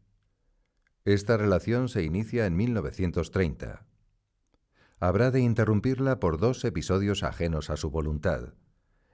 Esta 1.04 1.36
relación 1.36 1.88
se 1.88 2.02
inicia 2.02 2.46
en 2.46 2.56
1930 2.56 3.86
habrá 5.04 5.30
de 5.30 5.40
interrumpirla 5.40 6.18
por 6.18 6.38
dos 6.38 6.64
episodios 6.64 7.22
ajenos 7.22 7.68
a 7.68 7.76
su 7.76 7.90
voluntad. 7.90 8.54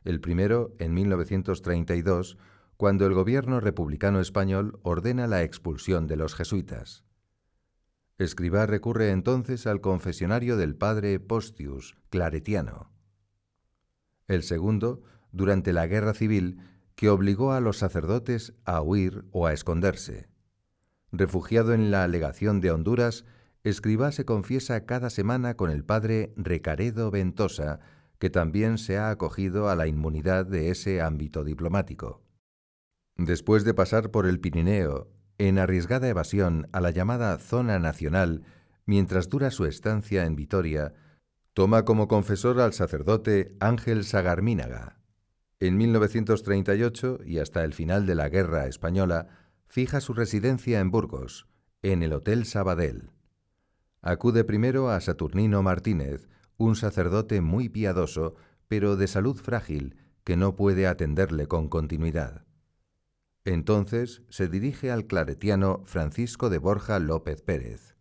El 0.05 0.21
primero, 0.21 0.75
en 0.79 0.95
1932, 0.95 2.39
cuando 2.77 3.07
el 3.07 3.13
gobierno 3.13 3.59
republicano 3.59 4.21
español 4.21 4.79
ordena 4.83 5.27
la 5.27 5.43
expulsión 5.43 6.07
de 6.07 6.17
los 6.17 6.35
jesuitas. 6.35 7.05
Escribá 8.19 8.67
recurre 8.67 9.11
entonces 9.11 9.67
al 9.67 9.81
confesionario 9.81 10.57
del 10.57 10.77
padre 10.77 11.19
Postius, 11.19 11.97
claretiano. 12.09 12.93
El 14.29 14.45
segundo, 14.45 15.03
durante 15.33 15.73
la 15.73 15.89
guerra 15.89 16.15
civil, 16.15 16.59
que 16.95 17.09
obligó 17.09 17.53
a 17.53 17.61
los 17.61 17.79
sacerdotes 17.79 18.55
a 18.65 18.81
huir 18.81 19.25
o 19.33 19.47
a 19.47 19.53
esconderse. 19.53 20.29
Refugiado 21.13 21.75
en 21.75 21.91
la 21.91 22.07
legación 22.09 22.61
de 22.61 22.71
Honduras, 22.71 23.25
Escribá 23.63 24.11
se 24.11 24.25
confiesa 24.25 24.87
cada 24.87 25.11
semana 25.11 25.55
con 25.55 25.71
el 25.71 25.85
padre 25.85 26.33
Recaredo 26.37 27.11
Ventosa, 27.11 27.81
que 28.19 28.31
también 28.31 28.79
se 28.79 28.97
ha 28.97 29.11
acogido 29.11 29.69
a 29.69 29.77
la 29.77 29.87
inmunidad 29.87 30.47
de 30.47 30.71
ese 30.71 31.03
ámbito 31.03 31.45
diplomático. 31.45 32.23
Después 33.17 33.65
de 33.65 33.75
pasar 33.75 34.11
por 34.11 34.27
el 34.27 34.41
Pirineo, 34.41 35.09
en 35.37 35.59
arriesgada 35.59 36.09
evasión 36.09 36.69
a 36.73 36.81
la 36.81 36.91
llamada 36.91 37.39
zona 37.39 37.79
nacional, 37.79 38.45
mientras 38.87 39.29
dura 39.29 39.51
su 39.51 39.67
estancia 39.67 40.25
en 40.25 40.37
Vitoria, 40.37 40.95
toma 41.53 41.85
como 41.85 42.09
confesor 42.09 42.61
al 42.61 42.73
sacerdote 42.73 43.57
Ángel 43.61 44.05
Sagarmínaga. 44.05 45.01
En 45.59 45.77
1938 45.77 47.21
y 47.27 47.39
hasta 47.39 47.65
el 47.65 47.75
final 47.75 48.07
de 48.07 48.15
la 48.15 48.31
Guerra 48.31 48.67
Española, 48.67 49.29
fija 49.71 50.01
su 50.01 50.15
residencia 50.15 50.81
en 50.81 50.91
Burgos, 50.91 51.47
en 51.83 52.03
el 52.03 52.13
Hotel 52.13 52.45
Sabadell. 52.45 53.13
Acude 54.03 54.43
primero 54.43 54.91
a 54.91 55.01
Saturnino 55.01 55.63
Martínez, 55.63 56.29
un 56.57 56.75
sacerdote 56.75 57.41
muy 57.41 57.69
piadoso, 57.69 58.35
pero 58.67 58.97
de 58.97 59.07
salud 59.07 59.37
frágil, 59.37 59.95
que 60.25 60.37
no 60.37 60.57
puede 60.57 60.89
atenderle 60.89 61.47
con 61.47 61.69
continuidad. 61.69 62.45
Entonces 63.45 64.23
se 64.29 64.49
dirige 64.49 64.91
al 64.91 65.07
claretiano 65.07 65.85
Francisco 65.87 66.51
de 66.51 66.59
Borja 66.59 66.99
López 66.99 67.41
Pérez. 67.41 67.95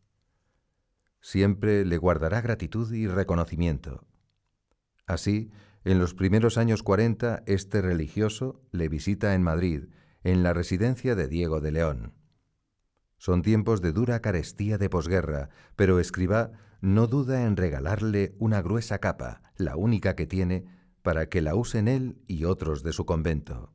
Siempre 1.21 1.85
le 1.85 1.97
guardará 1.97 2.41
gratitud 2.41 2.91
y 2.91 3.05
reconocimiento. 3.05 4.07
Así, 5.05 5.51
en 5.83 5.99
los 5.99 6.15
primeros 6.15 6.57
años 6.57 6.81
40, 6.81 7.43
este 7.45 7.83
religioso 7.83 8.59
le 8.71 8.89
visita 8.89 9.35
en 9.35 9.43
Madrid, 9.43 9.83
en 10.23 10.43
la 10.43 10.53
residencia 10.53 11.15
de 11.15 11.27
Diego 11.27 11.61
de 11.61 11.71
León. 11.71 12.13
Son 13.17 13.41
tiempos 13.41 13.81
de 13.81 13.91
dura 13.91 14.21
carestía 14.21 14.77
de 14.77 14.89
posguerra, 14.89 15.49
pero 15.75 15.99
Escribá 15.99 16.51
no 16.81 17.07
duda 17.07 17.45
en 17.45 17.57
regalarle 17.57 18.35
una 18.39 18.61
gruesa 18.61 18.99
capa, 18.99 19.41
la 19.57 19.75
única 19.75 20.15
que 20.15 20.25
tiene, 20.25 20.65
para 21.01 21.27
que 21.27 21.41
la 21.41 21.55
usen 21.55 21.87
él 21.87 22.21
y 22.27 22.45
otros 22.45 22.83
de 22.83 22.93
su 22.93 23.05
convento. 23.05 23.73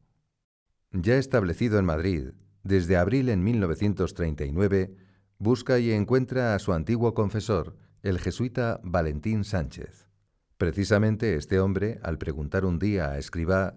Ya 0.93 1.17
establecido 1.17 1.79
en 1.79 1.85
Madrid, 1.85 2.31
desde 2.63 2.97
abril 2.97 3.29
en 3.29 3.43
1939, 3.43 4.95
busca 5.39 5.79
y 5.79 5.91
encuentra 5.91 6.55
a 6.55 6.59
su 6.59 6.73
antiguo 6.73 7.13
confesor, 7.13 7.77
el 8.03 8.19
jesuita 8.19 8.81
Valentín 8.83 9.45
Sánchez. 9.45 10.09
Precisamente 10.57 11.35
este 11.35 11.59
hombre, 11.59 11.99
al 12.03 12.17
preguntar 12.19 12.65
un 12.65 12.79
día 12.79 13.11
a 13.11 13.19
Escribá 13.19 13.77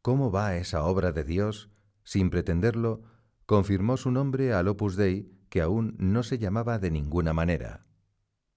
cómo 0.00 0.30
va 0.30 0.56
esa 0.56 0.84
obra 0.84 1.12
de 1.12 1.24
Dios, 1.24 1.71
sin 2.04 2.30
pretenderlo, 2.30 3.02
confirmó 3.46 3.96
su 3.96 4.10
nombre 4.10 4.52
al 4.52 4.68
Opus 4.68 4.96
Dei, 4.96 5.30
que 5.48 5.60
aún 5.60 5.94
no 5.98 6.22
se 6.22 6.38
llamaba 6.38 6.78
de 6.78 6.90
ninguna 6.90 7.32
manera. 7.32 7.86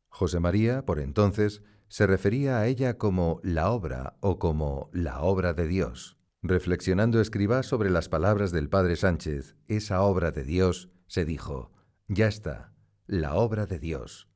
José 0.09 0.39
María, 0.39 0.85
por 0.85 0.99
entonces, 0.99 1.61
se 1.87 2.07
refería 2.07 2.59
a 2.59 2.67
ella 2.67 2.97
como 2.97 3.39
la 3.43 3.69
obra 3.71 4.17
o 4.21 4.39
como 4.39 4.89
la 4.93 5.21
obra 5.21 5.53
de 5.53 5.67
Dios. 5.67 6.17
Reflexionando 6.41 7.19
escriba 7.19 7.63
sobre 7.63 7.89
las 7.89 8.07
palabras 8.07 8.51
del 8.51 8.69
padre 8.69 8.95
Sánchez, 8.95 9.55
esa 9.67 10.01
obra 10.01 10.31
de 10.31 10.43
Dios, 10.43 10.89
se 11.07 11.25
dijo, 11.25 11.71
ya 12.07 12.27
está, 12.27 12.73
la 13.07 13.35
obra 13.35 13.65
de 13.65 13.79
Dios, 13.79 14.29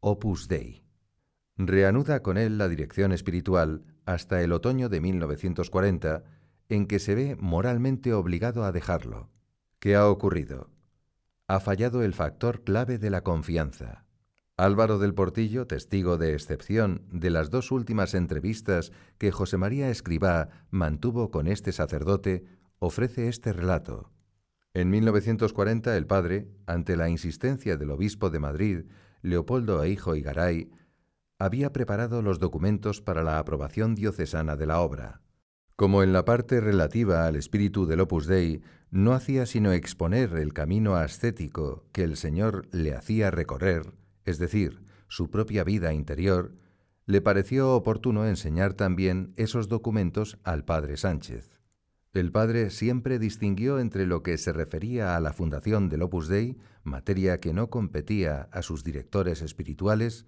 Opus 0.00 0.48
Dei. 0.48 0.84
Reanuda 1.56 2.22
con 2.22 2.38
él 2.38 2.58
la 2.58 2.68
dirección 2.68 3.12
espiritual 3.12 3.84
hasta 4.04 4.42
el 4.42 4.52
otoño 4.52 4.88
de 4.88 5.00
1940, 5.00 6.24
en 6.68 6.86
que 6.86 6.98
se 6.98 7.14
ve 7.14 7.36
moralmente 7.38 8.12
obligado 8.12 8.64
a 8.64 8.72
dejarlo. 8.72 9.30
¿Qué 9.78 9.94
ha 9.94 10.08
ocurrido? 10.08 10.70
Ha 11.46 11.60
fallado 11.60 12.02
el 12.02 12.12
factor 12.12 12.64
clave 12.64 12.98
de 12.98 13.10
la 13.10 13.22
confianza. 13.22 14.04
Álvaro 14.56 14.98
del 14.98 15.12
Portillo, 15.12 15.66
testigo 15.66 16.16
de 16.16 16.32
excepción 16.32 17.02
de 17.12 17.28
las 17.30 17.50
dos 17.50 17.70
últimas 17.70 18.14
entrevistas 18.14 18.90
que 19.18 19.30
José 19.30 19.58
María 19.58 19.90
Escribá 19.90 20.48
mantuvo 20.70 21.30
con 21.30 21.46
este 21.46 21.72
sacerdote, 21.72 22.44
ofrece 22.78 23.28
este 23.28 23.52
relato. 23.52 24.10
En 24.72 24.90
1940 24.90 25.96
el 25.96 26.06
padre, 26.06 26.48
ante 26.66 26.96
la 26.96 27.08
insistencia 27.08 27.76
del 27.76 27.90
obispo 27.90 28.30
de 28.30 28.38
Madrid, 28.38 28.84
Leopoldo 29.22 29.82
Eijo 29.82 30.14
y 30.14 30.22
Garay, 30.22 30.70
había 31.38 31.72
preparado 31.72 32.22
los 32.22 32.38
documentos 32.38 33.02
para 33.02 33.22
la 33.22 33.38
aprobación 33.38 33.94
diocesana 33.94 34.56
de 34.56 34.66
la 34.66 34.80
obra. 34.80 35.20
Como 35.76 36.02
en 36.02 36.14
la 36.14 36.24
parte 36.24 36.62
relativa 36.62 37.26
al 37.26 37.36
espíritu 37.36 37.84
del 37.84 38.00
Opus 38.00 38.26
Dei 38.26 38.62
no 38.90 39.12
hacía 39.12 39.44
sino 39.44 39.72
exponer 39.72 40.32
el 40.32 40.54
camino 40.54 40.96
ascético 40.96 41.84
que 41.92 42.02
el 42.02 42.16
Señor 42.16 42.66
le 42.72 42.94
hacía 42.94 43.30
recorrer, 43.30 43.92
es 44.24 44.38
decir, 44.38 44.80
su 45.08 45.30
propia 45.30 45.64
vida 45.64 45.92
interior, 45.92 46.54
le 47.04 47.20
pareció 47.20 47.74
oportuno 47.74 48.26
enseñar 48.26 48.72
también 48.72 49.34
esos 49.36 49.68
documentos 49.68 50.38
al 50.44 50.64
padre 50.64 50.96
Sánchez. 50.96 51.60
El 52.14 52.32
padre 52.32 52.70
siempre 52.70 53.18
distinguió 53.18 53.78
entre 53.78 54.06
lo 54.06 54.22
que 54.22 54.38
se 54.38 54.54
refería 54.54 55.14
a 55.14 55.20
la 55.20 55.34
fundación 55.34 55.90
del 55.90 56.00
Opus 56.00 56.28
Dei, 56.28 56.56
materia 56.84 57.38
que 57.38 57.52
no 57.52 57.68
competía 57.68 58.48
a 58.50 58.62
sus 58.62 58.82
directores 58.82 59.42
espirituales, 59.42 60.24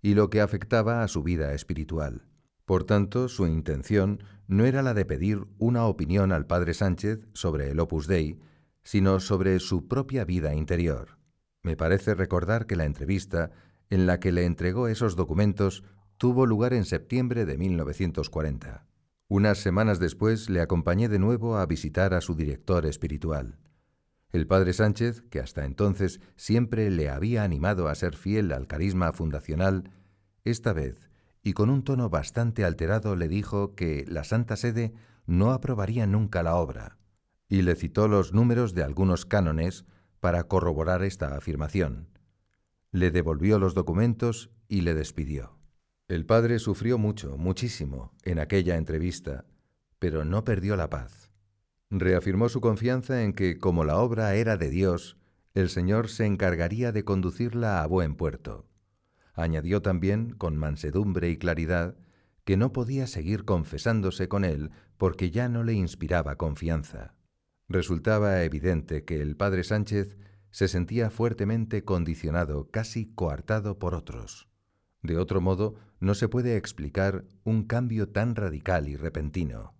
y 0.00 0.14
lo 0.14 0.30
que 0.30 0.40
afectaba 0.40 1.02
a 1.02 1.08
su 1.08 1.22
vida 1.22 1.52
espiritual. 1.52 2.30
Por 2.64 2.84
tanto, 2.84 3.28
su 3.28 3.46
intención 3.46 4.22
no 4.50 4.64
era 4.64 4.82
la 4.82 4.94
de 4.94 5.04
pedir 5.04 5.46
una 5.58 5.86
opinión 5.86 6.32
al 6.32 6.44
padre 6.44 6.74
Sánchez 6.74 7.20
sobre 7.34 7.70
el 7.70 7.78
Opus 7.78 8.08
Dei, 8.08 8.40
sino 8.82 9.20
sobre 9.20 9.60
su 9.60 9.86
propia 9.86 10.24
vida 10.24 10.54
interior. 10.54 11.18
Me 11.62 11.76
parece 11.76 12.14
recordar 12.14 12.66
que 12.66 12.74
la 12.74 12.84
entrevista 12.84 13.52
en 13.90 14.06
la 14.06 14.18
que 14.18 14.32
le 14.32 14.44
entregó 14.44 14.88
esos 14.88 15.14
documentos 15.14 15.84
tuvo 16.16 16.46
lugar 16.46 16.72
en 16.72 16.84
septiembre 16.84 17.46
de 17.46 17.58
1940. 17.58 18.86
Unas 19.28 19.58
semanas 19.58 20.00
después 20.00 20.50
le 20.50 20.60
acompañé 20.60 21.08
de 21.08 21.20
nuevo 21.20 21.56
a 21.56 21.64
visitar 21.66 22.12
a 22.12 22.20
su 22.20 22.34
director 22.34 22.86
espiritual. 22.86 23.56
El 24.32 24.48
padre 24.48 24.72
Sánchez, 24.72 25.22
que 25.30 25.38
hasta 25.38 25.64
entonces 25.64 26.20
siempre 26.34 26.90
le 26.90 27.08
había 27.08 27.44
animado 27.44 27.86
a 27.86 27.94
ser 27.94 28.16
fiel 28.16 28.50
al 28.50 28.66
carisma 28.66 29.12
fundacional, 29.12 29.92
esta 30.44 30.72
vez, 30.72 31.09
y 31.42 31.52
con 31.52 31.70
un 31.70 31.82
tono 31.82 32.10
bastante 32.10 32.64
alterado, 32.64 33.16
le 33.16 33.28
dijo 33.28 33.74
que 33.74 34.04
la 34.08 34.24
Santa 34.24 34.56
Sede 34.56 34.92
no 35.26 35.52
aprobaría 35.52 36.06
nunca 36.06 36.42
la 36.42 36.56
obra, 36.56 36.98
y 37.48 37.62
le 37.62 37.76
citó 37.76 38.08
los 38.08 38.32
números 38.32 38.74
de 38.74 38.82
algunos 38.82 39.26
cánones 39.26 39.84
para 40.20 40.44
corroborar 40.44 41.02
esta 41.02 41.36
afirmación. 41.36 42.08
Le 42.92 43.10
devolvió 43.10 43.58
los 43.58 43.74
documentos 43.74 44.50
y 44.68 44.82
le 44.82 44.94
despidió. 44.94 45.58
El 46.08 46.26
padre 46.26 46.58
sufrió 46.58 46.98
mucho, 46.98 47.36
muchísimo, 47.36 48.12
en 48.24 48.38
aquella 48.38 48.76
entrevista, 48.76 49.44
pero 49.98 50.24
no 50.24 50.44
perdió 50.44 50.76
la 50.76 50.90
paz. 50.90 51.30
Reafirmó 51.90 52.48
su 52.48 52.60
confianza 52.60 53.22
en 53.22 53.32
que, 53.32 53.58
como 53.58 53.84
la 53.84 53.98
obra 53.98 54.34
era 54.34 54.56
de 54.56 54.70
Dios, 54.70 55.16
el 55.54 55.68
Señor 55.68 56.08
se 56.08 56.26
encargaría 56.26 56.92
de 56.92 57.04
conducirla 57.04 57.82
a 57.82 57.86
buen 57.86 58.14
puerto. 58.14 58.66
Añadió 59.40 59.80
también, 59.80 60.34
con 60.34 60.58
mansedumbre 60.58 61.30
y 61.30 61.38
claridad, 61.38 61.96
que 62.44 62.58
no 62.58 62.74
podía 62.74 63.06
seguir 63.06 63.46
confesándose 63.46 64.28
con 64.28 64.44
él 64.44 64.70
porque 64.98 65.30
ya 65.30 65.48
no 65.48 65.64
le 65.64 65.72
inspiraba 65.72 66.36
confianza. 66.36 67.14
Resultaba 67.66 68.42
evidente 68.42 69.06
que 69.06 69.22
el 69.22 69.36
padre 69.36 69.64
Sánchez 69.64 70.18
se 70.50 70.68
sentía 70.68 71.08
fuertemente 71.08 71.84
condicionado, 71.84 72.70
casi 72.70 73.14
coartado 73.14 73.78
por 73.78 73.94
otros. 73.94 74.50
De 75.02 75.16
otro 75.16 75.40
modo, 75.40 75.76
no 76.00 76.14
se 76.14 76.28
puede 76.28 76.58
explicar 76.58 77.24
un 77.42 77.64
cambio 77.64 78.10
tan 78.10 78.34
radical 78.34 78.88
y 78.88 78.96
repentino. 78.96 79.74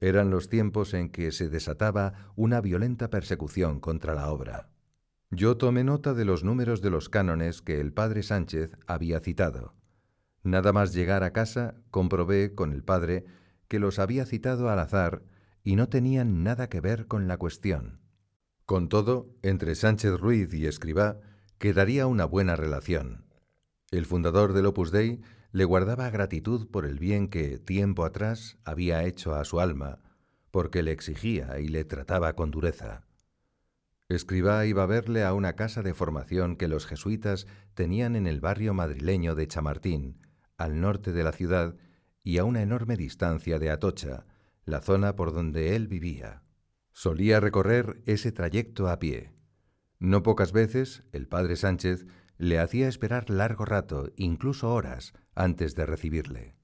Eran 0.00 0.28
los 0.28 0.50
tiempos 0.50 0.92
en 0.92 1.08
que 1.08 1.32
se 1.32 1.48
desataba 1.48 2.32
una 2.36 2.60
violenta 2.60 3.08
persecución 3.08 3.80
contra 3.80 4.14
la 4.14 4.30
obra. 4.30 4.68
Yo 5.32 5.56
tomé 5.56 5.84
nota 5.84 6.12
de 6.12 6.24
los 6.24 6.42
números 6.42 6.82
de 6.82 6.90
los 6.90 7.08
cánones 7.08 7.62
que 7.62 7.80
el 7.80 7.92
padre 7.92 8.24
Sánchez 8.24 8.72
había 8.88 9.20
citado. 9.20 9.74
Nada 10.42 10.72
más 10.72 10.92
llegar 10.92 11.22
a 11.22 11.32
casa, 11.32 11.76
comprobé 11.92 12.56
con 12.56 12.72
el 12.72 12.82
padre 12.82 13.24
que 13.68 13.78
los 13.78 14.00
había 14.00 14.26
citado 14.26 14.70
al 14.70 14.80
azar 14.80 15.22
y 15.62 15.76
no 15.76 15.88
tenían 15.88 16.42
nada 16.42 16.68
que 16.68 16.80
ver 16.80 17.06
con 17.06 17.28
la 17.28 17.36
cuestión. 17.36 18.00
Con 18.66 18.88
todo, 18.88 19.36
entre 19.42 19.76
Sánchez 19.76 20.18
Ruiz 20.18 20.52
y 20.52 20.66
Escribá 20.66 21.20
quedaría 21.58 22.08
una 22.08 22.24
buena 22.24 22.56
relación. 22.56 23.24
El 23.92 24.06
fundador 24.06 24.52
del 24.52 24.66
Opus 24.66 24.90
Dei 24.90 25.20
le 25.52 25.64
guardaba 25.64 26.10
gratitud 26.10 26.68
por 26.68 26.86
el 26.86 26.98
bien 26.98 27.28
que, 27.28 27.58
tiempo 27.58 28.04
atrás, 28.04 28.58
había 28.64 29.04
hecho 29.04 29.34
a 29.36 29.44
su 29.44 29.60
alma, 29.60 30.00
porque 30.50 30.82
le 30.82 30.90
exigía 30.90 31.60
y 31.60 31.68
le 31.68 31.84
trataba 31.84 32.34
con 32.34 32.50
dureza. 32.50 33.04
Escribá 34.10 34.66
iba 34.66 34.82
a 34.82 34.86
verle 34.86 35.22
a 35.22 35.32
una 35.34 35.54
casa 35.54 35.82
de 35.82 35.94
formación 35.94 36.56
que 36.56 36.66
los 36.66 36.84
jesuitas 36.84 37.46
tenían 37.74 38.16
en 38.16 38.26
el 38.26 38.40
barrio 38.40 38.74
madrileño 38.74 39.36
de 39.36 39.46
Chamartín, 39.46 40.26
al 40.56 40.80
norte 40.80 41.12
de 41.12 41.22
la 41.22 41.30
ciudad 41.30 41.76
y 42.24 42.38
a 42.38 42.44
una 42.44 42.60
enorme 42.60 42.96
distancia 42.96 43.60
de 43.60 43.70
Atocha, 43.70 44.26
la 44.64 44.80
zona 44.80 45.14
por 45.14 45.32
donde 45.32 45.76
él 45.76 45.86
vivía. 45.86 46.42
Solía 46.90 47.38
recorrer 47.38 48.02
ese 48.04 48.32
trayecto 48.32 48.88
a 48.88 48.98
pie. 48.98 49.32
No 50.00 50.24
pocas 50.24 50.50
veces 50.50 51.04
el 51.12 51.28
padre 51.28 51.54
Sánchez 51.54 52.04
le 52.36 52.58
hacía 52.58 52.88
esperar 52.88 53.30
largo 53.30 53.64
rato, 53.64 54.10
incluso 54.16 54.74
horas, 54.74 55.12
antes 55.36 55.76
de 55.76 55.86
recibirle. 55.86 56.56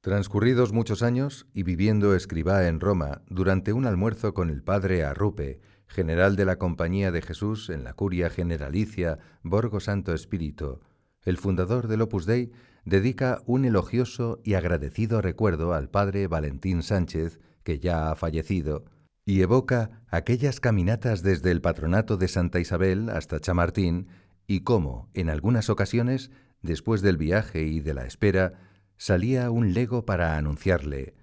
Transcurridos 0.00 0.72
muchos 0.72 1.02
años 1.02 1.46
y 1.52 1.62
viviendo 1.62 2.14
escribá 2.14 2.68
en 2.68 2.80
Roma 2.80 3.20
durante 3.28 3.74
un 3.74 3.84
almuerzo 3.84 4.32
con 4.32 4.48
el 4.48 4.62
padre 4.62 5.04
Arrupe, 5.04 5.60
general 5.86 6.36
de 6.36 6.44
la 6.44 6.56
Compañía 6.56 7.10
de 7.10 7.22
Jesús 7.22 7.70
en 7.70 7.84
la 7.84 7.94
Curia 7.94 8.30
Generalicia 8.30 9.18
Borgo 9.42 9.80
Santo 9.80 10.14
Espíritu, 10.14 10.80
el 11.22 11.38
fundador 11.38 11.88
del 11.88 12.02
Opus 12.02 12.24
Dei 12.24 12.52
dedica 12.84 13.42
un 13.46 13.64
elogioso 13.64 14.40
y 14.44 14.54
agradecido 14.54 15.20
recuerdo 15.20 15.74
al 15.74 15.90
padre 15.90 16.28
Valentín 16.28 16.82
Sánchez, 16.84 17.40
que 17.64 17.80
ya 17.80 18.10
ha 18.10 18.14
fallecido, 18.14 18.84
y 19.24 19.42
evoca 19.42 20.02
aquellas 20.08 20.60
caminatas 20.60 21.22
desde 21.22 21.50
el 21.50 21.60
patronato 21.60 22.16
de 22.16 22.28
Santa 22.28 22.60
Isabel 22.60 23.10
hasta 23.10 23.40
Chamartín 23.40 24.06
y 24.46 24.60
cómo, 24.60 25.10
en 25.14 25.28
algunas 25.28 25.68
ocasiones, 25.68 26.30
después 26.62 27.02
del 27.02 27.16
viaje 27.16 27.64
y 27.64 27.80
de 27.80 27.94
la 27.94 28.06
espera, 28.06 28.52
salía 28.96 29.50
un 29.50 29.74
lego 29.74 30.06
para 30.06 30.36
anunciarle, 30.36 31.14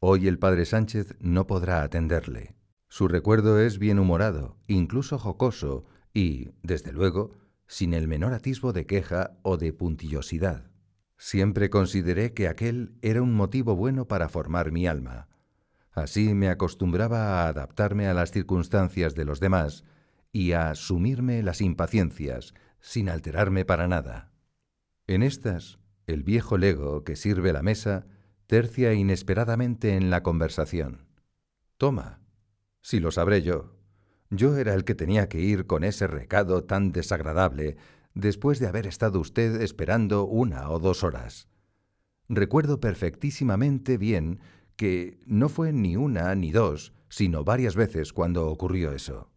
hoy 0.00 0.26
el 0.26 0.40
padre 0.40 0.64
Sánchez 0.64 1.14
no 1.20 1.46
podrá 1.46 1.82
atenderle. 1.84 2.56
Su 2.92 3.08
recuerdo 3.08 3.58
es 3.58 3.78
bien 3.78 3.98
humorado, 3.98 4.58
incluso 4.66 5.18
jocoso, 5.18 5.86
y, 6.12 6.50
desde 6.62 6.92
luego, 6.92 7.32
sin 7.66 7.94
el 7.94 8.06
menor 8.06 8.34
atisbo 8.34 8.74
de 8.74 8.84
queja 8.84 9.38
o 9.40 9.56
de 9.56 9.72
puntillosidad. 9.72 10.70
Siempre 11.16 11.70
consideré 11.70 12.34
que 12.34 12.48
aquel 12.48 12.92
era 13.00 13.22
un 13.22 13.32
motivo 13.32 13.76
bueno 13.76 14.08
para 14.08 14.28
formar 14.28 14.72
mi 14.72 14.86
alma. 14.86 15.28
Así 15.90 16.34
me 16.34 16.50
acostumbraba 16.50 17.44
a 17.44 17.48
adaptarme 17.48 18.08
a 18.08 18.12
las 18.12 18.30
circunstancias 18.30 19.14
de 19.14 19.24
los 19.24 19.40
demás 19.40 19.84
y 20.30 20.52
a 20.52 20.74
sumirme 20.74 21.42
las 21.42 21.62
impaciencias, 21.62 22.52
sin 22.78 23.08
alterarme 23.08 23.64
para 23.64 23.88
nada. 23.88 24.32
En 25.06 25.22
estas, 25.22 25.78
el 26.06 26.24
viejo 26.24 26.58
lego 26.58 27.04
que 27.04 27.16
sirve 27.16 27.54
la 27.54 27.62
mesa 27.62 28.04
tercia 28.46 28.92
inesperadamente 28.92 29.96
en 29.96 30.10
la 30.10 30.22
conversación. 30.22 31.06
Toma, 31.78 32.21
si 32.82 33.00
lo 33.00 33.10
sabré 33.10 33.42
yo. 33.42 33.76
Yo 34.30 34.56
era 34.56 34.74
el 34.74 34.84
que 34.84 34.94
tenía 34.94 35.28
que 35.28 35.40
ir 35.40 35.66
con 35.66 35.84
ese 35.84 36.06
recado 36.06 36.64
tan 36.64 36.92
desagradable 36.92 37.76
después 38.14 38.58
de 38.58 38.66
haber 38.66 38.86
estado 38.86 39.20
usted 39.20 39.60
esperando 39.62 40.24
una 40.24 40.68
o 40.70 40.78
dos 40.78 41.02
horas. 41.04 41.48
Recuerdo 42.28 42.80
perfectísimamente 42.80 43.98
bien 43.98 44.40
que 44.76 45.20
no 45.26 45.48
fue 45.48 45.72
ni 45.72 45.96
una 45.96 46.34
ni 46.34 46.50
dos, 46.50 46.92
sino 47.08 47.44
varias 47.44 47.76
veces 47.76 48.12
cuando 48.12 48.48
ocurrió 48.48 48.92
eso. 48.92 49.30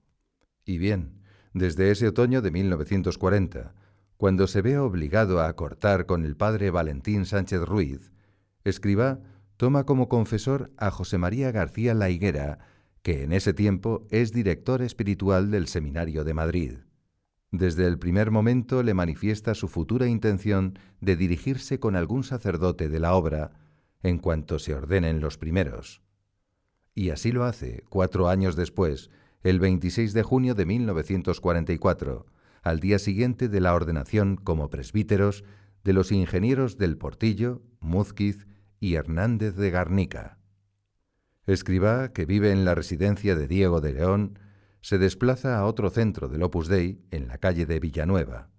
Y 0.65 0.77
bien, 0.77 1.21
desde 1.53 1.91
ese 1.91 2.07
otoño 2.07 2.41
de 2.41 2.51
1940, 2.51 3.75
cuando 4.17 4.47
se 4.47 4.61
ve 4.61 4.77
obligado 4.77 5.41
a 5.41 5.53
cortar 5.55 6.05
con 6.05 6.25
el 6.25 6.37
padre 6.37 6.71
Valentín 6.71 7.25
Sánchez 7.25 7.61
Ruiz, 7.61 8.11
escriba 8.63 9.19
toma 9.57 9.85
como 9.85 10.09
confesor 10.09 10.71
a 10.77 10.89
José 10.89 11.17
María 11.17 11.51
García 11.51 11.93
La 11.93 12.09
Higuera, 12.09 12.59
que 13.05 13.21
en 13.21 13.33
ese 13.33 13.53
tiempo 13.53 14.07
es 14.09 14.33
director 14.33 14.81
espiritual 14.81 15.51
del 15.51 15.67
Seminario 15.67 16.23
de 16.23 16.33
Madrid. 16.33 16.71
Desde 17.51 17.85
el 17.85 17.99
primer 17.99 18.31
momento 18.31 18.81
le 18.81 18.95
manifiesta 18.95 19.53
su 19.53 19.67
futura 19.67 20.07
intención 20.07 20.79
de 21.01 21.15
dirigirse 21.15 21.79
con 21.79 21.95
algún 21.95 22.23
sacerdote 22.23 22.89
de 22.89 22.99
la 22.99 23.13
obra 23.13 23.51
en 24.01 24.17
cuanto 24.17 24.57
se 24.57 24.73
ordenen 24.73 25.21
los 25.21 25.37
primeros. 25.37 26.01
Y 26.95 27.11
así 27.11 27.31
lo 27.31 27.43
hace 27.43 27.83
cuatro 27.89 28.27
años 28.27 28.55
después, 28.55 29.11
el 29.43 29.59
26 29.59 30.13
de 30.13 30.23
junio 30.23 30.55
de 30.55 30.65
1944, 30.65 32.25
al 32.63 32.79
día 32.79 32.97
siguiente 32.97 33.49
de 33.49 33.61
la 33.61 33.75
ordenación 33.75 34.35
como 34.35 34.71
presbíteros 34.71 35.43
de 35.83 35.93
los 35.93 36.11
ingenieros 36.11 36.79
del 36.79 36.97
Portillo, 36.97 37.61
Múzquiz 37.79 38.47
y 38.79 38.95
Hernández 38.95 39.55
de 39.57 39.69
Garnica. 39.69 40.39
Escribá, 41.45 42.11
que 42.11 42.25
vive 42.25 42.51
en 42.51 42.65
la 42.65 42.75
residencia 42.75 43.35
de 43.35 43.47
Diego 43.47 43.81
de 43.81 43.93
León, 43.93 44.39
se 44.81 44.97
desplaza 44.97 45.57
a 45.57 45.65
otro 45.65 45.89
centro 45.89 46.27
del 46.27 46.43
Opus 46.43 46.67
Dei 46.67 47.05
en 47.11 47.27
la 47.27 47.37
calle 47.37 47.65
de 47.65 47.79
Villanueva. 47.79 48.49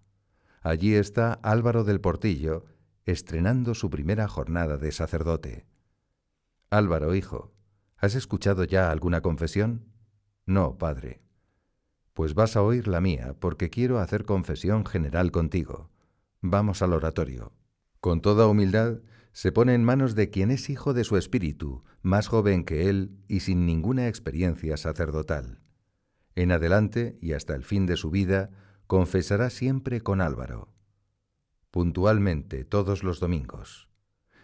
Allí 0.60 0.94
está 0.94 1.34
Álvaro 1.34 1.84
del 1.84 2.00
Portillo, 2.00 2.64
estrenando 3.04 3.74
su 3.74 3.90
primera 3.90 4.26
jornada 4.26 4.76
de 4.76 4.90
sacerdote. 4.90 5.66
Álvaro, 6.70 7.14
hijo, 7.14 7.54
¿has 7.96 8.16
escuchado 8.16 8.64
ya 8.64 8.90
alguna 8.90 9.20
confesión? 9.20 9.86
No, 10.44 10.78
padre. 10.78 11.22
Pues 12.12 12.34
vas 12.34 12.56
a 12.56 12.62
oír 12.62 12.88
la 12.88 13.00
mía, 13.00 13.36
porque 13.38 13.70
quiero 13.70 13.98
hacer 13.98 14.24
confesión 14.24 14.84
general 14.84 15.30
contigo. 15.30 15.90
Vamos 16.40 16.82
al 16.82 16.92
oratorio. 16.92 17.52
Con 18.00 18.20
toda 18.20 18.46
humildad, 18.46 19.00
se 19.36 19.52
pone 19.52 19.74
en 19.74 19.84
manos 19.84 20.14
de 20.14 20.30
quien 20.30 20.50
es 20.50 20.70
hijo 20.70 20.94
de 20.94 21.04
su 21.04 21.18
espíritu, 21.18 21.84
más 22.00 22.26
joven 22.26 22.64
que 22.64 22.88
él 22.88 23.18
y 23.28 23.40
sin 23.40 23.66
ninguna 23.66 24.08
experiencia 24.08 24.78
sacerdotal. 24.78 25.60
En 26.36 26.52
adelante 26.52 27.18
y 27.20 27.34
hasta 27.34 27.54
el 27.54 27.62
fin 27.62 27.84
de 27.84 27.98
su 27.98 28.10
vida, 28.10 28.48
confesará 28.86 29.50
siempre 29.50 30.00
con 30.00 30.22
Álvaro. 30.22 30.72
Puntualmente 31.70 32.64
todos 32.64 33.04
los 33.04 33.20
domingos. 33.20 33.90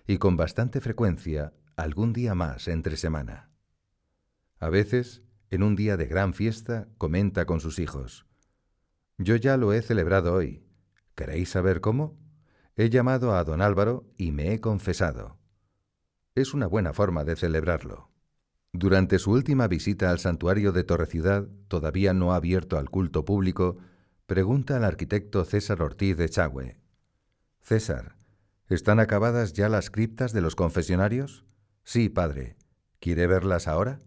Y 0.07 0.19
con 0.19 0.37
bastante 0.37 0.83
frecuencia 0.83 1.55
algún 1.75 2.13
día 2.13 2.35
más 2.35 2.69
entre 2.69 2.99
semana. 2.99 3.51
A 4.59 4.69
veces 4.69 5.23
en 5.49 5.63
un 5.63 5.75
día 5.75 5.97
de 5.97 6.05
gran 6.05 6.35
fiesta, 6.35 6.91
comenta 6.99 7.47
con 7.47 7.61
sus 7.61 7.79
hijos. 7.79 8.27
Yo 9.17 9.37
ya 9.37 9.57
lo 9.57 9.73
he 9.73 9.81
celebrado 9.81 10.35
hoy. 10.35 10.67
¿Queréis 11.15 11.49
saber 11.49 11.81
cómo? 11.81 12.22
He 12.77 12.89
llamado 12.89 13.35
a 13.35 13.45
don 13.45 13.61
Álvaro 13.61 14.05
y 14.17 14.33
me 14.33 14.53
he 14.53 14.61
confesado. 14.61 15.39
Es 16.35 16.55
una 16.55 16.67
buena 16.67 16.93
forma 16.93 17.25
de 17.25 17.37
celebrarlo. 17.37 18.11
Durante 18.73 19.19
su 19.19 19.33
última 19.33 19.69
visita 19.69 20.11
al 20.11 20.19
santuario 20.19 20.73
de 20.73 20.83
Torreciudad, 20.83 21.47
todavía 21.69 22.15
no 22.15 22.33
abierto 22.33 22.79
al 22.79 22.89
culto 22.89 23.27
público, 23.27 23.77
pregunta 24.27 24.79
al 24.79 24.85
arquitecto 24.85 25.45
César 25.45 25.83
Ortiz 25.83 26.17
de 26.17 26.31
Chagüe. 26.31 26.79
César, 27.61 28.17
¿están 28.69 28.99
acabadas 28.99 29.53
ya 29.53 29.69
las 29.69 29.91
criptas 29.91 30.33
de 30.33 30.41
los 30.41 30.57
confesionarios? 30.57 31.45
Sí, 31.85 32.09
padre. 32.09 32.57
¿Quiere 32.99 33.27
verlas 33.27 33.69
ahora? 33.69 33.99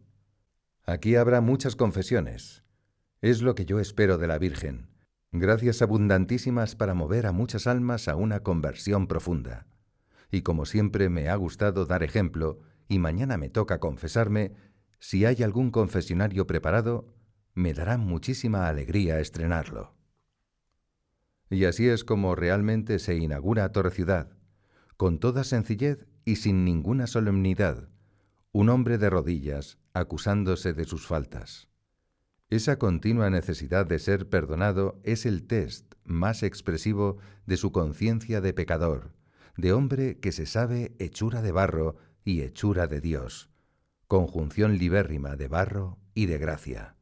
Aquí 0.83 1.15
habrá 1.15 1.41
muchas 1.41 1.75
confesiones. 1.75 2.63
Es 3.21 3.43
lo 3.43 3.53
que 3.53 3.65
yo 3.65 3.79
espero 3.79 4.17
de 4.17 4.27
la 4.27 4.39
Virgen. 4.39 4.94
Gracias 5.37 5.81
abundantísimas 5.81 6.77
para 6.77 6.93
mover 6.93 7.25
a 7.25 7.33
muchas 7.33 7.67
almas 7.67 8.07
a 8.07 8.15
una 8.15 8.39
conversión 8.39 9.05
profunda. 9.05 9.67
Y 10.31 10.43
como 10.43 10.65
siempre 10.65 11.09
me 11.09 11.27
ha 11.27 11.35
gustado 11.35 11.85
dar 11.85 12.03
ejemplo, 12.03 12.61
y 12.87 12.99
mañana 12.99 13.35
me 13.35 13.49
toca 13.49 13.81
confesarme, 13.81 14.53
si 14.97 15.25
hay 15.25 15.43
algún 15.43 15.71
confesionario 15.71 16.47
preparado, 16.47 17.13
me 17.53 17.73
dará 17.73 17.97
muchísima 17.97 18.69
alegría 18.69 19.19
estrenarlo. 19.19 19.93
Y 21.49 21.65
así 21.65 21.89
es 21.89 22.05
como 22.05 22.35
realmente 22.35 22.97
se 22.97 23.15
inaugura 23.15 23.73
Torre 23.73 23.91
Ciudad, 23.91 24.37
con 24.95 25.19
toda 25.19 25.43
sencillez 25.43 26.07
y 26.23 26.37
sin 26.37 26.63
ninguna 26.63 27.07
solemnidad, 27.07 27.89
un 28.53 28.69
hombre 28.69 28.97
de 28.97 29.09
rodillas, 29.09 29.79
acusándose 29.93 30.73
de 30.73 30.85
sus 30.85 31.05
faltas. 31.05 31.67
Esa 32.49 32.77
continua 32.77 33.29
necesidad 33.31 33.87
de 33.87 33.97
ser 33.97 34.29
perdonado 34.29 34.99
es 35.03 35.25
el 35.25 35.47
test 35.47 35.95
más 36.03 36.43
expresivo 36.43 37.17
de 37.47 37.57
su 37.57 37.71
conciencia 37.71 38.39
de 38.39 38.53
pecador, 38.53 39.13
de 39.57 39.73
hombre 39.73 40.19
que 40.19 40.31
se 40.31 40.45
sabe 40.45 40.95
hechura 40.99 41.41
de 41.41 41.51
barro 41.51 41.95
y 42.23 42.41
hechura 42.41 42.85
de 42.85 43.01
Dios, 43.01 43.49
conjunción 44.07 44.77
libérrima 44.77 45.35
de 45.35 45.47
barro 45.47 45.97
y 46.13 46.27
de 46.27 46.37
gracia. 46.37 46.95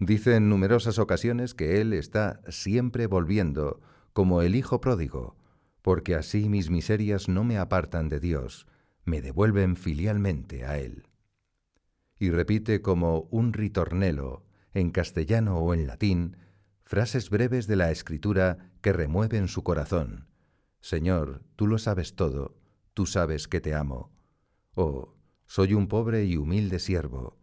Dice 0.00 0.34
en 0.34 0.48
numerosas 0.48 0.98
ocasiones 0.98 1.54
que 1.54 1.80
Él 1.80 1.92
está 1.92 2.40
siempre 2.48 3.06
volviendo, 3.06 3.80
como 4.12 4.42
el 4.42 4.56
Hijo 4.56 4.80
pródigo, 4.80 5.36
porque 5.80 6.16
así 6.16 6.48
mis 6.48 6.70
miserias 6.70 7.28
no 7.28 7.44
me 7.44 7.56
apartan 7.56 8.08
de 8.08 8.18
Dios, 8.18 8.66
me 9.04 9.22
devuelven 9.22 9.76
filialmente 9.76 10.64
a 10.64 10.78
Él. 10.78 11.06
Y 12.18 12.30
repite 12.30 12.82
como 12.82 13.28
un 13.30 13.52
ritornelo, 13.52 14.44
en 14.76 14.90
castellano 14.90 15.58
o 15.58 15.72
en 15.72 15.86
latín, 15.86 16.36
frases 16.84 17.30
breves 17.30 17.66
de 17.66 17.76
la 17.76 17.90
Escritura 17.90 18.72
que 18.82 18.92
remueven 18.92 19.48
su 19.48 19.62
corazón. 19.62 20.28
Señor, 20.80 21.42
tú 21.56 21.66
lo 21.66 21.78
sabes 21.78 22.14
todo, 22.14 22.58
tú 22.92 23.06
sabes 23.06 23.48
que 23.48 23.62
te 23.62 23.74
amo. 23.74 24.12
O, 24.74 25.16
soy 25.46 25.72
un 25.72 25.88
pobre 25.88 26.26
y 26.26 26.36
humilde 26.36 26.78
siervo. 26.78 27.38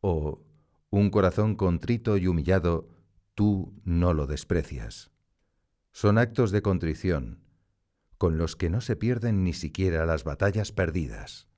O, 0.00 0.46
un 0.90 1.10
corazón 1.10 1.56
contrito 1.56 2.16
y 2.16 2.28
humillado, 2.28 2.88
tú 3.34 3.74
no 3.84 4.14
lo 4.14 4.28
desprecias. 4.28 5.10
Son 5.90 6.16
actos 6.16 6.52
de 6.52 6.62
contrición, 6.62 7.42
con 8.18 8.38
los 8.38 8.54
que 8.54 8.70
no 8.70 8.80
se 8.80 8.94
pierden 8.94 9.42
ni 9.42 9.52
siquiera 9.52 10.06
las 10.06 10.22
batallas 10.22 10.70
perdidas. 10.70 11.48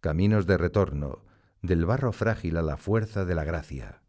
Caminos 0.00 0.46
de 0.46 0.58
retorno, 0.58 1.24
del 1.62 1.86
barro 1.86 2.12
frágil 2.12 2.58
a 2.58 2.62
la 2.62 2.76
fuerza 2.76 3.24
de 3.24 3.34
la 3.34 3.44
gracia. 3.44 4.03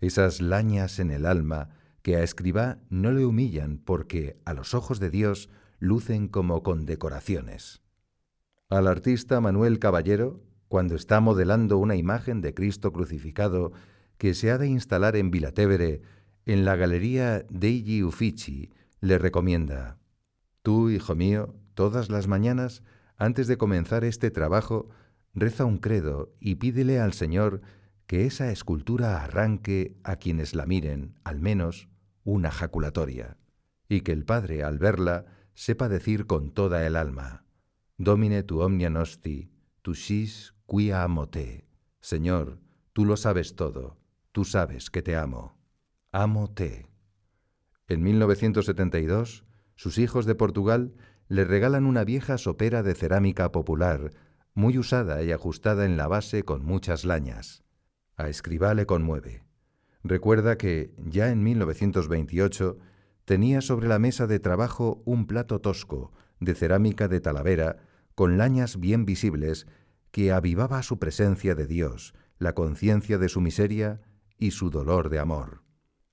Esas 0.00 0.40
lañas 0.40 0.98
en 0.98 1.10
el 1.10 1.26
alma 1.26 1.70
que 2.02 2.16
a 2.16 2.22
escribá 2.22 2.78
no 2.90 3.10
le 3.10 3.24
humillan 3.24 3.78
porque 3.78 4.38
a 4.44 4.54
los 4.54 4.74
ojos 4.74 5.00
de 5.00 5.10
Dios 5.10 5.48
lucen 5.78 6.28
como 6.28 6.62
condecoraciones. 6.62 7.82
Al 8.68 8.86
artista 8.86 9.40
Manuel 9.40 9.78
Caballero, 9.78 10.42
cuando 10.68 10.94
está 10.94 11.20
modelando 11.20 11.78
una 11.78 11.96
imagen 11.96 12.40
de 12.40 12.54
Cristo 12.54 12.92
crucificado 12.92 13.72
que 14.18 14.34
se 14.34 14.50
ha 14.50 14.58
de 14.58 14.68
instalar 14.68 15.16
en 15.16 15.30
Vilatevere, 15.30 16.02
en 16.44 16.64
la 16.64 16.76
Galería 16.76 17.44
degli 17.48 18.02
Uffici, 18.02 18.70
le 19.00 19.18
recomienda 19.18 19.98
Tú, 20.62 20.90
hijo 20.90 21.14
mío, 21.14 21.54
todas 21.74 22.08
las 22.08 22.26
mañanas, 22.26 22.82
antes 23.16 23.46
de 23.46 23.56
comenzar 23.56 24.04
este 24.04 24.30
trabajo, 24.30 24.88
reza 25.34 25.64
un 25.64 25.78
credo 25.78 26.34
y 26.40 26.56
pídele 26.56 26.98
al 26.98 27.12
Señor 27.12 27.60
que 28.06 28.26
esa 28.26 28.50
escultura 28.50 29.22
arranque 29.22 29.96
a 30.04 30.16
quienes 30.16 30.54
la 30.54 30.66
miren, 30.66 31.18
al 31.24 31.40
menos, 31.40 31.88
una 32.24 32.50
jaculatoria, 32.50 33.36
y 33.88 34.02
que 34.02 34.12
el 34.12 34.24
Padre, 34.24 34.62
al 34.62 34.78
verla, 34.78 35.26
sepa 35.54 35.88
decir 35.88 36.26
con 36.26 36.50
toda 36.50 36.86
el 36.86 36.96
alma, 36.96 37.46
Domine 37.98 38.42
tu 38.42 38.60
omnia 38.60 38.90
nosti, 38.90 39.50
tu 39.80 39.94
sis 39.94 40.52
quia 40.66 41.02
amo 41.02 41.30
te. 41.30 41.64
Señor, 42.00 42.60
tú 42.92 43.06
lo 43.06 43.16
sabes 43.16 43.56
todo, 43.56 43.96
tú 44.32 44.44
sabes 44.44 44.90
que 44.90 45.00
te 45.00 45.16
amo. 45.16 45.56
Amo 46.12 46.50
te. 46.52 46.90
En 47.88 48.02
1972, 48.02 49.44
sus 49.76 49.96
hijos 49.96 50.26
de 50.26 50.34
Portugal 50.34 50.94
le 51.28 51.44
regalan 51.44 51.86
una 51.86 52.04
vieja 52.04 52.36
sopera 52.36 52.82
de 52.82 52.94
cerámica 52.94 53.50
popular, 53.50 54.10
muy 54.52 54.76
usada 54.76 55.22
y 55.22 55.32
ajustada 55.32 55.86
en 55.86 55.96
la 55.96 56.06
base 56.06 56.42
con 56.42 56.64
muchas 56.64 57.06
lañas. 57.06 57.65
A 58.16 58.28
Escribá 58.28 58.74
le 58.74 58.86
conmueve. 58.86 59.44
Recuerda 60.02 60.56
que, 60.56 60.94
ya 60.98 61.30
en 61.30 61.42
1928, 61.42 62.78
tenía 63.24 63.60
sobre 63.60 63.88
la 63.88 63.98
mesa 63.98 64.26
de 64.26 64.38
trabajo 64.38 65.02
un 65.04 65.26
plato 65.26 65.60
tosco, 65.60 66.12
de 66.40 66.54
cerámica 66.54 67.08
de 67.08 67.20
Talavera, 67.20 67.76
con 68.14 68.38
lañas 68.38 68.80
bien 68.80 69.04
visibles, 69.04 69.66
que 70.10 70.32
avivaba 70.32 70.82
su 70.82 70.98
presencia 70.98 71.54
de 71.54 71.66
Dios, 71.66 72.14
la 72.38 72.54
conciencia 72.54 73.18
de 73.18 73.28
su 73.28 73.40
miseria 73.40 74.00
y 74.38 74.52
su 74.52 74.70
dolor 74.70 75.10
de 75.10 75.18
amor. 75.18 75.62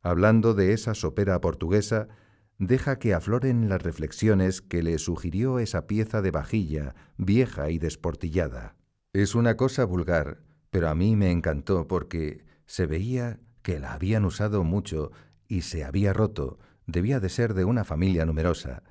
Hablando 0.02 0.54
de 0.54 0.74
esa 0.74 0.96
sopera 0.96 1.40
portuguesa, 1.40 2.10
deja 2.58 3.00
que 3.00 3.14
afloren 3.14 3.70
las 3.70 3.82
reflexiones 3.82 4.62
que 4.62 4.84
le 4.84 4.98
sugirió 4.98 5.60
esa 5.60 5.88
pieza 5.88 6.22
de 6.22 6.32
vajilla 6.32 6.96
vieja 7.18 7.70
y 7.70 7.78
desportillada. 7.78 8.76
Es 9.14 9.36
una 9.36 9.56
cosa 9.56 9.86
vulgar, 9.86 10.42
pero 10.74 10.90
a 10.90 10.96
mí 10.96 11.16
me 11.16 11.30
encantó 11.30 11.88
porque 11.88 12.44
se 12.66 12.88
veía 12.88 13.40
que 13.62 13.80
la 13.80 13.94
habían 13.94 14.26
usado 14.26 14.64
mucho 14.64 15.12
y 15.48 15.62
se 15.62 15.84
había 15.84 16.14
roto, 16.14 16.58
debía 16.88 17.20
de 17.20 17.30
ser 17.30 17.54
de 17.54 17.64
una 17.64 17.84
familia 17.84 18.26
numerosa, 18.26 18.82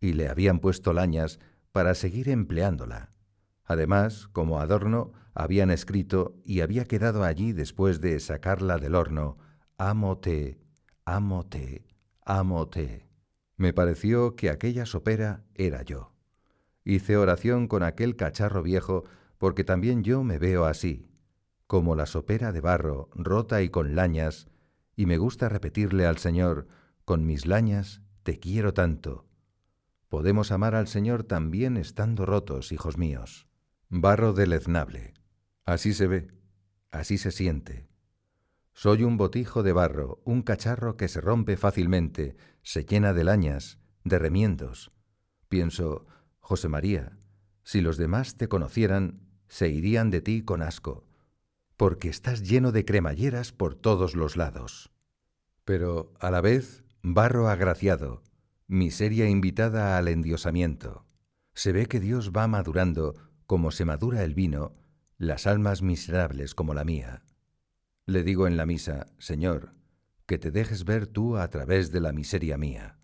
y 0.00 0.12
le 0.12 0.28
habían 0.28 0.58
puesto 0.58 0.92
lañas 0.92 1.40
para 1.72 1.94
seguir 1.94 2.28
empleándola. 2.28 3.14
Además, 3.64 4.28
como 4.32 4.60
adorno, 4.60 5.12
habían 5.32 5.70
escrito 5.70 6.36
y 6.44 6.60
había 6.60 6.84
quedado 6.84 7.24
allí 7.24 7.54
después 7.54 8.02
de 8.02 8.20
sacarla 8.20 8.76
del 8.76 8.94
horno, 8.94 9.38
Amote, 9.78 10.60
amote, 11.06 11.86
amote. 12.20 13.08
Me 13.56 13.72
pareció 13.72 14.36
que 14.36 14.50
aquella 14.50 14.84
sopera 14.84 15.42
era 15.54 15.80
yo. 15.84 16.12
Hice 16.84 17.16
oración 17.16 17.66
con 17.66 17.82
aquel 17.82 18.14
cacharro 18.14 18.62
viejo 18.62 19.04
porque 19.38 19.64
también 19.64 20.04
yo 20.04 20.22
me 20.22 20.38
veo 20.38 20.66
así, 20.66 21.08
como 21.74 21.96
la 21.96 22.06
sopera 22.06 22.52
de 22.52 22.60
barro, 22.60 23.10
rota 23.16 23.60
y 23.60 23.68
con 23.68 23.96
lañas, 23.96 24.46
y 24.94 25.06
me 25.06 25.18
gusta 25.18 25.48
repetirle 25.48 26.06
al 26.06 26.18
Señor, 26.18 26.68
con 27.04 27.26
mis 27.26 27.46
lañas 27.46 28.00
te 28.22 28.38
quiero 28.38 28.74
tanto. 28.74 29.26
Podemos 30.08 30.52
amar 30.52 30.76
al 30.76 30.86
Señor 30.86 31.24
también 31.24 31.76
estando 31.76 32.26
rotos, 32.26 32.70
hijos 32.70 32.96
míos. 32.96 33.48
Barro 33.88 34.32
deleznable. 34.34 35.14
Así 35.64 35.94
se 35.94 36.06
ve, 36.06 36.28
así 36.92 37.18
se 37.18 37.32
siente. 37.32 37.88
Soy 38.72 39.02
un 39.02 39.16
botijo 39.16 39.64
de 39.64 39.72
barro, 39.72 40.22
un 40.24 40.42
cacharro 40.42 40.96
que 40.96 41.08
se 41.08 41.20
rompe 41.20 41.56
fácilmente, 41.56 42.36
se 42.62 42.84
llena 42.84 43.12
de 43.12 43.24
lañas, 43.24 43.80
de 44.04 44.20
remiendos. 44.20 44.92
Pienso, 45.48 46.06
José 46.38 46.68
María, 46.68 47.18
si 47.64 47.80
los 47.80 47.96
demás 47.96 48.36
te 48.36 48.46
conocieran, 48.46 49.22
se 49.48 49.70
irían 49.70 50.12
de 50.12 50.20
ti 50.20 50.44
con 50.44 50.62
asco 50.62 51.08
porque 51.76 52.08
estás 52.08 52.42
lleno 52.42 52.72
de 52.72 52.84
cremalleras 52.84 53.52
por 53.52 53.74
todos 53.74 54.14
los 54.14 54.36
lados. 54.36 54.92
Pero, 55.64 56.12
a 56.20 56.30
la 56.30 56.40
vez, 56.40 56.84
barro 57.02 57.48
agraciado, 57.48 58.22
miseria 58.66 59.28
invitada 59.28 59.96
al 59.96 60.08
endiosamiento. 60.08 61.06
Se 61.54 61.72
ve 61.72 61.86
que 61.86 62.00
Dios 62.00 62.32
va 62.32 62.46
madurando, 62.48 63.14
como 63.46 63.70
se 63.70 63.84
madura 63.84 64.24
el 64.24 64.34
vino, 64.34 64.76
las 65.18 65.46
almas 65.46 65.82
miserables 65.82 66.54
como 66.54 66.74
la 66.74 66.84
mía. 66.84 67.22
Le 68.06 68.22
digo 68.22 68.46
en 68.46 68.56
la 68.56 68.66
misa, 68.66 69.06
Señor, 69.18 69.74
que 70.26 70.38
te 70.38 70.50
dejes 70.50 70.84
ver 70.84 71.06
tú 71.06 71.36
a 71.36 71.48
través 71.48 71.92
de 71.92 72.00
la 72.00 72.12
miseria 72.12 72.56
mía. 72.58 72.98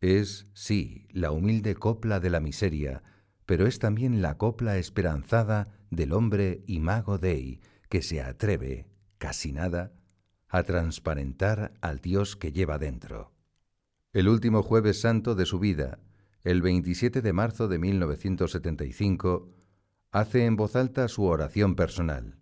Es, 0.00 0.46
sí, 0.54 1.08
la 1.10 1.32
humilde 1.32 1.74
copla 1.74 2.20
de 2.20 2.30
la 2.30 2.40
miseria, 2.40 3.02
pero 3.46 3.66
es 3.66 3.78
también 3.78 4.22
la 4.22 4.36
copla 4.38 4.78
esperanzada 4.78 5.78
del 5.90 6.12
hombre 6.12 6.62
imago 6.66 7.18
Dei, 7.18 7.60
que 7.88 8.02
se 8.02 8.22
atreve, 8.22 8.86
casi 9.18 9.52
nada, 9.52 9.92
a 10.48 10.62
transparentar 10.62 11.74
al 11.80 11.98
Dios 11.98 12.36
que 12.36 12.52
lleva 12.52 12.78
dentro. 12.78 13.32
El 14.12 14.28
último 14.28 14.62
jueves 14.62 15.00
santo 15.00 15.34
de 15.34 15.46
su 15.46 15.58
vida, 15.58 15.98
el 16.42 16.62
27 16.62 17.20
de 17.20 17.32
marzo 17.32 17.68
de 17.68 17.78
1975, 17.78 19.52
hace 20.10 20.46
en 20.46 20.56
voz 20.56 20.76
alta 20.76 21.08
su 21.08 21.24
oración 21.24 21.74
personal. 21.74 22.38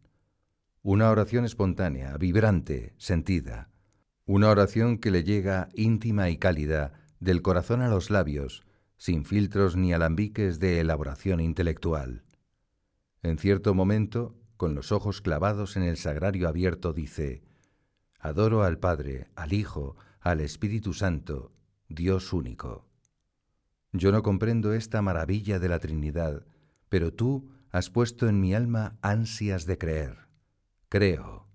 Una 0.82 1.10
oración 1.10 1.44
espontánea, 1.44 2.16
vibrante, 2.16 2.94
sentida. 2.96 3.70
Una 4.24 4.50
oración 4.50 4.98
que 4.98 5.10
le 5.10 5.24
llega 5.24 5.68
íntima 5.74 6.30
y 6.30 6.38
cálida, 6.38 6.92
del 7.18 7.42
corazón 7.42 7.80
a 7.82 7.88
los 7.88 8.10
labios, 8.10 8.62
sin 8.96 9.24
filtros 9.24 9.76
ni 9.76 9.92
alambiques 9.92 10.60
de 10.60 10.80
elaboración 10.80 11.40
intelectual. 11.40 12.24
En 13.22 13.38
cierto 13.38 13.74
momento, 13.74 14.36
con 14.56 14.74
los 14.74 14.92
ojos 14.92 15.20
clavados 15.20 15.76
en 15.76 15.82
el 15.82 15.96
sagrario 15.96 16.48
abierto, 16.48 16.92
dice, 16.92 17.42
Adoro 18.18 18.62
al 18.62 18.78
Padre, 18.78 19.28
al 19.36 19.52
Hijo, 19.52 19.96
al 20.20 20.40
Espíritu 20.40 20.94
Santo, 20.94 21.52
Dios 21.88 22.32
único. 22.32 22.86
Yo 23.92 24.12
no 24.12 24.22
comprendo 24.22 24.72
esta 24.72 25.00
maravilla 25.02 25.58
de 25.58 25.68
la 25.68 25.78
Trinidad, 25.78 26.44
pero 26.88 27.12
tú 27.12 27.50
has 27.70 27.90
puesto 27.90 28.28
en 28.28 28.40
mi 28.40 28.54
alma 28.54 28.98
ansias 29.02 29.66
de 29.66 29.78
creer. 29.78 30.28
Creo. 30.88 31.46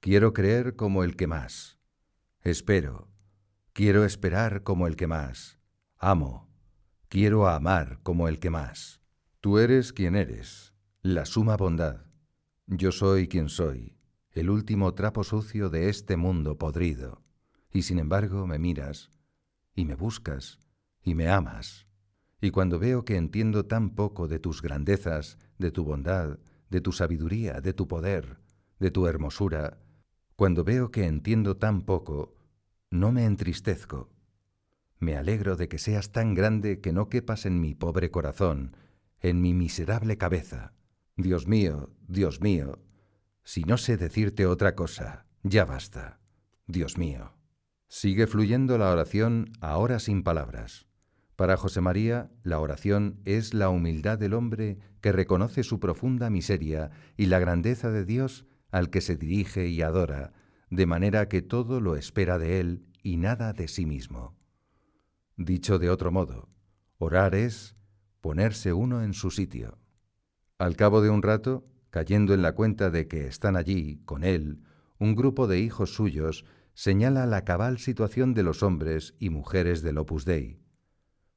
Quiero 0.00 0.32
creer 0.32 0.76
como 0.76 1.04
el 1.04 1.16
que 1.16 1.26
más. 1.26 1.78
Espero. 2.42 3.08
Quiero 3.72 4.04
esperar 4.04 4.62
como 4.62 4.86
el 4.86 4.96
que 4.96 5.06
más. 5.06 5.58
Amo. 5.98 6.48
Quiero 7.08 7.48
amar 7.48 8.00
como 8.02 8.28
el 8.28 8.38
que 8.38 8.50
más. 8.50 9.00
Tú 9.40 9.58
eres 9.58 9.92
quien 9.92 10.16
eres, 10.16 10.74
la 11.02 11.24
suma 11.24 11.56
bondad. 11.56 12.09
Yo 12.72 12.92
soy 12.92 13.26
quien 13.26 13.48
soy, 13.48 13.96
el 14.30 14.48
último 14.48 14.94
trapo 14.94 15.24
sucio 15.24 15.70
de 15.70 15.88
este 15.88 16.16
mundo 16.16 16.56
podrido, 16.56 17.20
y 17.72 17.82
sin 17.82 17.98
embargo 17.98 18.46
me 18.46 18.60
miras, 18.60 19.10
y 19.74 19.84
me 19.84 19.96
buscas, 19.96 20.60
y 21.02 21.16
me 21.16 21.28
amas. 21.28 21.88
Y 22.40 22.52
cuando 22.52 22.78
veo 22.78 23.04
que 23.04 23.16
entiendo 23.16 23.66
tan 23.66 23.96
poco 23.96 24.28
de 24.28 24.38
tus 24.38 24.62
grandezas, 24.62 25.36
de 25.58 25.72
tu 25.72 25.82
bondad, 25.82 26.38
de 26.68 26.80
tu 26.80 26.92
sabiduría, 26.92 27.60
de 27.60 27.72
tu 27.72 27.88
poder, 27.88 28.38
de 28.78 28.92
tu 28.92 29.08
hermosura, 29.08 29.80
cuando 30.36 30.62
veo 30.62 30.92
que 30.92 31.06
entiendo 31.06 31.56
tan 31.56 31.82
poco, 31.82 32.36
no 32.88 33.10
me 33.10 33.24
entristezco. 33.24 34.12
Me 35.00 35.16
alegro 35.16 35.56
de 35.56 35.68
que 35.68 35.78
seas 35.78 36.12
tan 36.12 36.34
grande 36.34 36.80
que 36.80 36.92
no 36.92 37.08
quepas 37.08 37.46
en 37.46 37.60
mi 37.60 37.74
pobre 37.74 38.12
corazón, 38.12 38.76
en 39.18 39.42
mi 39.42 39.54
miserable 39.54 40.16
cabeza. 40.18 40.72
Dios 41.20 41.46
mío, 41.46 41.90
Dios 42.08 42.40
mío, 42.40 42.78
si 43.44 43.64
no 43.64 43.76
sé 43.78 43.96
decirte 43.96 44.46
otra 44.46 44.74
cosa, 44.74 45.26
ya 45.42 45.64
basta. 45.64 46.20
Dios 46.66 46.98
mío. 46.98 47.32
Sigue 47.88 48.26
fluyendo 48.26 48.78
la 48.78 48.90
oración 48.90 49.52
ahora 49.60 49.98
sin 49.98 50.22
palabras. 50.22 50.86
Para 51.34 51.56
José 51.56 51.80
María, 51.80 52.30
la 52.44 52.60
oración 52.60 53.20
es 53.24 53.54
la 53.54 53.70
humildad 53.70 54.18
del 54.18 54.34
hombre 54.34 54.78
que 55.00 55.10
reconoce 55.10 55.62
su 55.64 55.80
profunda 55.80 56.30
miseria 56.30 56.90
y 57.16 57.26
la 57.26 57.38
grandeza 57.38 57.90
de 57.90 58.04
Dios 58.04 58.46
al 58.70 58.90
que 58.90 59.00
se 59.00 59.16
dirige 59.16 59.66
y 59.66 59.82
adora, 59.82 60.32
de 60.68 60.86
manera 60.86 61.28
que 61.28 61.42
todo 61.42 61.80
lo 61.80 61.96
espera 61.96 62.38
de 62.38 62.60
él 62.60 62.86
y 63.02 63.16
nada 63.16 63.52
de 63.52 63.66
sí 63.66 63.86
mismo. 63.86 64.36
Dicho 65.36 65.78
de 65.78 65.90
otro 65.90 66.12
modo, 66.12 66.48
orar 66.98 67.34
es 67.34 67.74
ponerse 68.20 68.72
uno 68.72 69.02
en 69.02 69.14
su 69.14 69.30
sitio. 69.30 69.78
Al 70.60 70.76
cabo 70.76 71.00
de 71.00 71.08
un 71.08 71.22
rato, 71.22 71.64
cayendo 71.88 72.34
en 72.34 72.42
la 72.42 72.52
cuenta 72.52 72.90
de 72.90 73.08
que 73.08 73.26
están 73.26 73.56
allí, 73.56 74.02
con 74.04 74.24
él, 74.24 74.60
un 74.98 75.16
grupo 75.16 75.46
de 75.46 75.58
hijos 75.58 75.94
suyos, 75.94 76.44
señala 76.74 77.24
la 77.24 77.46
cabal 77.46 77.78
situación 77.78 78.34
de 78.34 78.42
los 78.42 78.62
hombres 78.62 79.14
y 79.18 79.30
mujeres 79.30 79.80
del 79.80 79.96
Opus 79.96 80.26
Dei, 80.26 80.60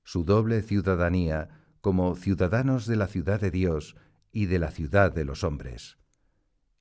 su 0.03 0.25
doble 0.25 0.61
ciudadanía 0.61 1.47
como 1.79 2.17
ciudadanos 2.17 2.85
de 2.85 2.97
la 2.97 3.07
ciudad 3.07 3.39
de 3.39 3.49
Dios 3.49 3.95
y 4.33 4.47
de 4.47 4.59
la 4.59 4.71
ciudad 4.71 5.13
de 5.13 5.23
los 5.23 5.45
hombres, 5.45 5.97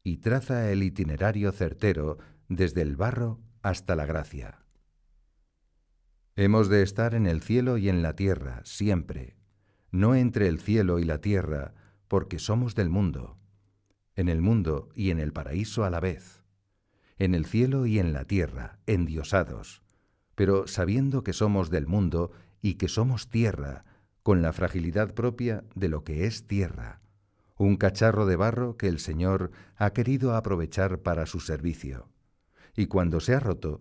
y 0.02 0.16
traza 0.16 0.72
el 0.72 0.82
itinerario 0.82 1.52
certero 1.52 2.18
desde 2.48 2.82
el 2.82 2.96
barro 2.96 3.40
hasta 3.62 3.94
la 3.94 4.04
gracia. 4.04 4.64
Hemos 6.34 6.68
de 6.68 6.82
estar 6.82 7.14
en 7.14 7.28
el 7.28 7.40
cielo 7.40 7.78
y 7.78 7.88
en 7.88 8.02
la 8.02 8.16
tierra, 8.16 8.62
siempre, 8.64 9.36
no 9.92 10.16
entre 10.16 10.48
el 10.48 10.58
cielo 10.58 10.98
y 10.98 11.04
la 11.04 11.18
tierra, 11.18 11.74
porque 12.12 12.38
somos 12.38 12.74
del 12.74 12.90
mundo, 12.90 13.38
en 14.16 14.28
el 14.28 14.42
mundo 14.42 14.90
y 14.94 15.08
en 15.08 15.18
el 15.18 15.32
paraíso 15.32 15.82
a 15.82 15.88
la 15.88 15.98
vez, 15.98 16.42
en 17.16 17.34
el 17.34 17.46
cielo 17.46 17.86
y 17.86 17.98
en 17.98 18.12
la 18.12 18.26
tierra, 18.26 18.80
endiosados, 18.84 19.82
pero 20.34 20.66
sabiendo 20.66 21.24
que 21.24 21.32
somos 21.32 21.70
del 21.70 21.86
mundo 21.86 22.30
y 22.60 22.74
que 22.74 22.88
somos 22.88 23.30
tierra, 23.30 23.86
con 24.22 24.42
la 24.42 24.52
fragilidad 24.52 25.14
propia 25.14 25.64
de 25.74 25.88
lo 25.88 26.04
que 26.04 26.26
es 26.26 26.46
tierra, 26.46 27.00
un 27.56 27.78
cacharro 27.78 28.26
de 28.26 28.36
barro 28.36 28.76
que 28.76 28.88
el 28.88 28.98
Señor 28.98 29.50
ha 29.76 29.94
querido 29.94 30.36
aprovechar 30.36 30.98
para 30.98 31.24
su 31.24 31.40
servicio. 31.40 32.10
Y 32.76 32.88
cuando 32.88 33.20
se 33.20 33.34
ha 33.34 33.40
roto, 33.40 33.80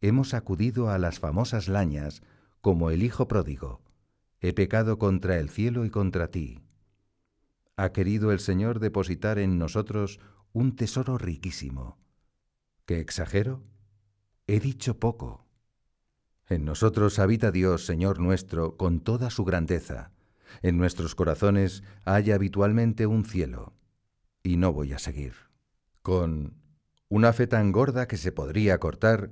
hemos 0.00 0.34
acudido 0.34 0.90
a 0.90 0.98
las 0.98 1.20
famosas 1.20 1.68
lañas 1.68 2.22
como 2.60 2.90
el 2.90 3.04
Hijo 3.04 3.28
pródigo. 3.28 3.82
He 4.40 4.52
pecado 4.52 4.98
contra 4.98 5.38
el 5.38 5.48
cielo 5.48 5.84
y 5.84 5.90
contra 5.90 6.26
ti. 6.26 6.58
Ha 7.78 7.92
querido 7.92 8.32
el 8.32 8.40
Señor 8.40 8.80
depositar 8.80 9.38
en 9.38 9.56
nosotros 9.56 10.18
un 10.52 10.74
tesoro 10.74 11.16
riquísimo. 11.16 11.96
¿Qué 12.86 12.98
exagero? 12.98 13.62
He 14.48 14.58
dicho 14.58 14.98
poco. 14.98 15.46
En 16.48 16.64
nosotros 16.64 17.20
habita 17.20 17.52
Dios, 17.52 17.86
Señor 17.86 18.18
nuestro, 18.18 18.76
con 18.76 18.98
toda 18.98 19.30
su 19.30 19.44
grandeza. 19.44 20.10
En 20.60 20.76
nuestros 20.76 21.14
corazones 21.14 21.84
hay 22.04 22.32
habitualmente 22.32 23.06
un 23.06 23.24
cielo. 23.24 23.74
Y 24.42 24.56
no 24.56 24.72
voy 24.72 24.92
a 24.92 24.98
seguir. 24.98 25.34
Con 26.02 26.54
una 27.08 27.32
fe 27.32 27.46
tan 27.46 27.70
gorda 27.70 28.08
que 28.08 28.16
se 28.16 28.32
podría 28.32 28.78
cortar, 28.78 29.30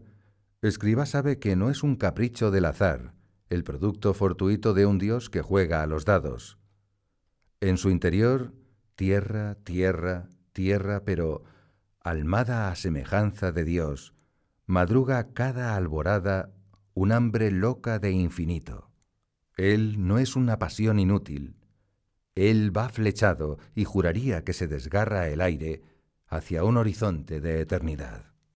Escriba 0.63 1.05
sabe 1.05 1.41
que 1.41 1.57
no 1.57 1.69
es 1.69 1.83
un 1.83 1.97
capricho 1.97 2.53
del 2.53 2.67
azar, 2.67 3.13
el 3.51 3.65
producto 3.65 4.15
fortuito 4.15 4.73
de 4.73 4.87
un 4.87 4.99
Dios 4.99 5.31
que 5.31 5.43
juega 5.43 5.83
a 5.83 5.87
los 5.89 6.05
dados. 6.05 6.59
En 7.61 7.79
su 7.79 7.89
interior, 7.91 8.53
tierra, 8.97 9.55
tierra, 9.65 10.29
tierra, 10.53 11.05
pero 11.05 11.45
almada 12.01 12.71
a 12.71 12.77
semejanza 12.77 13.51
de 13.51 13.65
Dios, 13.65 14.15
madruga 14.67 15.33
cada 15.33 15.75
alborada 15.75 16.53
un 16.93 17.13
hambre 17.13 17.51
loca 17.51 17.99
de 17.99 18.11
infinito. 18.11 18.91
Él 19.57 20.07
no 20.07 20.19
es 20.19 20.37
una 20.37 20.59
pasión 20.59 20.99
inútil. 20.99 21.57
Él 22.35 22.77
va 22.77 22.91
flechado 22.91 23.59
y 23.75 23.85
juraría 23.85 24.45
que 24.45 24.53
se 24.53 24.69
desgarra 24.69 25.29
el 25.29 25.41
aire 25.41 25.83
hacia 26.27 26.63
un 26.63 26.77
horizonte 26.77 27.41
de 27.41 27.61
eternidad. 27.61 28.36